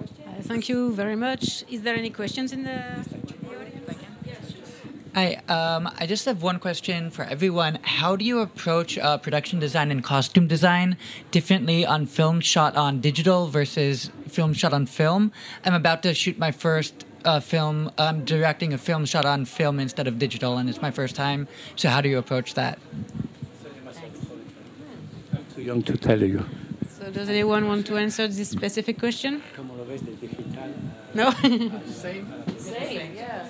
Uh, 0.00 0.42
thank 0.42 0.68
you 0.68 0.92
very 0.92 1.16
much. 1.16 1.64
Is 1.70 1.82
there 1.82 1.96
any 1.96 2.10
questions 2.10 2.52
in 2.52 2.64
the? 2.64 3.04
Hi, 5.14 5.40
um, 5.46 5.88
I 5.96 6.06
just 6.06 6.24
have 6.24 6.42
one 6.42 6.58
question 6.58 7.08
for 7.08 7.22
everyone. 7.22 7.78
How 7.82 8.16
do 8.16 8.24
you 8.24 8.40
approach 8.40 8.98
uh, 8.98 9.16
production 9.16 9.60
design 9.60 9.92
and 9.92 10.02
costume 10.02 10.48
design 10.48 10.96
differently 11.30 11.86
on 11.86 12.06
film 12.06 12.40
shot 12.40 12.74
on 12.74 13.00
digital 13.00 13.46
versus 13.46 14.10
film 14.26 14.54
shot 14.54 14.72
on 14.72 14.86
film? 14.86 15.30
I'm 15.64 15.72
about 15.72 16.02
to 16.02 16.14
shoot 16.14 16.36
my 16.36 16.50
first 16.50 17.04
uh, 17.24 17.40
film. 17.40 17.90
I'm 17.98 18.24
directing 18.24 18.72
a 18.72 18.78
film 18.78 19.04
shot 19.04 19.24
on 19.24 19.44
film 19.44 19.80
instead 19.80 20.06
of 20.06 20.18
digital, 20.18 20.58
and 20.58 20.68
it's 20.68 20.82
my 20.82 20.90
first 20.90 21.14
time. 21.14 21.48
So, 21.76 21.88
how 21.88 22.00
do 22.00 22.08
you 22.08 22.18
approach 22.18 22.54
that? 22.54 22.78
I'm 25.32 25.44
too 25.54 25.62
young 25.62 25.82
to 25.82 25.96
tell 25.96 26.20
you. 26.22 26.44
So 26.98 27.10
does 27.10 27.28
anyone 27.28 27.66
want 27.68 27.86
to 27.88 27.98
answer 27.98 28.26
this 28.28 28.48
specific 28.48 28.98
question? 28.98 29.42
No. 31.12 31.30
Same. 31.86 32.32
Same, 32.58 33.14
yeah. 33.14 33.46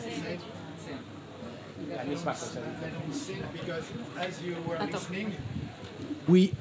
Because 3.53 3.85
as 4.19 4.43
you 4.43 4.57
were 4.67 4.79
listening, 4.79 5.33
we 6.27 6.53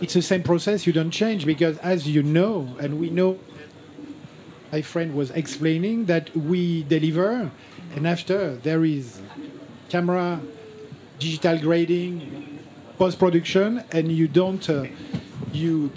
it's 0.00 0.14
the 0.14 0.22
same 0.22 0.42
process. 0.42 0.86
You 0.86 0.92
don't 0.92 1.10
change 1.10 1.46
because, 1.46 1.78
as 1.78 2.06
you 2.08 2.22
know, 2.22 2.76
and 2.78 3.00
we 3.00 3.10
know, 3.10 3.38
my 4.72 4.82
friend 4.82 5.14
was 5.14 5.30
explaining 5.30 6.06
that 6.06 6.34
we 6.36 6.82
deliver, 6.84 7.50
and 7.94 8.06
after 8.06 8.56
there 8.56 8.84
is 8.84 9.20
camera, 9.88 10.40
digital 11.18 11.58
grading, 11.58 12.58
post 12.98 13.18
production, 13.18 13.84
and 13.92 14.10
you 14.10 14.28
don't 14.28 14.68
uh, 14.68 14.86
you 15.52 15.90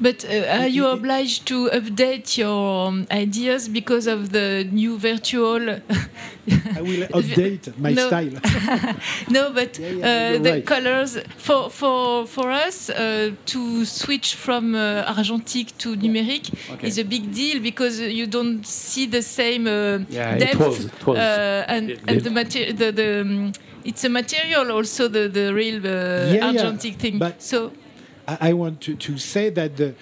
But 0.00 0.24
uh, 0.24 0.60
are 0.60 0.66
you 0.68 0.86
obliged 0.88 1.46
to 1.46 1.70
update 1.70 2.36
your 2.36 2.88
um, 2.88 3.06
ideas 3.10 3.68
because 3.68 4.06
of 4.06 4.30
the 4.30 4.68
new 4.70 4.98
virtual? 4.98 5.60
I 6.76 6.80
will 6.82 7.06
update 7.08 7.76
my 7.78 7.92
no. 7.92 8.06
style. 8.08 8.30
no, 9.30 9.52
but 9.52 9.78
yeah, 9.78 9.88
uh, 10.36 10.42
the 10.42 10.50
right. 10.50 10.66
colors 10.66 11.18
for 11.38 11.70
for 11.70 12.26
for 12.26 12.50
us 12.50 12.90
uh, 12.90 13.30
to 13.46 13.84
switch 13.84 14.34
from 14.34 14.74
uh, 14.74 15.04
argentique 15.14 15.76
to 15.78 15.96
numeric 15.96 16.52
Okay. 16.72 16.86
is 16.88 16.98
a 16.98 17.04
big 17.04 17.32
deal 17.34 17.60
because 17.62 17.98
you 18.00 18.26
don't 18.26 18.66
see 18.66 19.06
the 19.06 19.22
same 19.22 19.66
uh, 19.66 19.98
Yeah, 20.10 20.34
it 20.34 20.40
depth 20.40 20.58
was- 20.60 20.84
it 20.84 21.06
was. 21.06 21.18
Uh, 21.18 21.64
and 21.68 21.90
It- 21.90 22.00
and 22.06 22.16
it- 22.18 22.24
the 22.24 22.30
material 22.30 22.74
the, 22.76 22.92
the 22.92 23.20
um, 23.22 23.52
it's 23.84 24.04
a 24.04 24.08
material 24.08 24.70
also 24.70 25.08
the 25.08 25.28
the 25.28 25.54
real 25.54 25.78
uh, 25.86 26.32
yeah, 26.34 26.48
argentique 26.52 26.96
thing. 26.96 27.18
But 27.18 27.42
so 27.42 27.72
I, 28.26 28.52
want 28.52 28.80
to, 28.82 28.96
to 28.96 29.18
say 29.18 29.50
that 29.50 29.76
the, 29.76 29.94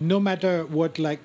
no 0.00 0.20
matter 0.20 0.64
what, 0.64 0.98
like, 0.98 1.20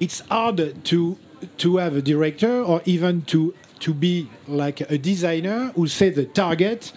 it's 0.00 0.20
hard 0.28 0.84
to 0.84 1.18
to 1.58 1.76
have 1.76 1.94
a 1.94 2.00
director 2.00 2.62
or 2.62 2.80
even 2.86 3.20
to 3.22 3.54
to 3.80 3.92
be 3.92 4.28
like 4.48 4.80
a 4.80 4.96
designer 4.96 5.72
who 5.74 5.86
say 5.86 6.08
the 6.08 6.24
target 6.24 6.92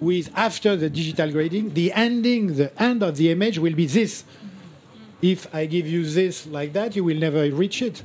with 0.00 0.30
after 0.34 0.76
the 0.76 0.90
digital 0.90 1.30
grading, 1.30 1.74
the 1.74 1.92
ending, 1.92 2.56
the 2.56 2.82
end 2.82 3.02
of 3.02 3.16
the 3.16 3.30
image 3.30 3.58
will 3.58 3.74
be 3.74 3.86
this. 3.86 4.24
If 5.22 5.52
I 5.54 5.66
give 5.66 5.86
you 5.86 6.04
this 6.04 6.46
like 6.46 6.72
that, 6.72 6.96
you 6.96 7.04
will 7.04 7.18
never 7.18 7.48
reach 7.50 7.80
it. 7.82 8.02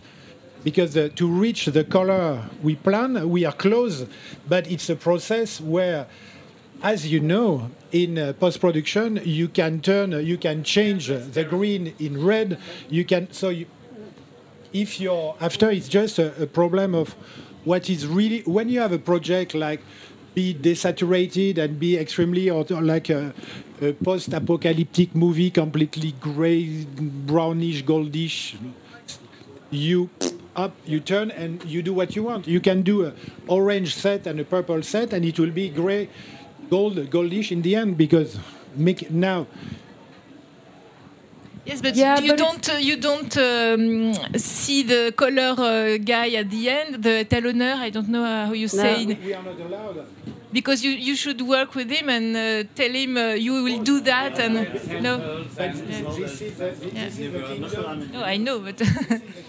Because 0.63 0.93
to 0.93 1.27
reach 1.27 1.65
the 1.65 1.84
color 1.84 2.43
we 2.61 2.76
plan, 2.76 3.30
we 3.30 3.45
are 3.45 3.53
close, 3.53 4.05
but 4.47 4.69
it's 4.69 4.89
a 4.89 4.95
process 4.95 5.59
where, 5.61 6.05
as 6.81 7.07
you 7.07 7.19
know, 7.19 7.69
in 7.91 8.18
uh, 8.18 8.34
post-production, 8.34 9.22
you 9.23 9.47
can 9.47 9.81
turn, 9.81 10.11
you 10.26 10.38
can 10.38 10.64
change 10.64 11.10
uh, 11.10 11.19
the 11.31 11.43
green 11.43 11.93
in 11.99 12.23
red. 12.23 12.60
You 12.89 13.06
can 13.06 13.31
so 13.31 13.49
you, 13.49 13.65
if 14.72 14.99
you're 14.99 15.35
after, 15.41 15.69
it's 15.72 15.88
just 15.88 16.19
a, 16.19 16.43
a 16.43 16.47
problem 16.47 16.95
of 16.95 17.15
what 17.65 17.89
is 17.89 18.07
really 18.07 18.41
when 18.41 18.69
you 18.69 18.80
have 18.80 18.91
a 18.91 18.99
project 18.99 19.53
like 19.53 19.81
be 20.35 20.53
desaturated 20.53 21.57
and 21.57 21.80
be 21.80 21.97
extremely 21.97 22.49
or 22.49 22.64
like 22.64 23.10
a, 23.10 23.34
a 23.81 23.93
post-apocalyptic 23.93 25.15
movie, 25.15 25.49
completely 25.49 26.14
gray, 26.22 26.85
brownish, 27.26 27.84
goldish. 27.84 28.56
You 29.72 30.10
up, 30.56 30.73
you 30.85 30.99
turn 30.99 31.31
and 31.31 31.64
you 31.65 31.81
do 31.81 31.93
what 31.93 32.15
you 32.15 32.23
want. 32.23 32.47
You 32.47 32.60
can 32.60 32.81
do 32.81 33.06
a 33.06 33.14
orange 33.47 33.95
set 33.95 34.27
and 34.27 34.39
a 34.39 34.43
purple 34.43 34.81
set, 34.84 35.14
and 35.14 35.23
it 35.26 35.39
will 35.39 35.51
be 35.51 35.69
gray, 35.69 36.10
gold, 36.69 36.97
goldish 37.09 37.51
in 37.51 37.61
the 37.61 37.75
end 37.75 37.97
because 37.97 38.39
make 38.75 39.09
now. 39.11 39.47
Yes, 41.65 41.81
but 41.81 41.95
Yeah, 41.95 42.19
you 42.19 42.31
but 42.31 42.39
don't 42.39 42.69
uh, 42.69 42.73
you 42.89 42.97
don't 42.97 43.37
um, 43.37 44.13
see 44.37 44.83
the 44.83 45.11
color 45.15 45.53
uh, 45.57 45.97
guy 45.97 46.29
at 46.41 46.49
the 46.49 46.69
end, 46.69 47.03
the 47.03 47.25
talonneur. 47.25 47.75
I 47.75 47.89
don't 47.91 48.09
know 48.09 48.23
how 48.23 48.53
you 48.53 48.67
say. 48.67 49.03
it. 49.03 49.23
we 49.23 49.33
are 49.33 49.43
not 49.43 49.59
allowed. 49.59 50.05
Because 50.51 50.83
you, 50.83 50.91
you 50.91 51.15
should 51.15 51.41
work 51.41 51.75
with 51.75 51.91
him 51.91 52.09
and 52.09 52.35
uh, 52.35 52.63
tell 52.73 52.89
him 52.89 53.17
uh, 53.17 53.33
you 53.33 53.63
will 53.63 53.83
do 53.83 53.99
that 54.01 54.39
and 54.39 54.55
no. 55.03 55.45
No, 58.13 58.23
I 58.23 58.37
know, 58.37 58.59
but 58.59 58.81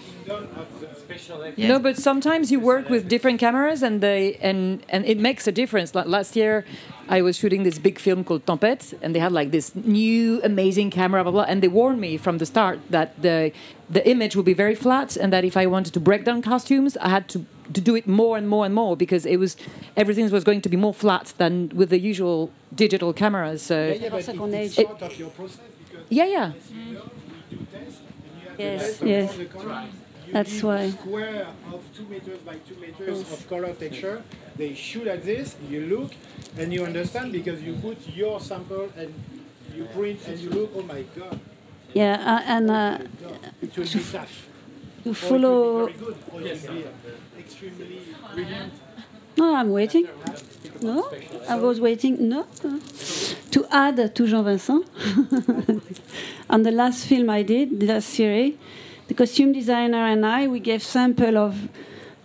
Yes. 1.57 1.69
No, 1.69 1.79
but 1.79 1.97
sometimes 1.97 2.51
you 2.51 2.59
work 2.59 2.89
with 2.89 3.07
different 3.07 3.39
cameras, 3.39 3.83
and 3.83 4.01
they 4.01 4.37
and 4.41 4.83
and 4.89 5.05
it 5.05 5.17
makes 5.19 5.47
a 5.47 5.51
difference. 5.51 5.93
Like 5.93 6.07
last 6.07 6.35
year, 6.35 6.63
I 7.09 7.21
was 7.21 7.37
shooting 7.37 7.63
this 7.63 7.77
big 7.79 7.99
film 7.99 8.23
called 8.23 8.45
Tempête, 8.45 8.93
and 9.01 9.13
they 9.13 9.19
had 9.19 9.31
like 9.31 9.51
this 9.51 9.75
new 9.75 10.41
amazing 10.43 10.91
camera, 10.91 11.23
blah 11.23 11.31
blah, 11.31 11.45
and 11.47 11.61
they 11.61 11.67
warned 11.67 11.99
me 11.99 12.17
from 12.17 12.37
the 12.37 12.45
start 12.45 12.79
that 12.89 13.21
the 13.21 13.51
the 13.89 14.01
image 14.09 14.35
would 14.35 14.45
be 14.45 14.53
very 14.53 14.75
flat, 14.75 15.17
and 15.17 15.31
that 15.33 15.43
if 15.43 15.57
I 15.57 15.65
wanted 15.65 15.93
to 15.93 15.99
break 15.99 16.23
down 16.23 16.41
costumes, 16.41 16.95
I 16.97 17.09
had 17.09 17.27
to 17.29 17.45
to 17.73 17.81
do 17.81 17.95
it 17.95 18.07
more 18.07 18.37
and 18.37 18.47
more 18.47 18.65
and 18.65 18.73
more 18.75 18.95
because 18.97 19.25
it 19.25 19.37
was 19.37 19.55
everything 19.95 20.29
was 20.31 20.43
going 20.43 20.61
to 20.61 20.69
be 20.69 20.77
more 20.77 20.93
flat 20.93 21.33
than 21.37 21.69
with 21.75 21.89
the 21.89 21.99
usual 21.99 22.49
digital 22.75 23.13
cameras. 23.13 23.61
So 23.61 23.75
Yeah, 23.75 23.93
yeah, 23.93 24.09
but 24.09 24.23
ça 24.23 24.33
qu'on 24.33 24.53
it's 24.53 24.77
est- 24.77 24.87
part 24.87 25.01
of 25.01 25.19
your 25.19 25.29
process 25.29 25.59
because 25.89 26.05
yeah, 26.09 26.25
yeah. 26.25 26.51
Yes, 28.57 29.01
yes. 29.01 29.37
All 30.33 30.43
the 30.43 30.49
colors, 30.49 30.53
you 30.53 30.61
That's 30.61 30.63
why. 30.63 30.81
a 30.81 30.91
square 30.91 31.47
of 31.73 31.81
two 31.95 32.05
meters 32.05 32.39
by 32.39 32.55
two 32.67 32.75
meters 32.75 33.19
of 33.21 33.47
color 33.49 33.73
texture. 33.73 34.23
They 34.55 34.73
shoot 34.73 35.07
at 35.07 35.23
this, 35.23 35.55
you 35.69 35.81
look, 35.87 36.11
and 36.57 36.73
you 36.73 36.83
understand 36.85 37.31
because 37.31 37.61
you 37.61 37.75
put 37.75 37.97
your 38.07 38.39
sample 38.39 38.89
and 38.97 39.13
you 39.75 39.85
print 39.85 40.19
and 40.27 40.39
you 40.39 40.49
look. 40.49 40.71
Oh 40.75 40.83
my 40.83 41.03
god! 41.17 41.39
Yeah, 41.93 42.13
uh, 42.15 42.41
and 42.45 42.69
uh, 42.71 42.97
It 43.61 43.75
will 43.77 43.85
be 43.85 44.03
tough. 44.11 44.47
to 45.03 45.09
Or 45.09 45.11
it 45.11 45.13
will 45.13 45.13
follow. 45.13 45.87
be. 45.87 45.93
Or 46.31 46.41
it 46.41 46.61
will 46.67 46.73
be 46.75 46.83
uh, 46.83 47.39
extremely 47.39 47.99
brilliant. 48.33 48.73
No, 49.37 49.55
I'm 49.55 49.71
waiting. 49.71 50.07
No, 50.81 51.09
I 51.47 51.55
was 51.55 51.79
waiting. 51.79 52.27
No, 52.27 52.45
no. 52.63 52.79
to 53.51 53.65
add 53.71 54.13
to 54.15 54.27
Jean 54.27 54.43
Vincent 54.43 54.85
on 56.49 56.63
the 56.63 56.71
last 56.71 57.05
film 57.07 57.29
I 57.29 57.41
did, 57.43 57.79
the 57.79 57.87
last 57.87 58.09
series, 58.09 58.55
the 59.11 59.15
costume 59.15 59.51
designer 59.51 60.05
and 60.13 60.25
I 60.25 60.47
we 60.47 60.61
gave 60.61 60.81
sample 60.81 61.37
of 61.37 61.67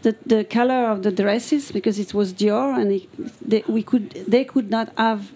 the, 0.03 0.15
the 0.25 0.45
color 0.45 0.83
of 0.93 1.03
the 1.03 1.11
dresses 1.11 1.73
because 1.73 1.99
it 1.99 2.15
was 2.15 2.33
Dior 2.33 2.81
and 2.81 2.93
it, 2.93 3.51
they, 3.51 3.65
we 3.67 3.83
could 3.83 4.11
they 4.35 4.45
could 4.45 4.71
not 4.71 4.93
have 4.97 5.33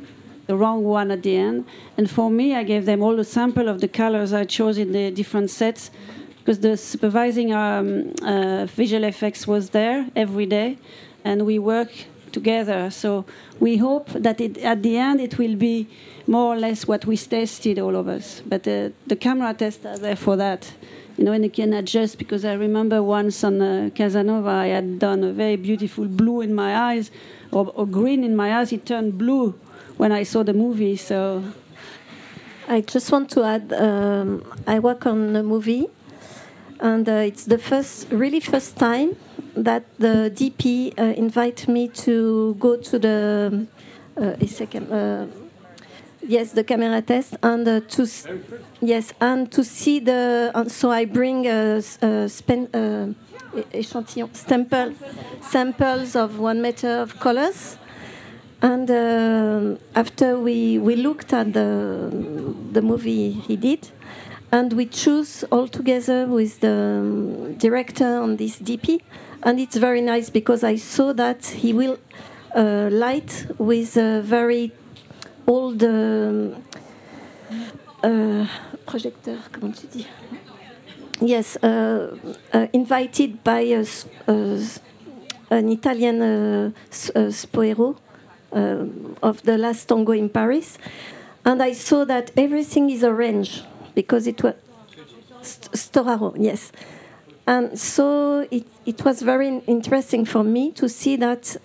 the 0.47 0.55
wrong 0.55 0.85
one 0.85 1.11
at 1.11 1.25
the 1.25 1.37
end. 1.37 1.67
And 1.97 2.09
for 2.09 2.31
me, 2.31 2.55
I 2.55 2.63
gave 2.63 2.87
them 2.87 3.03
all 3.03 3.17
the 3.17 3.25
sample 3.25 3.69
of 3.69 3.81
the 3.81 3.89
colors 3.89 4.33
I 4.33 4.45
chose 4.45 4.79
in 4.79 4.93
the 4.93 5.11
different 5.11 5.51
sets 5.51 5.91
because 6.39 6.61
the 6.61 6.77
supervising 6.77 7.53
um, 7.53 8.15
uh, 8.23 8.67
visual 8.67 9.03
effects 9.03 9.45
was 9.49 9.71
there 9.71 10.07
every 10.15 10.47
day, 10.47 10.79
and 11.25 11.47
we 11.47 11.59
work 11.59 11.91
together. 12.31 12.91
So 12.91 13.25
we 13.59 13.77
hope 13.79 14.09
that 14.11 14.41
it, 14.41 14.57
at 14.59 14.85
the 14.85 14.97
end 14.97 15.21
it 15.21 15.37
will 15.37 15.57
be 15.57 15.89
more 16.29 16.55
or 16.55 16.57
less 16.57 16.87
what 16.87 17.07
we 17.07 17.17
tested, 17.17 17.81
all 17.81 17.97
of 17.97 18.07
us. 18.07 18.41
But 18.47 18.69
uh, 18.69 18.91
the 19.09 19.17
camera 19.17 19.53
tests 19.53 19.85
are 19.85 19.99
there 19.99 20.17
for 20.17 20.37
that. 20.37 20.73
You 21.21 21.27
know, 21.27 21.33
and 21.33 21.45
you 21.45 21.51
can 21.51 21.75
adjust 21.75 22.17
because 22.17 22.47
I 22.47 22.55
remember 22.55 23.03
once 23.03 23.45
on 23.45 23.61
uh, 23.61 23.91
Casanova, 23.95 24.49
I 24.49 24.69
had 24.69 24.99
done 24.99 25.23
a 25.23 25.33
very 25.33 25.57
beautiful 25.57 26.07
blue 26.07 26.41
in 26.41 26.55
my 26.55 26.75
eyes 26.75 27.11
or, 27.53 27.71
or 27.75 27.87
green 27.87 28.25
in 28.25 28.35
my 28.35 28.59
eyes. 28.59 28.73
It 28.73 28.87
turned 28.87 29.19
blue 29.19 29.51
when 29.99 30.13
I 30.13 30.23
saw 30.23 30.43
the 30.43 30.55
movie. 30.55 30.97
So 30.97 31.45
I 32.69 32.81
just 32.81 33.13
want 33.13 33.29
to 33.33 33.45
add, 33.45 33.71
um, 33.75 34.51
I 34.67 34.79
work 34.79 35.05
on 35.05 35.37
a 35.37 35.43
movie, 35.43 35.89
and 36.81 37.07
uh, 37.07 37.29
it's 37.29 37.45
the 37.45 37.59
first, 37.59 38.11
really 38.11 38.41
first 38.41 38.79
time 38.79 39.15
that 39.55 39.85
the 39.99 40.33
DP 40.35 40.95
uh, 40.99 41.71
me 41.71 41.89
to 41.89 42.57
go 42.59 42.77
to 42.79 42.99
the 42.99 43.67
uh, 44.17 44.23
uh, 44.23 45.27
yes, 46.31 46.53
the 46.53 46.65
camera 46.65 47.03
test, 47.03 47.37
and 47.43 47.67
uh, 47.69 47.81
to 47.95 48.07
yes, 48.81 49.13
and 49.21 49.51
to 49.53 49.63
see 49.65 49.99
the. 50.01 50.51
And 50.55 50.71
so 50.71 50.91
I 50.91 51.05
bring 51.05 51.47
uh, 51.47 51.79
s- 51.79 51.99
uh, 52.03 52.29
uh, 52.75 53.07
échantillon, 53.73 54.31
sample, 54.33 54.93
samples 55.43 56.15
of 56.17 56.39
one 56.39 56.61
meter 56.63 57.01
of 57.03 57.19
colors. 57.21 57.77
And 58.63 58.91
um 58.91 59.79
after 59.95 60.39
we, 60.39 60.79
we 60.79 60.95
looked 60.97 61.33
at 61.33 61.53
the, 61.55 62.11
the 62.73 62.83
movie 62.83 63.31
he 63.49 63.57
did, 63.57 63.89
and 64.53 64.73
we 64.75 64.85
choose 64.87 65.45
all 65.51 65.67
together 65.69 66.27
with 66.27 66.61
the 66.61 67.01
um, 67.01 67.55
director 67.55 68.21
on 68.21 68.37
this 68.37 68.59
DP. 68.59 69.01
And 69.43 69.59
it's 69.59 69.77
very 69.77 70.03
nice 70.03 70.29
because 70.29 70.63
I 70.63 70.77
saw 70.77 71.15
that 71.15 71.47
he 71.47 71.73
will 71.73 71.97
uh, 72.55 72.89
light 72.93 73.47
with 73.59 73.97
a 73.97 74.21
very 74.21 74.73
old 75.51 75.79
the 75.81 76.55
uh, 78.03 78.47
projector, 78.87 79.37
comment 79.53 79.73
tu 79.73 79.87
dis? 79.87 80.07
Yes, 81.21 81.59
uh, 81.63 82.17
uh, 82.55 82.67
invited 82.73 83.43
by 83.45 83.61
a 83.75 83.85
a 84.27 84.35
an 85.51 85.69
Italian 85.69 86.23
uh, 86.23 86.71
uh, 87.15 87.31
spoero 87.31 87.97
uh, 88.53 88.87
of 89.23 89.43
the 89.43 89.59
last 89.59 89.89
tango 89.89 90.13
in 90.13 90.29
Paris, 90.29 90.79
and 91.45 91.61
I 91.61 91.73
saw 91.75 92.05
that 92.07 92.31
everything 92.37 92.89
is 92.91 93.03
orange 93.03 93.63
because 93.95 94.29
it 94.29 94.43
was 94.43 94.55
St- 95.43 95.73
Storaro, 95.73 96.35
yes. 96.39 96.73
And 97.47 97.79
so 97.79 98.47
it, 98.51 98.67
it 98.87 99.05
was 99.05 99.23
very 99.23 99.49
interesting 99.67 100.25
for 100.25 100.45
me 100.45 100.71
to 100.73 100.89
see 100.89 101.17
that 101.17 101.57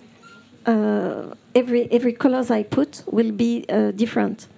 uh, 0.66 1.34
every 1.54 1.90
every 1.90 2.12
colors 2.12 2.50
I 2.50 2.62
put 2.64 3.04
will 3.10 3.32
be 3.32 3.64
uh, 3.68 3.92
different. 3.92 4.48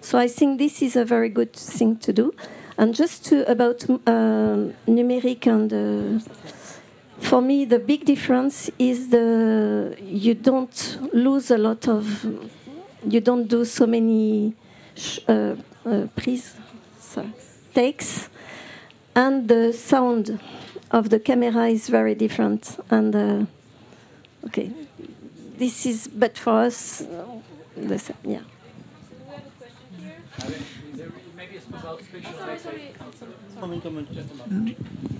So 0.00 0.18
I 0.18 0.28
think 0.28 0.58
this 0.58 0.82
is 0.82 0.96
a 0.96 1.04
very 1.04 1.28
good 1.28 1.52
thing 1.52 1.96
to 1.98 2.12
do. 2.12 2.34
And 2.76 2.94
just 2.94 3.24
to 3.26 3.50
about 3.50 3.88
um 3.88 4.74
numeric 4.86 5.46
and 5.46 5.72
uh, 5.72 6.24
for 7.18 7.42
me 7.42 7.64
the 7.64 7.78
big 7.78 8.04
difference 8.04 8.70
is 8.78 9.08
the 9.08 9.96
you 10.00 10.34
don't 10.34 10.98
lose 11.12 11.50
a 11.50 11.58
lot 11.58 11.88
of 11.88 12.24
you 13.06 13.20
don't 13.20 13.48
do 13.48 13.64
so 13.64 13.86
many 13.86 14.54
uh, 15.28 15.54
uh, 15.84 16.06
sorry, 17.00 17.32
takes 17.74 18.28
and 19.14 19.48
the 19.48 19.72
sound 19.72 20.40
of 20.90 21.10
the 21.10 21.18
camera 21.18 21.66
is 21.66 21.88
very 21.88 22.14
different 22.14 22.78
and 22.90 23.14
uh, 23.14 23.44
okay 24.46 24.70
this 25.58 25.86
is 25.86 26.08
but 26.08 26.36
for 26.38 26.66
us 26.66 27.02
uh, 27.02 27.06
the 27.88 27.98
same 27.98 28.16
yeah 28.24 28.44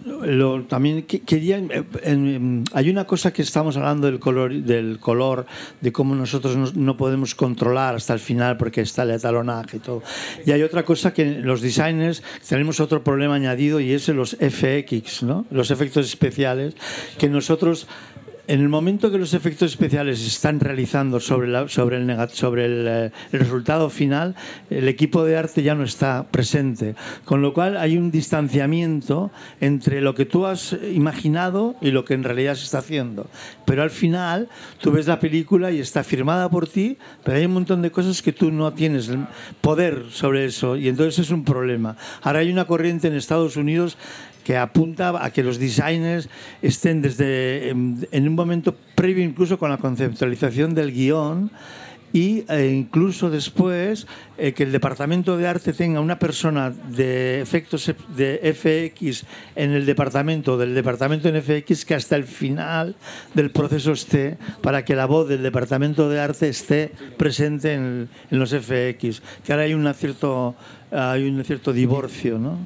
Lo- 0.07 0.63
también 0.65 1.03
que- 1.03 1.21
quería. 1.21 1.59
eh, 1.59 1.85
en- 2.03 2.65
hay 2.73 2.89
una 2.89 3.05
cosa 3.05 3.33
que 3.33 3.43
estamos 3.43 3.77
hablando 3.77 4.07
del 4.07 4.19
color, 4.19 4.53
del 4.55 4.99
color, 5.01 5.47
de 5.81 5.93
cómo 5.93 6.15
nosotros 6.15 6.57
no, 6.57 6.71
no 6.75 6.97
podemos 6.97 7.35
controlar 7.35 7.95
hasta 7.97 8.15
el 8.15 8.21
final 8.21 8.57
porque 8.57 8.81
está 8.81 9.03
el 9.03 9.11
etalonaje 9.11 9.77
y 9.77 9.81
todo. 9.81 10.03
Y 10.47 10.53
hay 10.53 10.63
otra 10.63 10.85
cosa 10.85 11.13
que 11.13 11.25
los 11.27 11.61
designers 11.61 12.23
tenemos 12.49 12.81
otro 12.81 13.05
problema 13.05 13.35
añadido 13.35 13.81
y 13.81 13.93
es 13.93 14.09
los 14.09 14.37
FX, 14.41 15.23
¿no? 15.25 15.45
los 15.51 15.71
efectos 15.71 16.07
especiales, 16.07 16.75
que 17.19 17.29
nosotros 17.29 17.87
en 18.49 18.61
el 18.63 18.71
momento 18.71 19.11
que 19.11 19.19
los 19.19 19.35
efectos 19.35 19.71
especiales 19.71 20.27
están 20.27 20.59
realizando 20.59 21.21
sobre, 21.21 21.49
el, 21.49 21.69
sobre 21.69 21.99
eh, 21.99 23.11
el 23.31 23.39
resultado 23.41 23.91
final, 23.91 24.35
el 24.71 24.89
equipo 24.89 25.23
de 25.23 25.37
arte 25.37 25.63
ya 25.63 25.75
no 25.75 25.85
está 25.85 26.27
presente. 26.31 26.95
Con 27.27 27.43
lo 27.43 27.53
cual 27.53 27.77
hay 27.77 27.99
un 27.99 28.11
distanciamiento 28.11 29.31
entre 29.61 30.01
lo 30.01 30.15
que 30.15 30.25
tú 30.25 30.47
has 30.47 30.75
imaginado 30.95 31.77
y 31.83 31.91
lo 31.91 32.07
que 32.07 32.15
en 32.15 32.25
realidad 32.25 32.55
se 32.55 32.65
está 32.65 32.79
haciendo. 32.79 33.27
Pero 33.67 33.83
al 33.83 33.91
final 33.91 34.49
tú 34.81 34.93
ves 34.93 35.07
la 35.07 35.21
película 35.21 35.71
y 35.71 35.81
está 35.81 36.03
firmada 36.03 36.49
por 36.49 36.67
ti, 36.67 36.97
pero 37.25 37.37
hay 37.37 37.45
un 37.45 37.53
montón 37.53 37.83
de 37.83 37.91
cosas 37.91 38.23
que 38.23 38.33
tú 38.33 38.51
no 38.51 38.73
tienes 38.73 39.11
poder 39.61 40.07
sobre 40.11 40.47
eso 40.47 40.75
y 40.75 40.89
entonces 40.89 41.27
es 41.27 41.31
un 41.31 41.45
problema. 41.45 41.97
Ahora 42.23 42.39
hay 42.39 42.51
una 42.51 42.65
corriente 42.65 43.09
en 43.09 43.15
Estados 43.15 43.57
Unidos 43.57 43.99
que 44.49 44.57
apunta 44.57 45.13
a 45.23 45.29
que 45.29 45.43
los 45.45 45.59
designers 45.61 46.25
estén 46.63 47.03
desde 47.05 47.69
en, 47.69 48.09
en 48.11 48.23
un 48.27 48.35
momento 48.35 48.73
previo 48.95 49.23
incluso 49.23 49.59
con 49.59 49.69
la 49.69 49.77
conceptualización 49.77 50.73
del 50.73 50.91
guion 50.91 51.51
y 52.15 52.45
eh, 52.49 52.73
incluso 52.75 53.29
después 53.29 54.07
eh, 54.39 54.55
que 54.55 54.63
el 54.63 54.73
departamento 54.73 55.37
de 55.37 55.47
arte 55.47 55.75
tenga 55.75 56.01
una 56.01 56.19
persona 56.19 56.71
de 56.71 57.43
efectos 57.43 57.91
ef- 57.91 58.07
de 58.17 58.41
FX 58.57 59.27
en 59.55 59.73
el 59.73 59.85
departamento 59.85 60.57
del 60.57 60.73
departamento 60.75 61.29
en 61.29 61.43
FX 61.43 61.85
que 61.85 61.95
hasta 61.95 62.17
el 62.17 62.25
final 62.25 62.97
del 63.35 63.51
proceso 63.51 63.93
esté 63.93 64.39
para 64.63 64.83
que 64.87 64.97
la 64.97 65.05
voz 65.05 65.29
del 65.29 65.43
departamento 65.43 66.09
de 66.09 66.21
arte 66.21 66.49
esté 66.49 66.91
presente 67.19 67.75
en, 67.75 68.09
en 68.31 68.39
los 68.39 68.55
FX 68.57 69.21
que 69.45 69.53
ahora 69.53 69.65
hay 69.65 69.75
un 69.75 69.93
cierto 69.93 70.55
hay 70.91 71.29
un 71.29 71.45
cierto 71.45 71.75
divorcio 71.75 72.39
¿no? 72.39 72.57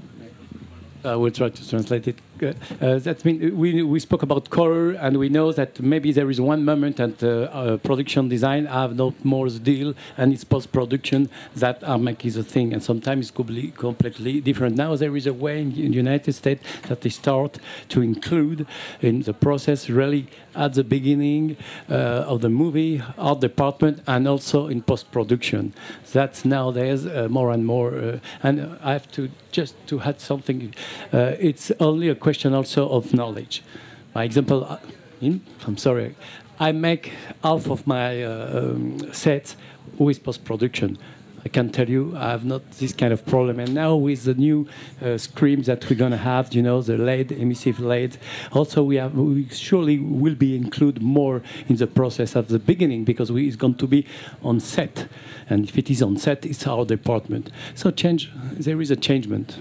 Uh, 1.04 1.12
I 1.12 1.16
will 1.16 1.30
try 1.30 1.48
to 1.48 1.68
translate 1.68 2.06
it. 2.08 2.16
Uh, 2.40 2.52
uh, 2.80 2.98
that 2.98 3.24
means 3.24 3.52
we, 3.52 3.82
we 3.82 4.00
spoke 4.00 4.22
about 4.22 4.50
color, 4.50 4.92
and 4.92 5.16
we 5.18 5.28
know 5.28 5.52
that 5.52 5.80
maybe 5.80 6.12
there 6.12 6.30
is 6.30 6.40
one 6.40 6.64
moment 6.64 6.98
at 7.00 7.22
uh, 7.22 7.28
uh, 7.28 7.76
production 7.78 8.28
design 8.28 8.66
have 8.66 8.96
not 8.96 9.12
more 9.24 9.48
deal, 9.48 9.94
and 10.16 10.32
it's 10.32 10.44
post 10.44 10.72
production 10.72 11.28
that 11.54 11.82
are 11.84 11.98
making 11.98 12.32
the 12.32 12.42
thing, 12.42 12.72
and 12.72 12.82
sometimes 12.82 13.28
it 13.28 13.34
could 13.34 13.46
be 13.46 13.70
completely 13.70 14.40
different. 14.40 14.76
Now 14.76 14.96
there 14.96 15.16
is 15.16 15.26
a 15.26 15.32
way 15.32 15.60
in 15.60 15.70
the 15.72 15.80
United 15.80 16.32
States 16.32 16.62
that 16.88 17.00
they 17.00 17.10
start 17.10 17.58
to 17.90 18.02
include 18.02 18.66
in 19.00 19.22
the 19.22 19.34
process 19.34 19.88
really 19.88 20.26
at 20.54 20.74
the 20.74 20.84
beginning 20.84 21.56
uh, 21.88 22.32
of 22.32 22.40
the 22.40 22.48
movie, 22.48 23.02
art 23.18 23.40
department, 23.40 24.02
and 24.06 24.26
also 24.26 24.66
in 24.66 24.82
post 24.82 25.10
production. 25.12 25.72
That's 26.12 26.44
nowadays 26.44 27.06
uh, 27.06 27.28
more 27.30 27.50
and 27.50 27.64
more. 27.64 27.94
Uh, 27.94 28.18
and 28.42 28.78
I 28.82 28.92
have 28.92 29.10
to 29.12 29.30
just 29.52 29.74
to 29.86 30.00
add 30.00 30.20
something. 30.20 30.74
Uh, 31.12 31.36
it's 31.38 31.70
only 31.78 32.08
a 32.08 32.14
question 32.14 32.31
also 32.54 32.88
of 32.88 33.12
knowledge. 33.12 33.62
My 34.14 34.24
example, 34.24 34.64
uh, 34.64 34.78
I'm 35.66 35.76
sorry, 35.76 36.14
I 36.58 36.72
make 36.72 37.12
half 37.42 37.68
of 37.68 37.86
my 37.86 38.22
uh, 38.22 38.58
um, 38.58 39.12
sets 39.12 39.56
with 39.98 40.22
post 40.22 40.44
production. 40.44 40.98
I 41.44 41.48
can 41.48 41.70
tell 41.70 41.88
you 41.88 42.16
I 42.16 42.30
have 42.30 42.44
not 42.44 42.70
this 42.72 42.92
kind 42.92 43.12
of 43.12 43.26
problem. 43.26 43.58
And 43.58 43.74
now 43.74 43.96
with 43.96 44.24
the 44.24 44.34
new 44.34 44.68
uh, 45.00 45.18
screens 45.18 45.66
that 45.66 45.88
we're 45.88 45.96
going 45.96 46.12
to 46.12 46.16
have, 46.16 46.54
you 46.54 46.62
know, 46.62 46.82
the 46.82 46.96
LED, 46.96 47.32
emissive 47.32 47.80
LED, 47.80 48.18
also 48.52 48.84
we 48.84 48.96
have 48.96 49.14
we 49.14 49.48
surely 49.48 49.98
will 49.98 50.36
be 50.36 50.54
include 50.54 51.02
more 51.02 51.42
in 51.68 51.76
the 51.76 51.86
process 51.86 52.36
at 52.36 52.48
the 52.48 52.58
beginning 52.58 53.04
because 53.04 53.32
we, 53.32 53.48
it's 53.48 53.56
going 53.56 53.74
to 53.74 53.86
be 53.86 54.06
on 54.42 54.60
set, 54.60 55.08
and 55.48 55.68
if 55.68 55.76
it 55.76 55.90
is 55.90 56.02
on 56.02 56.16
set, 56.16 56.46
it's 56.46 56.66
our 56.66 56.84
department. 56.84 57.50
So 57.74 57.90
change, 57.90 58.30
there 58.52 58.80
is 58.80 58.90
a 58.90 58.96
changement. 58.96 59.58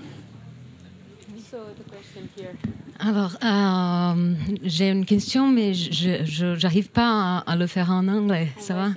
Alors, 3.03 3.35
euh, 3.43 4.33
j'ai 4.63 4.89
une 4.91 5.05
question, 5.05 5.49
mais 5.49 5.73
je 5.73 6.61
n'arrive 6.61 6.89
pas 6.91 7.39
à, 7.45 7.51
à 7.51 7.55
le 7.55 7.65
faire 7.65 7.89
en 7.89 8.07
anglais. 8.07 8.49
Ça 8.59 8.75
va? 8.75 8.89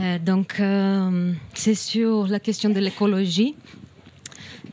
Euh, 0.00 0.18
Donc, 0.18 0.56
euh, 0.60 1.32
c'est 1.54 1.74
sur 1.74 2.26
la 2.26 2.40
question 2.40 2.68
de 2.68 2.78
l'écologie. 2.78 3.54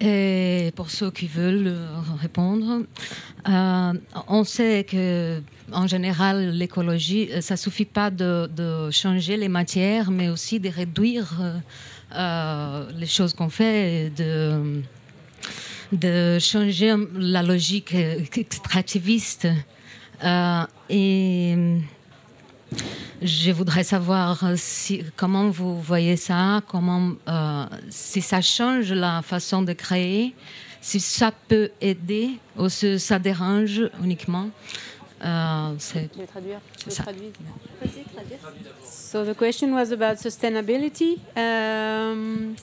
Et 0.01 0.71
pour 0.75 0.89
ceux 0.91 1.09
qui 1.11 1.27
veulent 1.27 1.73
répondre, 2.21 2.83
euh, 3.47 3.93
on 4.27 4.43
sait 4.43 4.85
que 4.89 5.41
en 5.71 5.87
général, 5.87 6.51
l'écologie, 6.51 7.29
ça 7.41 7.55
suffit 7.55 7.85
pas 7.85 8.09
de, 8.09 8.49
de 8.55 8.91
changer 8.91 9.37
les 9.37 9.49
matières, 9.49 10.09
mais 10.11 10.29
aussi 10.29 10.59
de 10.59 10.69
réduire 10.69 11.29
euh, 12.15 12.85
les 12.97 13.07
choses 13.07 13.33
qu'on 13.33 13.49
fait, 13.49 14.05
et 14.05 14.09
de 14.09 14.81
de 15.91 16.37
changer 16.39 16.93
la 17.15 17.43
logique 17.43 17.93
euh, 17.93 18.19
extractiviste. 18.35 19.47
Euh, 20.23 20.63
et 20.89 21.55
je 23.21 23.51
voudrais 23.51 23.83
savoir 23.83 24.43
si, 24.55 25.03
comment 25.15 25.49
vous 25.49 25.81
voyez 25.81 26.17
ça, 26.17 26.61
comment, 26.67 27.13
euh, 27.27 27.65
si 27.89 28.21
ça 28.21 28.41
change 28.41 28.91
la 28.91 29.21
façon 29.21 29.61
de 29.61 29.73
créer, 29.73 30.35
si 30.81 30.99
ça 30.99 31.31
peut 31.47 31.71
aider 31.81 32.31
ou 32.57 32.69
si 32.69 32.99
ça 32.99 33.19
dérange 33.19 33.81
uniquement. 34.03 34.49
Euh, 35.23 35.73
traduis. 36.27 37.33
So 38.83 39.25
the 39.25 39.33
question 39.33 39.73
was 39.73 39.91
about 39.91 40.19
sustainability, 40.19 41.19
um, 41.35 42.55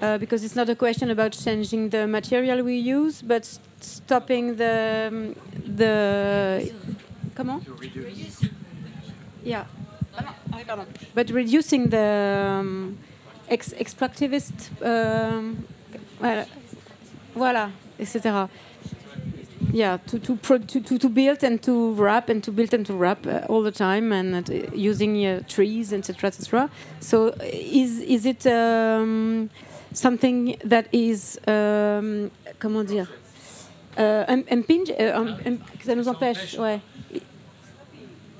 uh, 0.00 0.18
because 0.18 0.44
it's 0.44 0.54
not 0.56 0.68
a 0.68 0.74
question 0.74 1.10
about 1.10 1.32
changing 1.32 1.90
the 1.90 2.06
material 2.06 2.62
we 2.62 2.76
use, 2.76 3.22
but 3.22 3.42
s- 3.42 3.60
stopping 3.80 4.56
the 4.56 5.08
um, 5.10 5.34
the 5.76 6.72
comment? 7.34 7.62
Yeah. 9.44 9.64
But 11.14 11.30
reducing 11.30 11.88
the 11.90 12.58
um, 12.60 12.98
ex 13.48 13.72
extractivist, 13.74 14.70
um, 14.82 15.64
voilà, 17.34 17.70
etc. 17.98 18.48
Yeah, 19.72 19.98
to 20.06 20.18
to, 20.18 20.36
to 20.58 20.98
to 20.98 21.08
build 21.08 21.44
and 21.44 21.62
to 21.62 21.92
wrap 21.92 22.30
and 22.30 22.42
to 22.44 22.50
build 22.50 22.72
and 22.74 22.86
to 22.86 22.94
wrap 22.94 23.26
uh, 23.26 23.40
all 23.48 23.62
the 23.62 23.70
time 23.72 24.12
and 24.12 24.34
uh, 24.48 24.54
using 24.74 25.24
uh, 25.26 25.40
trees, 25.46 25.92
etc., 25.92 26.28
etc. 26.28 26.70
So, 27.00 27.34
is 27.42 28.00
is 28.00 28.24
it 28.26 28.46
um, 28.46 29.50
something 29.92 30.56
that 30.64 30.86
is 30.92 31.38
um, 31.46 32.30
comment 32.58 32.84
dire 32.84 33.08
euh, 33.98 34.24
un- 34.28 34.44
impinge, 34.50 34.90
un- 34.98 35.36
un- 35.46 35.58
ça 35.84 35.94
nous 35.94 36.08
empêche, 36.08 36.56
ouais. 36.58 36.80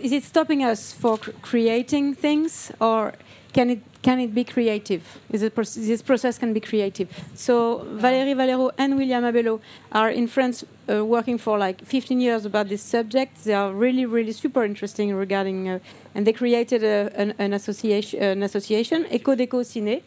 Is 0.00 0.12
it 0.12 0.22
stopping 0.22 0.62
us 0.64 0.92
for 0.92 1.18
cr- 1.18 1.30
creating 1.42 2.14
things, 2.14 2.70
or 2.80 3.12
can 3.52 3.68
it 3.70 3.80
can 4.02 4.20
it 4.20 4.32
be 4.32 4.44
creative? 4.44 5.02
Is 5.32 5.42
it 5.42 5.56
this 5.56 6.02
process 6.02 6.38
can 6.38 6.52
be 6.52 6.60
creative? 6.60 7.08
So 7.34 7.84
Valérie 7.96 8.36
Valéro 8.36 8.70
and 8.78 8.96
William 8.96 9.24
Abello 9.24 9.58
are 9.90 10.10
in 10.10 10.28
France 10.28 10.64
uh, 10.88 11.04
working 11.04 11.36
for 11.36 11.58
like 11.58 11.84
15 11.84 12.20
years 12.20 12.44
about 12.44 12.68
this 12.68 12.80
subject. 12.80 13.42
They 13.44 13.54
are 13.54 13.72
really 13.72 14.06
really 14.06 14.30
super 14.30 14.62
interesting 14.62 15.12
regarding, 15.12 15.68
uh, 15.68 15.78
and 16.14 16.24
they 16.24 16.32
created 16.32 16.84
a, 16.84 17.10
an, 17.16 17.34
an 17.40 17.52
association 17.52 18.22
an 18.22 18.44
association 18.44 19.04
Ecodeco 19.10 19.64
Ciné, 19.64 20.02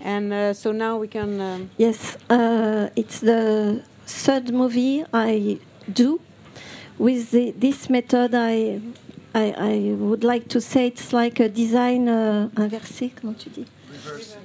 and 0.00 0.32
uh, 0.32 0.52
so 0.54 0.72
now 0.72 0.98
we 0.98 1.08
can. 1.08 1.40
Um, 1.40 1.70
Yes, 1.78 2.16
uh, 2.30 2.88
it's 2.96 3.20
the 3.20 3.82
third 4.06 4.52
movie 4.52 5.04
I 5.12 5.58
do 5.92 6.20
with 6.98 7.30
the, 7.30 7.52
this 7.52 7.88
method. 7.90 8.34
I, 8.34 8.80
I 9.34 9.54
I 9.58 9.94
would 9.98 10.24
like 10.24 10.48
to 10.48 10.60
say 10.60 10.86
it's 10.86 11.12
like 11.12 11.40
a 11.40 11.48
design 11.48 12.08
uh, 12.08 12.48
inversé. 12.56 13.10
Comment 13.20 13.34
tu 13.38 13.50
dis? 13.50 13.66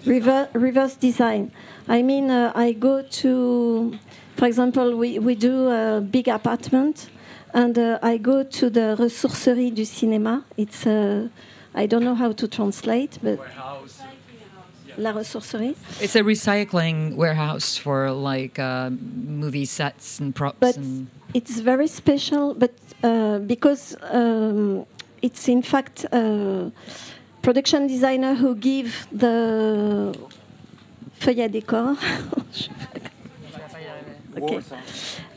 Reverse. 0.06 0.48
reverse 0.54 0.96
design. 0.96 1.52
I 1.88 2.02
mean, 2.02 2.32
uh, 2.32 2.52
I 2.56 2.72
go 2.74 3.02
to, 3.02 3.94
for 4.36 4.46
example, 4.48 4.96
we, 4.96 5.20
we 5.20 5.36
do 5.36 5.70
a 5.70 6.02
big 6.02 6.28
apartment, 6.28 7.10
and 7.54 7.78
uh, 7.78 8.00
I 8.02 8.18
go 8.18 8.44
to 8.44 8.70
the 8.70 8.96
ressourcerie 8.98 9.72
du 9.72 9.84
cinéma. 9.86 10.44
It's 10.58 10.86
uh, 10.88 11.28
I 11.76 11.86
don't 11.86 12.04
know 12.04 12.16
how 12.16 12.32
to 12.34 12.48
translate, 12.48 13.20
but 13.22 13.40
la 15.02 15.12
ressourcerie. 15.12 15.76
It's 16.00 16.16
a 16.16 16.24
recycling 16.24 17.16
warehouse 17.16 17.78
for 17.78 18.12
like 18.12 18.60
uh, 18.60 18.90
movie 18.92 19.66
sets 19.66 20.20
and 20.20 20.34
props. 20.34 20.58
But 20.60 20.78
and 20.78 21.08
it's 21.34 21.60
very 21.60 21.88
special, 21.88 22.54
but 22.54 22.72
uh, 23.04 23.40
because 23.40 23.96
um, 24.02 24.86
it's 25.22 25.48
in 25.48 25.62
fact 25.62 26.06
a 26.12 26.72
production 27.42 27.88
designer 27.88 28.36
who 28.36 28.56
give 28.56 29.08
the 29.12 30.14
feuille 31.20 31.42
à 31.42 31.50
décor. 31.50 31.96
okay. 34.38 34.60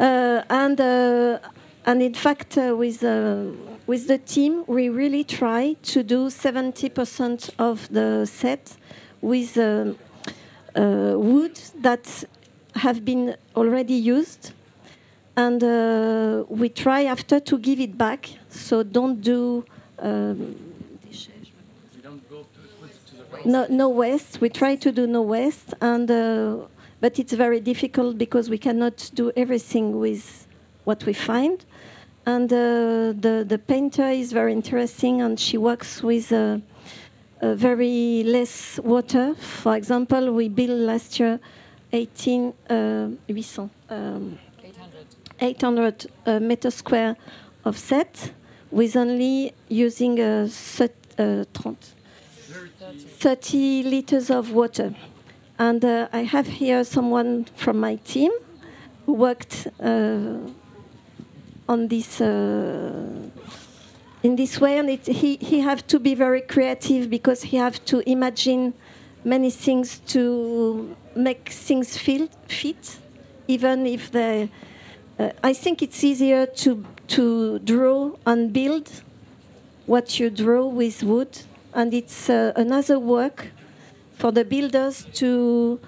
Uh, 0.00 0.42
and 0.50 0.80
uh, 0.80 1.38
and 1.86 2.02
in 2.02 2.14
fact, 2.14 2.58
uh, 2.58 2.74
with 2.76 3.02
uh, 3.02 3.44
with 3.86 4.08
the 4.08 4.18
team, 4.18 4.64
we 4.66 4.88
really 4.88 5.24
try 5.24 5.76
to 5.82 6.02
do 6.02 6.28
70% 6.30 7.50
of 7.58 7.88
the 7.92 8.24
set 8.26 8.76
with 9.30 9.56
um, 9.56 9.96
uh, 10.76 11.14
wood 11.16 11.56
that 11.80 12.04
have 12.76 12.98
been 13.04 13.36
already 13.56 13.94
used 13.94 14.52
and 15.36 15.62
uh, 15.62 16.44
we 16.48 16.68
try 16.68 17.04
after 17.04 17.40
to 17.40 17.58
give 17.58 17.80
it 17.80 17.98
back. 17.98 18.30
So 18.48 18.82
don't 18.82 19.20
do. 19.20 19.64
Um, 19.98 20.56
no, 23.44 23.66
no 23.68 23.88
waste. 23.88 24.40
We 24.40 24.48
try 24.48 24.76
to 24.76 24.92
do 24.92 25.06
no 25.06 25.22
waste, 25.22 25.74
and 25.80 26.10
uh, 26.10 26.56
but 27.00 27.18
it's 27.18 27.32
very 27.32 27.60
difficult 27.60 28.16
because 28.16 28.48
we 28.48 28.58
cannot 28.58 29.10
do 29.14 29.32
everything 29.36 29.98
with 29.98 30.46
what 30.84 31.04
we 31.04 31.12
find. 31.12 31.64
And 32.26 32.50
uh, 32.52 33.12
the 33.20 33.44
the 33.46 33.58
painter 33.58 34.08
is 34.08 34.32
very 34.32 34.52
interesting, 34.52 35.20
and 35.20 35.38
she 35.38 35.58
works 35.58 36.02
with 36.02 36.32
uh, 36.32 36.58
very 37.54 38.22
less 38.24 38.78
water. 38.82 39.34
For 39.34 39.76
example, 39.76 40.32
we 40.32 40.48
built 40.48 40.78
last 40.78 41.20
year 41.20 41.40
18 41.92 42.52
uh, 42.70 43.08
800, 43.28 43.70
um, 43.90 44.38
800 45.40 46.06
uh, 46.26 46.40
meter 46.40 46.70
square 46.70 47.16
of 47.64 47.78
set 47.78 48.32
with 48.70 48.96
only 48.96 49.52
using 49.68 50.20
uh, 50.20 50.48
30, 50.50 51.76
30 53.18 53.82
liters 53.84 54.30
of 54.30 54.52
water. 54.52 54.94
And 55.58 55.84
uh, 55.84 56.08
I 56.12 56.24
have 56.24 56.46
here 56.48 56.82
someone 56.82 57.46
from 57.56 57.78
my 57.78 57.96
team 57.96 58.32
who 59.06 59.12
worked 59.12 59.68
uh, 59.80 60.38
on 61.68 61.88
this 61.88 62.20
uh, 62.20 63.30
in 64.24 64.36
this 64.36 64.58
way, 64.58 64.78
and 64.78 64.88
it, 64.88 65.06
he 65.06 65.36
he 65.36 65.60
have 65.60 65.86
to 65.86 66.00
be 66.00 66.14
very 66.14 66.40
creative 66.40 67.10
because 67.10 67.42
he 67.42 67.58
have 67.58 67.84
to 67.84 68.02
imagine 68.10 68.72
many 69.22 69.50
things 69.50 70.00
to 70.06 70.96
make 71.14 71.50
things 71.50 71.98
feel 71.98 72.28
fit, 72.48 72.98
even 73.46 73.86
if 73.86 74.10
they. 74.10 74.48
Uh, 75.18 75.28
I 75.44 75.52
think 75.52 75.82
it's 75.82 76.02
easier 76.02 76.46
to 76.46 76.84
to 77.08 77.58
draw 77.58 78.12
and 78.24 78.52
build 78.52 78.90
what 79.86 80.18
you 80.18 80.30
draw 80.30 80.66
with 80.66 81.02
wood, 81.02 81.38
and 81.74 81.92
it's 81.92 82.30
uh, 82.30 82.52
another 82.56 82.98
work 82.98 83.48
for 84.16 84.32
the 84.32 84.44
builders 84.44 85.06
to 85.20 85.78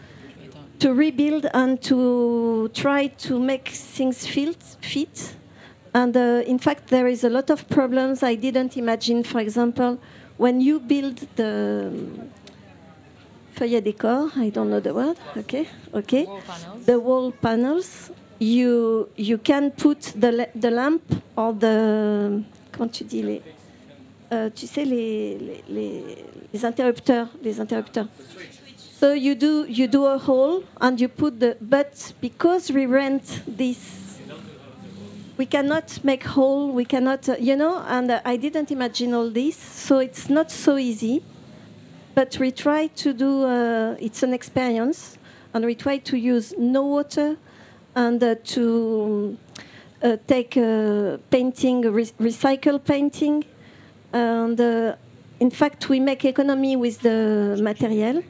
to 0.78 0.92
rebuild 0.92 1.46
and 1.54 1.80
to 1.80 2.68
try 2.74 3.06
to 3.06 3.40
make 3.40 3.68
things 3.68 4.26
fit. 4.26 4.62
fit. 4.82 5.36
And 5.96 6.14
uh, 6.14 6.42
in 6.46 6.58
fact, 6.58 6.88
there 6.88 7.08
is 7.08 7.24
a 7.24 7.30
lot 7.30 7.48
of 7.48 7.66
problems 7.70 8.22
I 8.22 8.34
didn't 8.34 8.76
imagine. 8.76 9.24
For 9.24 9.40
example, 9.40 9.98
when 10.36 10.60
you 10.60 10.78
build 10.78 11.26
the 11.36 11.90
feuillet 13.54 13.80
décor, 13.80 14.30
I 14.36 14.50
don't 14.50 14.68
know 14.68 14.80
the 14.80 14.92
word. 14.92 15.16
Okay, 15.38 15.66
okay. 15.94 16.26
The 16.84 17.00
wall 17.00 17.32
panels. 17.32 18.10
You 18.38 19.08
you 19.16 19.38
can 19.38 19.70
put 19.70 20.12
the 20.14 20.50
the 20.54 20.70
lamp 20.70 21.02
or 21.34 21.54
the 21.54 22.44
comment 22.72 22.92
tu 22.92 23.04
dis 23.04 23.22
les 23.22 23.40
euh, 24.30 24.50
tu 24.54 24.66
sais 24.66 24.84
les, 24.84 25.38
les, 25.38 25.64
les, 25.70 26.02
les 26.52 26.64
interrupteurs 26.66 27.28
les 27.42 27.58
interrupteurs. 27.58 28.08
So 29.00 29.14
you 29.14 29.34
do 29.34 29.64
you 29.66 29.88
do 29.88 30.04
a 30.04 30.18
hole 30.18 30.64
and 30.82 31.00
you 31.00 31.08
put 31.08 31.40
the 31.40 31.56
but 31.62 32.12
because 32.20 32.70
we 32.70 32.84
rent 32.84 33.40
this 33.46 34.05
we 35.36 35.44
cannot 35.44 36.02
make 36.02 36.24
whole, 36.24 36.70
we 36.70 36.84
cannot 36.84 37.28
uh, 37.28 37.36
you 37.38 37.56
know 37.56 37.82
and 37.86 38.10
uh, 38.10 38.20
I 38.24 38.36
didn't 38.36 38.70
imagine 38.70 39.12
all 39.14 39.30
this 39.30 39.56
so 39.56 39.98
it's 39.98 40.28
not 40.28 40.50
so 40.50 40.76
easy. 40.76 41.22
But 42.14 42.38
we 42.38 42.50
try 42.50 42.86
to 42.86 43.12
do 43.12 43.44
uh, 43.44 43.96
it's 43.98 44.22
an 44.22 44.32
experience 44.32 45.18
and 45.52 45.64
we 45.66 45.74
try 45.74 45.98
to 45.98 46.16
use 46.16 46.54
no 46.56 46.84
water 46.84 47.36
and 47.94 48.22
uh, 48.22 48.36
to 48.44 49.36
uh, 50.02 50.16
take 50.26 50.56
uh, 50.56 51.18
painting 51.30 51.82
re- 51.82 52.12
recycle 52.18 52.82
painting. 52.82 53.44
And 54.12 54.58
in 55.40 55.50
fact 55.50 55.90
we 55.90 56.00
make 56.00 56.24
economy 56.24 56.76
with 56.76 57.00
the 57.02 57.58
material 57.60 58.22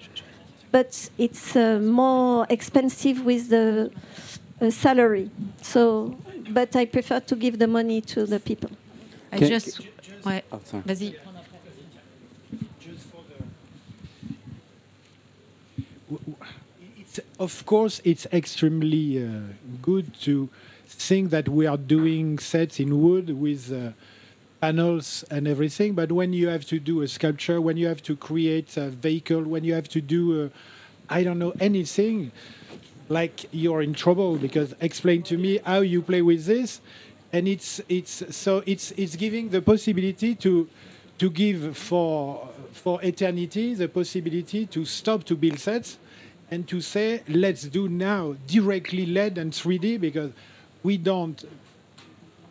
but 0.72 1.08
it's 1.16 1.54
more 1.54 2.44
expensive 2.50 3.24
with 3.24 3.50
the 3.50 3.92
salary. 4.70 5.30
So 5.62 6.16
but 6.48 6.74
I 6.76 6.86
prefer 6.86 7.20
to 7.20 7.36
give 7.36 7.58
the 7.58 7.66
money 7.66 8.00
to 8.02 8.26
the 8.26 8.40
people 8.40 8.70
I 9.32 9.38
Can- 9.38 9.48
just. 9.48 9.80
Ouais. 10.24 10.42
Oh. 10.50 10.60
Vas-y. 10.84 11.14
Of 17.38 17.64
course, 17.64 18.00
it's 18.04 18.26
extremely 18.32 19.24
uh, 19.24 19.28
good 19.80 20.12
to 20.22 20.48
think 20.86 21.30
that 21.30 21.48
we 21.48 21.66
are 21.66 21.76
doing 21.76 22.38
sets 22.38 22.78
in 22.78 23.00
wood 23.02 23.30
with 23.30 23.72
uh, 23.72 23.92
panels 24.60 25.24
and 25.30 25.48
everything. 25.48 25.94
But 25.94 26.12
when 26.12 26.32
you 26.32 26.48
have 26.48 26.66
to 26.66 26.78
do 26.78 27.02
a 27.02 27.08
sculpture, 27.08 27.60
when 27.60 27.76
you 27.76 27.86
have 27.86 28.02
to 28.04 28.16
create 28.16 28.76
a 28.76 28.88
vehicle, 28.90 29.42
when 29.42 29.64
you 29.64 29.74
have 29.74 29.88
to 29.90 30.00
do, 30.00 30.44
uh, 30.44 30.48
I 31.08 31.22
don't 31.24 31.38
know, 31.38 31.54
anything, 31.58 32.32
like 33.08 33.46
you're 33.52 33.82
in 33.82 33.94
trouble 33.94 34.36
because 34.36 34.74
explain 34.80 35.22
to 35.24 35.38
me 35.38 35.58
how 35.64 35.80
you 35.80 36.02
play 36.02 36.22
with 36.22 36.46
this, 36.46 36.80
and 37.32 37.46
it's 37.46 37.80
it's 37.88 38.34
so 38.34 38.62
it's 38.66 38.92
it's 38.92 39.16
giving 39.16 39.50
the 39.50 39.62
possibility 39.62 40.34
to 40.34 40.68
to 41.18 41.30
give 41.30 41.76
for 41.76 42.48
for 42.72 43.02
eternity 43.02 43.74
the 43.74 43.88
possibility 43.88 44.66
to 44.66 44.84
stop 44.84 45.24
to 45.24 45.34
build 45.34 45.58
sets 45.58 45.98
and 46.50 46.68
to 46.68 46.80
say 46.80 47.22
let's 47.28 47.62
do 47.62 47.88
now 47.88 48.36
directly 48.46 49.06
LED 49.06 49.38
and 49.38 49.52
3D 49.52 50.00
because 50.00 50.30
we 50.82 50.96
don't 50.96 51.44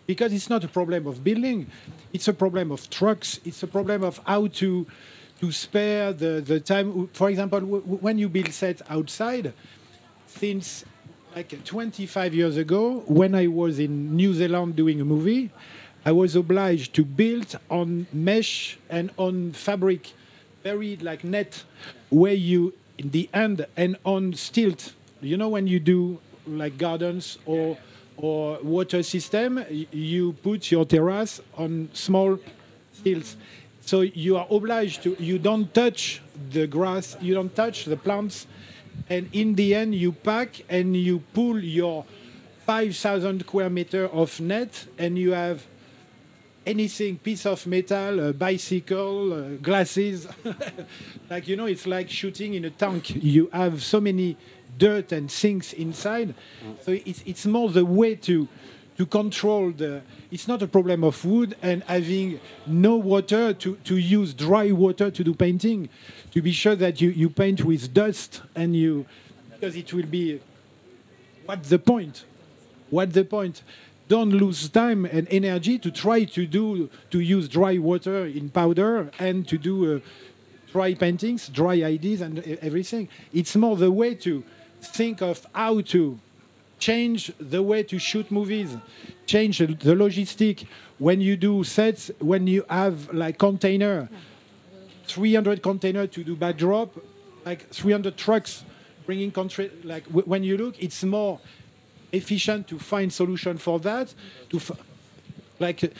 because 0.07 0.33
it's 0.33 0.49
not 0.49 0.63
a 0.63 0.67
problem 0.67 1.07
of 1.07 1.23
building. 1.23 1.67
It's 2.13 2.27
a 2.27 2.33
problem 2.33 2.71
of 2.71 2.89
trucks. 2.91 3.39
It's 3.43 3.63
a 3.63 3.67
problem 3.67 4.03
of 4.03 4.19
how 4.25 4.47
to 4.47 4.85
to 5.41 5.51
spare 5.51 6.13
the 6.13 6.41
the 6.41 6.59
time. 6.59 7.07
For 7.13 7.29
example 7.29 7.61
when 7.61 8.17
you 8.17 8.29
build 8.29 8.51
sets 8.51 8.81
outside 8.89 9.53
since 10.39 10.85
like 11.35 11.63
25 11.63 12.33
years 12.33 12.57
ago 12.57 13.03
when 13.07 13.35
i 13.35 13.47
was 13.47 13.79
in 13.79 14.15
new 14.15 14.33
zealand 14.33 14.75
doing 14.75 15.01
a 15.01 15.05
movie 15.05 15.49
i 16.05 16.11
was 16.11 16.35
obliged 16.35 16.93
to 16.93 17.03
build 17.03 17.57
on 17.69 18.07
mesh 18.13 18.77
and 18.89 19.11
on 19.17 19.51
fabric 19.51 20.13
very 20.65 20.95
like 20.97 21.23
net 21.23 21.63
where 22.09 22.33
you 22.33 22.73
in 22.97 23.11
the 23.11 23.29
end 23.33 23.65
and 23.77 23.97
on 24.03 24.33
stilt. 24.33 24.93
You 25.21 25.37
know 25.37 25.49
when 25.49 25.67
you 25.67 25.79
do 25.79 26.19
like 26.47 26.77
gardens 26.77 27.37
or 27.45 27.77
or 28.17 28.59
water 28.63 29.03
system 29.03 29.63
you 29.91 30.33
put 30.41 30.71
your 30.71 30.85
terrace 30.85 31.41
on 31.57 31.89
small 31.93 32.39
stilts. 32.93 33.35
So 33.81 34.01
you 34.01 34.37
are 34.37 34.47
obliged 34.49 35.03
to 35.03 35.15
you 35.19 35.37
don't 35.37 35.71
touch 35.73 36.21
the 36.51 36.65
grass 36.67 37.15
you 37.21 37.33
don't 37.33 37.55
touch 37.55 37.85
the 37.85 37.97
plants 37.97 38.47
and 39.09 39.29
in 39.33 39.55
the 39.55 39.75
end 39.75 39.95
you 39.95 40.11
pack 40.11 40.63
and 40.69 40.95
you 40.95 41.19
pull 41.33 41.63
your 41.63 42.05
5000 42.65 43.41
square 43.41 43.69
meter 43.69 44.07
of 44.07 44.39
net 44.39 44.87
and 44.97 45.17
you 45.17 45.31
have 45.31 45.65
anything 46.65 47.17
piece 47.17 47.45
of 47.45 47.65
metal 47.67 48.33
bicycle 48.33 49.33
uh, 49.33 49.41
glasses. 49.61 50.27
Like 51.29 51.47
you 51.47 51.55
know 51.55 51.65
it's 51.65 51.87
like 51.87 52.09
shooting 52.09 52.53
in 52.53 52.65
a 52.65 52.69
tank. 52.69 53.09
You 53.15 53.49
have 53.51 53.83
so 53.83 53.99
many 53.99 54.37
dirt 54.77 55.11
and 55.11 55.31
things 55.31 55.73
inside. 55.73 56.35
So 56.81 56.91
it's, 56.91 57.23
it's 57.25 57.45
more 57.45 57.69
the 57.69 57.85
way 57.85 58.15
to 58.15 58.47
to 58.97 59.05
control 59.05 59.71
the 59.71 60.01
it's 60.31 60.47
not 60.47 60.61
a 60.61 60.67
problem 60.67 61.03
of 61.03 61.23
wood 61.25 61.55
and 61.61 61.83
having 61.83 62.39
no 62.65 62.95
water 62.95 63.53
to, 63.53 63.75
to 63.83 63.97
use 63.97 64.33
dry 64.33 64.71
water 64.71 65.11
to 65.11 65.23
do 65.23 65.33
painting. 65.33 65.89
To 66.31 66.41
be 66.41 66.51
sure 66.51 66.75
that 66.75 67.01
you, 67.01 67.09
you 67.09 67.29
paint 67.29 67.63
with 67.63 67.93
dust 67.93 68.41
and 68.55 68.75
you 68.75 69.05
because 69.51 69.75
it 69.75 69.93
will 69.93 70.05
be 70.05 70.41
what's 71.45 71.69
the 71.69 71.79
point? 71.79 72.25
What's 72.89 73.13
the 73.13 73.25
point? 73.25 73.63
Don't 74.07 74.29
lose 74.29 74.69
time 74.69 75.05
and 75.05 75.27
energy 75.31 75.79
to 75.79 75.91
try 75.91 76.25
to 76.25 76.45
do 76.45 76.89
to 77.09 77.19
use 77.19 77.49
dry 77.49 77.77
water 77.77 78.25
in 78.25 78.49
powder 78.49 79.11
and 79.19 79.47
to 79.47 79.57
do 79.57 79.95
uh, 79.95 79.99
dry 80.71 80.93
paintings 80.93 81.49
dry 81.49 81.83
ideas 81.83 82.21
and 82.21 82.39
everything. 82.61 83.09
It's 83.33 83.55
more 83.55 83.75
the 83.75 83.91
way 83.91 84.15
to 84.15 84.43
think 84.81 85.21
of 85.21 85.45
how 85.53 85.81
to 85.81 86.19
change 86.79 87.31
the 87.39 87.61
way 87.61 87.83
to 87.83 87.97
shoot 87.97 88.29
movies 88.31 88.77
change 89.25 89.57
the 89.59 89.95
logistic. 89.95 90.67
When 90.97 91.19
you 91.19 91.35
do 91.35 91.63
sets 91.63 92.11
when 92.19 92.47
you 92.47 92.63
have 92.69 93.13
like 93.13 93.37
container 93.37 94.09
300 95.07 95.61
container 95.61 96.07
to 96.07 96.23
do 96.23 96.35
backdrop 96.35 96.95
like 97.45 97.69
300 97.69 98.17
trucks 98.17 98.63
bringing 99.05 99.31
country 99.31 99.71
like 99.83 100.05
w- 100.05 100.25
when 100.25 100.43
you 100.43 100.57
look 100.57 100.81
it's 100.81 101.03
more 101.03 101.39
efficient 102.11 102.67
to 102.67 102.79
find 102.79 103.11
solution 103.11 103.57
for 103.57 103.79
that 103.79 104.13
to 104.49 104.59
like 105.59 105.93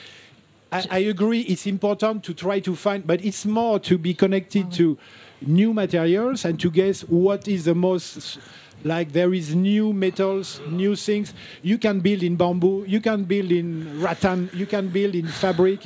I, 0.71 0.85
I 0.89 0.97
agree 0.99 1.41
it's 1.41 1.67
important 1.67 2.23
to 2.23 2.33
try 2.33 2.61
to 2.61 2.75
find 2.75 3.05
but 3.05 3.23
it's 3.23 3.45
more 3.45 3.79
to 3.79 3.97
be 3.97 4.13
connected 4.13 4.67
mm. 4.67 4.75
to 4.75 4.97
new 5.41 5.73
materials 5.73 6.45
and 6.45 6.59
to 6.61 6.71
guess 6.71 7.01
what 7.01 7.47
is 7.47 7.65
the 7.65 7.75
most 7.75 8.39
like 8.85 9.11
there 9.11 9.33
is 9.33 9.53
new 9.55 9.91
metals, 9.91 10.61
new 10.69 10.95
things. 10.95 11.33
You 11.63 11.77
can 11.77 11.99
build 11.99 12.21
in 12.21 12.35
bamboo, 12.35 12.85
you 12.87 13.01
can 13.01 13.23
build 13.23 13.51
in 13.51 13.99
rattan, 13.99 14.49
you 14.53 14.67
can 14.67 14.89
build 14.89 15.15
in 15.15 15.27
fabric, 15.27 15.79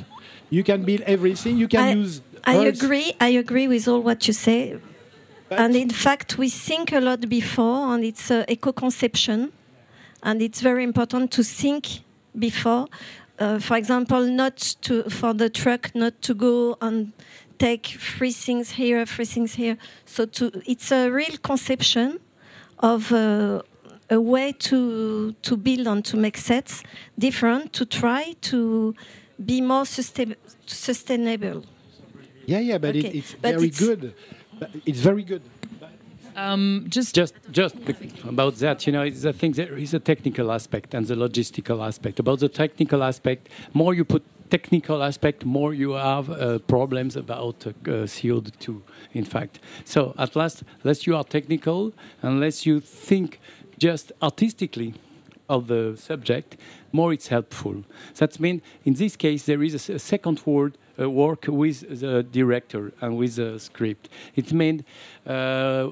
you 0.50 0.62
can 0.62 0.84
build 0.84 1.00
everything. 1.00 1.56
You 1.56 1.66
can 1.66 1.80
I, 1.80 1.92
use. 1.94 2.20
I 2.44 2.66
earth. 2.66 2.82
agree. 2.82 3.14
I 3.18 3.28
agree 3.28 3.66
with 3.68 3.88
all 3.88 4.02
what 4.02 4.26
you 4.28 4.34
say. 4.34 4.78
and 5.50 5.74
in 5.74 5.90
fact, 5.90 6.38
we 6.38 6.48
think 6.48 6.92
a 6.92 7.00
lot 7.00 7.28
before, 7.28 7.94
and 7.94 8.04
it's 8.04 8.30
uh, 8.30 8.44
eco-conception, 8.46 9.50
and 10.22 10.42
it's 10.42 10.60
very 10.60 10.84
important 10.84 11.32
to 11.32 11.42
think 11.42 12.02
before. 12.38 12.86
Uh, 13.38 13.58
for 13.58 13.76
example, 13.78 14.20
not 14.26 14.58
to 14.82 15.04
for 15.04 15.32
the 15.32 15.48
truck 15.48 15.94
not 15.94 16.20
to 16.20 16.34
go 16.34 16.76
and 16.82 17.12
take 17.58 17.86
three 17.86 18.32
things 18.32 18.72
here, 18.72 19.06
three 19.06 19.24
things 19.24 19.54
here. 19.54 19.78
So 20.04 20.26
to 20.26 20.62
it's 20.66 20.92
a 20.92 21.08
real 21.08 21.38
conception 21.42 22.20
of 22.80 23.12
uh, 23.12 23.62
a 24.10 24.20
way 24.20 24.52
to 24.52 25.32
to 25.42 25.56
build 25.56 25.86
and 25.86 26.04
to 26.04 26.16
make 26.16 26.36
sets 26.38 26.82
different 27.18 27.72
to 27.72 27.84
try 27.84 28.34
to 28.40 28.94
be 29.44 29.60
more 29.60 29.86
sustain- 29.86 30.36
sustainable. 30.66 31.64
Yeah, 32.46 32.58
yeah, 32.60 32.78
but 32.78 32.90
Okay, 32.96 33.08
it, 33.08 33.14
it's 33.14 33.32
but 33.34 33.54
very 33.54 33.66
it's- 33.68 33.80
good. 33.80 34.14
But 34.58 34.70
It's 34.84 35.00
very 35.00 35.22
good. 35.22 35.42
Um, 36.36 36.86
just 36.88 37.14
just 37.14 37.34
just 37.50 37.74
about 38.24 38.54
that 38.56 38.86
you 38.86 38.92
know 38.92 39.02
it's 39.02 39.24
a 39.24 39.32
thing 39.32 39.52
there 39.52 39.76
is 39.76 39.94
a 39.94 39.98
technical 39.98 40.52
aspect 40.52 40.94
and 40.94 41.04
the 41.06 41.14
logistical 41.16 41.84
aspect 41.84 42.20
about 42.20 42.38
the 42.38 42.48
technical 42.48 43.02
aspect 43.02 43.48
more 43.74 43.92
you 43.94 44.04
put 44.04 44.22
technical 44.50 45.02
aspect 45.02 45.44
more 45.44 45.72
you 45.72 45.92
have 45.92 46.30
uh, 46.30 46.58
problems 46.58 47.16
about 47.16 47.66
uh, 47.66 47.72
co2 47.84 48.82
in 49.12 49.24
fact. 49.24 49.60
So 49.84 50.14
at 50.18 50.36
last 50.36 50.64
less 50.84 51.06
you 51.06 51.16
are 51.16 51.24
technical 51.24 51.92
unless 52.22 52.66
you 52.66 52.80
think 52.80 53.40
just 53.78 54.12
artistically 54.20 54.94
of 55.48 55.66
the 55.66 55.96
subject 55.96 56.56
more 56.92 57.12
it's 57.12 57.28
helpful. 57.28 57.84
That 58.16 58.38
means 58.40 58.62
in 58.84 58.94
this 58.94 59.16
case 59.16 59.44
there 59.44 59.62
is 59.62 59.88
a, 59.88 59.98
second 59.98 60.42
word 60.44 60.76
uh, 61.00 61.10
work 61.10 61.46
with 61.48 62.00
the 62.00 62.22
director 62.22 62.92
and 63.00 63.16
with 63.16 63.36
the 63.36 63.58
script. 63.58 64.08
It 64.34 64.52
means 64.52 64.82
uh, 65.26 65.90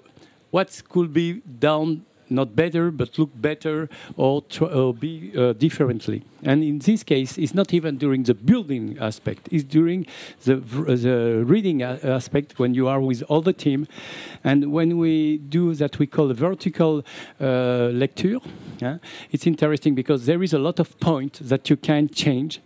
what 0.51 0.83
could 0.89 1.13
be 1.13 1.43
done 1.59 2.05
not 2.31 2.55
better 2.55 2.91
but 2.91 3.19
look 3.19 3.31
better 3.35 3.89
or, 4.17 4.43
or 4.61 4.95
be 4.95 5.33
uh, 5.37 5.53
differently. 5.53 6.23
And 6.43 6.63
in 6.63 6.79
this 6.79 7.03
case 7.03 7.39
it's 7.39 7.55
not 7.55 7.75
even 7.75 7.99
during 7.99 8.25
the 8.25 8.35
building 8.35 8.97
aspect. 9.01 9.49
It's 9.51 9.65
during 9.65 10.07
the, 10.45 10.57
the 10.57 11.43
reading 11.45 11.83
aspect 11.83 12.59
when 12.59 12.75
you 12.75 12.89
are 12.89 13.01
with 13.01 13.23
all 13.29 13.43
the 13.43 13.53
team. 13.53 13.87
And 14.45 14.73
when 14.73 14.99
we 14.99 15.39
do 15.39 15.75
that 15.75 15.99
we 15.99 16.07
call 16.07 16.31
a 16.31 16.35
vertical 16.35 17.05
uh, 17.41 17.91
lecture 17.93 18.39
yeah, 18.81 18.99
it's 19.31 19.47
interesting 19.47 19.95
because 19.95 20.27
there 20.27 20.43
is 20.43 20.53
a 20.53 20.59
lot 20.59 20.79
of 20.79 20.99
points 21.01 21.41
that 21.41 21.69
you 21.69 21.77
can 21.77 22.09
change 22.09 22.61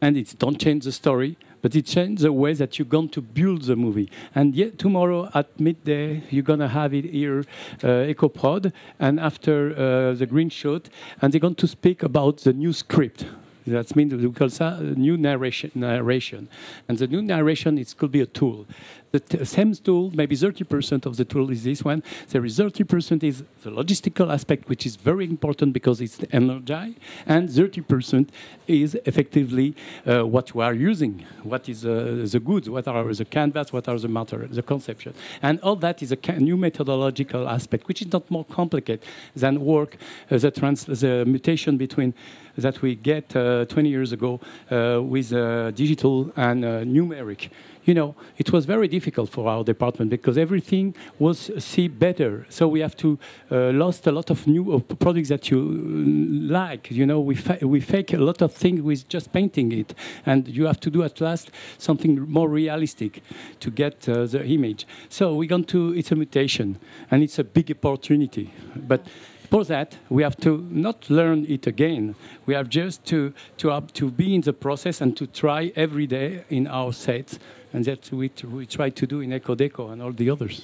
and 0.00 0.16
it 0.16 0.34
don't 0.38 0.60
change 0.60 0.84
the 0.84 0.92
story 0.92 1.36
but 1.62 1.74
it 1.74 1.86
changes 1.86 2.22
the 2.22 2.32
way 2.32 2.52
that 2.54 2.78
you're 2.78 2.86
going 2.86 3.08
to 3.10 3.20
build 3.20 3.62
the 3.62 3.76
movie. 3.76 4.10
And 4.34 4.54
yet 4.54 4.78
tomorrow 4.78 5.30
at 5.34 5.58
midday, 5.58 6.22
you're 6.30 6.42
going 6.42 6.60
to 6.60 6.68
have 6.68 6.94
it 6.94 7.04
here, 7.04 7.40
uh, 7.82 8.12
EcoProd, 8.12 8.72
and 8.98 9.20
after 9.20 9.70
uh, 9.70 10.14
the 10.14 10.26
green 10.26 10.50
shot, 10.50 10.88
and 11.20 11.32
they're 11.32 11.40
going 11.40 11.54
to 11.56 11.66
speak 11.66 12.02
about 12.02 12.38
the 12.38 12.52
new 12.52 12.72
script. 12.72 13.24
That 13.66 13.94
means 13.94 14.14
we 14.14 14.32
call 14.32 14.48
new 14.80 15.16
narration, 15.18 15.70
narration. 15.74 16.48
And 16.88 16.96
the 16.96 17.06
new 17.06 17.20
narration, 17.20 17.76
it 17.76 17.94
could 17.98 18.10
be 18.10 18.20
a 18.20 18.26
tool. 18.26 18.66
The 19.10 19.46
same 19.46 19.72
tool, 19.74 20.10
maybe 20.14 20.36
30% 20.36 21.06
of 21.06 21.16
the 21.16 21.24
tool 21.24 21.50
is 21.50 21.64
this 21.64 21.82
one. 21.82 22.02
There 22.28 22.44
is 22.44 22.58
30% 22.58 23.22
is 23.22 23.42
the 23.62 23.70
logistical 23.70 24.30
aspect, 24.30 24.68
which 24.68 24.84
is 24.84 24.96
very 24.96 25.24
important 25.24 25.72
because 25.72 26.02
it's 26.02 26.18
the 26.18 26.30
energy, 26.34 26.94
and 27.26 27.48
30% 27.48 28.28
is 28.66 28.96
effectively 29.06 29.74
uh, 30.06 30.26
what 30.26 30.54
we 30.54 30.62
are 30.62 30.74
using, 30.74 31.24
what 31.42 31.70
is 31.70 31.86
uh, 31.86 32.26
the 32.30 32.38
goods, 32.38 32.68
what 32.68 32.86
are 32.86 33.14
the 33.14 33.24
canvas, 33.24 33.72
what 33.72 33.88
are 33.88 33.98
the 33.98 34.08
matter, 34.08 34.46
the 34.46 34.62
conception. 34.62 35.14
And 35.40 35.58
all 35.60 35.76
that 35.76 36.02
is 36.02 36.12
a 36.12 36.32
new 36.38 36.58
methodological 36.58 37.48
aspect, 37.48 37.88
which 37.88 38.02
is 38.02 38.12
not 38.12 38.30
more 38.30 38.44
complicated 38.44 39.06
than 39.34 39.64
work, 39.64 39.96
uh, 40.30 40.36
the, 40.36 40.50
trans- 40.50 40.84
the 40.84 41.24
mutation 41.24 41.78
between 41.78 42.12
that 42.58 42.82
we 42.82 42.94
get 42.94 43.34
uh, 43.36 43.64
20 43.66 43.88
years 43.88 44.12
ago 44.12 44.40
uh, 44.70 45.00
with 45.02 45.32
uh, 45.32 45.70
digital 45.70 46.30
and 46.36 46.64
numeric. 46.64 47.50
You 47.88 47.94
know, 47.94 48.14
it 48.36 48.52
was 48.52 48.66
very 48.66 48.86
difficult 48.86 49.30
for 49.30 49.48
our 49.48 49.64
department 49.64 50.10
because 50.10 50.36
everything 50.36 50.94
was 51.18 51.50
see 51.56 51.88
better. 51.88 52.44
So 52.50 52.68
we 52.68 52.80
have 52.80 52.94
to 52.98 53.18
uh, 53.50 53.70
lost 53.70 54.06
a 54.06 54.12
lot 54.12 54.28
of 54.28 54.46
new 54.46 54.74
uh, 54.74 54.80
products 54.80 55.30
that 55.30 55.50
you 55.50 55.58
uh, 55.58 56.52
like. 56.52 56.90
You 56.90 57.06
know, 57.06 57.18
we 57.18 57.34
fa- 57.34 57.66
we 57.66 57.80
fake 57.80 58.12
a 58.12 58.18
lot 58.18 58.42
of 58.42 58.52
things 58.52 58.82
with 58.82 59.08
just 59.08 59.32
painting 59.32 59.72
it, 59.72 59.94
and 60.26 60.46
you 60.46 60.66
have 60.66 60.80
to 60.80 60.90
do 60.90 61.02
at 61.02 61.18
last 61.22 61.50
something 61.78 62.20
more 62.30 62.50
realistic 62.50 63.22
to 63.60 63.70
get 63.70 64.06
uh, 64.06 64.26
the 64.26 64.44
image. 64.44 64.86
So 65.08 65.34
we're 65.34 65.48
going 65.48 65.64
to. 65.72 65.94
It's 65.94 66.12
a 66.12 66.16
mutation, 66.16 66.78
and 67.10 67.22
it's 67.22 67.38
a 67.38 67.44
big 67.44 67.70
opportunity, 67.70 68.52
but. 68.86 69.00
For 69.50 69.64
that, 69.64 69.96
we 70.10 70.22
have 70.22 70.36
to 70.38 70.66
not 70.70 71.08
learn 71.08 71.46
it 71.48 71.66
again. 71.66 72.14
We 72.46 72.54
have 72.54 72.68
just 72.68 73.04
to 73.06 73.32
to 73.56 73.68
have 73.68 73.92
to 73.94 74.10
be 74.10 74.34
in 74.34 74.42
the 74.42 74.52
process 74.52 75.00
and 75.00 75.16
to 75.16 75.26
try 75.26 75.72
every 75.74 76.06
day 76.06 76.44
in 76.50 76.66
our 76.66 76.92
sets, 76.92 77.38
and 77.72 77.84
that 77.84 78.12
we, 78.12 78.30
we 78.44 78.66
try 78.66 78.90
to 78.90 79.06
do 79.06 79.20
in 79.20 79.30
EcoDeco 79.30 79.90
and 79.90 80.02
all 80.02 80.12
the 80.12 80.30
others. 80.30 80.62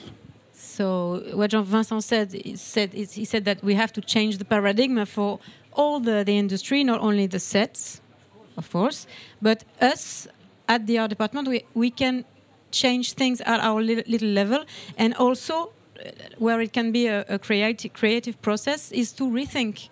So 0.52 1.23
what 1.32 1.51
Jean 1.51 1.65
Vincent 1.65 2.05
said, 2.05 2.32
he 2.32 2.56
said 2.56 2.93
he 2.93 3.24
said 3.24 3.44
that 3.44 3.62
we 3.62 3.74
have 3.74 3.93
to 3.93 4.01
change 4.01 4.36
the 4.36 4.44
paradigm 4.44 5.06
for 5.06 5.39
all 5.73 6.01
the, 6.01 6.23
the 6.24 6.36
industry, 6.36 6.85
not 6.85 7.01
only 7.01 7.27
the 7.27 7.40
sets, 7.40 8.01
of 8.56 8.70
course, 8.70 9.06
but 9.40 9.65
us 9.81 10.28
at 10.69 10.86
the 10.86 10.98
art 10.98 11.11
department, 11.11 11.48
we, 11.48 11.65
we 11.74 11.90
can 11.90 12.24
change 12.70 13.12
things 13.15 13.40
at 13.40 13.61
our 13.61 13.82
little, 13.82 14.05
little 14.06 14.28
level, 14.28 14.65
and 14.97 15.15
also 15.15 15.73
where 16.39 16.61
it 16.61 16.73
can 16.73 16.93
be 16.93 17.07
a, 17.07 17.25
a 17.29 17.39
creative 17.39 17.93
creative 17.93 18.41
process 18.43 18.93
is 18.93 19.12
to 19.12 19.25
rethink 19.25 19.89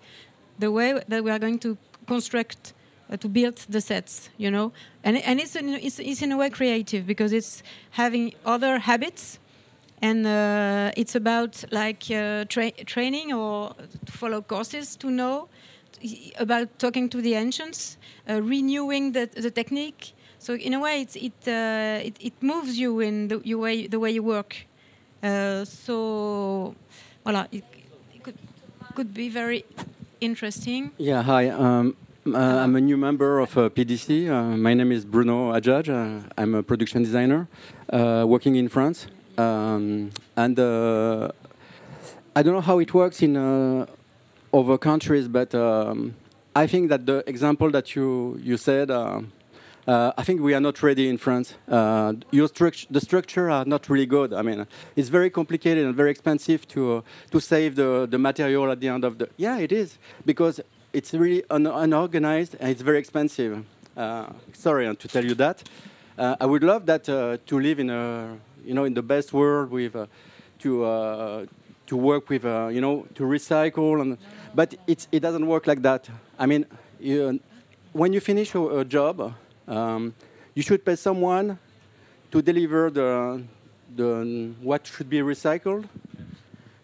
the 0.59 0.71
way 0.71 1.01
that 1.07 1.23
we 1.23 1.31
are 1.31 1.39
going 1.39 1.59
to 1.59 1.77
construct 2.07 2.73
uh, 3.09 3.17
to 3.17 3.27
build 3.27 3.57
the 3.69 3.81
sets 3.81 4.29
you 4.37 4.51
know? 4.51 4.71
And 5.03 5.17
and 5.17 5.39
it's 5.39 5.55
in, 5.55 5.69
it's, 5.69 5.99
it's 5.99 6.21
in 6.21 6.31
a 6.31 6.37
way 6.37 6.49
creative 6.49 7.05
because 7.05 7.33
it's 7.33 7.63
having 7.91 8.33
other 8.45 8.79
habits 8.79 9.39
and 10.01 10.27
uh, 10.27 10.91
it's 10.97 11.15
about 11.15 11.63
like 11.71 12.03
uh, 12.11 12.45
tra- 12.49 12.71
training 12.85 13.33
or 13.33 13.73
follow 14.05 14.41
courses 14.41 14.95
to 14.97 15.09
know 15.09 15.47
about 16.37 16.67
talking 16.79 17.07
to 17.09 17.21
the 17.21 17.35
ancients 17.35 17.97
uh, 18.29 18.41
renewing 18.41 19.13
the, 19.13 19.29
the 19.33 19.49
technique. 19.49 20.13
So 20.39 20.55
in 20.55 20.73
a 20.73 20.79
way 20.79 21.07
it, 21.15 21.33
uh, 21.47 22.05
it 22.05 22.17
it 22.19 22.33
moves 22.41 22.77
you 22.77 22.99
in 22.99 23.29
the 23.29 23.39
way 23.55 23.87
the 23.87 23.99
way 23.99 24.11
you 24.11 24.23
work 24.23 24.67
so 25.65 26.75
voilà 27.25 27.47
it, 27.51 27.63
it 28.13 28.23
could 28.23 28.37
could 28.95 29.13
be 29.13 29.29
very 29.29 29.63
interesting 30.19 30.91
Yeah, 30.97 31.21
hi. 31.23 31.49
Um, 31.49 31.95
uh, 32.25 32.37
I'm 32.37 32.75
a 32.77 32.81
new 32.81 32.95
member 32.95 33.39
of 33.39 33.57
uh, 33.57 33.69
PDC. 33.69 34.29
Uh, 34.29 34.55
my 34.55 34.73
name 34.73 34.93
is 34.93 35.03
Bruno 35.03 35.51
Adjadj. 35.51 35.89
Uh, 35.89 36.23
I'm 36.37 36.55
a 36.55 36.63
production 36.63 37.03
designer 37.03 37.47
uh, 37.91 38.23
working 38.25 38.55
in 38.55 38.69
France. 38.69 39.07
Um, 39.37 40.11
and 40.37 40.57
uh, 40.57 41.31
I 42.33 42.41
don't 42.41 42.53
know 42.53 42.61
how 42.61 42.79
it 42.79 42.93
works 42.93 43.21
in 43.21 43.35
uh, 43.35 43.85
other 44.53 44.77
countries, 44.77 45.27
but 45.27 45.53
um, 45.53 46.15
I 46.55 46.65
think 46.65 46.89
that 46.89 47.05
the 47.05 47.23
example 47.27 47.69
that 47.71 47.93
you, 47.93 48.39
you 48.41 48.55
said, 48.55 48.89
uh, 49.87 50.11
I 50.17 50.23
think 50.23 50.41
we 50.41 50.53
are 50.53 50.59
not 50.59 50.81
ready 50.81 51.09
in 51.09 51.17
France. 51.17 51.55
Uh, 51.67 52.13
the 52.31 53.01
structure 53.01 53.49
are 53.49 53.65
not 53.65 53.89
really 53.89 54.05
good. 54.05 54.33
I 54.33 54.41
mean, 54.41 54.65
it's 54.95 55.09
very 55.09 55.29
complicated 55.29 55.85
and 55.85 55.95
very 55.95 56.11
expensive 56.11 56.67
to 56.69 56.97
uh, 56.97 57.01
to 57.31 57.39
save 57.39 57.75
the, 57.75 58.07
the 58.09 58.17
material 58.17 58.71
at 58.71 58.79
the 58.79 58.87
end 58.87 59.03
of 59.03 59.17
the. 59.17 59.29
Yeah, 59.37 59.57
it 59.57 59.71
is 59.71 59.97
because 60.25 60.61
it's 60.93 61.13
really 61.13 61.43
un- 61.49 61.67
unorganized 61.67 62.55
and 62.59 62.69
it's 62.69 62.81
very 62.81 62.99
expensive. 62.99 63.65
Uh, 63.97 64.27
sorry 64.53 64.95
to 64.95 65.07
tell 65.07 65.25
you 65.25 65.35
that. 65.35 65.63
Uh, 66.17 66.35
I 66.39 66.45
would 66.45 66.63
love 66.63 66.85
that 66.85 67.09
uh, 67.09 67.37
to 67.45 67.59
live 67.59 67.79
in 67.79 67.89
a 67.89 68.37
you 68.63 68.73
know 68.73 68.85
in 68.85 68.93
the 68.93 69.03
best 69.03 69.33
world 69.33 69.71
with 69.71 69.95
to 70.59 71.47
to 71.85 71.97
work 71.97 72.29
with 72.29 72.45
you 72.45 72.79
know 72.79 73.05
to 73.15 73.23
recycle 73.23 74.01
and 74.01 74.17
but 74.55 74.75
it's, 74.87 75.07
it 75.11 75.21
doesn't 75.21 75.47
work 75.47 75.67
like 75.67 75.81
that. 75.81 76.07
I 76.37 76.45
mean, 76.45 76.65
you, 76.99 77.39
when 77.91 78.13
you 78.13 78.19
finish 78.19 78.53
a, 78.53 78.79
a 78.79 78.85
job, 78.85 79.33
um, 79.67 80.13
you 80.53 80.61
should 80.61 80.83
pay 80.85 80.95
someone 80.95 81.57
to 82.31 82.41
deliver 82.41 82.89
the 82.89 83.43
the 83.95 84.53
what 84.61 84.87
should 84.87 85.09
be 85.09 85.19
recycled, 85.19 85.85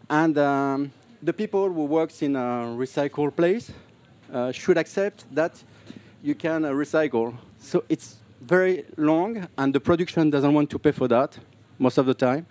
and 0.10 0.38
um, 0.38 0.91
the 1.22 1.34
people 1.34 1.72
who 1.72 1.85
works 1.85 2.22
in 2.22 2.35
a 2.35 2.76
recycle 2.77 3.35
place 3.35 3.72
uh, 4.34 4.51
should 4.51 4.77
accept 4.77 5.26
that 5.34 5.64
you 6.22 6.35
can 6.35 6.65
uh, 6.65 6.72
recycle. 6.72 7.35
So 7.60 7.84
it's 7.89 8.18
very 8.41 8.85
long, 8.97 9.47
and 9.57 9.73
the 9.73 9.80
production 9.80 10.30
doesn't 10.30 10.53
want 10.53 10.69
to 10.69 10.80
pay 10.80 10.91
for 10.91 11.07
that 11.07 11.38
most 11.77 11.97
of 11.97 12.06
the 12.06 12.14
time. 12.14 12.45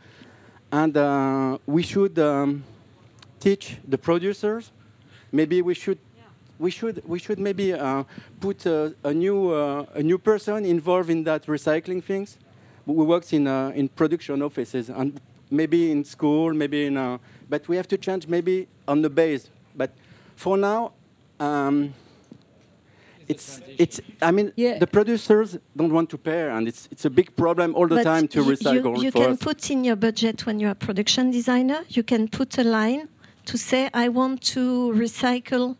And 0.70 0.96
uh, 0.96 1.58
we 1.66 1.82
should 1.82 2.18
um, 2.18 2.64
teach 3.40 3.78
the 3.86 3.96
producers. 3.96 4.70
Maybe 5.32 5.62
we 5.62 5.74
should 5.74 5.98
we 6.58 6.70
should 6.70 7.02
we 7.06 7.18
should 7.18 7.38
maybe 7.38 7.72
uh, 7.72 8.04
put 8.40 8.66
a, 8.66 8.94
a 9.04 9.12
new 9.12 9.50
uh, 9.50 9.84
a 9.94 10.02
new 10.02 10.18
person 10.18 10.64
involved 10.64 11.10
in 11.10 11.24
that 11.24 11.46
recycling 11.46 12.02
things. 12.02 12.38
We 12.86 13.04
worked 13.04 13.32
in 13.32 13.46
uh, 13.46 13.72
in 13.74 13.88
production 13.88 14.42
offices 14.42 14.90
and 14.90 15.20
maybe 15.50 15.90
in 15.90 16.04
school, 16.04 16.52
maybe 16.52 16.86
in. 16.86 16.96
Uh, 16.96 17.18
but 17.48 17.66
we 17.68 17.76
have 17.76 17.88
to 17.88 17.96
change 17.96 18.26
maybe 18.28 18.66
on 18.86 19.02
the 19.02 19.10
base. 19.10 19.50
But 19.76 19.90
for 20.36 20.56
now. 20.56 20.92
Um, 21.40 21.94
it's, 23.28 23.60
it's, 23.76 24.00
I 24.22 24.30
mean, 24.30 24.52
the 24.56 24.88
producers 24.90 25.58
don't 25.76 25.92
want 25.92 26.08
to 26.10 26.18
pay, 26.18 26.48
and 26.48 26.66
it's, 26.66 26.88
it's 26.90 27.04
a 27.04 27.10
big 27.10 27.36
problem 27.36 27.74
all 27.74 27.86
the 27.86 27.96
But 27.96 28.04
time 28.04 28.26
to 28.28 28.42
recycle. 28.42 28.96
You, 28.96 29.04
you 29.04 29.12
can 29.12 29.32
us. 29.32 29.38
put 29.38 29.70
in 29.70 29.84
your 29.84 29.96
budget 29.96 30.46
when 30.46 30.58
you're 30.58 30.70
a 30.70 30.74
production 30.74 31.30
designer, 31.30 31.84
you 31.88 32.02
can 32.02 32.28
put 32.28 32.56
a 32.56 32.64
line 32.64 33.08
to 33.44 33.58
say, 33.58 33.90
I 33.92 34.08
want 34.08 34.40
to 34.54 34.92
recycle. 34.94 35.76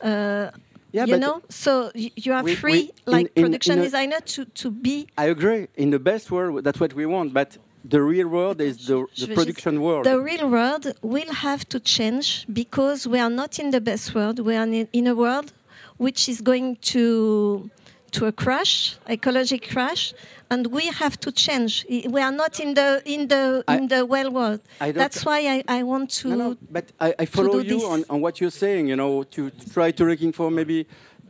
Uh, 0.00 0.50
Yeah, 0.92 1.04
you 1.04 1.18
know, 1.18 1.42
so 1.50 1.90
you 1.94 2.32
are 2.32 2.42
we- 2.42 2.54
free, 2.54 2.90
we- 3.06 3.12
like 3.12 3.30
in- 3.34 3.42
production 3.44 3.78
in 3.78 3.84
designer, 3.84 4.20
to, 4.34 4.44
to 4.62 4.70
be 4.70 5.06
I 5.18 5.26
agree. 5.26 5.66
In 5.76 5.90
the 5.90 5.98
best 5.98 6.30
world, 6.30 6.64
that's 6.64 6.80
what 6.80 6.94
we 6.94 7.04
want. 7.04 7.34
But 7.34 7.58
the 7.84 8.00
real 8.00 8.28
world 8.28 8.60
is 8.60 8.86
the, 8.86 9.04
the 9.18 9.26
production 9.34 9.74
juste- 9.76 9.80
world. 9.86 10.04
The 10.06 10.18
real 10.20 10.48
world 10.48 10.84
will 11.02 11.32
have 11.48 11.62
to 11.68 11.78
change 11.80 12.46
because 12.52 13.06
we 13.06 13.18
are 13.18 13.28
not 13.30 13.58
in 13.58 13.70
the 13.72 13.80
best 13.80 14.14
world. 14.14 14.38
We 14.40 14.54
are 14.56 14.64
in, 14.66 14.88
in 14.92 15.06
a 15.06 15.14
world 15.14 15.52
which 15.98 16.28
is 16.28 16.40
going 16.40 16.76
to 16.94 17.70
to 18.16 18.26
a 18.26 18.32
crash, 18.32 18.96
ecological 19.08 19.68
crash, 19.72 20.14
and 20.50 20.66
we 20.68 20.84
have 21.02 21.14
to 21.20 21.30
change. 21.44 21.84
We 22.14 22.20
are 22.20 22.32
not 22.42 22.60
in 22.60 22.74
the 22.74 23.02
in 23.04 23.28
the 23.28 23.62
I- 23.68 23.76
in 23.78 23.88
the 23.88 24.00
well 24.14 24.30
world. 24.30 24.60
That's 24.78 25.24
why 25.24 25.38
I, 25.54 25.56
I 25.78 25.82
want 25.82 26.10
to. 26.22 26.28
No, 26.42 26.56
But 26.76 26.84
I, 27.06 27.14
I 27.22 27.26
follow 27.26 27.58
you 27.58 27.78
on, 27.94 28.04
on 28.08 28.20
what 28.20 28.40
you're 28.40 28.56
saying. 28.64 28.88
You 28.88 28.96
know, 28.96 29.22
to, 29.34 29.50
to 29.50 29.64
try 29.76 29.90
to 29.92 30.04
looking 30.04 30.32
for 30.32 30.50
maybe 30.50 30.86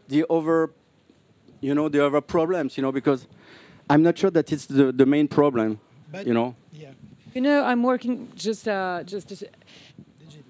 the 0.08 0.24
other, 0.30 0.70
you 1.60 1.74
know, 1.74 1.88
the 1.88 2.04
other 2.06 2.20
problems. 2.20 2.76
You 2.76 2.82
know, 2.84 2.92
because 2.92 3.26
I'm 3.90 4.02
not 4.02 4.16
sure 4.18 4.30
that 4.30 4.52
it's 4.52 4.66
the, 4.66 4.92
the 4.92 5.06
main 5.06 5.28
problem. 5.28 5.78
you 6.24 6.34
know. 6.34 6.54
Yeah. 6.72 6.90
You 7.34 7.40
know, 7.42 7.64
I'm 7.64 7.82
working 7.82 8.28
just 8.36 8.66
uh, 8.68 9.02
just. 9.04 9.28
just 9.28 9.44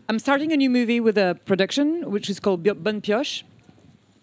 I'm 0.09 0.19
starting 0.21 0.53
a 0.53 0.57
new 0.57 0.71
movie 0.71 1.01
with 1.01 1.19
a 1.19 1.35
production 1.47 2.11
which 2.13 2.31
is 2.31 2.39
called 2.39 2.63
Bio- 2.63 2.75
Bonne 2.75 3.01
Pioche, 3.01 3.43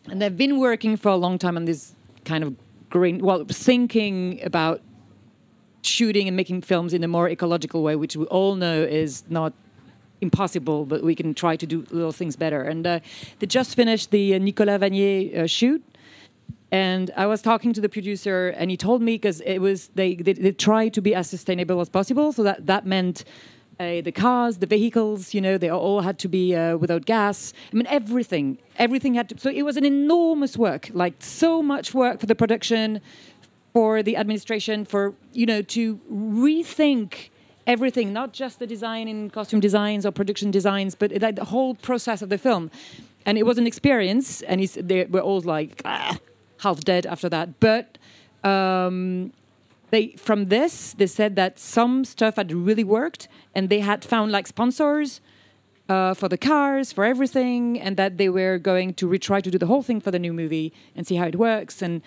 and 0.10 0.24
I've 0.24 0.38
been 0.38 0.58
working 0.60 0.96
for 0.96 1.10
a 1.10 1.18
long 1.18 1.38
time 1.38 1.58
on 1.58 1.66
this 1.66 1.94
kind 2.26 2.44
of 2.44 2.56
green. 2.90 3.20
Well, 3.20 3.46
thinking 3.46 4.40
about 4.44 4.82
shooting 5.82 6.28
and 6.28 6.38
making 6.38 6.62
films 6.62 6.94
in 6.94 7.04
a 7.04 7.08
more 7.08 7.30
ecological 7.30 7.84
way, 7.84 7.96
which 7.96 8.16
we 8.16 8.26
all 8.26 8.56
know 8.56 8.82
is 8.84 9.24
not 9.30 9.54
impossible, 10.22 10.86
but 10.86 11.04
we 11.04 11.16
can 11.16 11.34
try 11.34 11.56
to 11.56 11.66
do 11.66 11.86
little 11.92 12.12
things 12.12 12.36
better. 12.36 12.64
And 12.64 12.88
uh, 12.88 13.00
they 13.40 13.48
just 13.48 13.76
finished 13.76 14.12
the 14.12 14.36
uh, 14.36 14.38
Nicolas 14.40 14.80
Vanier 14.82 15.44
uh, 15.44 15.48
shoot. 15.48 15.84
And 16.72 17.12
I 17.16 17.28
was 17.28 17.44
talking 17.44 17.72
to 17.74 17.82
the 17.82 17.90
producer, 17.90 18.50
and 18.58 18.72
he 18.72 18.78
told 18.78 19.02
me 19.04 19.14
because 19.14 19.42
it 19.42 19.60
was 19.60 19.90
they, 19.94 20.16
they 20.16 20.34
they 20.34 20.52
tried 20.52 20.94
to 20.96 21.02
be 21.02 21.14
as 21.14 21.30
sustainable 21.30 21.80
as 21.82 21.90
possible. 21.90 22.34
So 22.34 22.42
that 22.42 22.66
that 22.66 22.88
meant 22.88 23.26
uh, 23.80 24.02
the 24.02 24.12
cars, 24.12 24.58
the 24.60 24.66
vehicles, 24.66 25.34
you 25.34 25.42
know, 25.42 25.58
they 25.58 25.70
all 25.70 26.02
had 26.02 26.20
to 26.20 26.28
be 26.28 26.56
uh, 26.56 26.78
without 26.78 27.06
gas. 27.06 27.54
I 27.72 27.76
mean, 27.76 27.88
everything, 27.88 28.58
everything 28.78 29.16
had 29.16 29.30
to. 29.30 29.40
So 29.40 29.50
it 29.50 29.64
was 29.64 29.78
an 29.78 29.86
enormous 29.86 30.58
work, 30.58 30.90
like 30.94 31.16
so 31.20 31.64
much 31.64 31.94
work 31.94 32.20
for 32.20 32.26
the 32.26 32.36
production, 32.36 33.02
for 33.74 34.04
the 34.04 34.16
administration, 34.16 34.86
for 34.86 35.16
you 35.34 35.46
know 35.46 35.62
to 35.62 36.00
rethink 36.12 37.30
everything, 37.66 38.14
not 38.14 38.34
just 38.34 38.60
the 38.60 38.68
design 38.68 39.08
in 39.08 39.30
costume 39.30 39.60
designs 39.60 40.06
or 40.06 40.12
production 40.12 40.52
designs, 40.52 40.96
but 40.96 41.12
like 41.22 41.36
the 41.36 41.46
whole 41.46 41.76
process 41.76 42.22
of 42.22 42.30
the 42.30 42.38
film. 42.38 42.70
And 43.26 43.38
it 43.38 43.46
was 43.46 43.58
an 43.58 43.66
experience, 43.66 44.42
and 44.42 44.62
they 44.62 45.06
were 45.06 45.22
all 45.22 45.42
like 45.42 45.82
ah, 45.86 46.18
half 46.60 46.82
dead 46.82 47.06
after 47.06 47.30
that. 47.30 47.60
But 47.60 47.98
um, 48.44 49.32
they 49.94 50.08
from 50.28 50.46
this 50.46 50.94
they 51.00 51.08
said 51.08 51.36
that 51.36 51.60
some 51.60 52.04
stuff 52.04 52.36
had 52.36 52.52
really 52.52 52.84
worked, 52.84 53.28
and 53.56 53.70
they 53.70 53.82
had 53.92 54.04
found 54.04 54.32
like 54.32 54.48
sponsors. 54.48 55.22
Uh, 55.90 56.14
for 56.14 56.30
the 56.30 56.38
cars, 56.38 56.94
for 56.94 57.04
everything, 57.04 57.78
and 57.78 57.98
that 57.98 58.18
they 58.18 58.30
were 58.30 58.58
going 58.58 58.94
to 58.94 59.06
retry 59.06 59.44
to 59.44 59.52
do 59.52 59.58
the 59.58 59.66
whole 59.66 59.84
thing 59.84 60.00
for 60.00 60.12
the 60.12 60.18
new 60.18 60.32
movie 60.32 60.72
and 60.96 61.06
see 61.06 61.18
how 61.18 61.28
it 61.28 61.36
works. 61.36 61.82
And 61.82 62.02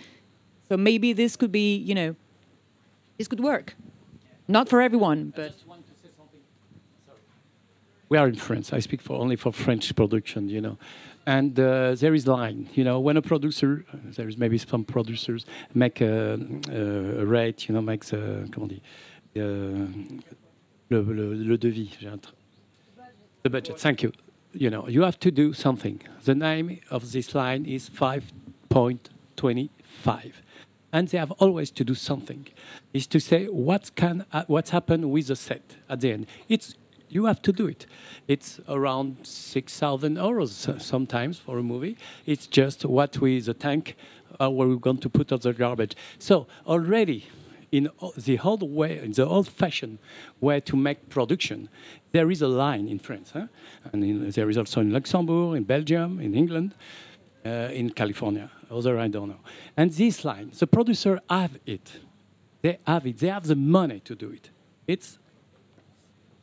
so 0.67 0.79
maybe 0.79 1.13
this 1.13 1.37
could 1.37 1.53
be, 1.53 1.77
you 1.77 1.95
know, 1.95 2.17
this 3.19 3.29
could 3.29 3.41
work. 3.41 3.75
Not 4.49 4.71
for 4.71 4.81
everyone, 4.81 5.35
but 5.37 5.53
we 8.09 8.17
are 8.17 8.27
in 8.27 8.37
France. 8.37 8.73
I 8.73 8.81
speak 8.81 9.03
for 9.03 9.21
only 9.21 9.37
for 9.37 9.53
French 9.53 9.95
production, 9.95 10.49
you 10.49 10.63
know. 10.63 10.79
And 11.27 11.59
uh, 11.59 11.97
there 11.97 12.15
is 12.15 12.29
line, 12.29 12.69
you 12.75 12.85
know, 12.85 13.01
when 13.01 13.17
a 13.17 13.23
producer, 13.23 13.85
there 13.93 14.29
is 14.29 14.39
maybe 14.39 14.59
some 14.59 14.85
producers 14.85 15.45
make 15.75 16.01
a, 16.01 16.39
a 16.71 17.27
rate, 17.27 17.69
you 17.69 17.75
know, 17.75 17.83
makes 17.83 18.13
a, 18.13 18.47
comment 18.53 18.69
dit, 18.69 18.83
euh, 19.37 19.89
le, 20.89 21.03
le, 21.03 21.35
le 21.35 21.59
devis, 21.59 21.99
the 23.47 23.51
budget. 23.51 23.79
Thank 23.79 24.03
you. 24.03 24.13
You 24.53 24.71
know, 24.71 24.89
you 24.89 25.03
have 25.03 25.21
to 25.21 25.31
do 25.31 25.53
something. 25.53 26.01
The 26.25 26.35
name 26.35 26.81
of 26.91 27.13
this 27.13 27.33
line 27.35 27.65
is 27.65 27.89
5.25, 27.91 30.33
and 30.93 31.09
they 31.09 31.19
have 31.19 31.31
always 31.33 31.71
to 31.73 31.85
do 31.85 31.95
something. 31.95 32.47
Is 32.93 33.07
to 33.09 33.21
say 33.21 33.47
what 33.47 33.91
can 33.95 34.25
uh, 34.33 34.45
what's 34.47 34.71
happened 34.71 35.11
with 35.11 35.27
the 35.29 35.37
set 35.37 35.77
at 35.89 36.01
the 36.01 36.13
end. 36.13 36.27
It's 36.49 36.75
you 37.09 37.27
have 37.27 37.41
to 37.43 37.53
do 37.53 37.67
it. 37.67 37.87
It's 38.27 38.61
around 38.69 39.27
six 39.27 39.79
thousand 39.79 40.17
euros 40.17 40.81
sometimes 40.81 41.39
for 41.39 41.59
a 41.59 41.63
movie. 41.63 41.97
It's 42.25 42.47
just 42.47 42.85
what 42.85 43.19
we 43.21 43.41
the 43.41 43.55
tank 43.55 43.97
uh, 44.41 44.51
where 44.51 44.69
we're 44.69 44.77
going 44.77 44.99
to 44.99 45.09
put 45.09 45.33
all 45.33 45.39
the 45.39 45.53
garbage. 45.53 45.97
So 46.19 46.47
already 46.67 47.27
in 47.73 47.91
the 48.17 48.39
old 48.39 48.63
way, 48.63 48.99
in 48.99 49.13
the 49.13 49.27
old-fashioned 49.27 49.99
way 50.41 50.61
to 50.61 50.77
make 50.77 51.09
production, 51.09 51.69
there 52.13 52.31
is 52.31 52.41
a 52.41 52.49
line 52.49 52.89
in 52.89 52.99
France, 52.99 53.33
huh? 53.33 53.47
and 53.93 54.05
in, 54.05 54.31
there 54.31 54.49
is 54.49 54.57
also 54.57 54.81
in 54.81 54.93
Luxembourg, 54.93 55.57
in 55.57 55.65
Belgium, 55.65 56.21
in 56.21 56.35
England, 56.35 56.75
uh, 57.45 57.69
in 57.73 57.91
California. 57.91 58.51
Other 58.71 58.99
I 58.99 59.09
don't 59.09 59.29
know. 59.29 59.41
And 59.77 59.91
this 59.93 60.25
line, 60.25 60.53
the 60.59 60.67
producer 60.67 61.21
have 61.29 61.59
it. 61.67 62.01
They 62.63 62.79
have 62.87 63.07
it. 63.07 63.19
They 63.19 63.29
have 63.29 63.47
the 63.47 63.57
money 63.57 64.01
to 64.01 64.15
do 64.15 64.31
it. 64.31 64.51
It's 64.87 65.19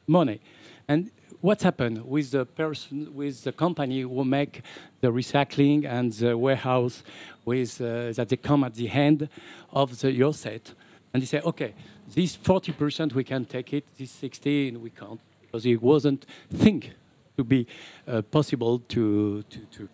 money. 0.08 0.40
And 0.88 1.12
what's 1.42 1.64
happened 1.64 2.06
with 2.06 2.32
the 2.32 2.46
person, 2.46 3.14
with 3.14 3.44
the 3.44 3.52
company 3.52 4.02
who 4.02 4.24
make 4.24 4.62
the 5.02 5.10
recycling 5.10 5.86
and 5.86 6.12
the 6.14 6.38
warehouse, 6.38 7.04
with 7.46 7.82
uh, 7.82 8.12
that 8.14 8.30
they 8.30 8.38
come 8.38 8.64
at 8.64 8.76
the 8.76 8.90
end 8.90 9.30
of 9.72 10.00
the 10.00 10.12
your 10.12 10.34
set, 10.34 10.74
and 11.14 11.22
they 11.22 11.28
say, 11.28 11.42
okay, 11.42 11.74
this 12.14 12.38
40% 12.38 13.14
we 13.14 13.24
can 13.24 13.46
take 13.46 13.74
it, 13.74 13.86
this 13.98 14.12
60 14.12 14.78
we 14.78 14.90
can't, 14.90 15.20
because 15.42 15.66
it 15.66 15.82
wasn't 15.82 16.26
think 16.54 16.92
to 17.38 17.44
be 17.44 17.68
uh, 18.08 18.22
possible 18.22 18.80
to 18.80 19.44
to, 19.44 19.60
to 19.72 19.90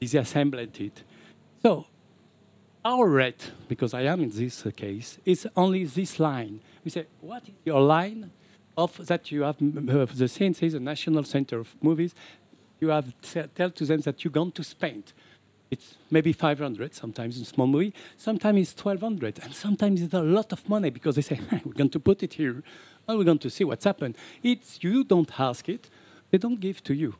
disassemble 0.00 0.58
it. 0.58 1.02
So 1.62 1.86
our 2.84 3.08
rate, 3.08 3.52
because 3.68 3.94
I 3.94 4.02
am 4.02 4.20
in 4.20 4.30
this 4.30 4.62
case, 4.76 5.18
is 5.24 5.48
only 5.56 5.84
this 5.84 6.20
line. 6.20 6.60
We 6.84 6.90
say, 6.90 7.06
what 7.20 7.44
is 7.44 7.54
your 7.64 7.80
line 7.80 8.30
of 8.76 9.06
that 9.06 9.30
you 9.30 9.42
have 9.42 9.56
uh, 9.56 9.60
the 9.60 10.26
CNC, 10.26 10.72
the 10.72 10.80
National 10.80 11.24
Center 11.24 11.60
of 11.60 11.74
Movies, 11.82 12.14
you 12.80 12.88
have 12.88 13.14
tell 13.54 13.70
to 13.70 13.84
them 13.84 14.00
that 14.02 14.24
you're 14.24 14.32
going 14.32 14.52
to 14.52 14.64
spend. 14.64 15.12
It's 15.70 15.94
maybe 16.10 16.32
500, 16.32 16.94
sometimes 16.94 17.38
in 17.38 17.44
small 17.44 17.66
movie, 17.66 17.94
sometimes 18.16 18.60
it's 18.60 18.84
1200, 18.84 19.40
and 19.42 19.54
sometimes 19.54 20.02
it's 20.02 20.14
a 20.14 20.22
lot 20.22 20.52
of 20.52 20.68
money 20.68 20.90
because 20.90 21.16
they 21.16 21.22
say, 21.22 21.40
we're 21.64 21.72
going 21.72 21.90
to 21.90 22.00
put 22.00 22.22
it 22.22 22.34
here, 22.34 22.62
and 23.08 23.18
we're 23.18 23.24
going 23.24 23.38
to 23.38 23.50
see 23.50 23.64
what's 23.64 23.84
happened. 23.84 24.16
It's 24.42 24.82
you 24.82 25.04
don't 25.04 25.40
ask 25.40 25.68
it, 25.68 25.88
they 26.30 26.38
don't 26.38 26.60
give 26.60 26.82
to 26.84 26.94
you. 26.94 27.14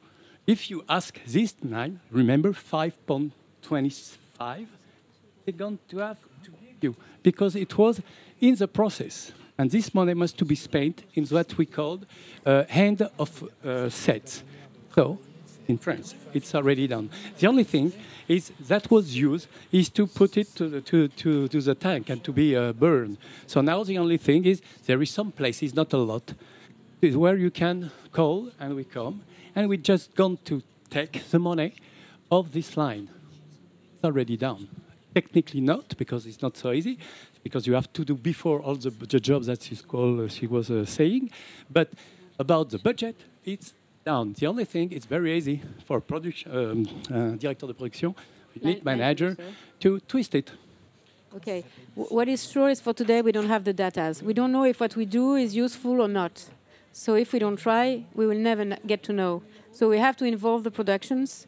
If 0.46 0.70
you 0.70 0.84
ask 0.88 1.18
this 1.24 1.54
nine, 1.62 2.00
remember 2.10 2.52
5.25, 2.52 4.66
they're 5.44 5.54
going 5.54 5.78
to 5.88 5.98
have 5.98 6.18
to 6.44 6.50
give 6.50 6.82
you 6.82 6.96
because 7.22 7.56
it 7.56 7.78
was 7.78 8.02
in 8.40 8.54
the 8.56 8.68
process. 8.68 9.32
And 9.56 9.70
this 9.70 9.94
money 9.94 10.14
must 10.14 10.36
to 10.38 10.44
be 10.44 10.56
spent 10.56 11.04
in 11.14 11.26
what 11.26 11.56
we 11.56 11.66
called 11.66 12.06
uh, 12.44 12.64
hand 12.68 13.08
of 13.18 13.48
uh, 13.64 13.88
sets. 13.88 14.42
So, 14.94 15.18
in 15.68 15.78
France, 15.78 16.14
it's 16.32 16.54
already 16.54 16.86
done. 16.86 17.10
The 17.38 17.46
only 17.46 17.64
thing 17.64 17.92
is 18.28 18.52
that 18.68 18.90
was 18.90 19.16
used 19.16 19.48
is 19.72 19.88
to 19.90 20.06
put 20.06 20.36
it 20.36 20.54
to 20.56 20.68
the, 20.68 20.80
to, 20.82 21.08
to, 21.08 21.48
to 21.48 21.60
the 21.60 21.74
tank 21.74 22.10
and 22.10 22.22
to 22.24 22.32
be 22.32 22.56
uh, 22.56 22.72
burned. 22.72 23.18
So 23.46 23.60
now 23.60 23.82
the 23.84 23.98
only 23.98 24.16
thing 24.16 24.44
is 24.44 24.62
there 24.86 25.00
is 25.02 25.10
some 25.10 25.32
places, 25.32 25.74
not 25.74 25.92
a 25.92 25.98
lot, 25.98 26.34
is 27.00 27.16
where 27.16 27.36
you 27.36 27.50
can 27.50 27.90
call 28.12 28.50
and 28.60 28.74
we 28.76 28.84
come 28.84 29.22
and 29.54 29.68
we 29.68 29.76
just 29.76 30.14
going 30.14 30.38
to 30.44 30.62
take 30.90 31.30
the 31.30 31.38
money 31.38 31.74
of 32.30 32.52
this 32.52 32.76
line. 32.76 33.08
It's 33.94 34.04
already 34.04 34.36
done. 34.36 34.68
Technically 35.14 35.60
not 35.60 35.96
because 35.96 36.26
it's 36.26 36.42
not 36.42 36.56
so 36.56 36.72
easy 36.72 36.98
because 37.44 37.66
you 37.68 37.74
have 37.74 37.92
to 37.92 38.04
do 38.04 38.14
before 38.16 38.58
all 38.60 38.74
the, 38.74 38.90
the 38.90 39.20
jobs 39.20 39.46
that 39.46 39.62
she's 39.62 39.82
called, 39.82 40.18
uh, 40.18 40.28
she 40.28 40.46
was 40.48 40.70
uh, 40.70 40.84
saying. 40.84 41.30
But 41.70 41.88
about 42.38 42.70
the 42.70 42.78
budget, 42.78 43.14
it's 43.44 43.74
down. 44.04 44.32
the 44.32 44.46
only 44.46 44.64
thing, 44.64 44.90
it's 44.90 45.06
very 45.06 45.36
easy 45.36 45.60
for 45.86 46.00
production, 46.00 46.50
um, 46.56 46.86
uh, 47.12 47.36
director 47.36 47.66
de 47.66 47.74
production, 47.74 48.14
lead 48.62 48.84
manager, 48.84 49.36
to 49.80 50.00
twist 50.00 50.34
it. 50.34 50.50
Okay. 51.36 51.64
W- 51.96 52.14
what 52.16 52.28
is 52.28 52.50
true 52.50 52.66
is 52.66 52.80
for 52.80 52.94
today 52.94 53.20
we 53.22 53.32
don't 53.32 53.48
have 53.48 53.64
the 53.64 53.72
data. 53.72 54.14
We 54.22 54.32
don't 54.34 54.50
know 54.52 54.64
if 54.64 54.80
what 54.80 54.96
we 54.96 55.04
do 55.04 55.34
is 55.34 55.54
useful 55.54 56.00
or 56.00 56.08
not. 56.08 56.44
So 56.92 57.14
if 57.14 57.32
we 57.32 57.38
don't 57.40 57.56
try, 57.56 58.04
we 58.14 58.26
will 58.26 58.38
never 58.38 58.62
n- 58.62 58.78
get 58.86 59.02
to 59.04 59.12
know. 59.12 59.42
So 59.72 59.88
we 59.88 59.98
have 59.98 60.16
to 60.18 60.24
involve 60.24 60.62
the 60.62 60.70
productions 60.70 61.46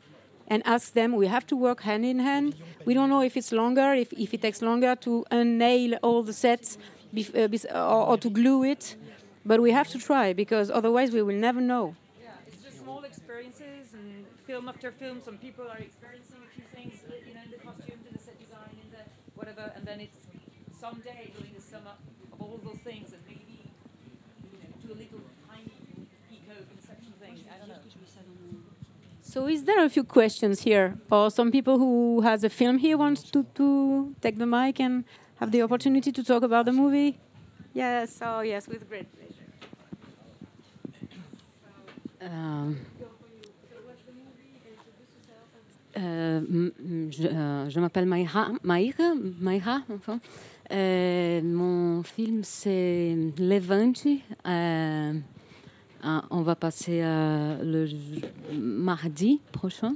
and 0.48 0.62
ask 0.64 0.92
them. 0.92 1.12
We 1.16 1.26
have 1.26 1.46
to 1.48 1.56
work 1.56 1.82
hand 1.82 2.04
in 2.04 2.18
hand. 2.18 2.54
We 2.84 2.94
don't 2.94 3.08
know 3.08 3.22
if 3.22 3.36
it's 3.36 3.52
longer, 3.52 3.94
if, 3.94 4.12
if 4.12 4.32
it 4.34 4.42
takes 4.42 4.62
longer 4.62 4.94
to 4.96 5.24
unnail 5.30 5.94
all 6.02 6.22
the 6.22 6.32
sets 6.32 6.78
uh, 7.34 8.06
or, 8.10 8.18
to 8.18 8.30
glue 8.30 8.64
it. 8.64 8.96
But 9.44 9.60
we 9.60 9.70
have 9.70 9.88
to 9.88 9.98
try 9.98 10.32
because 10.32 10.70
otherwise 10.70 11.12
we 11.12 11.22
will 11.22 11.36
never 11.36 11.60
know. 11.60 11.94
Yeah, 12.22 12.30
It's 12.46 12.62
just 12.62 12.80
small 12.80 13.04
experiences 13.04 13.94
and 13.94 14.26
film 14.46 14.68
after 14.68 14.90
film. 14.90 15.20
Some 15.24 15.38
people 15.38 15.66
are 15.70 15.78
experiencing 15.78 16.40
a 16.42 16.50
few 16.54 16.64
things, 16.74 16.94
you 17.26 17.34
know, 17.34 17.42
in 17.46 17.50
the 17.50 17.58
costumes, 17.58 18.02
in 18.08 18.12
the 18.12 18.18
set 18.18 18.38
design, 18.40 18.74
in 18.82 18.90
the 18.90 19.02
whatever, 19.34 19.70
and 19.76 19.86
then 19.86 20.00
it's 20.00 20.18
someday 20.80 21.30
the 21.54 21.62
summer 21.62 21.94
of 22.32 22.40
all 22.40 22.58
those 22.64 22.82
things, 22.82 23.12
and 23.12 23.22
maybe 23.26 23.70
you 24.50 24.58
know, 24.58 24.70
do 24.82 24.88
a 24.94 24.98
little 24.98 25.22
tiny 25.46 25.78
eco 26.34 26.56
conception 26.74 27.12
thing. 27.22 27.44
I 27.46 27.58
don't 27.58 27.68
know. 27.68 27.82
So 29.36 29.46
is 29.48 29.64
there 29.64 29.84
a 29.84 29.90
few 29.90 30.02
questions 30.02 30.62
here, 30.62 30.96
or 31.10 31.30
some 31.30 31.50
people 31.50 31.76
who 31.76 32.22
has 32.22 32.42
a 32.42 32.48
film 32.48 32.78
here 32.78 32.96
wants 32.96 33.22
to, 33.32 33.44
to 33.56 34.14
take 34.22 34.38
the 34.38 34.46
mic 34.46 34.80
and 34.80 35.04
have 35.40 35.50
the 35.52 35.60
opportunity 35.60 36.10
to 36.10 36.24
talk 36.24 36.42
about 36.42 36.64
the 36.64 36.72
movie? 36.72 37.18
Yes. 37.74 38.18
Oh 38.22 38.40
yes, 38.40 38.66
with 38.66 38.88
great 38.88 39.04
pleasure. 39.12 39.44
Euh, 42.22 42.72
euh, 45.98 46.38
m- 46.38 46.72
m- 46.80 47.10
je, 47.12 47.28
euh, 47.28 47.68
je 47.68 47.78
m'appelle 47.78 48.06
Maïra, 48.06 48.52
Maïra, 48.62 49.12
Maïra, 49.38 49.82
enfin. 49.94 50.18
Euh, 50.72 51.42
mon 51.42 52.02
film 52.04 52.40
c'est 52.42 53.14
Levante. 53.38 54.06
Euh, 56.06 56.20
on 56.30 56.42
va 56.42 56.54
passer 56.54 57.00
euh, 57.02 57.56
le 57.62 57.88
mardi 58.52 59.40
prochain. 59.50 59.94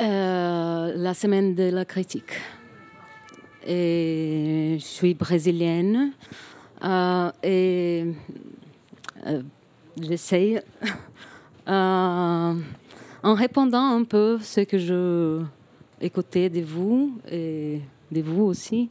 Euh, 0.00 0.92
la 0.94 1.14
semaine 1.14 1.54
de 1.54 1.64
la 1.64 1.84
critique. 1.84 2.32
Et 3.66 4.76
je 4.78 4.84
suis 4.84 5.14
brésilienne. 5.14 6.12
euh, 6.84 7.30
et 7.42 8.04
j'essaye, 10.00 10.60
en 11.66 12.54
répondant 13.22 13.98
un 13.98 14.04
peu 14.04 14.38
ce 14.40 14.60
que 14.60 14.78
je 14.78 15.42
écoutais 16.00 16.48
de 16.48 16.60
vous 16.60 17.18
et 17.30 17.80
de 18.12 18.20
vous 18.22 18.44
aussi, 18.44 18.88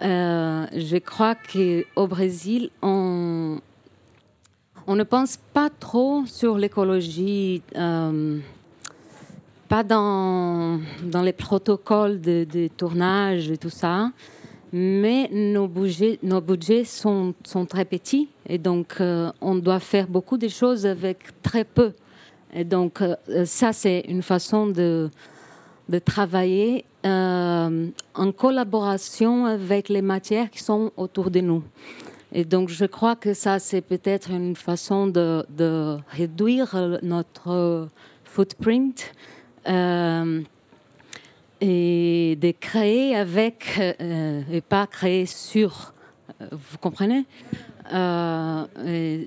je 0.00 0.98
crois 0.98 1.34
qu'au 1.34 2.06
Brésil, 2.06 2.70
on, 2.82 3.58
on 4.86 4.96
ne 4.96 5.04
pense 5.04 5.38
pas 5.52 5.70
trop 5.70 6.24
sur 6.26 6.58
l'écologie, 6.58 7.62
euh, 7.76 8.38
pas 9.68 9.82
dans, 9.82 10.80
dans 11.02 11.22
les 11.22 11.32
protocoles 11.32 12.20
de, 12.20 12.68
tournage 12.76 13.50
et 13.50 13.56
tout 13.56 13.70
ça, 13.70 14.10
mais 14.72 15.28
nos 15.32 15.68
budgets, 15.68 16.18
nos 16.22 16.40
budgets 16.40 16.84
sont, 16.84 17.34
sont 17.44 17.64
très 17.64 17.84
petits 17.84 18.28
et 18.46 18.58
donc 18.58 18.96
euh, 19.00 19.30
on 19.40 19.54
doit 19.54 19.80
faire 19.80 20.06
beaucoup 20.06 20.36
de 20.36 20.48
choses 20.48 20.84
avec 20.84 21.40
très 21.42 21.64
peu. 21.64 21.92
Et 22.52 22.64
donc 22.64 23.00
euh, 23.00 23.16
ça, 23.46 23.72
c'est 23.72 24.04
une 24.08 24.22
façon 24.22 24.66
de, 24.66 25.10
de 25.88 25.98
travailler 25.98 26.84
en 27.06 28.32
collaboration 28.34 29.44
avec 29.44 29.90
les 29.90 30.00
matières 30.00 30.50
qui 30.50 30.62
sont 30.62 30.90
autour 30.96 31.30
de 31.30 31.40
nous. 31.40 31.62
Et 32.36 32.44
donc 32.44 32.68
je 32.68 32.84
crois 32.84 33.14
que 33.14 33.32
ça, 33.32 33.60
c'est 33.60 33.80
peut-être 33.80 34.30
une 34.30 34.56
façon 34.56 35.06
de, 35.06 35.96
réduire 36.10 36.98
notre 37.02 37.88
footprint. 38.24 39.12
euh, 39.66 40.42
et 41.60 42.36
de 42.40 42.50
créer 42.50 43.16
avec 43.16 43.80
euh, 43.80 44.42
et 44.50 44.60
pas 44.60 44.86
créer 44.86 45.24
sur. 45.24 45.94
Euh, 46.40 46.48
Vous 46.52 46.78
comprenez? 46.78 47.24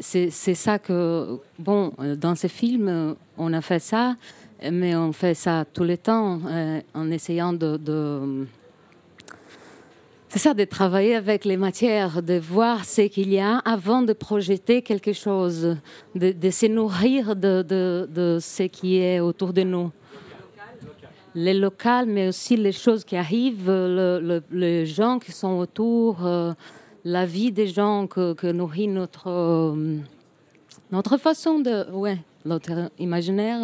C'est 0.02 0.56
ça 0.56 0.78
que, 0.78 1.40
bon, 1.58 1.94
dans 2.18 2.36
ces 2.36 2.50
films, 2.50 3.16
on 3.38 3.54
a 3.54 3.62
fait 3.62 3.80
ça, 3.80 4.16
mais 4.72 4.96
on 4.96 5.14
fait 5.14 5.36
ça 5.36 5.66
tout 5.72 5.84
le 5.84 5.98
temps 5.98 6.42
en 6.94 7.12
essayant 7.12 7.54
de 7.54 8.48
c'est 10.30 10.40
ça, 10.40 10.54
de 10.54 10.66
travailler 10.66 11.16
avec 11.16 11.46
les 11.46 11.58
matières, 11.58 12.22
de 12.22 12.38
voir 12.38 12.84
ce 12.86 13.02
qu'il 13.04 13.30
y 13.32 13.40
a 13.40 13.60
avant 13.60 14.02
de 14.02 14.14
projeter 14.14 14.82
quelque 14.82 15.14
chose, 15.14 15.78
de, 16.16 16.32
de 16.32 16.50
se 16.50 16.66
nourrir 16.66 17.36
de, 17.36 18.38
ce 18.42 18.64
qui 18.64 18.98
est 18.98 19.20
autour 19.20 19.54
de 19.54 19.64
nous 19.64 19.92
les 21.36 21.54
locales, 21.54 22.08
mais 22.08 22.28
aussi 22.30 22.58
les 22.58 22.72
choses 22.72 23.04
qui 23.06 23.16
arrivent, 23.16 23.68
le- 23.70 24.20
le- 24.20 24.44
les 24.52 24.88
gens 24.88 25.20
qui 25.20 25.32
sont 25.32 25.60
autour, 25.60 26.26
euh, 26.26 26.54
la 27.06 27.28
vie 27.28 27.52
des 27.52 27.68
gens 27.68 28.08
que, 28.08 28.52
nourrit 28.52 28.88
notre, 28.88 29.28
euh, 29.30 29.98
notre 30.92 31.18
façon 31.18 31.60
de. 31.60 31.92
Ouais, 31.92 32.18
notre 32.44 32.90
imaginaire. 32.98 33.60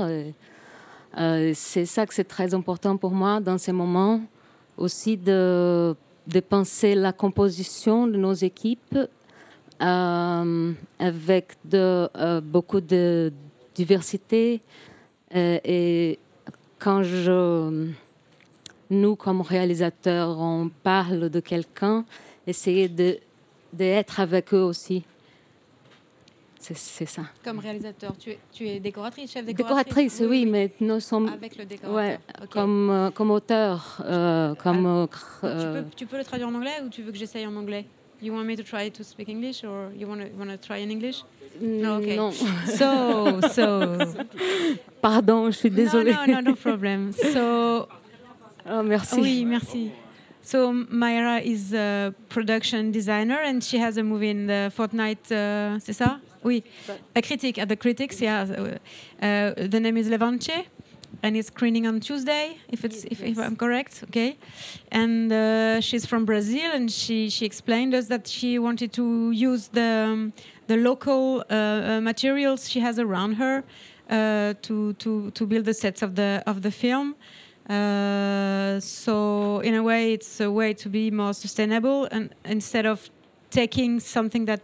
euh, 1.18 1.52
c'est 1.56 1.85
ça 1.85 2.06
que 2.06 2.14
c'est 2.14 2.26
très 2.26 2.53
important 2.53 2.95
pour 2.95 3.10
moi 3.11 3.40
dans 3.40 3.57
ces 3.57 3.72
moments. 3.72 4.22
Aussi 4.77 5.18
de, 5.18 5.95
de 6.28 6.40
penser 6.40 6.95
la 6.95 7.12
composition 7.12 8.08
de 8.08 8.18
nos 8.18 8.34
équipes 8.34 8.98
euh, 9.82 10.74
avec 11.00 11.54
de, 11.66 12.10
euh, 12.16 12.41
beaucoup 12.41 12.82
de 12.82 13.34
diversité 13.76 14.62
euh, 15.36 15.60
et 15.64 16.20
quand 16.80 17.04
je, 17.04 17.90
nous, 18.90 19.16
comme 19.16 19.41
réalisateurs, 19.41 20.38
on 20.40 20.70
parle 20.84 21.30
de 21.30 21.40
quelqu'un, 21.40 22.06
essayer 22.45 22.88
de 22.88 23.18
d'être 23.72 24.20
avec 24.20 24.54
eux 24.54 24.62
aussi. 24.62 25.04
C'est 26.72 27.06
ça. 27.06 27.23
Comme 27.44 27.60
réalisateur, 27.60 28.15
tu 28.18 28.30
es, 28.31 28.40
tu 28.53 28.65
es 28.68 28.80
décoratrice, 28.80 29.31
chef 29.31 29.44
décoratrice? 29.45 29.85
Décoratrice, 29.85 30.23
oui, 30.30 30.45
mais 30.45 30.72
nous 30.80 30.99
sommes. 31.02 31.27
Avec 31.27 31.57
le 31.57 31.65
décorateur. 31.65 31.95
Ouais, 31.95 32.19
Ok. 32.41 32.49
comme, 32.52 32.90
euh, 32.90 33.11
comme 33.11 33.31
auteur, 33.31 34.02
euh, 34.06 34.56
comme. 34.56 34.85
euh, 34.85 35.06
Tu, 35.07 35.45
euh, 35.45 35.81
peux, 35.84 35.90
tu 35.98 36.06
peux 36.06 36.18
le 36.18 36.23
traduire 36.23 36.48
en 36.48 36.53
anglais 36.56 36.81
ou 36.85 36.90
tu 36.90 37.02
veux 37.02 37.11
que 37.11 37.18
j'essaye 37.18 37.45
en 37.45 37.56
anglais? 37.56 37.85
You 38.22 38.34
want 38.34 38.45
me 38.45 38.56
to 38.56 38.64
try 38.64 38.90
to 38.90 39.03
speak 39.03 39.27
English 39.27 39.65
or 39.65 39.90
you 39.98 40.07
want 40.07 40.19
to, 40.19 40.27
want 40.40 40.48
to 40.48 40.57
try 40.57 40.77
in 40.81 40.90
English? 40.90 41.23
No, 41.61 41.98
okay. 41.98 42.15
non. 42.15 42.31
So, 42.65 43.41
so. 43.49 43.98
Pardon, 45.02 45.48
je 45.52 45.57
suis 45.57 45.69
désolée. 45.69 46.11
No, 46.14 46.26
no, 46.27 46.41
no, 46.41 46.49
no 46.52 46.56
problem. 46.56 47.11
So. 47.11 47.88
Oh, 48.69 48.81
merci. 48.84 49.19
Oui, 49.19 49.44
merci. 49.45 49.91
So 50.41 50.72
Myra 50.73 51.40
is 51.41 51.73
a 51.73 52.14
production 52.30 52.91
designer 52.91 53.40
and 53.44 53.61
she 53.61 53.77
has 53.77 53.98
a 53.98 54.03
movie 54.03 54.30
in 54.30 54.48
the 54.48 54.69
Fortnite. 54.76 55.31
Uh, 55.31 55.80
c'est 55.80 55.94
ça? 55.94 56.19
Oui. 56.44 56.64
A 57.15 57.22
critic 57.22 57.57
at 57.57 57.70
the 57.70 57.76
critics. 57.76 58.22
Yeah. 58.22 58.41
Uh, 58.44 59.26
uh, 59.26 59.53
the 59.56 59.80
name 59.80 59.98
is 59.98 60.10
Levante. 60.10 60.68
And 61.22 61.38
it's 61.38 61.48
screening 61.48 61.86
on 61.86 61.99
Tuesday, 61.99 62.57
if 62.70 62.84
it's 62.84 63.03
if, 63.03 63.22
if 63.22 63.38
I'm 63.38 63.56
correct, 63.56 64.03
okay. 64.10 64.36
And 64.91 65.32
uh, 65.32 65.80
she's 65.80 66.07
from 66.07 66.26
Brazil, 66.26 66.72
and 66.74 66.91
she 66.91 67.30
she 67.30 67.45
explained 67.45 67.94
us 67.94 68.07
that 68.07 68.28
she 68.28 68.57
wanted 68.57 68.91
to 68.94 69.30
use 69.32 69.68
the 69.68 70.07
um, 70.10 70.34
the 70.65 70.76
local 70.76 71.44
uh, 71.49 71.53
uh, 71.53 72.02
materials 72.02 72.68
she 72.68 72.80
has 72.80 72.98
around 72.98 73.36
her 73.36 73.64
uh, 74.10 74.56
to 74.64 74.94
to 74.94 75.30
to 75.32 75.45
build 75.45 75.65
the 75.65 75.74
sets 75.74 76.02
of 76.02 76.15
the 76.15 76.41
of 76.48 76.61
the 76.64 76.72
film. 76.72 77.15
Uh, 77.70 78.80
so 78.80 79.60
in 79.60 79.76
a 79.76 79.84
way, 79.84 80.14
it's 80.14 80.41
a 80.41 80.52
way 80.52 80.74
to 80.74 80.90
be 80.90 81.11
more 81.11 81.34
sustainable, 81.34 82.07
and 82.11 82.34
instead 82.44 82.86
of 82.86 83.10
taking 83.52 83.99
something 83.99 84.45
that, 84.45 84.61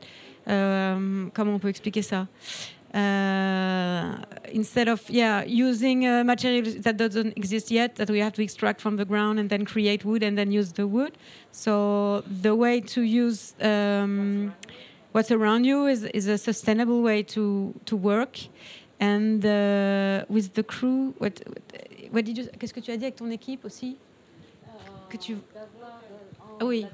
comment 1.34 1.56
on 1.56 1.60
peut 1.60 1.70
expliquer 1.70 2.02
ça? 2.02 2.28
Uh, 2.92 4.16
instead 4.52 4.88
of 4.88 5.08
yeah 5.12 5.44
using 5.44 6.08
a 6.08 6.24
material 6.24 6.64
that 6.82 6.98
doesn't 6.98 7.38
exist 7.38 7.70
yet 7.70 7.98
that 7.98 8.10
we 8.10 8.18
have 8.18 8.34
to 8.34 8.42
extract 8.42 8.82
from 8.82 8.96
the 8.96 9.06
ground 9.06 9.38
and 9.38 9.48
then 9.52 9.64
create 9.64 10.04
wood 10.04 10.24
and 10.24 10.36
then 10.36 10.52
use 10.52 10.74
the 10.74 10.88
wood. 10.88 11.12
So 11.52 12.24
the 12.42 12.56
way 12.56 12.82
to 12.82 13.02
use 13.04 13.54
um, 13.62 14.56
what's 15.12 15.30
around 15.30 15.66
you 15.66 15.86
is, 15.86 16.04
is 16.16 16.26
a 16.28 16.40
sustainable 16.40 17.04
way 17.04 17.22
to 17.36 17.76
to 17.86 17.96
work. 17.96 18.40
And 19.00 19.46
uh, 19.46 20.26
with 20.28 20.56
the 20.56 20.64
crew 20.64 21.14
what, 21.20 21.44
what 22.10 22.26
did 22.26 22.40
you 22.40 22.46
qu'est-ce 22.58 22.74
que 22.74 22.82
tu 22.82 22.90
as 22.90 22.98
dit 22.98 23.06
avec 23.06 23.18
ton 23.18 23.30
équipe 23.30 23.66
aussi? 23.66 23.98
Que 25.10 25.18
tu 25.18 25.38
Ah 26.60 26.66
oui 26.66 26.88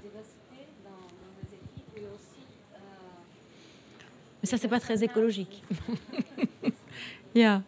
Mais 4.46 4.48
ça, 4.48 4.60
c'est 4.60 4.68
pas 4.68 4.80
très 4.80 5.04
écologique. 5.04 5.64
yeah. 7.34 7.64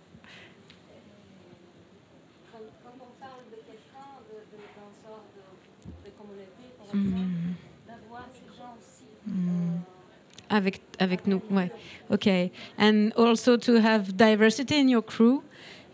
Avec, 10.51 10.81
avec 10.99 11.25
nous, 11.25 11.41
ouais. 11.49 11.71
Okay. 12.11 12.51
And 12.77 13.09
also 13.17 13.57
to 13.57 13.79
have 13.79 14.15
diversity 14.15 14.79
in 14.79 14.87
your 14.87 15.01
crew 15.01 15.41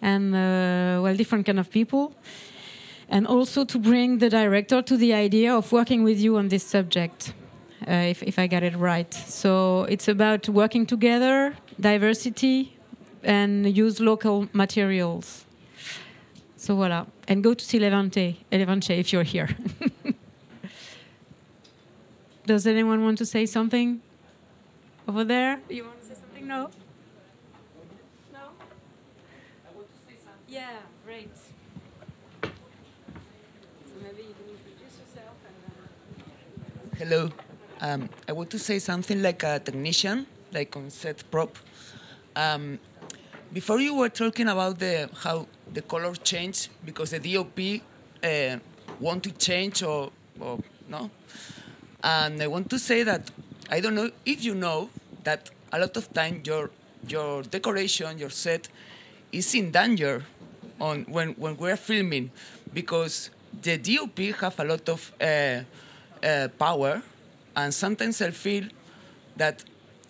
and, 0.01 0.35
uh, 0.35 1.01
well, 1.01 1.15
different 1.15 1.45
kind 1.45 1.59
of 1.59 1.69
people. 1.69 2.13
And 3.09 3.25
also 3.25 3.63
to 3.63 3.79
bring 3.79 4.17
the 4.17 4.29
director 4.29 4.81
to 4.81 4.97
the 4.97 5.13
idea 5.13 5.55
of 5.55 5.71
working 5.71 6.03
with 6.03 6.19
you 6.19 6.35
on 6.35 6.49
this 6.49 6.65
subject, 6.65 7.33
Uh, 7.87 8.11
if, 8.11 8.23
if 8.23 8.39
I 8.39 8.47
got 8.47 8.63
it 8.63 8.75
right. 8.75 9.13
So 9.13 9.83
it's 9.89 10.07
about 10.07 10.47
working 10.47 10.85
together, 10.85 11.55
diversity, 11.79 12.77
and 13.23 13.75
use 13.75 13.99
local 13.99 14.47
materials. 14.53 15.45
So 16.55 16.77
voilà. 16.77 17.07
And 17.27 17.43
go 17.43 17.53
to 17.53 17.65
see 17.65 17.79
Levante, 17.79 18.37
Levante 18.51 18.93
if 18.93 19.11
you're 19.11 19.23
here. 19.23 19.49
Does 22.45 22.65
anyone 22.67 23.03
want 23.03 23.17
to 23.19 23.25
say 23.25 23.45
something? 23.45 24.01
Over 25.07 25.25
there? 25.25 25.59
You 25.69 25.83
want 25.83 25.99
to 26.01 26.07
say 26.07 26.13
something? 26.15 26.47
No? 26.47 26.69
No? 28.31 28.39
Yeah, 30.47 30.79
great. 31.05 31.35
So 32.43 32.49
maybe 34.01 34.21
you 34.21 34.33
can 34.33 34.47
introduce 34.49 34.99
yourself 34.99 35.35
uh, 35.47 36.97
Hello. 36.97 37.31
Um, 37.83 38.07
I 38.29 38.31
want 38.31 38.49
to 38.51 38.59
say 38.59 38.79
something 38.79 39.21
like 39.21 39.43
a 39.43 39.59
technician, 39.59 40.25
like 40.53 40.77
on 40.77 40.89
set 40.89 41.29
prop. 41.29 41.57
Um, 42.33 42.79
before 43.51 43.81
you 43.81 43.93
were 43.93 44.07
talking 44.07 44.47
about 44.47 44.79
the 44.79 45.09
how 45.21 45.47
the 45.73 45.81
color 45.81 46.15
change 46.15 46.69
because 46.85 47.11
the 47.11 47.19
DOP 47.19 47.81
uh, 48.23 48.57
want 49.01 49.23
to 49.23 49.31
change 49.31 49.83
or, 49.83 50.13
or 50.39 50.59
no, 50.87 51.11
and 52.01 52.41
I 52.41 52.47
want 52.47 52.69
to 52.69 52.79
say 52.79 53.03
that 53.03 53.29
I 53.69 53.81
don't 53.81 53.95
know 53.95 54.09
if 54.25 54.45
you 54.45 54.55
know 54.55 54.89
that 55.25 55.51
a 55.73 55.79
lot 55.79 55.97
of 55.97 56.13
time 56.13 56.41
your 56.45 56.69
your 57.05 57.43
decoration, 57.43 58.17
your 58.17 58.29
set, 58.29 58.69
is 59.33 59.53
in 59.55 59.71
danger 59.71 60.23
on 60.79 61.03
when 61.09 61.33
when 61.33 61.57
we're 61.57 61.75
filming 61.75 62.31
because 62.73 63.29
the 63.61 63.77
DOP 63.77 64.19
have 64.39 64.57
a 64.61 64.63
lot 64.63 64.87
of 64.87 65.11
uh, 65.19 65.63
uh, 66.25 66.47
power, 66.57 67.01
and 67.55 67.73
sometimes 67.73 68.21
I 68.21 68.31
feel 68.31 68.65
that 69.37 69.63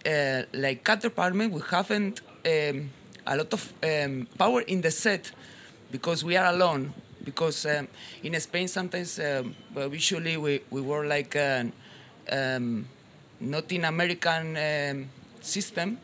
uh, 0.05 0.43
like 0.53 0.83
cat 0.83 1.01
department 1.01 1.53
we 1.53 1.61
haven't 1.69 2.21
um, 2.45 2.89
a 3.25 3.37
lot 3.37 3.53
of 3.53 3.73
um, 3.83 4.27
power 4.37 4.61
in 4.61 4.81
the 4.81 4.91
set 4.91 5.31
because 5.91 6.23
we 6.23 6.35
are 6.35 6.53
alone. 6.53 6.93
Because 7.23 7.65
um, 7.65 7.87
in 8.21 8.37
Spain 8.39 8.67
sometimes 8.67 9.17
um, 9.19 9.55
well, 9.73 9.93
usually 9.93 10.35
we 10.35 10.61
we 10.69 10.81
were 10.81 11.05
like 11.05 11.35
an, 11.37 11.71
um, 12.29 12.85
not 13.39 13.71
in 13.71 13.85
American 13.85 14.57
um, 14.57 15.09
system. 15.41 15.97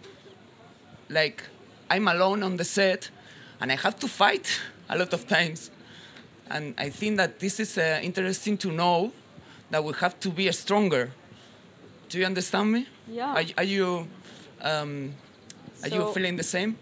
Like 1.10 1.44
I'm 1.90 2.08
alone 2.08 2.44
on 2.44 2.56
the 2.56 2.64
set, 2.64 3.10
and 3.60 3.72
I 3.72 3.76
have 3.76 4.00
to 4.00 4.08
fight 4.08 4.48
a 4.90 4.98
lot 4.98 5.14
of 5.14 5.28
times. 5.28 5.72
And 6.50 6.74
I 6.78 6.90
think 6.90 7.18
that 7.18 7.40
this 7.40 7.60
is 7.60 7.78
uh, 7.78 8.00
interesting 8.02 8.58
to 8.60 8.72
know 8.72 9.12
that 9.70 9.84
we 9.84 9.94
have 10.00 10.20
to 10.22 10.30
be 10.30 10.52
stronger. 10.52 11.12
Do 12.10 12.18
you 12.20 12.26
understand 12.26 12.72
me? 12.72 12.88
Yeah. 13.08 13.34
Are, 13.34 13.44
are 13.58 13.64
you 13.64 14.08
um, 14.62 15.14
are 15.84 15.90
you 15.90 16.12
feeling 16.14 16.36
the 16.36 16.44
same? 16.44 16.76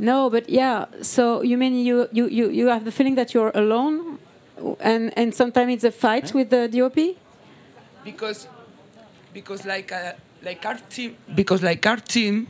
No, 0.00 0.30
but 0.30 0.48
yeah. 0.48 0.86
So 1.02 1.42
you 1.42 1.58
mean 1.58 1.74
you, 1.74 2.08
you, 2.10 2.26
you, 2.26 2.48
you 2.48 2.68
have 2.68 2.86
the 2.86 2.90
feeling 2.90 3.16
that 3.16 3.34
you're 3.34 3.52
alone, 3.54 4.18
and 4.80 5.12
and 5.16 5.34
sometimes 5.34 5.74
it's 5.74 5.84
a 5.84 5.90
fight 5.92 6.32
with 6.32 6.48
the 6.48 6.68
DOP. 6.68 7.16
because 8.02 8.48
because 9.34 9.66
like 9.66 9.92
uh, 9.92 10.12
like 10.42 10.64
our 10.64 10.78
team 10.88 11.16
because 11.34 11.62
like 11.62 11.86
our 11.86 11.98
team 11.98 12.46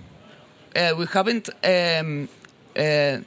uh, 0.77 0.95
we 0.97 1.07
haven't 1.07 1.49
um, 1.65 2.29
uh, 2.77 3.19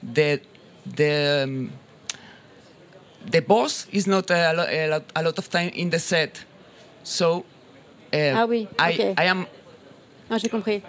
the 0.00 0.40
the 0.86 1.42
um, 1.44 1.72
the 3.30 3.40
boss 3.40 3.86
is 3.92 4.06
not 4.06 4.30
a, 4.30 4.52
lo- 4.52 4.66
a, 4.68 4.86
lot, 4.88 5.02
a 5.14 5.22
lot 5.22 5.38
of 5.38 5.48
time 5.48 5.70
in 5.74 5.90
the 5.90 5.98
set 5.98 6.38
so 7.02 7.44
uh, 8.12 8.34
Ah 8.34 8.44
oui, 8.46 8.68
I. 8.78 9.14
I 9.18 9.26
am 9.28 9.46
Ah, 10.30 10.38
j'ai 10.38 10.48
compris. 10.48 10.82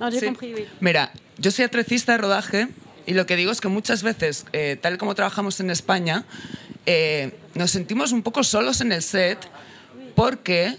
Non, 0.00 0.10
j'ai 0.10 0.20
Sí. 0.20 0.26
compris, 0.26 0.52
oui. 0.54 0.66
Mira, 0.80 1.10
yo 1.38 1.50
soy 1.50 1.64
atrecista 1.64 2.12
de 2.12 2.18
rodaje 2.18 2.68
y 3.06 3.14
lo 3.14 3.26
que 3.26 3.36
digo 3.36 3.52
es 3.52 3.60
que 3.60 3.68
muchas 3.68 4.02
veces, 4.02 4.44
eh, 4.52 4.76
tal 4.80 4.98
como 4.98 5.14
trabajamos 5.14 5.60
en 5.60 5.70
España, 5.70 6.24
eh, 6.86 7.32
nos 7.54 7.70
sentimos 7.70 8.12
un 8.12 8.22
poco 8.22 8.42
solos 8.44 8.80
en 8.80 8.92
el 8.92 9.02
set 9.02 9.38
porque, 10.16 10.76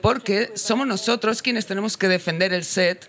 porque 0.00 0.52
somos 0.54 0.86
nosotros 0.86 1.42
quienes 1.42 1.66
tenemos 1.66 1.96
que 1.96 2.08
defender 2.08 2.52
el 2.54 2.64
set 2.64 3.08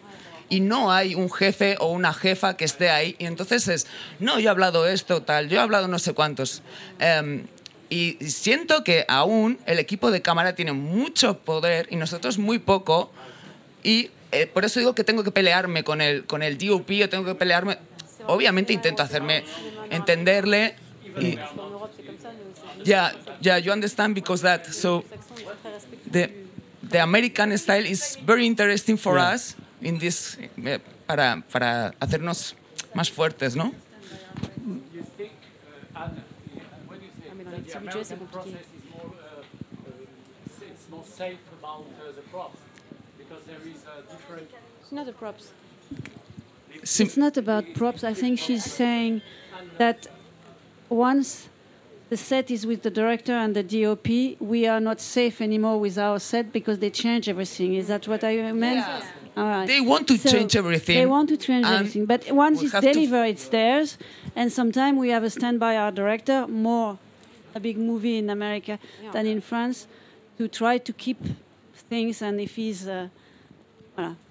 y 0.54 0.60
no 0.60 0.92
hay 0.92 1.16
un 1.16 1.32
jefe 1.32 1.78
o 1.80 1.88
una 1.88 2.14
jefa 2.14 2.56
que 2.56 2.64
esté 2.64 2.92
ahí. 2.92 3.16
Y 3.18 3.26
entonces 3.26 3.68
es, 3.68 3.88
no, 4.20 4.40
yo 4.40 4.50
he 4.50 4.52
hablado 4.52 4.88
esto, 4.88 5.24
tal, 5.24 5.50
yo 5.50 5.58
he 5.58 5.60
hablado 5.60 5.88
no 5.88 5.98
sé 5.98 6.14
cuántos. 6.14 6.62
Em, 7.00 7.46
y 7.90 8.18
siento 8.30 8.84
que 8.84 9.04
aún 9.08 9.58
el 9.66 9.80
equipo 9.80 10.12
de 10.12 10.22
cámara 10.22 10.54
tiene 10.54 10.74
mucho 10.74 11.40
poder 11.40 11.88
y 11.90 11.96
nosotros 11.96 12.38
muy 12.38 12.60
poco. 12.60 13.12
Y 13.84 14.12
eh, 14.32 14.46
por 14.46 14.64
eso 14.64 14.80
digo 14.80 14.94
que 14.94 15.04
tengo 15.04 15.24
que 15.24 15.32
pelearme 15.32 15.84
con 15.84 16.02
el, 16.02 16.24
con 16.26 16.44
el 16.44 16.60
DOP, 16.60 16.88
yo 16.92 17.10
tengo 17.10 17.26
que 17.26 17.34
pelearme. 17.34 17.80
Obviamente 18.28 18.74
intento 18.74 19.02
hacerme 19.02 19.44
entenderle. 19.90 20.76
Y, 21.20 21.36
yeah, 22.84 23.12
yeah, 23.42 23.58
you 23.58 23.72
understand 23.74 24.14
because 24.14 24.44
that. 24.44 24.68
So 24.68 25.04
the, 26.12 26.30
the 26.88 27.00
American 27.00 27.58
style 27.58 27.88
is 27.88 28.20
very 28.24 28.46
interesting 28.46 29.00
for 29.00 29.16
Yeah. 29.18 29.34
us 29.34 29.56
in 29.84 30.00
this, 30.00 30.38
eh, 30.40 30.80
para, 31.08 31.44
para 31.52 31.94
hacernos 32.00 32.56
más 32.94 33.10
fuertes, 33.12 33.56
¿no? 33.56 33.74
It's 40.62 40.90
more 40.90 41.04
safe 41.06 41.40
about 41.60 41.86
uh, 42.00 42.12
props 42.32 42.58
because 43.18 43.44
there 43.46 43.60
is 43.68 43.84
a 43.86 44.02
different. 44.12 44.50
It's 44.82 44.92
not 44.92 45.06
the 45.06 45.14
props. 45.14 45.52
Sim- 46.84 47.06
It's 47.08 47.18
not 47.18 47.38
about 47.38 47.74
props. 47.74 48.04
I 48.04 48.14
think 48.14 48.40
she's 48.40 48.64
saying 48.66 49.22
that 49.78 50.08
once 50.90 51.50
the 52.10 52.18
set 52.18 52.52
is 52.52 52.66
with 52.66 52.84
the 52.84 52.90
director 52.92 53.34
and 53.34 53.56
the 53.56 53.64
DOP, 53.64 54.38
we 54.40 54.68
are 54.68 54.80
not 54.80 55.00
safe 55.00 55.42
anymore 55.42 55.80
with 55.80 55.98
our 55.98 56.20
set 56.20 56.52
because 56.52 56.80
they 56.80 56.90
change 56.90 57.30
everything. 57.30 57.76
Is 57.76 57.88
that 57.88 58.08
what 58.08 58.24
I 58.24 58.52
meant? 58.52 58.78
Yeah. 58.78 59.02
All 59.36 59.44
right. 59.46 59.68
They 59.68 59.82
want 59.82 60.08
to 60.08 60.18
So 60.18 60.30
change 60.30 60.56
everything. 60.56 60.96
They 60.96 61.06
want 61.08 61.30
to 61.30 61.38
change 61.38 61.66
everything. 61.66 62.06
But 62.06 62.32
once 62.32 62.62
we 62.62 62.68
it's 62.68 62.80
delivered, 62.80 63.26
it's 63.26 63.48
theirs. 63.48 63.98
And 64.36 64.52
sometimes 64.52 64.98
we 65.00 65.10
have 65.10 65.24
a 65.24 65.30
standby 65.30 65.78
art 65.78 65.96
director, 65.96 66.48
more 66.48 66.98
a 67.56 67.60
big 67.60 67.78
movie 67.78 68.18
in 68.18 68.30
America 68.30 68.78
than 69.12 69.26
in 69.26 69.42
France, 69.42 69.88
to 70.38 70.48
try 70.48 70.78
to 70.78 70.94
keep 70.94 71.18
things. 71.90 72.22
And 72.22 72.40
if 72.40 72.56
he's. 72.56 72.88
Uh, 72.88 73.08
voilà. 73.98 74.16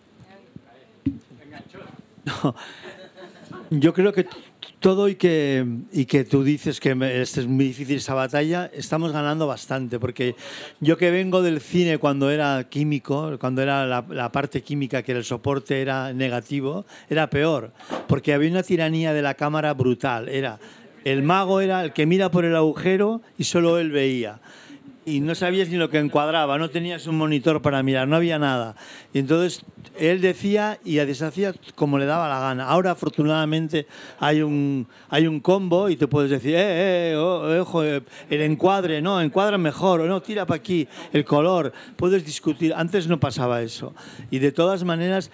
No. 2.24 2.54
Yo 3.70 3.92
creo 3.92 4.12
que 4.12 4.22
t- 4.22 4.36
todo 4.82 5.09
y 5.09 5.14
que, 5.14 5.64
y 5.92 6.04
que 6.04 6.24
tú 6.24 6.42
dices 6.42 6.80
que 6.80 6.90
este 7.14 7.40
es 7.40 7.46
muy 7.46 7.66
difícil 7.66 7.96
esa 7.96 8.14
batalla, 8.14 8.68
estamos 8.74 9.12
ganando 9.12 9.46
bastante, 9.46 9.98
porque 10.00 10.34
yo 10.80 10.98
que 10.98 11.10
vengo 11.10 11.40
del 11.40 11.60
cine 11.60 11.98
cuando 11.98 12.30
era 12.30 12.68
químico, 12.68 13.38
cuando 13.38 13.62
era 13.62 13.86
la, 13.86 14.04
la 14.10 14.32
parte 14.32 14.60
química, 14.62 15.02
que 15.02 15.12
el 15.12 15.24
soporte 15.24 15.80
era 15.80 16.12
negativo, 16.12 16.84
era 17.09 17.30
peor, 17.30 17.72
porque 18.09 18.34
había 18.34 18.50
una 18.50 18.64
tiranía 18.64 19.14
de 19.14 19.22
la 19.22 19.34
cámara 19.34 19.72
brutal. 19.72 20.28
Era, 20.28 20.59
el 21.04 21.22
mago 21.22 21.60
era 21.60 21.84
el 21.84 21.92
que 21.92 22.04
mira 22.04 22.30
por 22.30 22.44
el 22.44 22.56
agujero 22.56 23.22
y 23.38 23.44
solo 23.44 23.78
él 23.78 23.92
veía. 23.92 24.40
Y 25.04 25.20
no 25.20 25.34
sabías 25.34 25.68
ni 25.68 25.76
lo 25.76 25.90
que 25.90 25.98
encuadraba, 25.98 26.58
no 26.58 26.70
tenías 26.70 27.06
un 27.06 27.18
monitor 27.18 27.60
para 27.60 27.82
mirar, 27.82 28.06
no 28.06 28.16
había 28.16 28.38
nada. 28.38 28.76
Y 29.12 29.18
entonces 29.18 29.64
él 29.98 30.20
decía 30.20 30.78
y 30.84 30.94
deshacía 30.94 31.54
como 31.74 31.98
le 31.98 32.06
daba 32.06 32.28
la 32.28 32.40
gana. 32.40 32.68
Ahora 32.68 32.92
afortunadamente 32.92 33.86
hay 34.20 34.42
un, 34.42 34.86
hay 35.08 35.26
un 35.26 35.40
combo 35.40 35.88
y 35.88 35.96
te 35.96 36.06
puedes 36.06 36.30
decir, 36.30 36.54
eh, 36.54 37.12
eh, 37.12 37.16
oh, 37.16 37.52
eh, 37.52 37.60
ojo, 37.60 37.84
eh, 37.84 38.02
el 38.30 38.40
encuadre, 38.42 39.02
no, 39.02 39.20
encuadra 39.20 39.58
mejor, 39.58 40.00
o 40.00 40.06
no, 40.06 40.22
tira 40.22 40.46
para 40.46 40.58
aquí, 40.58 40.86
el 41.12 41.24
color, 41.24 41.72
puedes 41.96 42.24
discutir. 42.24 42.72
Antes 42.74 43.08
no 43.08 43.18
pasaba 43.18 43.62
eso. 43.62 43.94
Y 44.30 44.38
de 44.38 44.52
todas 44.52 44.84
maneras, 44.84 45.30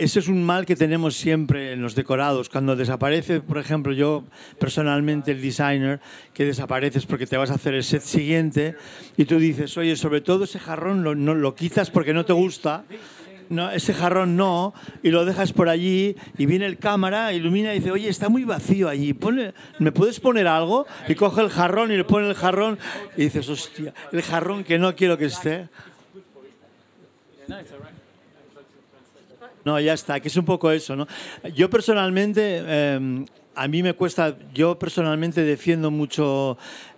eso 0.00 0.18
es 0.18 0.28
un 0.28 0.42
mal 0.42 0.66
que 0.66 0.74
tenemos 0.74 1.14
siempre 1.16 1.72
en 1.72 1.82
los 1.82 1.94
decorados. 1.94 2.48
Cuando 2.48 2.74
desaparece, 2.74 3.40
por 3.40 3.58
ejemplo, 3.58 3.92
yo 3.92 4.24
personalmente, 4.58 5.32
el 5.32 5.40
designer, 5.42 6.00
que 6.34 6.44
desapareces 6.44 7.06
porque 7.06 7.26
te 7.26 7.36
vas 7.36 7.50
a 7.50 7.54
hacer 7.54 7.74
el 7.74 7.84
set 7.84 8.02
siguiente 8.02 8.74
y 9.16 9.26
tú 9.26 9.38
dices, 9.38 9.76
oye, 9.76 9.94
sobre 9.96 10.20
todo 10.20 10.44
ese 10.44 10.58
jarrón 10.58 11.04
lo, 11.04 11.14
no, 11.14 11.34
lo 11.34 11.54
quitas 11.54 11.90
porque 11.90 12.12
no 12.14 12.24
te 12.24 12.32
gusta. 12.32 12.84
No, 13.50 13.68
ese 13.72 13.92
jarrón 13.94 14.36
no, 14.36 14.74
y 15.02 15.10
lo 15.10 15.24
dejas 15.24 15.52
por 15.52 15.68
allí, 15.68 16.14
y 16.38 16.46
viene 16.46 16.66
el 16.66 16.78
cámara, 16.78 17.32
ilumina 17.32 17.74
y 17.74 17.80
dice, 17.80 17.90
oye, 17.90 18.08
está 18.08 18.28
muy 18.28 18.44
vacío 18.44 18.88
allí, 18.88 19.12
Ponle- 19.12 19.54
¿me 19.80 19.90
puedes 19.90 20.20
poner 20.20 20.46
algo? 20.46 20.86
Y 21.08 21.16
coge 21.16 21.40
el 21.40 21.48
jarrón 21.50 21.90
y 21.90 21.96
le 21.96 22.04
pone 22.04 22.28
el 22.28 22.36
jarrón, 22.36 22.78
y 23.16 23.22
dices, 23.22 23.48
hostia, 23.48 23.92
el 24.12 24.22
jarrón 24.22 24.62
que 24.62 24.78
no 24.78 24.94
quiero 24.94 25.18
que 25.18 25.24
esté. 25.24 25.68
No, 29.64 29.78
ya 29.78 29.92
está, 29.92 30.20
que 30.20 30.28
es 30.28 30.36
un 30.36 30.44
poco 30.44 30.70
eso, 30.70 30.96
¿no? 30.96 31.06
Yo 31.54 31.68
personalmente, 31.68 32.62
eh, 32.64 33.24
a 33.54 33.68
mí 33.68 33.82
me 33.82 33.94
cuesta, 33.94 34.36
yo 34.54 34.78
personalmente 34.78 35.42
defiendo 35.42 35.90
mucho 35.90 36.56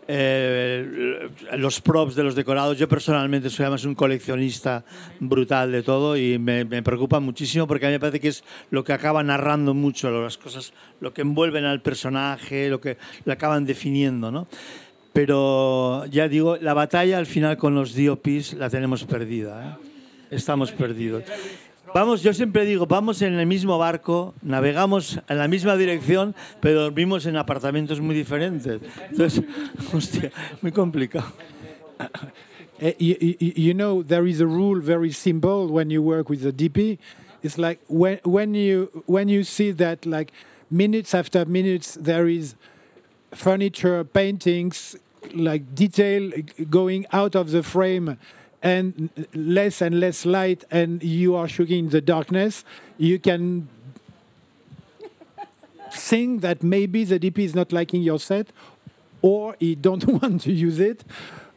eh, 0.09 1.29
los 1.57 1.81
props 1.81 2.15
de 2.15 2.23
los 2.23 2.35
decorados. 2.35 2.77
Yo 2.79 2.89
personalmente 2.89 3.51
soy 3.51 3.65
además 3.65 3.85
un 3.85 3.95
coleccionista 3.95 4.85
brutal 5.21 5.73
de 5.73 5.83
todo 5.83 6.17
y 6.17 6.39
me, 6.39 6.65
me 6.65 6.83
preocupa 6.83 7.21
muchísimo 7.21 7.67
porque 7.67 7.87
a 7.87 7.89
mí 7.89 7.95
me 7.95 8.01
parece 8.01 8.21
que 8.21 8.29
es 8.29 8.45
lo 8.71 8.85
que 8.85 8.93
acaba 8.93 9.23
narrando 9.23 9.75
mucho 9.75 10.11
las 10.11 10.39
cosas, 10.39 10.73
lo 11.01 11.13
que 11.13 11.23
envuelven 11.23 11.65
al 11.65 11.83
personaje, 11.83 12.69
lo 12.69 12.81
que 12.81 12.99
lo 13.25 13.33
acaban 13.33 13.65
definiendo, 13.65 14.31
¿no? 14.31 14.47
Pero 15.13 16.07
ya 16.07 16.27
digo, 16.29 16.57
la 16.57 16.75
batalla 16.75 17.19
al 17.19 17.27
final 17.27 17.57
con 17.57 17.75
los 17.75 17.95
DOPs 17.95 18.55
la 18.55 18.71
tenemos 18.71 19.05
perdida. 19.05 19.79
¿eh? 19.81 19.89
Estamos 20.31 20.73
perdidos. 20.73 21.25
Vamos, 21.95 22.23
yo 22.23 22.33
siempre 22.33 22.65
digo, 22.65 22.87
vamos 22.87 23.21
en 23.21 23.35
el 23.35 23.47
mismo 23.47 23.77
barco, 23.77 24.35
navegamos 24.41 25.21
en 25.29 25.37
la 25.37 25.47
misma 25.47 25.77
dirección, 25.77 26.35
pero 26.61 26.85
dormimos 26.85 27.27
en 27.27 27.37
apartamentos 27.37 28.01
muy 28.01 28.15
diferentes. 28.15 28.81
Entonces, 29.11 29.45
hostia, 29.93 30.33
muy 30.63 30.73
complicado. 30.73 31.31
You, 32.99 33.17
you, 33.21 33.53
you 33.57 33.75
know, 33.75 34.03
there 34.03 34.27
is 34.27 34.41
a 34.41 34.47
rule 34.47 34.81
very 34.81 35.13
simple 35.13 35.69
when 35.69 35.91
you 35.91 36.03
work 36.03 36.31
with 36.31 36.41
the 36.41 36.53
DP. 36.53 36.99
It's 37.43 37.59
like 37.59 37.79
when, 37.89 38.21
when, 38.25 38.55
you, 38.55 39.05
when 39.05 39.29
you 39.29 39.45
see 39.45 39.71
that, 39.73 40.07
like, 40.07 40.33
minutes 40.71 41.15
after 41.15 41.45
minutes, 41.45 41.99
there 42.01 42.27
is 42.27 42.55
furniture, 43.33 44.03
paintings, 44.03 44.97
like 45.35 45.75
detail 45.75 46.33
going 46.71 47.07
out 47.13 47.35
of 47.35 47.51
the 47.51 47.63
frame 47.63 48.17
and 48.63 49.11
less 49.35 49.81
and 49.81 49.99
less 49.99 50.25
light, 50.25 50.65
and 50.71 51.03
you 51.03 51.35
are 51.35 51.49
shooting 51.49 51.87
in 51.87 51.91
the 51.91 52.01
darkness, 52.01 52.65
you 52.97 53.19
can 53.19 53.69
think 55.93 56.41
that 56.41 56.63
maybe 56.63 57.05
the 57.05 57.19
DP 57.19 57.41
is 57.41 57.55
not 57.55 57.73
liking 57.73 58.03
your 58.03 58.19
set 58.19 58.49
or 59.21 59.57
he 59.59 59.75
don't 59.75 60.05
want 60.23 60.43
to 60.43 60.53
use 60.53 60.79
it. 60.79 61.05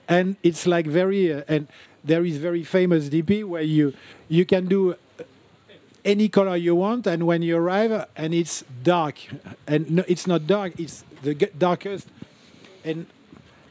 And 0.08 0.36
it's 0.44 0.68
like 0.68 0.86
very 0.86 1.34
uh, 1.34 1.44
and 1.48 1.68
there 2.04 2.24
is 2.24 2.38
very 2.38 2.64
famous 2.64 3.10
DP 3.10 3.44
where 3.44 3.64
you 3.64 3.94
you 4.28 4.46
can 4.46 4.68
do 4.68 4.96
any 6.04 6.30
color 6.30 6.56
you 6.56 6.76
want 6.76 7.08
and 7.08 7.26
when 7.26 7.42
you 7.42 7.58
arrive 7.58 8.06
and 8.16 8.34
it's 8.34 8.64
dark. 8.84 9.18
And 9.66 9.90
no, 9.90 10.04
it's 10.08 10.28
not 10.28 10.46
dark 10.46 10.80
it's 10.80 11.04
the 11.24 11.34
darkest. 11.34 12.08
And 12.84 13.08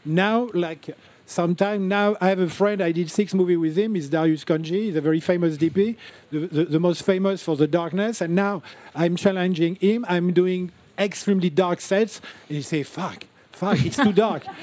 now 0.05 0.51
like 0.53 0.97
sometime 1.27 1.89
now 1.89 2.17
i 2.21 2.29
have 2.29 2.39
a 2.39 2.49
friend 2.49 2.83
i 2.83 2.93
did 2.93 3.11
six 3.11 3.33
movie 3.33 3.57
with 3.57 3.77
him 3.77 3.97
is 3.97 4.11
Darius 4.11 4.45
Khondji 4.45 4.85
he's 4.85 4.97
a 4.97 5.01
very 5.01 5.21
famous 5.21 5.57
dp 5.57 5.97
the, 6.31 6.39
the, 6.47 6.65
the 6.65 6.81
most 6.81 7.03
famous 7.03 7.43
for 7.43 7.57
the 7.57 7.67
darkness 7.67 8.21
and 8.21 8.35
now 8.35 8.63
i'm 8.95 9.17
challenging 9.17 9.77
him 9.77 10.05
i'm 10.09 10.33
doing 10.33 10.71
extremely 10.99 11.51
dark 11.51 11.81
sets 11.81 12.21
and 12.49 12.57
he 12.57 12.63
say 12.63 12.83
fuck 12.83 13.25
fuck 13.53 13.85
it's 13.85 13.97
too 13.97 14.13
dark. 14.13 14.45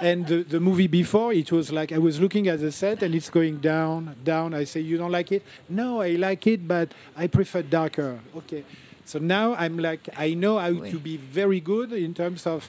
And 0.00 0.26
the, 0.26 0.42
the 0.42 0.58
movie 0.58 0.88
before 0.88 1.32
it 1.32 1.52
was 1.52 1.70
like 1.70 1.92
i 1.92 1.98
was 1.98 2.20
looking 2.20 2.48
at 2.48 2.58
the 2.58 2.72
set 2.72 3.02
and 3.04 3.14
it's 3.14 3.30
going 3.30 3.58
down 3.58 4.16
down. 4.24 4.52
I 4.52 4.64
say 4.64 4.80
you 4.80 4.98
don't 4.98 5.12
like 5.12 5.30
it? 5.30 5.44
No 5.68 6.02
i 6.02 6.10
like 6.10 6.46
it 6.48 6.66
but 6.66 6.92
i 7.16 7.28
prefer 7.28 7.62
darker. 7.62 8.18
Okay. 8.36 8.64
So 9.04 9.20
now 9.20 9.54
i'm 9.54 9.78
like 9.78 10.08
i 10.16 10.34
know 10.34 10.58
how 10.58 10.74
to 10.74 10.98
be 10.98 11.16
very 11.16 11.60
good 11.60 11.92
in 11.92 12.12
terms 12.12 12.44
of 12.44 12.68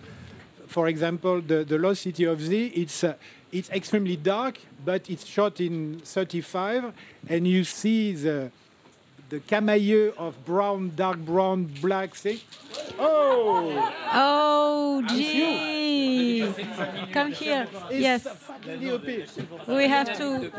for 0.75 0.87
example 0.89 1.35
the, 1.51 1.63
the 1.71 1.77
lost 1.85 2.01
city 2.01 2.25
of 2.25 2.37
z 2.41 2.51
it's 2.83 2.99
uh, 3.05 3.13
it's 3.57 3.69
extremely 3.79 4.17
dark 4.17 4.55
but 4.89 5.01
it's 5.09 5.25
shot 5.35 5.61
in 5.61 5.99
35 6.03 6.91
and 7.29 7.47
you 7.47 7.63
see 7.63 8.11
the 8.25 8.51
the 9.29 9.39
camaïeu 9.51 10.13
of 10.17 10.31
brown 10.45 10.91
dark 11.03 11.17
brown 11.31 11.59
black 11.81 12.09
thing 12.23 12.39
oh 12.99 13.91
Oh, 14.17 15.01
gee. 15.09 16.53
Come 17.11 17.31
here. 17.33 17.67
It's 17.89 17.99
Yes. 18.07 18.23
the 18.23 18.29
fucking 18.47 18.79
DOP. 18.85 19.07
We 19.79 19.87
have 19.95 20.09
to. 20.19 20.51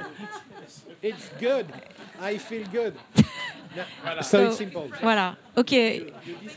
It's 1.00 1.26
good. 1.46 1.66
I 2.20 2.36
feel 2.48 2.66
good. 2.80 2.94
So, 4.22 4.46
it's 4.46 4.56
simple. 4.58 4.88
Voilà. 5.02 5.36
Okay. 5.56 6.12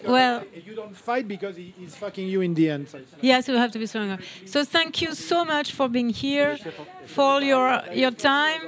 Well, 0.06 0.44
you 0.66 0.76
don't 0.76 0.96
fight 0.96 1.28
because 1.28 1.56
he, 1.56 1.74
he's 1.78 1.96
fucking 1.96 2.28
you 2.28 2.42
in 2.42 2.54
the 2.54 2.70
end. 2.70 2.88
yes, 3.22 3.48
we 3.48 3.56
have 3.56 3.72
to 3.72 3.80
be 3.80 3.86
stronger. 3.86 4.18
So 4.46 4.64
thank 4.64 5.02
you 5.02 5.14
so 5.16 5.46
much 5.46 5.72
for 5.72 5.88
being 5.90 6.10
here, 6.10 6.58
for 7.06 7.42
your 7.42 7.82
your 7.94 8.12
time, 8.12 8.62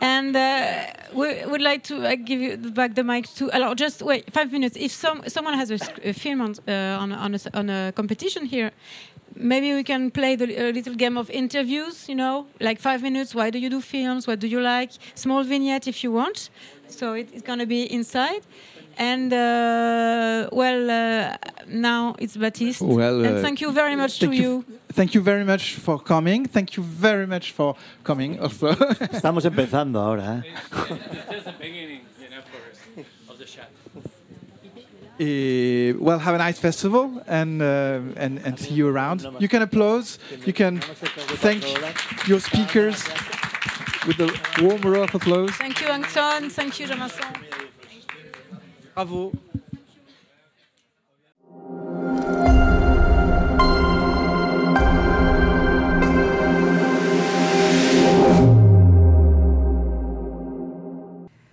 and 0.00 0.34
uh, 0.36 0.84
we 1.14 1.44
would 1.46 1.62
like 1.62 1.82
to 1.84 1.94
uh, 2.06 2.16
give 2.16 2.40
you 2.40 2.56
back 2.56 2.94
the 2.94 3.04
mic 3.04 3.26
to. 3.36 3.50
Alors, 3.52 3.74
just 3.74 4.02
wait 4.02 4.32
five 4.32 4.50
minutes. 4.52 4.76
If 4.76 4.92
some 4.92 5.22
someone 5.28 5.54
has 5.54 5.70
a, 5.70 5.78
sc- 5.78 6.00
a 6.04 6.12
film 6.12 6.40
on 6.40 6.54
uh, 6.68 6.98
on 7.02 7.12
on 7.12 7.32
a, 7.32 7.34
s- 7.34 7.48
on 7.54 7.70
a 7.70 7.92
competition 7.92 8.46
here. 8.46 8.70
Maybe 9.34 9.72
we 9.72 9.82
can 9.82 10.10
play 10.10 10.36
the 10.36 10.44
a 10.44 10.72
little 10.72 10.94
game 10.94 11.16
of 11.16 11.30
interviews, 11.30 12.06
you 12.06 12.14
know, 12.14 12.46
like 12.60 12.78
five 12.78 13.00
minutes. 13.00 13.34
Why 13.34 13.48
do 13.48 13.58
you 13.58 13.70
do 13.70 13.80
films? 13.80 14.26
What 14.26 14.40
do 14.40 14.46
you 14.46 14.60
like? 14.60 14.90
Small 15.14 15.42
vignette 15.42 15.88
if 15.88 16.04
you 16.04 16.12
want. 16.12 16.50
So 16.92 17.14
it, 17.14 17.28
it's 17.32 17.42
going 17.42 17.58
to 17.58 17.66
be 17.66 17.82
inside. 17.92 18.42
And 18.98 19.32
uh, 19.32 20.48
well, 20.52 20.90
uh, 20.90 21.36
now 21.66 22.14
it's 22.18 22.36
Baptiste. 22.36 22.82
Well, 22.82 23.24
and 23.24 23.38
uh, 23.38 23.42
thank 23.42 23.60
you 23.60 23.72
very 23.72 23.96
much 23.96 24.18
to 24.18 24.26
thank 24.26 24.40
you. 24.40 24.64
Thank 24.92 25.14
you 25.14 25.22
very 25.22 25.44
much 25.44 25.76
for 25.76 25.98
coming. 25.98 26.44
Thank 26.46 26.76
you 26.76 26.82
very 26.82 27.26
much 27.26 27.52
for 27.52 27.74
coming 28.04 28.38
also. 28.38 28.74
Estamos 29.12 29.44
empezando 29.44 29.98
ahora. 29.98 30.44
¿eh? 30.44 30.50
Just 31.30 31.44
the 31.46 31.52
beginning, 31.58 32.02
you 32.20 32.28
know, 32.28 32.42
for 32.50 33.32
of 33.32 33.38
the 33.38 33.46
shot. 33.46 33.68
Eh, 35.18 35.92
well, 35.98 36.18
have 36.18 36.34
a 36.34 36.38
nice 36.38 36.58
festival 36.58 37.22
and, 37.26 37.62
uh, 37.62 38.00
and 38.16 38.40
and 38.44 38.58
see 38.58 38.74
you 38.74 38.88
around. 38.88 39.26
You 39.38 39.48
can 39.48 39.62
applause. 39.62 40.18
You 40.44 40.52
can 40.52 40.80
thank 41.40 41.64
your 42.26 42.40
speakers 42.40 43.04
with 44.06 44.20
a 44.20 44.62
warm 44.62 44.80
round 44.82 45.10
of 45.10 45.14
applause. 45.14 45.50
Thank 45.52 45.80
you, 45.80 45.88
Antxón. 45.88 46.50
Thank 46.50 46.80
you, 46.80 46.86
Jonathan. 46.86 47.34
Bravo. 48.94 49.32